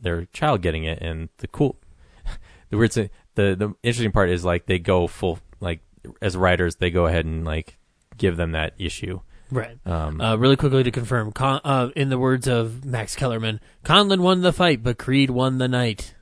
their 0.00 0.26
child 0.26 0.60
getting 0.62 0.84
it. 0.84 1.00
And 1.00 1.28
the 1.38 1.48
cool, 1.48 1.78
the 2.70 2.76
weird, 2.76 2.92
thing- 2.92 3.10
the 3.34 3.54
the 3.56 3.74
interesting 3.82 4.12
part 4.12 4.28
is 4.30 4.44
like 4.44 4.66
they 4.66 4.78
go 4.78 5.06
full 5.06 5.38
like 5.60 5.80
as 6.20 6.36
writers, 6.36 6.76
they 6.76 6.90
go 6.90 7.06
ahead 7.06 7.24
and 7.24 7.44
like 7.44 7.78
give 8.16 8.36
them 8.36 8.52
that 8.52 8.74
issue. 8.78 9.20
Right. 9.50 9.76
Um, 9.84 10.20
uh, 10.20 10.36
really 10.36 10.56
quickly 10.56 10.82
to 10.84 10.90
confirm, 10.90 11.32
Con- 11.32 11.60
uh, 11.64 11.90
in 11.96 12.08
the 12.08 12.18
words 12.18 12.46
of 12.46 12.84
Max 12.84 13.16
Kellerman, 13.16 13.60
Conlan 13.84 14.20
won 14.20 14.42
the 14.42 14.52
fight, 14.52 14.82
but 14.82 14.96
Creed 14.98 15.30
won 15.30 15.58
the 15.58 15.66
night. 15.68 16.14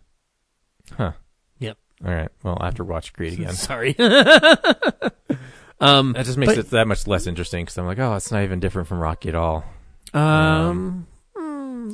Huh. 0.96 1.12
Yep. 1.58 1.76
All 2.04 2.12
right. 2.14 2.30
Well, 2.42 2.56
I 2.60 2.64
have 2.66 2.76
to 2.76 2.84
watch 2.84 3.12
Creed 3.12 3.34
again. 3.34 3.52
Sorry. 3.54 3.94
um, 5.80 6.14
that 6.14 6.24
just 6.24 6.38
makes 6.38 6.54
but- 6.54 6.58
it 6.58 6.70
that 6.70 6.88
much 6.88 7.06
less 7.06 7.26
interesting 7.26 7.64
because 7.64 7.76
I'm 7.76 7.86
like, 7.86 7.98
oh, 7.98 8.14
it's 8.14 8.32
not 8.32 8.44
even 8.44 8.60
different 8.60 8.88
from 8.88 8.98
Rocky 9.00 9.28
at 9.28 9.34
all. 9.34 9.64
Um, 10.14 11.06
mm, 11.06 11.07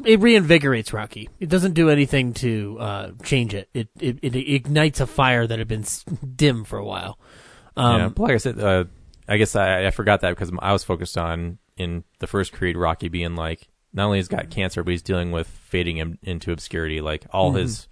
it 0.05 0.21
reinvigorates 0.21 0.93
Rocky. 0.93 1.29
It 1.41 1.49
doesn't 1.49 1.73
do 1.75 1.91
anything 1.91 2.33
to 2.35 2.77
uh, 2.81 3.11
change 3.23 3.55
it. 3.55 3.69
It, 3.75 3.89
it. 4.01 4.19
it 4.23 4.37
ignites 4.37 5.01
a 5.01 5.07
fire 5.07 5.47
that 5.47 5.59
had 5.59 5.69
been 5.69 5.85
dim 6.37 6.65
for 6.65 6.79
a 6.79 6.85
while. 6.85 7.19
Um, 7.77 8.01
yeah, 8.01 8.11
like 8.17 8.33
I 8.35 8.37
said, 8.39 8.59
uh, 8.61 8.85
I 9.29 9.37
guess 9.37 9.57
I, 9.57 9.87
I 9.87 9.91
forgot 9.91 10.21
that 10.21 10.31
because 10.31 10.51
I 10.61 10.73
was 10.73 10.85
focused 10.85 11.19
on 11.19 11.59
in 11.77 12.05
the 12.21 12.27
first 12.27 12.53
Creed, 12.53 12.77
Rocky 12.77 13.09
being 13.09 13.35
like 13.37 13.69
not 13.93 14.07
only 14.07 14.19
he's 14.19 14.29
got 14.29 14.51
cancer, 14.51 14.83
but 14.83 14.91
he's 14.91 15.03
dealing 15.03 15.33
with 15.33 15.47
fading 15.47 15.97
him 15.97 16.19
into 16.23 16.53
obscurity. 16.53 17.01
Like 17.01 17.27
all 17.33 17.53
Mhm. 17.53 17.59
his 17.61 17.89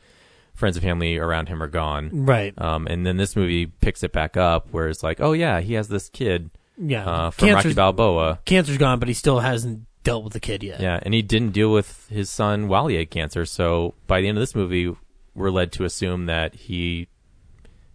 friends 0.54 0.76
and 0.76 0.82
family 0.84 1.16
around 1.16 1.48
him 1.48 1.62
are 1.62 1.68
gone. 1.68 2.10
Right. 2.26 2.54
Um, 2.60 2.86
and 2.86 3.06
then 3.06 3.16
this 3.16 3.34
movie 3.34 3.66
picks 3.66 4.02
it 4.02 4.12
back 4.12 4.36
up 4.36 4.68
where 4.72 4.88
it's 4.88 5.02
like, 5.02 5.20
oh 5.20 5.32
yeah, 5.32 5.60
he 5.60 5.74
has 5.74 5.88
this 5.88 6.08
kid. 6.08 6.50
Yeah. 6.76 7.06
Uh, 7.06 7.30
from 7.30 7.50
Rocky 7.50 7.74
Balboa. 7.74 8.40
Cancer's 8.44 8.78
gone, 8.78 8.98
but 8.98 9.08
he 9.08 9.14
still 9.14 9.40
hasn't 9.40 9.86
dealt 10.04 10.24
with 10.24 10.32
the 10.32 10.40
kid 10.40 10.62
yet. 10.62 10.80
Yeah, 10.80 11.00
and 11.02 11.14
he 11.14 11.22
didn't 11.22 11.52
deal 11.52 11.72
with 11.72 12.08
his 12.08 12.30
son 12.30 12.68
while 12.68 12.86
he 12.88 12.96
had 12.96 13.10
cancer. 13.10 13.44
So 13.44 13.94
by 14.06 14.20
the 14.20 14.28
end 14.28 14.38
of 14.38 14.42
this 14.42 14.54
movie, 14.54 14.94
we're 15.34 15.50
led 15.50 15.72
to 15.72 15.84
assume 15.84 16.26
that 16.26 16.54
he, 16.54 17.08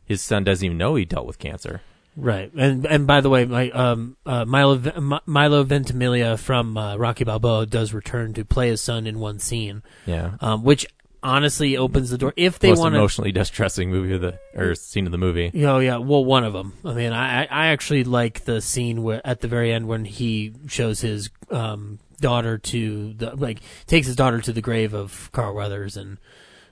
his 0.05 0.21
son 0.21 0.43
doesn't 0.43 0.65
even 0.65 0.77
know 0.77 0.95
he 0.95 1.05
dealt 1.05 1.27
with 1.27 1.39
cancer. 1.39 1.81
Right, 2.19 2.51
and 2.55 2.83
and 2.87 3.05
by 3.05 3.21
the 3.21 3.29
way, 3.29 3.45
my 3.45 3.69
um 3.69 4.17
uh, 4.25 4.43
Milo 4.43 4.81
M- 4.81 5.19
Milo 5.27 5.63
Ventimiglia 5.63 6.35
from 6.37 6.75
uh, 6.75 6.95
Rocky 6.95 7.25
Balboa 7.25 7.67
does 7.67 7.93
return 7.93 8.33
to 8.33 8.43
play 8.43 8.69
his 8.69 8.81
son 8.81 9.05
in 9.05 9.19
one 9.19 9.37
scene. 9.37 9.83
Yeah. 10.07 10.31
um, 10.41 10.63
which 10.63 10.87
honestly 11.27 11.77
opens 11.77 12.09
the 12.09 12.17
door 12.17 12.33
if 12.35 12.59
they 12.59 12.69
want 12.69 12.93
to. 12.93 12.97
emotionally 12.97 13.31
distressing 13.31 13.91
movie 13.91 14.13
of 14.13 14.21
the 14.21 14.39
or 14.55 14.73
scene 14.75 15.05
of 15.05 15.11
the 15.11 15.17
movie. 15.17 15.51
Oh 15.65 15.79
yeah, 15.79 15.97
well, 15.97 16.23
one 16.23 16.43
of 16.43 16.53
them. 16.53 16.73
I 16.83 16.93
mean, 16.93 17.13
I 17.13 17.45
I 17.45 17.67
actually 17.67 18.03
like 18.03 18.45
the 18.45 18.61
scene 18.61 19.03
where 19.03 19.21
at 19.25 19.41
the 19.41 19.47
very 19.47 19.71
end 19.71 19.87
when 19.87 20.05
he 20.05 20.53
shows 20.67 21.01
his 21.01 21.29
um 21.51 21.99
daughter 22.19 22.57
to 22.57 23.13
the 23.13 23.35
like 23.35 23.59
takes 23.85 24.07
his 24.07 24.15
daughter 24.15 24.41
to 24.41 24.51
the 24.51 24.61
grave 24.61 24.93
of 24.93 25.29
Carl 25.31 25.53
Weathers 25.53 25.97
and 25.97 26.17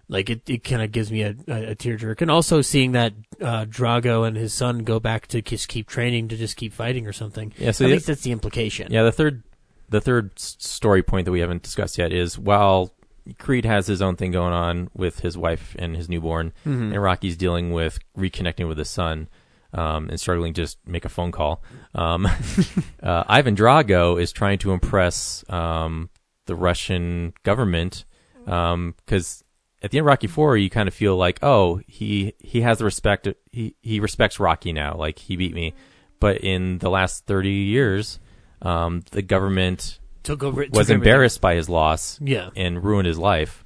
like 0.07 0.29
it, 0.29 0.49
it 0.49 0.63
kind 0.63 0.81
of 0.81 0.91
gives 0.91 1.11
me 1.11 1.23
a, 1.23 1.35
a, 1.47 1.71
a 1.71 1.75
tearjerk 1.75 2.21
and 2.21 2.29
also 2.29 2.61
seeing 2.61 2.91
that 2.91 3.13
uh, 3.41 3.65
Drago 3.65 4.27
and 4.27 4.37
his 4.37 4.53
son 4.53 4.79
go 4.79 4.99
back 4.99 5.27
to 5.27 5.41
just 5.41 5.67
keep 5.67 5.87
training 5.87 6.27
to 6.29 6.37
just 6.37 6.57
keep 6.57 6.73
fighting 6.73 7.07
or 7.07 7.13
something. 7.13 7.53
Yeah, 7.57 7.71
so 7.71 7.85
at 7.85 7.91
least 7.91 8.07
that's 8.07 8.21
the 8.21 8.31
implication. 8.31 8.91
Yeah, 8.91 9.03
the 9.03 9.11
third 9.11 9.43
the 9.89 10.01
third 10.01 10.37
story 10.39 11.03
point 11.03 11.25
that 11.25 11.31
we 11.31 11.39
haven't 11.39 11.63
discussed 11.63 11.97
yet 11.97 12.11
is 12.11 12.37
while 12.37 12.93
Creed 13.39 13.65
has 13.65 13.87
his 13.87 14.01
own 14.01 14.15
thing 14.15 14.31
going 14.31 14.53
on 14.53 14.89
with 14.93 15.19
his 15.19 15.37
wife 15.37 15.75
and 15.79 15.95
his 15.95 16.07
newborn, 16.09 16.53
Mhm. 16.65 16.93
and 16.93 17.01
Rocky's 17.01 17.35
dealing 17.37 17.71
with 17.71 17.99
reconnecting 18.17 18.67
with 18.67 18.77
his 18.77 18.89
son. 18.89 19.27
um, 19.73 20.07
and 20.09 20.17
struggling 20.17 20.53
to 20.53 20.61
just 20.61 20.77
make 20.87 21.03
a 21.03 21.09
phone 21.09 21.33
call. 21.33 21.61
Um, 21.93 22.25
uh, 23.03 23.23
Ivan 23.27 23.57
Drago 23.57 24.17
is 24.21 24.31
trying 24.31 24.57
to 24.59 24.71
impress 24.71 25.43
um, 25.49 26.09
the 26.45 26.55
Russian 26.55 27.33
government 27.43 28.05
because 28.45 29.43
at 29.81 29.91
the 29.91 29.97
end 29.97 30.03
of 30.05 30.07
Rocky 30.07 30.27
Four, 30.27 30.55
you 30.55 30.69
kind 30.69 30.87
of 30.87 30.93
feel 30.93 31.17
like, 31.17 31.39
oh, 31.43 31.81
he 31.87 32.33
he 32.39 32.61
has 32.61 32.77
the 32.77 32.85
respect. 32.85 33.27
He 33.51 33.75
he 33.81 33.99
respects 33.99 34.39
Rocky 34.39 34.71
now. 34.71 34.95
Like 34.95 35.19
he 35.19 35.35
beat 35.35 35.53
me. 35.53 35.73
But 36.21 36.37
in 36.37 36.77
the 36.77 36.89
last 36.89 37.25
thirty 37.25 37.49
years, 37.49 38.19
um, 38.61 39.01
the 39.11 39.21
government 39.21 39.99
Took 40.25 40.43
over- 40.43 40.65
took 40.65 40.75
was 40.75 40.89
embarrassed 40.89 41.39
by 41.39 41.55
his 41.55 41.69
loss. 41.69 42.19
Yeah. 42.21 42.49
and 42.55 42.83
ruined 42.83 43.07
his 43.07 43.17
life. 43.17 43.63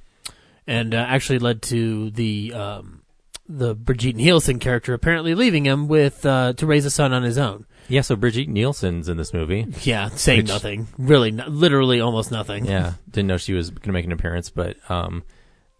and 0.66 0.94
uh, 0.94 0.98
actually 0.98 1.40
led 1.40 1.62
to 1.62 2.10
the 2.10 2.52
um, 2.54 3.02
the 3.48 3.74
Brigitte 3.74 4.14
Nielsen 4.16 4.60
character 4.60 4.94
apparently 4.94 5.34
leaving 5.34 5.66
him 5.66 5.88
with 5.88 6.24
uh, 6.24 6.52
to 6.52 6.66
raise 6.66 6.84
a 6.86 6.90
son 6.90 7.12
on 7.12 7.24
his 7.24 7.36
own. 7.38 7.66
Yeah, 7.88 8.02
so 8.02 8.14
Brigitte 8.14 8.48
Nielsen's 8.48 9.08
in 9.08 9.16
this 9.16 9.32
movie. 9.34 9.66
Yeah, 9.82 10.10
saying 10.10 10.40
Which- 10.42 10.48
nothing, 10.48 10.86
really, 10.96 11.32
no, 11.32 11.46
literally 11.48 12.00
almost 12.00 12.30
nothing. 12.30 12.66
Yeah, 12.66 12.92
didn't 13.10 13.26
know 13.26 13.36
she 13.36 13.52
was 13.54 13.70
going 13.70 13.82
to 13.88 13.92
make 13.92 14.04
an 14.04 14.12
appearance, 14.12 14.50
but 14.50 14.76
um, 14.88 15.24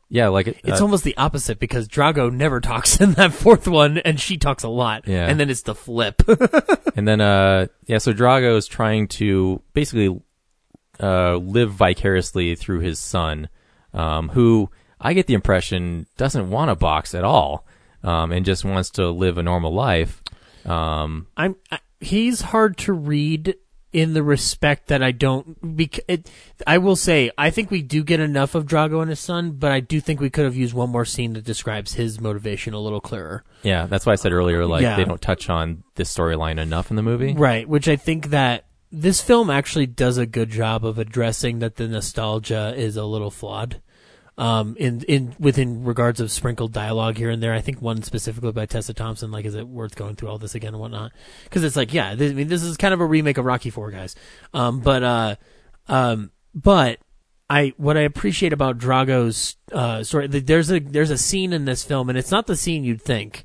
yeah, 0.08 0.26
like 0.26 0.48
it, 0.48 0.56
It's 0.64 0.80
uh, 0.80 0.84
almost 0.84 1.04
the 1.04 1.16
opposite 1.16 1.60
because 1.60 1.86
Drago 1.86 2.32
never 2.32 2.58
talks 2.60 3.00
in 3.00 3.12
that 3.12 3.32
fourth 3.32 3.68
one, 3.68 3.98
and 3.98 4.18
she 4.18 4.38
talks 4.38 4.64
a 4.64 4.68
lot. 4.68 5.06
Yeah. 5.06 5.26
and 5.28 5.38
then 5.38 5.50
it's 5.50 5.62
the 5.62 5.74
flip. 5.76 6.22
and 6.96 7.06
then 7.06 7.20
uh, 7.20 7.66
yeah, 7.86 7.98
so 7.98 8.12
Drago 8.12 8.56
is 8.56 8.66
trying 8.66 9.06
to 9.08 9.62
basically 9.72 10.20
uh, 11.02 11.36
live 11.36 11.72
vicariously 11.72 12.54
through 12.54 12.80
his 12.80 12.98
son, 12.98 13.48
um, 13.94 14.28
who 14.30 14.70
I 15.00 15.12
get 15.14 15.26
the 15.26 15.34
impression 15.34 16.06
doesn't 16.16 16.50
want 16.50 16.70
to 16.70 16.76
box 16.76 17.14
at 17.14 17.24
all, 17.24 17.66
um, 18.02 18.32
and 18.32 18.44
just 18.44 18.64
wants 18.64 18.90
to 18.90 19.10
live 19.10 19.38
a 19.38 19.42
normal 19.42 19.72
life. 19.72 20.22
Um, 20.64 21.26
I'm 21.36 21.56
I, 21.70 21.78
he's 22.00 22.40
hard 22.42 22.76
to 22.78 22.92
read 22.92 23.54
in 23.92 24.12
the 24.12 24.22
respect 24.22 24.86
that 24.88 25.02
I 25.02 25.10
don't. 25.10 25.56
Bec- 25.76 26.00
it, 26.06 26.30
I 26.66 26.78
will 26.78 26.94
say 26.96 27.30
I 27.36 27.50
think 27.50 27.70
we 27.70 27.82
do 27.82 28.04
get 28.04 28.20
enough 28.20 28.54
of 28.54 28.66
Drago 28.66 29.00
and 29.00 29.08
his 29.10 29.18
son, 29.20 29.52
but 29.52 29.72
I 29.72 29.80
do 29.80 30.00
think 30.00 30.20
we 30.20 30.30
could 30.30 30.44
have 30.44 30.54
used 30.54 30.74
one 30.74 30.90
more 30.90 31.04
scene 31.06 31.32
that 31.32 31.44
describes 31.44 31.94
his 31.94 32.20
motivation 32.20 32.72
a 32.74 32.78
little 32.78 33.00
clearer. 33.00 33.42
yeah, 33.62 33.86
that's 33.86 34.06
why 34.06 34.12
I 34.12 34.16
said 34.16 34.32
earlier, 34.32 34.64
like 34.66 34.82
Yeah. 34.82 34.96
they 34.96 35.04
don't 35.04 35.20
touch 35.20 35.48
on 35.50 35.82
this 35.96 36.14
storyline 36.14 36.60
enough 36.60 36.90
in 36.90 36.96
the 36.96 37.02
movie. 37.02 37.34
Right, 37.34 37.68
which 37.68 37.88
I 37.88 37.96
think 37.96 38.26
that 38.30 38.64
this 38.92 39.20
film 39.20 39.50
actually 39.50 39.86
does 39.86 40.18
a 40.18 40.26
good 40.26 40.50
job 40.50 40.84
of 40.84 40.98
addressing 40.98 41.60
that 41.60 41.76
the 41.76 41.86
nostalgia 41.86 42.74
is 42.76 42.96
a 42.96 43.04
little 43.04 43.30
flawed. 43.30 43.80
Um, 44.38 44.74
in 44.78 45.02
in 45.02 45.34
within 45.38 45.84
regards 45.84 46.18
of 46.18 46.30
sprinkled 46.30 46.72
dialogue 46.72 47.18
here 47.18 47.28
and 47.28 47.42
there, 47.42 47.52
I 47.52 47.60
think 47.60 47.82
one 47.82 48.02
specifically 48.02 48.52
by 48.52 48.64
Tessa 48.64 48.94
Thompson. 48.94 49.30
Like, 49.30 49.44
is 49.44 49.54
it 49.54 49.68
worth 49.68 49.96
going 49.96 50.16
through 50.16 50.30
all 50.30 50.38
this 50.38 50.54
again 50.54 50.72
and 50.72 50.80
whatnot? 50.80 51.12
Because 51.44 51.62
it's 51.62 51.76
like, 51.76 51.92
yeah, 51.92 52.14
this, 52.14 52.32
I 52.32 52.34
mean, 52.34 52.48
this 52.48 52.62
is 52.62 52.78
kind 52.78 52.94
of 52.94 53.00
a 53.00 53.04
remake 53.06 53.36
of 53.36 53.44
Rocky 53.44 53.68
Four, 53.68 53.90
guys. 53.90 54.16
Um, 54.54 54.80
but 54.80 55.02
uh, 55.02 55.36
um, 55.88 56.30
but 56.54 57.00
I 57.50 57.74
what 57.76 57.98
I 57.98 58.02
appreciate 58.02 58.54
about 58.54 58.78
Drago's 58.78 59.56
uh, 59.72 60.02
story, 60.04 60.26
there's 60.26 60.72
a 60.72 60.78
there's 60.78 61.10
a 61.10 61.18
scene 61.18 61.52
in 61.52 61.66
this 61.66 61.84
film, 61.84 62.08
and 62.08 62.16
it's 62.16 62.30
not 62.30 62.46
the 62.46 62.56
scene 62.56 62.82
you'd 62.82 63.02
think 63.02 63.44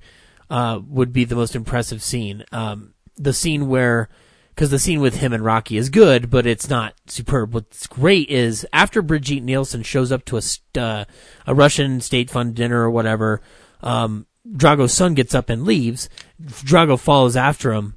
uh, 0.50 0.80
would 0.88 1.12
be 1.12 1.26
the 1.26 1.36
most 1.36 1.56
impressive 1.56 2.02
scene. 2.02 2.46
Um, 2.54 2.94
the 3.18 3.34
scene 3.34 3.68
where 3.68 4.08
because 4.56 4.70
the 4.70 4.80
scene 4.80 5.02
with 5.02 5.18
him 5.18 5.34
and 5.34 5.44
Rocky 5.44 5.76
is 5.76 5.90
good, 5.90 6.30
but 6.30 6.48
it's 6.48 6.70
not 6.70 6.94
superb. 7.08 7.54
What's 7.54 7.88
great 7.88 8.30
is 8.30 8.66
after 8.72 9.02
Brigitte 9.02 9.44
Nielsen 9.44 9.84
shows 9.84 10.14
up 10.14 10.24
to 10.26 10.38
a 10.38 10.80
uh, 10.80 11.06
a 11.46 11.54
Russian 11.54 12.00
state 12.00 12.30
fund 12.30 12.56
dinner 12.56 12.82
or 12.82 12.90
whatever, 12.90 13.42
um, 13.84 14.28
Drago's 14.50 14.94
son 14.94 15.14
gets 15.14 15.36
up 15.36 15.50
and 15.50 15.66
leaves. 15.66 16.08
Drago 16.42 16.98
follows 16.98 17.36
after 17.36 17.74
him, 17.74 17.96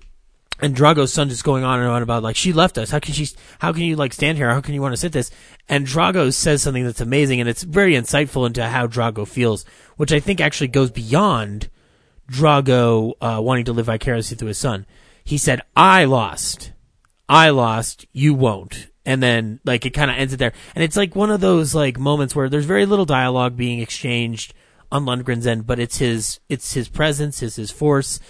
and 0.60 0.74
Drago's 0.74 1.12
son 1.12 1.28
just 1.28 1.44
going 1.44 1.62
on 1.62 1.78
and 1.78 1.89
on 1.89 2.02
about 2.02 2.24
like 2.24 2.35
she 2.35 2.52
left 2.52 2.76
us. 2.76 2.90
How 2.90 2.98
can 2.98 3.14
she? 3.14 3.28
How 3.60 3.72
can 3.72 3.82
you 3.82 3.94
like 3.94 4.12
stand 4.12 4.36
here? 4.36 4.52
How 4.52 4.60
can 4.60 4.74
you 4.74 4.82
want 4.82 4.94
to 4.94 5.01
sit 5.01 5.12
this? 5.12 5.30
And 5.68 5.86
Drago 5.86 6.35
says 6.35 6.60
something 6.60 6.85
that's 6.85 7.01
amazing, 7.01 7.39
and 7.39 7.48
it's 7.48 7.62
very 7.62 7.93
insightful 7.93 8.48
into 8.48 8.66
how 8.66 8.89
Drago 8.89 9.28
feels, 9.28 9.64
which 9.97 10.12
I 10.12 10.18
think 10.18 10.40
actually 10.40 10.68
goes 10.68 10.90
beyond 10.90 11.70
Drago 12.28 13.12
uh, 13.20 13.40
wanting 13.40 13.66
to 13.66 13.72
live 13.72 13.86
vicariously 13.86 14.36
through 14.36 14.48
his 14.48 14.59
son. 14.59 14.86
He 15.28 15.36
said, 15.36 15.60
"I 15.76 16.05
lost, 16.06 16.72
I 17.28 17.50
lost, 17.50 18.06
you 18.12 18.32
won't." 18.32 18.88
And 19.05 19.22
then 19.22 19.60
like 19.64 19.84
it 19.84 19.90
kind 19.90 20.10
of 20.10 20.16
ends 20.16 20.32
it 20.32 20.38
there, 20.38 20.55
and 20.74 20.82
it's 20.82 20.96
like 20.96 21.14
one 21.14 21.30
of 21.30 21.40
those 21.42 21.74
like 21.74 21.98
moments 21.98 22.34
where 22.34 22.48
there's 22.48 22.64
very 22.64 22.86
little 22.86 23.05
dialogue 23.05 23.55
being 23.55 23.80
exchanged 23.80 24.55
on 24.90 25.05
Lundgren's 25.05 25.46
end, 25.46 25.66
but 25.66 25.78
it's 25.78 25.98
his 25.98 26.40
it's 26.48 26.72
his 26.72 26.88
presence, 26.88 27.42
it's 27.42 27.56
his 27.56 27.70
force. 27.70 28.20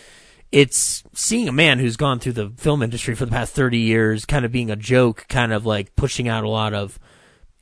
It's 0.51 1.05
seeing 1.15 1.47
a 1.47 1.53
man 1.53 1.79
who's 1.79 1.97
gone 1.97 2.19
through 2.19 2.33
the 2.33 2.51
film 2.57 2.83
industry 2.83 3.15
for 3.15 3.27
the 3.27 3.31
past 3.31 3.55
30 3.55 3.79
years, 3.79 4.25
kind 4.25 4.45
of 4.45 4.51
being 4.51 4.71
a 4.71 4.77
joke, 4.77 5.27
kind 5.29 5.53
of 5.53 5.65
like 5.67 5.95
pushing 5.95 6.27
out 6.27 6.43
a 6.43 6.49
lot 6.49 6.75
of 6.75 6.99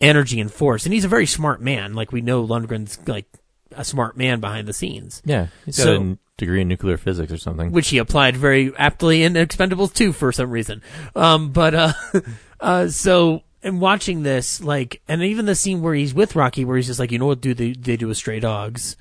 energy 0.01 0.41
and 0.41 0.51
force. 0.51 0.87
And 0.87 0.95
he's 0.95 1.05
a 1.05 1.09
very 1.09 1.27
smart 1.27 1.61
man. 1.61 1.93
Like 1.95 2.11
we 2.11 2.23
know 2.23 2.47
Lundgren's 2.47 2.99
like 3.07 3.27
a 3.73 3.85
smart 3.85 4.17
man 4.17 4.41
behind 4.41 4.67
the 4.69 4.73
scenes. 4.73 5.21
Yeah, 5.27 5.49
he's 5.67 5.77
got 5.77 5.83
So- 5.85 5.95
n- 5.97 6.19
degree 6.37 6.61
in 6.61 6.69
nuclear 6.69 6.97
physics 6.97 7.33
or 7.33 7.39
something. 7.39 7.73
which 7.73 7.89
he 7.89 7.99
applied 7.99 8.37
very 8.37 8.75
aptly 8.77 9.23
in 9.23 9.35
Expendables 9.35 9.93
2 9.93 10.13
for 10.13 10.33
some 10.33 10.51
reason. 10.51 10.83
Um, 11.15 11.51
but, 11.51 11.75
uh, 11.75 11.93
uh, 12.61 12.89
so, 12.89 13.43
and 13.63 13.81
watching 13.81 14.23
this, 14.23 14.61
like, 14.61 15.03
and 15.09 15.23
even 15.23 15.47
the 15.47 15.55
scene 15.55 15.81
where 15.81 15.95
he's 15.95 16.15
with 16.15 16.37
Rocky, 16.37 16.65
where 16.65 16.77
he's 16.77 16.87
just 16.87 17.01
like, 17.01 17.11
you 17.11 17.19
know 17.19 17.27
what 17.27 17.41
do 17.41 17.55
they, 17.55 17.73
they 17.73 17.97
do 17.97 18.09
with 18.09 18.19
stray 18.19 18.41
dogs, 18.41 18.97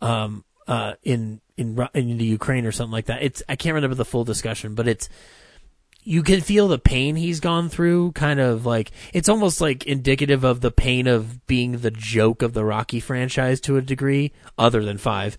um, 0.00 0.44
uh, 0.68 0.94
in, 1.02 1.40
in, 1.56 1.88
in 1.94 2.18
the 2.18 2.24
Ukraine 2.24 2.66
or 2.66 2.72
something 2.72 2.92
like 2.92 3.06
that. 3.06 3.22
It's, 3.22 3.42
I 3.48 3.56
can't 3.56 3.74
remember 3.74 3.96
the 3.96 4.04
full 4.04 4.24
discussion, 4.24 4.74
but 4.74 4.86
it's, 4.86 5.08
you 6.02 6.22
can 6.22 6.40
feel 6.40 6.68
the 6.68 6.78
pain 6.78 7.16
he's 7.16 7.40
gone 7.40 7.68
through, 7.68 8.12
kind 8.12 8.38
of 8.38 8.64
like, 8.64 8.92
it's 9.12 9.28
almost 9.28 9.60
like 9.60 9.84
indicative 9.86 10.44
of 10.44 10.60
the 10.60 10.70
pain 10.70 11.08
of 11.08 11.44
being 11.48 11.78
the 11.78 11.90
joke 11.90 12.42
of 12.42 12.52
the 12.52 12.64
Rocky 12.64 13.00
franchise 13.00 13.60
to 13.62 13.76
a 13.76 13.82
degree, 13.82 14.32
other 14.56 14.84
than 14.84 14.98
five. 14.98 15.36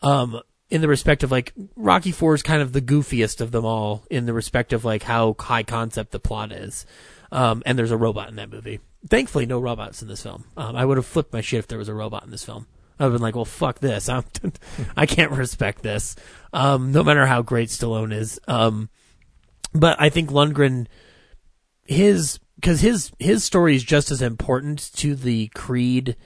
Um, 0.00 0.40
in 0.70 0.80
the 0.80 0.88
respect 0.88 1.22
of 1.22 1.30
like 1.30 1.52
Rocky 1.76 2.12
Four 2.12 2.34
is 2.34 2.42
kind 2.42 2.60
of 2.60 2.72
the 2.72 2.80
goofiest 2.80 3.40
of 3.40 3.52
them 3.52 3.64
all 3.64 4.04
in 4.10 4.26
the 4.26 4.32
respect 4.32 4.72
of 4.72 4.84
like 4.84 5.04
how 5.04 5.36
high 5.38 5.62
concept 5.62 6.10
the 6.10 6.18
plot 6.18 6.52
is. 6.52 6.86
Um, 7.32 7.62
and 7.66 7.78
there's 7.78 7.90
a 7.90 7.96
robot 7.96 8.28
in 8.28 8.36
that 8.36 8.50
movie. 8.50 8.80
Thankfully, 9.08 9.46
no 9.46 9.60
robots 9.60 10.02
in 10.02 10.08
this 10.08 10.22
film. 10.22 10.44
Um, 10.56 10.76
I 10.76 10.84
would 10.84 10.96
have 10.96 11.06
flipped 11.06 11.32
my 11.32 11.40
shit 11.40 11.60
if 11.60 11.68
there 11.68 11.78
was 11.78 11.88
a 11.88 11.94
robot 11.94 12.24
in 12.24 12.30
this 12.30 12.44
film. 12.44 12.66
I've 12.98 13.12
been 13.12 13.20
like, 13.20 13.36
well, 13.36 13.44
fuck 13.44 13.78
this. 13.78 14.08
I'm, 14.08 14.24
I 14.96 15.06
can't 15.06 15.32
respect 15.32 15.82
this. 15.82 16.16
Um, 16.52 16.92
no 16.92 17.04
matter 17.04 17.26
how 17.26 17.42
great 17.42 17.68
Stallone 17.68 18.12
is. 18.12 18.40
Um, 18.48 18.88
but 19.72 20.00
I 20.00 20.08
think 20.08 20.30
Lundgren, 20.30 20.86
his, 21.84 22.38
cause 22.62 22.80
his, 22.80 23.12
his 23.18 23.44
story 23.44 23.76
is 23.76 23.84
just 23.84 24.10
as 24.10 24.22
important 24.22 24.90
to 24.94 25.14
the 25.14 25.48
Creed 25.48 26.16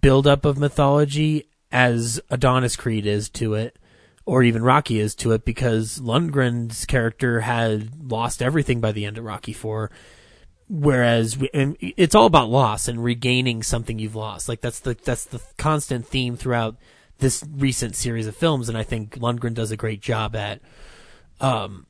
buildup 0.00 0.44
of 0.44 0.58
mythology 0.58 1.49
as 1.72 2.20
Adonis 2.30 2.76
Creed 2.76 3.06
is 3.06 3.28
to 3.30 3.54
it, 3.54 3.78
or 4.26 4.42
even 4.42 4.62
Rocky 4.62 5.00
is 5.00 5.14
to 5.16 5.32
it, 5.32 5.44
because 5.44 5.98
Lundgren's 5.98 6.84
character 6.84 7.40
had 7.40 8.10
lost 8.10 8.42
everything 8.42 8.80
by 8.80 8.92
the 8.92 9.04
end 9.04 9.18
of 9.18 9.24
Rocky 9.24 9.52
Four. 9.52 9.90
Whereas 10.68 11.36
we, 11.36 11.48
it's 11.52 12.14
all 12.14 12.26
about 12.26 12.48
loss 12.48 12.86
and 12.86 13.02
regaining 13.02 13.64
something 13.64 13.98
you've 13.98 14.14
lost. 14.14 14.48
Like 14.48 14.60
that's 14.60 14.80
the 14.80 14.94
that's 14.94 15.24
the 15.24 15.40
constant 15.58 16.06
theme 16.06 16.36
throughout 16.36 16.76
this 17.18 17.44
recent 17.50 17.96
series 17.96 18.26
of 18.26 18.36
films, 18.36 18.68
and 18.68 18.78
I 18.78 18.82
think 18.82 19.18
Lundgren 19.18 19.54
does 19.54 19.72
a 19.72 19.76
great 19.76 20.00
job 20.00 20.36
at 20.36 20.60
um, 21.40 21.86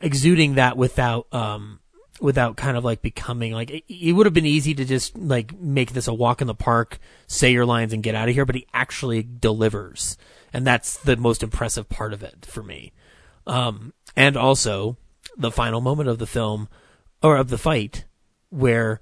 exuding 0.00 0.54
that 0.54 0.76
without 0.76 1.26
um, 1.32 1.80
without 2.20 2.56
kind 2.56 2.76
of 2.76 2.84
like 2.84 3.02
becoming 3.02 3.52
like 3.52 3.70
it, 3.70 3.84
it 3.88 4.12
would 4.12 4.26
have 4.26 4.34
been 4.34 4.46
easy 4.46 4.74
to 4.74 4.84
just 4.84 5.16
like 5.16 5.58
make 5.58 5.92
this 5.92 6.08
a 6.08 6.14
walk 6.14 6.40
in 6.40 6.46
the 6.46 6.54
park, 6.54 6.98
say 7.26 7.52
your 7.52 7.66
lines 7.66 7.92
and 7.92 8.02
get 8.02 8.14
out 8.14 8.28
of 8.28 8.34
here, 8.34 8.44
but 8.44 8.54
he 8.54 8.66
actually 8.74 9.22
delivers, 9.22 10.16
and 10.52 10.66
that's 10.66 10.96
the 10.96 11.16
most 11.16 11.42
impressive 11.42 11.88
part 11.88 12.12
of 12.12 12.22
it 12.22 12.46
for 12.46 12.62
me. 12.62 12.92
Um, 13.46 13.92
and 14.16 14.36
also 14.36 14.96
the 15.36 15.50
final 15.50 15.80
moment 15.80 16.08
of 16.08 16.18
the 16.18 16.26
film 16.26 16.68
or 17.22 17.36
of 17.36 17.48
the 17.48 17.58
fight 17.58 18.04
where 18.50 19.00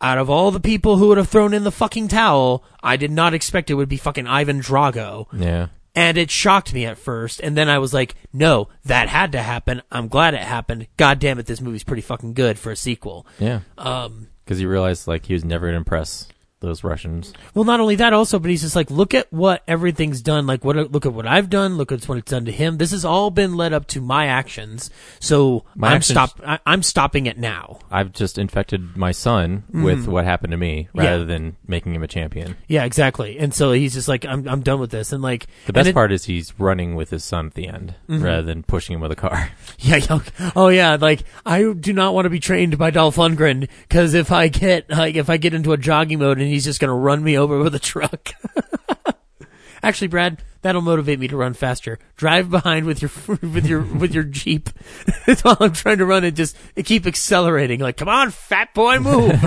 out 0.00 0.18
of 0.18 0.28
all 0.28 0.50
the 0.50 0.60
people 0.60 0.96
who 0.96 1.08
would 1.08 1.18
have 1.18 1.28
thrown 1.28 1.54
in 1.54 1.64
the 1.64 1.72
fucking 1.72 2.08
towel, 2.08 2.64
I 2.82 2.96
did 2.96 3.10
not 3.10 3.34
expect 3.34 3.70
it 3.70 3.74
would 3.74 3.88
be 3.88 3.96
fucking 3.96 4.26
Ivan 4.26 4.60
Drago. 4.60 5.26
Yeah. 5.32 5.68
And 5.94 6.18
it 6.18 6.30
shocked 6.30 6.74
me 6.74 6.86
at 6.86 6.98
first, 6.98 7.40
and 7.40 7.56
then 7.56 7.68
I 7.68 7.78
was 7.78 7.94
like, 7.94 8.16
no, 8.32 8.68
that 8.84 9.08
had 9.08 9.30
to 9.32 9.40
happen. 9.42 9.80
I'm 9.92 10.08
glad 10.08 10.34
it 10.34 10.40
happened. 10.40 10.88
God 10.96 11.20
damn 11.20 11.38
it, 11.38 11.46
this 11.46 11.60
movie's 11.60 11.84
pretty 11.84 12.02
fucking 12.02 12.34
good 12.34 12.58
for 12.58 12.72
a 12.72 12.76
sequel. 12.76 13.26
Yeah. 13.38 13.60
Um, 13.78 14.26
Because 14.44 14.58
he 14.58 14.66
realized 14.66 15.06
like 15.06 15.26
he 15.26 15.34
was 15.34 15.44
never 15.44 15.66
going 15.66 15.74
to 15.74 15.78
impress 15.78 16.26
those 16.64 16.84
Russians. 16.84 17.32
Well, 17.54 17.64
not 17.64 17.80
only 17.80 17.96
that, 17.96 18.12
also, 18.12 18.38
but 18.38 18.50
he's 18.50 18.62
just 18.62 18.76
like, 18.76 18.90
look 18.90 19.14
at 19.14 19.32
what 19.32 19.62
everything's 19.68 20.20
done. 20.22 20.46
Like, 20.46 20.64
what? 20.64 20.76
Look 20.92 21.06
at 21.06 21.12
what 21.12 21.26
I've 21.26 21.50
done. 21.50 21.76
Look 21.76 21.92
at 21.92 22.04
what 22.08 22.18
it's 22.18 22.30
done 22.30 22.44
to 22.46 22.52
him. 22.52 22.78
This 22.78 22.90
has 22.92 23.04
all 23.04 23.30
been 23.30 23.54
led 23.56 23.72
up 23.72 23.86
to 23.88 24.00
my 24.00 24.26
actions. 24.26 24.90
So 25.20 25.64
My 25.74 25.88
I'm 25.88 25.94
actions- 25.96 26.14
stop. 26.14 26.40
I, 26.46 26.58
I'm 26.66 26.82
stopping 26.82 27.26
it 27.26 27.38
now. 27.38 27.78
I've 27.90 28.12
just 28.12 28.38
infected 28.38 28.96
my 28.96 29.12
son 29.12 29.64
with 29.72 30.06
Mhm. 30.06 30.08
what 30.08 30.24
happened 30.24 30.50
to 30.52 30.56
me, 30.56 30.88
Yeah. 30.94 31.04
rather 31.04 31.24
than 31.24 31.56
making 31.66 31.94
him 31.94 32.02
a 32.02 32.08
champion. 32.08 32.56
Yeah, 32.68 32.84
exactly. 32.84 33.38
And 33.38 33.52
so 33.54 33.72
he's 33.72 33.94
just 33.94 34.08
like, 34.08 34.24
I'm, 34.24 34.46
I'm 34.48 34.60
done 34.62 34.80
with 34.80 34.90
this. 34.90 35.12
And 35.12 35.22
like, 35.22 35.46
The 35.66 35.72
best 35.72 35.88
it- 35.88 35.94
part 35.94 36.12
is 36.12 36.24
he's 36.24 36.52
running 36.58 36.94
with 36.94 37.10
his 37.10 37.24
son 37.24 37.46
at 37.46 37.54
the 37.54 37.68
end, 37.68 37.94
Mhm. 38.08 38.22
rather 38.22 38.42
than 38.42 38.62
pushing 38.62 38.94
him 38.94 39.00
with 39.00 39.12
a 39.12 39.16
car. 39.16 39.50
Yeah, 39.78 39.96
yeah. 39.96 40.18
Oh 40.56 40.68
yeah, 40.68 40.96
like 41.00 41.24
I 41.44 41.72
do 41.72 41.92
not 41.92 42.14
want 42.14 42.24
to 42.26 42.30
be 42.30 42.40
trained 42.40 42.78
by 42.78 42.90
Dolph 42.90 43.16
Lundgren 43.16 43.68
because 43.88 44.14
if 44.14 44.32
I 44.32 44.48
get 44.48 44.88
like 44.90 45.14
if 45.16 45.28
I 45.28 45.36
get 45.36 45.52
into 45.52 45.72
a 45.72 45.76
jogging 45.76 46.20
mode 46.20 46.38
and 46.38 46.46
he's 46.54 46.64
just 46.64 46.80
gonna 46.80 46.94
run 46.94 47.22
me 47.22 47.36
over 47.36 47.58
with 47.58 47.74
a 47.74 47.78
truck. 47.78 48.30
Actually, 49.82 50.08
Brad, 50.08 50.42
that'll 50.62 50.80
motivate 50.80 51.18
me 51.18 51.28
to 51.28 51.36
run 51.36 51.52
faster. 51.52 51.98
Drive 52.16 52.50
behind 52.50 52.86
with 52.86 53.02
your 53.02 53.10
with 53.42 53.66
your 53.66 53.82
with 53.82 54.14
your 54.14 54.24
jeep 54.24 54.70
while 55.42 55.58
I'm 55.60 55.72
trying 55.72 55.98
to 55.98 56.06
run 56.06 56.24
and 56.24 56.34
just 56.34 56.56
keep 56.84 57.06
accelerating. 57.06 57.80
Like, 57.80 57.98
come 57.98 58.08
on, 58.08 58.30
fat 58.30 58.72
boy, 58.72 58.98
move. 58.98 59.42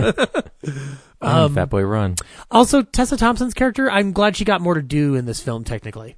Run, 1.19 1.35
um, 1.35 1.55
fat 1.55 1.71
boy, 1.71 1.81
run. 1.81 2.15
Also, 2.51 2.83
Tessa 2.83 3.17
Thompson's 3.17 3.55
character, 3.55 3.89
I'm 3.89 4.11
glad 4.11 4.35
she 4.35 4.45
got 4.45 4.61
more 4.61 4.75
to 4.75 4.83
do 4.83 5.15
in 5.15 5.25
this 5.25 5.41
film. 5.41 5.63
Technically, 5.63 6.15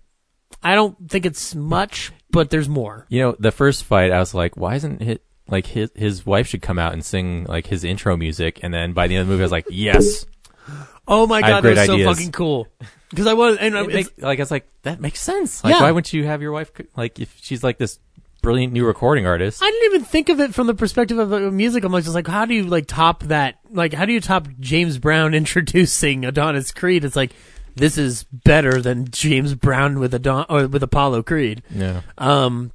I 0.61 0.76
don't 0.76 1.10
think 1.10 1.26
it's 1.26 1.56
much, 1.56 2.11
but 2.30 2.49
there's 2.49 2.68
more. 2.68 3.06
You 3.07 3.22
know, 3.22 3.36
the 3.40 3.52
first 3.52 3.86
fight, 3.86 4.11
I 4.11 4.20
was 4.20 4.34
like, 4.34 4.57
why 4.57 4.76
isn't 4.76 5.02
it 5.02 5.24
like 5.48 5.68
his 5.68 5.91
his 5.95 6.26
wife 6.26 6.48
should 6.48 6.61
come 6.61 6.78
out 6.78 6.91
and 6.91 7.06
sing 7.06 7.45
like 7.45 7.68
his 7.68 7.86
intro 7.86 8.18
music? 8.18 8.60
And 8.61 8.74
then 8.74 8.91
by 8.91 9.07
the 9.07 9.16
end 9.16 9.22
of 9.22 9.28
the 9.28 9.32
movie, 9.32 9.44
I 9.44 9.45
was 9.45 9.52
like, 9.53 9.68
yes. 9.70 10.26
Oh 11.08 11.26
my 11.28 11.41
god, 11.41 11.50
that 11.50 11.62
great 11.62 11.78
was 11.78 11.88
so 11.88 11.94
ideas. 11.94 12.16
fucking 12.18 12.32
cool. 12.32 12.68
Because 13.10 13.26
I 13.28 13.34
was, 13.34 13.58
and 13.58 13.76
It 13.76 13.96
it's, 13.96 14.12
like 14.20 14.40
I 14.40 14.41
was 14.44 14.52
like, 14.52 14.70
that 14.84 15.02
makes 15.02 15.20
sense. 15.20 15.64
Like, 15.64 15.74
Yeah. 15.74 15.82
why 15.82 15.91
wouldn't 15.91 16.14
you 16.14 16.26
have 16.26 16.41
your 16.41 16.52
wife 16.52 16.72
like 16.96 17.20
if 17.20 17.36
she's 17.41 17.64
like 17.64 17.78
this 17.80 17.98
brilliant 18.44 18.72
new 18.74 18.86
recording 18.86 19.26
artist? 19.26 19.62
I 19.64 19.70
didn't 19.72 19.94
even 19.96 20.06
think 20.06 20.30
of 20.30 20.40
it 20.40 20.54
from 20.54 20.68
the 20.68 20.76
perspective 20.76 21.18
of 21.18 21.34
uh, 21.34 21.40
music. 21.52 21.84
I'm 21.84 21.91
like, 21.91 22.04
just 22.04 22.14
like, 22.16 22.28
how 22.28 22.46
do 22.46 22.54
you 22.54 22.66
like 22.66 22.86
top 22.86 23.24
that? 23.24 23.56
Like, 23.72 23.94
how 23.94 24.06
do 24.06 24.14
you 24.14 24.22
top 24.22 24.48
James 24.60 24.98
Brown 25.00 25.34
introducing 25.34 26.26
Adonis 26.26 26.72
Creed? 26.72 27.04
It's 27.04 27.16
like 27.16 27.32
this 27.76 27.98
is 27.98 28.24
better 28.24 28.82
than 28.82 29.10
James 29.10 29.56
Brown 29.56 30.00
with 30.00 30.14
Adon 30.14 30.46
or 30.50 30.68
with 30.68 30.84
Apollo 30.84 31.24
Creed. 31.24 31.64
Yeah. 31.74 32.02
Um, 32.18 32.72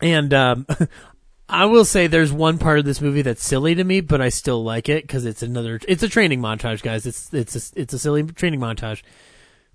and 0.00 0.32
um, 0.32 0.66
I 1.54 1.66
will 1.66 1.84
say 1.84 2.06
there's 2.06 2.32
one 2.32 2.58
part 2.58 2.78
of 2.78 2.84
this 2.84 3.00
movie 3.00 3.22
that's 3.22 3.44
silly 3.44 3.74
to 3.74 3.84
me, 3.84 4.00
but 4.00 4.20
I 4.20 4.28
still 4.28 4.62
like 4.64 4.88
it 4.88 5.04
because 5.04 5.24
it's 5.24 5.42
another. 5.42 5.78
It's 5.86 6.02
a 6.02 6.08
training 6.08 6.40
montage, 6.40 6.82
guys. 6.82 7.06
It's 7.06 7.32
it's 7.32 7.54
a, 7.72 7.80
it's 7.80 7.94
a 7.94 7.98
silly 7.98 8.22
training 8.24 8.60
montage. 8.60 9.02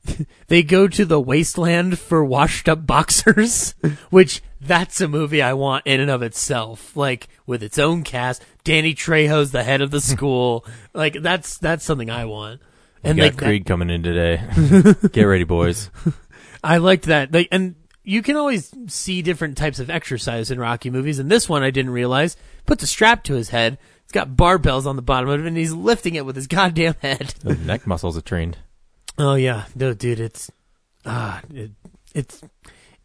they 0.47 0.63
go 0.63 0.87
to 0.87 1.05
the 1.05 1.19
wasteland 1.19 1.99
for 1.99 2.23
washed 2.23 2.67
up 2.69 2.85
boxers, 2.85 3.75
which 4.09 4.41
that's 4.61 5.01
a 5.01 5.07
movie 5.07 5.41
I 5.41 5.53
want 5.53 5.85
in 5.85 5.99
and 5.99 6.09
of 6.11 6.21
itself, 6.21 6.95
like 6.95 7.27
with 7.45 7.63
its 7.63 7.77
own 7.79 8.03
cast. 8.03 8.43
Danny 8.63 8.93
Trejo's 8.93 9.51
the 9.51 9.63
head 9.63 9.81
of 9.81 9.91
the 9.91 10.01
school, 10.13 10.65
like 10.93 11.21
that's 11.21 11.57
that's 11.57 11.85
something 11.85 12.09
I 12.09 12.25
want. 12.25 12.61
And 13.03 13.11
And 13.11 13.17
got 13.19 13.23
like 13.23 13.35
that- 13.37 13.45
Creed 13.45 13.65
coming 13.65 13.89
in 13.89 14.03
today. 14.03 14.41
Get 15.13 15.23
ready, 15.23 15.45
boys. 15.45 15.89
I 16.61 16.77
liked 16.77 17.05
that. 17.05 17.31
Like, 17.31 17.47
and 17.51 17.75
you 18.09 18.23
can 18.23 18.35
always 18.35 18.73
see 18.87 19.21
different 19.21 19.55
types 19.55 19.77
of 19.77 19.91
exercise 19.91 20.49
in 20.49 20.59
Rocky 20.59 20.89
movies. 20.89 21.19
And 21.19 21.29
this 21.29 21.47
one, 21.47 21.61
I 21.61 21.69
didn't 21.69 21.91
realize, 21.91 22.35
puts 22.65 22.81
a 22.81 22.87
strap 22.87 23.23
to 23.25 23.35
his 23.35 23.49
head. 23.49 23.77
It's 24.01 24.11
got 24.11 24.29
barbells 24.29 24.87
on 24.87 24.95
the 24.95 25.03
bottom 25.03 25.29
of 25.29 25.39
it, 25.39 25.45
and 25.45 25.55
he's 25.55 25.73
lifting 25.73 26.15
it 26.15 26.25
with 26.25 26.35
his 26.35 26.47
goddamn 26.57 26.95
head. 27.03 27.35
The 27.43 27.53
neck 27.53 27.85
muscles 27.85 28.17
are 28.17 28.21
trained. 28.21 28.57
Oh 29.19 29.35
yeah, 29.35 29.65
no, 29.75 29.93
dude, 29.93 30.19
it's 30.19 30.49
ah, 31.05 31.41
it, 31.53 31.69
it's 32.15 32.41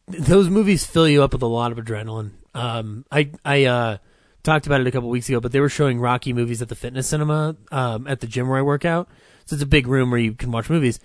those 0.09 0.49
movies 0.49 0.87
fill 0.87 1.07
you 1.09 1.23
up 1.23 1.35
with 1.35 1.43
a 1.43 1.47
lot 1.47 1.71
of 1.71 1.77
adrenaline. 1.77 2.31
Um, 2.55 3.05
I 3.13 3.31
I 3.45 3.65
uh 3.67 3.97
talked 4.43 4.67
about 4.67 4.81
it 4.81 4.87
a 4.87 4.91
couple 4.91 5.11
weeks 5.11 5.29
ago, 5.29 5.39
but 5.39 5.53
they 5.53 5.61
were 5.61 5.69
showing 5.69 6.01
Rocky 6.01 6.33
movies 6.33 6.63
at 6.63 6.71
the 6.71 6.77
fitness 6.77 7.09
cinema 7.09 7.57
um 7.71 8.07
at 8.07 8.21
the 8.21 8.27
gym 8.27 8.49
where 8.49 8.59
I 8.59 8.63
work 8.63 8.87
out. 8.87 9.09
So 9.45 9.55
it's 9.55 9.63
a 9.63 9.67
big 9.67 9.87
room 9.87 10.11
where 10.11 10.21
you 10.21 10.33
can 10.33 10.51
watch 10.51 10.71
movies. 10.71 10.99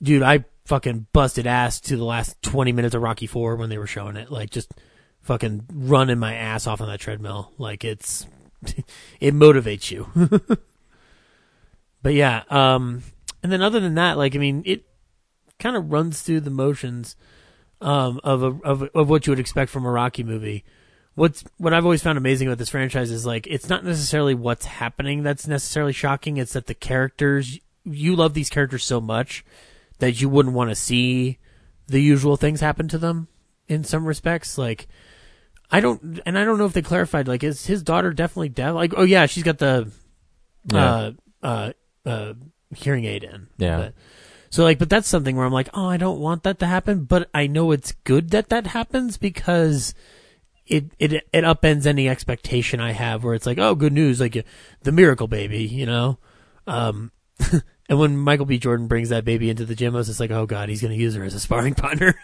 Dude, 0.00 0.22
I 0.22 0.44
fucking 0.66 1.06
busted 1.12 1.46
ass 1.46 1.80
to 1.82 1.96
the 1.96 2.04
last 2.04 2.40
twenty 2.42 2.72
minutes 2.72 2.94
of 2.94 3.02
Rocky 3.02 3.26
Four 3.26 3.56
when 3.56 3.70
they 3.70 3.78
were 3.78 3.86
showing 3.86 4.16
it. 4.16 4.30
Like 4.30 4.50
just 4.50 4.72
fucking 5.22 5.66
running 5.72 6.18
my 6.18 6.34
ass 6.34 6.66
off 6.66 6.80
on 6.80 6.88
that 6.88 7.00
treadmill. 7.00 7.52
Like 7.58 7.84
it's 7.84 8.26
it 9.20 9.34
motivates 9.34 9.90
you. 9.90 10.08
but 12.02 12.14
yeah, 12.14 12.42
um, 12.48 13.02
and 13.42 13.50
then 13.50 13.62
other 13.62 13.80
than 13.80 13.94
that, 13.94 14.16
like 14.16 14.34
I 14.34 14.38
mean, 14.38 14.62
it 14.64 14.84
kind 15.58 15.76
of 15.76 15.90
runs 15.92 16.22
through 16.22 16.40
the 16.40 16.50
motions 16.50 17.16
um, 17.80 18.20
of, 18.24 18.42
a, 18.42 18.46
of 18.64 18.82
of 18.94 19.08
what 19.08 19.26
you 19.26 19.30
would 19.30 19.40
expect 19.40 19.70
from 19.70 19.84
a 19.84 19.90
Rocky 19.90 20.22
movie. 20.22 20.64
What's 21.14 21.44
what 21.56 21.72
I've 21.72 21.84
always 21.84 22.02
found 22.02 22.18
amazing 22.18 22.48
about 22.48 22.58
this 22.58 22.68
franchise 22.68 23.10
is 23.10 23.24
like 23.24 23.46
it's 23.46 23.68
not 23.68 23.84
necessarily 23.84 24.34
what's 24.34 24.66
happening 24.66 25.22
that's 25.22 25.46
necessarily 25.46 25.92
shocking. 25.92 26.36
It's 26.36 26.52
that 26.52 26.66
the 26.66 26.74
characters 26.74 27.58
you 27.84 28.16
love 28.16 28.34
these 28.34 28.50
characters 28.50 28.84
so 28.84 29.00
much 29.00 29.44
that 29.98 30.20
you 30.20 30.28
wouldn't 30.28 30.54
want 30.54 30.70
to 30.70 30.76
see 30.76 31.38
the 31.86 32.00
usual 32.00 32.36
things 32.36 32.60
happen 32.60 32.88
to 32.88 32.98
them 32.98 33.28
in 33.68 33.84
some 33.84 34.06
respects. 34.06 34.58
Like 34.58 34.88
I 35.70 35.80
don't, 35.80 36.20
and 36.24 36.38
I 36.38 36.44
don't 36.44 36.58
know 36.58 36.66
if 36.66 36.72
they 36.72 36.82
clarified. 36.82 37.28
Like, 37.28 37.42
is 37.42 37.66
his 37.66 37.82
daughter 37.82 38.12
definitely 38.12 38.50
deaf? 38.50 38.74
Like, 38.74 38.94
oh 38.96 39.02
yeah, 39.02 39.26
she's 39.26 39.42
got 39.42 39.58
the 39.58 39.90
uh, 40.72 41.12
uh, 41.42 41.72
uh, 42.04 42.34
hearing 42.74 43.04
aid 43.04 43.24
in. 43.24 43.48
Yeah. 43.58 43.78
But- 43.78 43.94
so 44.48 44.62
like, 44.62 44.78
but 44.78 44.88
that's 44.88 45.08
something 45.08 45.36
where 45.36 45.44
I'm 45.44 45.52
like, 45.52 45.68
oh, 45.74 45.86
I 45.86 45.96
don't 45.96 46.20
want 46.20 46.44
that 46.44 46.60
to 46.60 46.66
happen, 46.66 47.04
but 47.04 47.28
I 47.34 47.46
know 47.46 47.72
it's 47.72 47.92
good 48.04 48.30
that 48.30 48.48
that 48.48 48.68
happens 48.68 49.18
because 49.18 49.92
it 50.66 50.92
it 50.98 51.12
it 51.12 51.44
upends 51.44 51.84
any 51.84 52.08
expectation 52.08 52.80
I 52.80 52.92
have 52.92 53.22
where 53.22 53.34
it's 53.34 53.44
like, 53.44 53.58
oh, 53.58 53.74
good 53.74 53.92
news, 53.92 54.20
like 54.20 54.46
the 54.82 54.92
miracle 54.92 55.28
baby, 55.28 55.64
you 55.64 55.84
know. 55.84 56.18
Um, 56.66 57.10
and 57.88 57.98
when 57.98 58.16
Michael 58.16 58.46
B. 58.46 58.58
Jordan 58.58 58.86
brings 58.86 59.10
that 59.10 59.24
baby 59.24 59.50
into 59.50 59.64
the 59.64 59.74
gym, 59.74 59.94
I 59.94 59.98
was 59.98 60.06
just 60.08 60.20
like, 60.20 60.30
oh 60.30 60.46
god, 60.46 60.68
he's 60.68 60.82
gonna 60.82 60.94
use 60.94 61.14
her 61.14 61.24
as 61.24 61.34
a 61.34 61.40
sparring 61.40 61.74
partner. 61.74 62.14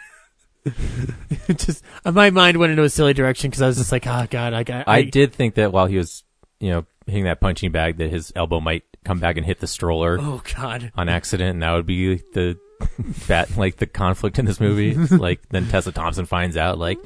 Just 1.56 1.82
my 2.05 2.30
mind 2.30 2.56
went 2.56 2.70
into 2.70 2.84
a 2.84 2.89
silly 2.89 3.14
direction 3.14 3.51
because 3.51 3.62
I 3.62 3.66
was 3.66 3.78
just 3.78 3.90
like, 3.90 4.06
oh 4.06 4.28
god, 4.30 4.52
I 4.52 4.62
got. 4.62 4.86
I 4.86 5.02
did 5.02 5.32
think 5.32 5.56
that 5.56 5.72
while 5.72 5.86
he 5.86 5.97
was, 5.97 6.22
you 6.60 6.70
know, 6.70 6.86
hitting 7.06 7.24
that 7.24 7.40
punching 7.40 7.72
bag, 7.72 7.97
that 7.98 8.10
his 8.10 8.32
elbow 8.36 8.60
might 8.60 8.84
come 9.05 9.18
back 9.18 9.36
and 9.36 9.47
hit 9.47 9.60
the 9.60 9.66
stroller. 9.66 10.18
Oh, 10.20 10.43
God. 10.55 10.93
On 10.94 11.09
accident, 11.09 11.51
and 11.51 11.62
that 11.62 11.72
would 11.72 11.86
be 11.86 12.16
the 12.32 12.59
that 13.26 13.56
like 13.56 13.76
the 13.76 13.86
conflict 13.86 14.39
in 14.39 14.44
this 14.44 14.60
movie. 14.60 14.94
like 15.16 15.48
then 15.48 15.68
Tessa 15.68 15.93
Thompson 15.93 16.26
finds 16.26 16.56
out, 16.56 16.78
like, 16.78 16.98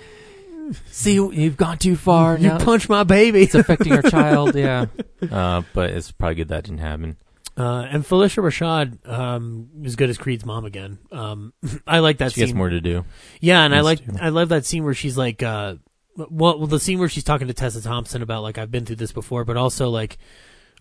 see, 0.90 1.14
you've 1.14 1.56
gone 1.56 1.78
too 1.78 1.96
far. 1.96 2.36
You 2.36 2.48
now. 2.48 2.58
punched 2.58 2.88
my 2.88 3.04
baby. 3.04 3.42
It's 3.42 3.54
affecting 3.54 3.92
our 3.92 4.02
child. 4.02 4.54
Yeah, 4.54 4.86
uh, 5.30 5.62
but 5.72 5.90
it's 5.90 6.12
probably 6.12 6.36
good 6.36 6.48
that 6.48 6.64
didn't 6.64 6.78
happen. 6.78 7.16
Uh, 7.56 7.86
and 7.90 8.04
Phylicia 8.04 8.42
Rashad 8.42 9.08
um, 9.08 9.68
is 9.82 9.96
good 9.96 10.10
as 10.10 10.18
Creed's 10.18 10.44
mom 10.44 10.64
again. 10.66 10.98
Um, 11.10 11.54
I 11.86 12.00
like 12.00 12.18
that 12.18 12.32
She 12.32 12.40
scene. 12.40 12.48
gets 12.48 12.56
more 12.56 12.68
to 12.68 12.80
do. 12.80 13.04
Yeah, 13.40 13.62
and 13.64 13.74
I 13.74 13.80
like 13.80 14.04
to. 14.04 14.22
I 14.22 14.28
love 14.28 14.50
that 14.50 14.66
scene 14.66 14.84
where 14.84 14.92
she's 14.94 15.16
like, 15.16 15.42
uh, 15.42 15.76
well, 16.16 16.58
well, 16.58 16.66
the 16.66 16.80
scene 16.80 16.98
where 16.98 17.08
she's 17.08 17.24
talking 17.24 17.46
to 17.48 17.54
Tessa 17.54 17.80
Thompson 17.82 18.20
about 18.22 18.42
like 18.42 18.58
I've 18.58 18.70
been 18.70 18.84
through 18.84 18.96
this 18.96 19.12
before, 19.12 19.44
but 19.44 19.56
also 19.56 19.88
like, 19.88 20.18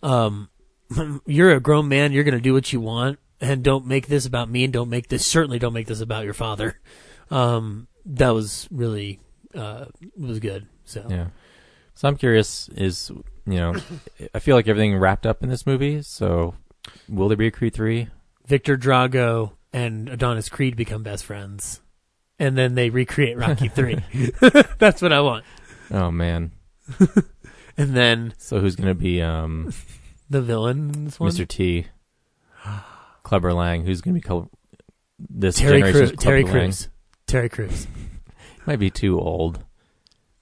um, 0.03 0.49
you're 1.25 1.53
a 1.53 1.59
grown 1.61 1.87
man, 1.87 2.11
you're 2.11 2.23
gonna 2.25 2.39
do 2.41 2.53
what 2.53 2.71
you 2.73 2.81
want, 2.81 3.19
and 3.39 3.63
don't 3.63 3.85
make 3.85 4.07
this 4.07 4.25
about 4.25 4.49
me, 4.49 4.63
and 4.65 4.73
don't 4.73 4.89
make 4.89 5.07
this 5.07 5.25
certainly 5.25 5.59
don't 5.59 5.73
make 5.73 5.87
this 5.87 6.01
about 6.01 6.25
your 6.25 6.33
father. 6.33 6.79
Um, 7.31 7.87
that 8.05 8.29
was 8.29 8.67
really 8.69 9.19
uh 9.55 9.85
was 10.17 10.39
good. 10.39 10.67
So 10.83 11.05
Yeah. 11.09 11.27
So 11.93 12.07
I'm 12.09 12.17
curious. 12.17 12.67
Is 12.75 13.09
you 13.47 13.55
know, 13.55 13.75
I 14.33 14.39
feel 14.39 14.55
like 14.57 14.67
everything 14.67 14.97
wrapped 14.97 15.25
up 15.25 15.41
in 15.41 15.49
this 15.49 15.65
movie. 15.65 16.01
So 16.01 16.55
will 17.09 17.27
there 17.27 17.37
be 17.37 17.47
a 17.47 17.51
Creed 17.51 17.73
three? 17.73 18.07
Victor 18.47 18.77
Drago 18.77 19.53
and 19.73 20.07
Adonis 20.09 20.49
Creed 20.49 20.75
become 20.75 21.03
best 21.03 21.25
friends, 21.25 21.81
and 22.39 22.57
then 22.57 22.75
they 22.75 22.89
recreate 22.89 23.37
Rocky 23.37 23.67
Three. 23.67 23.97
That's 24.79 25.01
what 25.01 25.11
I 25.13 25.21
want. 25.21 25.45
Oh 25.91 26.11
man. 26.11 26.51
and 27.77 27.95
then 27.95 28.33
so 28.37 28.59
who's 28.59 28.75
gonna 28.75 28.93
be 28.95 29.21
um 29.21 29.73
the 30.29 30.41
villain 30.41 30.91
in 30.93 31.05
this 31.05 31.19
one? 31.19 31.31
Mr. 31.31 31.47
T. 31.47 31.87
Clubber 33.23 33.53
Lang. 33.53 33.83
Who's 33.85 34.01
gonna 34.01 34.13
be 34.13 34.21
col- 34.21 34.49
this 35.19 35.57
Terry 35.57 35.79
generation's 35.81 36.09
Crews. 36.11 36.19
Terry 36.19 36.43
Lang? 36.43 36.51
Crews. 36.51 36.89
Terry 37.27 37.49
Crews. 37.49 37.87
Might 38.65 38.79
be 38.79 38.89
too 38.89 39.19
old. 39.19 39.63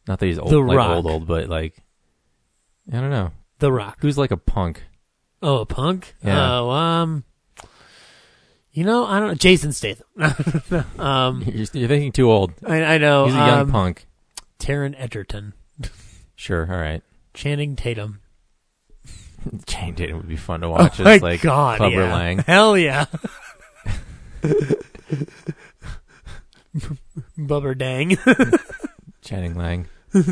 Not 0.08 0.20
that 0.20 0.26
he's 0.26 0.40
old, 0.40 0.52
The 0.52 0.60
like 0.60 0.78
Rock. 0.78 0.96
old, 0.98 1.08
old, 1.08 1.28
but 1.28 1.48
like 1.48 1.78
I 2.92 3.00
don't 3.00 3.10
know. 3.10 3.32
The 3.60 3.72
Rock. 3.72 3.98
Who's 4.02 4.18
like 4.18 4.32
a 4.32 4.38
punk? 4.38 4.84
Oh, 5.44 5.58
a 5.58 5.66
punk? 5.66 6.16
Yeah. 6.24 6.60
Oh, 6.60 6.70
um, 6.70 7.26
you 8.72 8.86
know, 8.86 9.06
I 9.06 9.20
don't 9.20 9.28
know. 9.28 9.36
Jason 9.36 9.74
Statham. 9.74 10.08
um, 11.00 11.42
You're, 11.46 11.68
you're 11.74 11.90
thinking 11.90 12.14
too 12.14 12.32
old. 12.32 12.54
I, 12.66 12.82
I 12.82 12.98
know. 12.98 13.26
He's 13.26 13.36
a 13.36 13.38
young 13.38 13.60
um, 13.60 13.72
punk. 13.72 14.08
Taron 14.58 14.96
Egerton. 14.98 15.54
Sure. 16.36 16.66
All 16.72 16.80
right. 16.80 17.04
Channing 17.34 17.76
Tatum. 17.76 18.22
Channing 19.66 19.96
Tatum 19.96 20.18
would 20.18 20.30
be 20.30 20.38
fun 20.38 20.62
to 20.62 20.70
watch. 20.70 21.02
oh 21.02 21.04
my 21.04 21.18
like 21.18 21.42
god, 21.42 21.78
Clubber 21.78 22.04
yeah. 22.04 22.14
Lang. 22.14 22.38
Hell 22.40 22.78
yeah. 22.78 23.06
Bubber 27.38 27.76
Dang. 27.76 28.18
Channing 29.22 29.56
Lang. 29.56 29.88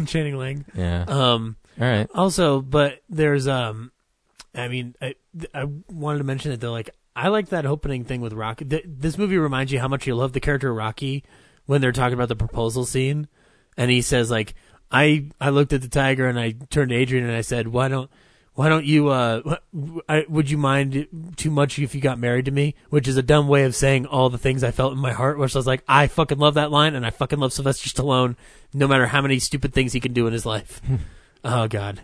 Channing 0.06 0.38
Lang. 0.38 0.66
Yeah. 0.74 1.04
Um. 1.08 1.58
All 1.80 1.88
right. 1.88 2.08
Also, 2.16 2.62
but 2.62 3.02
there's 3.10 3.48
um, 3.48 3.90
I 4.53 4.68
mean, 4.68 4.95
I 5.02 5.15
I 5.53 5.65
wanted 5.90 6.19
to 6.19 6.23
mention 6.23 6.52
that 6.52 6.61
though, 6.61 6.72
like 6.72 6.90
I 7.15 7.28
like 7.30 7.49
that 7.49 7.65
opening 7.65 8.03
thing 8.03 8.22
with 8.22 8.34
Rocky. 8.34 8.65
Th- 8.65 8.86
this 8.86 9.18
movie 9.18 9.38
reminds 9.38 9.72
you 9.72 9.80
how 9.80 9.88
much 9.88 10.07
you 10.07 10.15
love 10.15 10.34
the 10.34 10.40
character 10.40 10.73
Rocky 10.73 11.23
when 11.65 11.82
they're 11.82 11.91
talking 11.91 12.14
about 12.14 12.30
the 12.30 12.36
proposal 12.36 12.86
scene, 12.86 13.28
and 13.78 13.91
he 13.91 14.02
says 14.02 14.30
like, 14.32 14.56
I 14.91 15.28
I 15.40 15.49
looked 15.49 15.73
at 15.73 15.82
the 15.82 15.88
tiger 15.88 16.28
and 16.28 16.40
I 16.40 16.52
turned 16.69 16.90
to 16.90 16.95
Adrian 16.95 17.26
and 17.26 17.36
I 17.36 17.41
said, 17.41 17.69
why 17.69 17.88
don't 17.88 18.10
why 18.53 18.68
don't 18.68 18.86
you 18.86 19.07
uh 19.07 19.57
I, 20.10 20.26
would 20.28 20.49
you 20.49 20.57
mind 20.57 21.07
too 21.38 21.52
much 21.52 21.80
if 21.80 21.95
you 21.95 22.02
got 22.02 22.19
married 22.19 22.45
to 22.45 22.52
me? 22.52 22.76
Which 22.90 23.07
is 23.07 23.15
a 23.18 23.23
dumb 23.23 23.48
way 23.48 23.64
of 23.64 23.76
saying 23.76 24.06
all 24.06 24.30
the 24.30 24.38
things 24.38 24.64
i 24.64 24.72
felt 24.72 24.94
in 24.94 24.99
my 24.99 25.14
heart 25.14 25.38
which 25.38 25.56
i 25.56 25.60
was 25.60 25.68
like 25.68 25.84
i 25.88 26.07
fucking 26.07 26.38
love 26.38 26.56
that 26.56 26.72
line 26.72 26.94
and 26.94 27.06
i 27.06 27.10
fucking 27.10 27.40
love 27.40 27.53
sylvester 27.53 27.90
stallone 27.90 28.36
no 28.73 28.88
matter 28.88 29.07
how 29.07 29.22
many 29.22 29.40
stupid 29.40 29.73
things 29.73 29.94
he 29.94 29.99
can 29.99 30.14
do 30.14 30.28
in 30.28 30.34
his 30.34 30.45
life. 30.45 30.82
Oh 31.44 31.68
god 31.68 32.02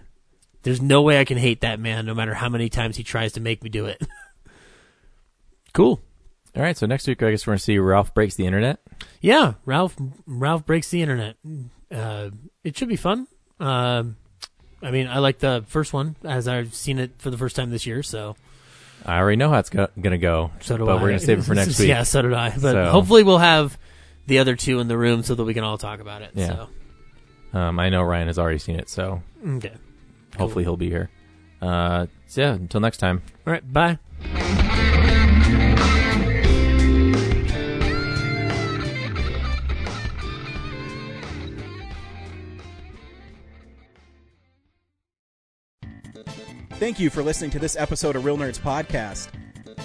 there's 0.68 0.82
no 0.82 1.02
way 1.02 1.20
i 1.20 1.26
can 1.26 1.38
hate 1.38 1.62
that 1.62 1.80
man 1.80 2.06
no 2.06 2.14
matter 2.14 2.34
how 2.34 2.50
many 2.50 2.70
times 2.70 2.96
he 2.98 3.04
tries 3.04 3.34
to 3.34 3.40
make 3.40 3.64
me 3.64 3.70
do 3.70 3.86
it 3.86 4.02
cool 5.74 6.02
All 6.56 6.64
right. 6.64 6.76
So 6.78 6.86
next 6.88 7.08
week, 7.08 7.22
I 7.22 7.32
guess 7.32 7.46
we're 7.46 7.52
going 7.52 7.60
to 7.60 7.64
see 7.64 7.78
Ralph 7.78 8.14
breaks 8.14 8.36
the 8.36 8.46
internet. 8.46 8.80
yeah 9.22 9.54
ralph 9.66 9.96
ralph 10.26 10.66
breaks 10.66 10.90
the 10.90 11.02
internet 11.02 11.36
uh 11.92 12.30
it 12.64 12.78
should 12.78 12.90
be 12.90 12.96
fun 12.96 13.28
um 13.60 14.18
I 14.80 14.92
mean, 14.92 15.08
I 15.08 15.18
like 15.18 15.40
the 15.40 15.64
first 15.68 15.92
one 15.92 16.16
as 16.24 16.48
I've 16.48 16.76
seen 16.76 17.00
it 17.00 17.14
for 17.18 17.32
the 17.32 17.38
first 17.38 17.56
time 17.56 17.72
this 17.72 17.88
year. 17.88 18.04
So, 18.04 18.36
I 19.04 19.18
already 19.18 19.36
know 19.38 19.50
how 19.50 19.58
it's 19.58 19.72
go- 19.72 19.88
going 20.00 20.12
to 20.12 20.20
go. 20.20 20.52
so 20.60 20.78
do 20.78 20.86
but 20.86 20.92
I. 20.92 20.94
we're 21.02 21.08
going 21.10 21.20
to 21.20 21.26
save 21.26 21.40
it 21.40 21.46
for 21.46 21.56
next 21.62 21.80
week. 21.80 21.88
Yeah, 21.88 22.04
so 22.04 22.22
did 22.22 22.32
I. 22.34 22.52
But 22.52 22.60
So- 22.74 22.92
hopefully, 22.92 23.24
we'll 23.24 23.40
have 23.40 23.76
the 24.28 24.38
other 24.38 24.56
two 24.56 24.80
in 24.80 24.88
the 24.88 24.96
room 24.96 25.24
so 25.24 25.34
that 25.34 25.44
we 25.44 25.56
can 25.56 25.64
all 25.64 25.80
talk 25.80 26.00
about 26.00 26.22
it. 26.22 26.30
Yeah. 26.36 26.68
So, 27.54 27.58
Um, 27.60 27.80
I 27.80 27.90
know 27.90 28.04
Ryan 28.04 28.28
has 28.28 28.38
already 28.38 28.60
seen 28.60 28.76
it, 28.76 28.88
so 28.88 29.24
okay. 29.44 29.74
Hopefully 30.38 30.64
he'll 30.64 30.78
be 30.78 30.90
here. 30.90 31.10
Uh, 31.62 32.08
so 32.28 32.42
yeah, 32.42 32.54
until 32.54 32.80
next 32.80 32.98
time. 32.98 33.22
All 33.46 33.54
right. 33.54 33.74
Bye. 33.74 34.00
Thank 46.78 47.00
you 47.00 47.10
for 47.10 47.24
listening 47.24 47.50
to 47.52 47.60
this 47.60 47.76
episode 47.76 48.16
of 48.16 48.24
Real 48.24 48.38
Nerds 48.38 48.60
Podcast. 48.60 49.30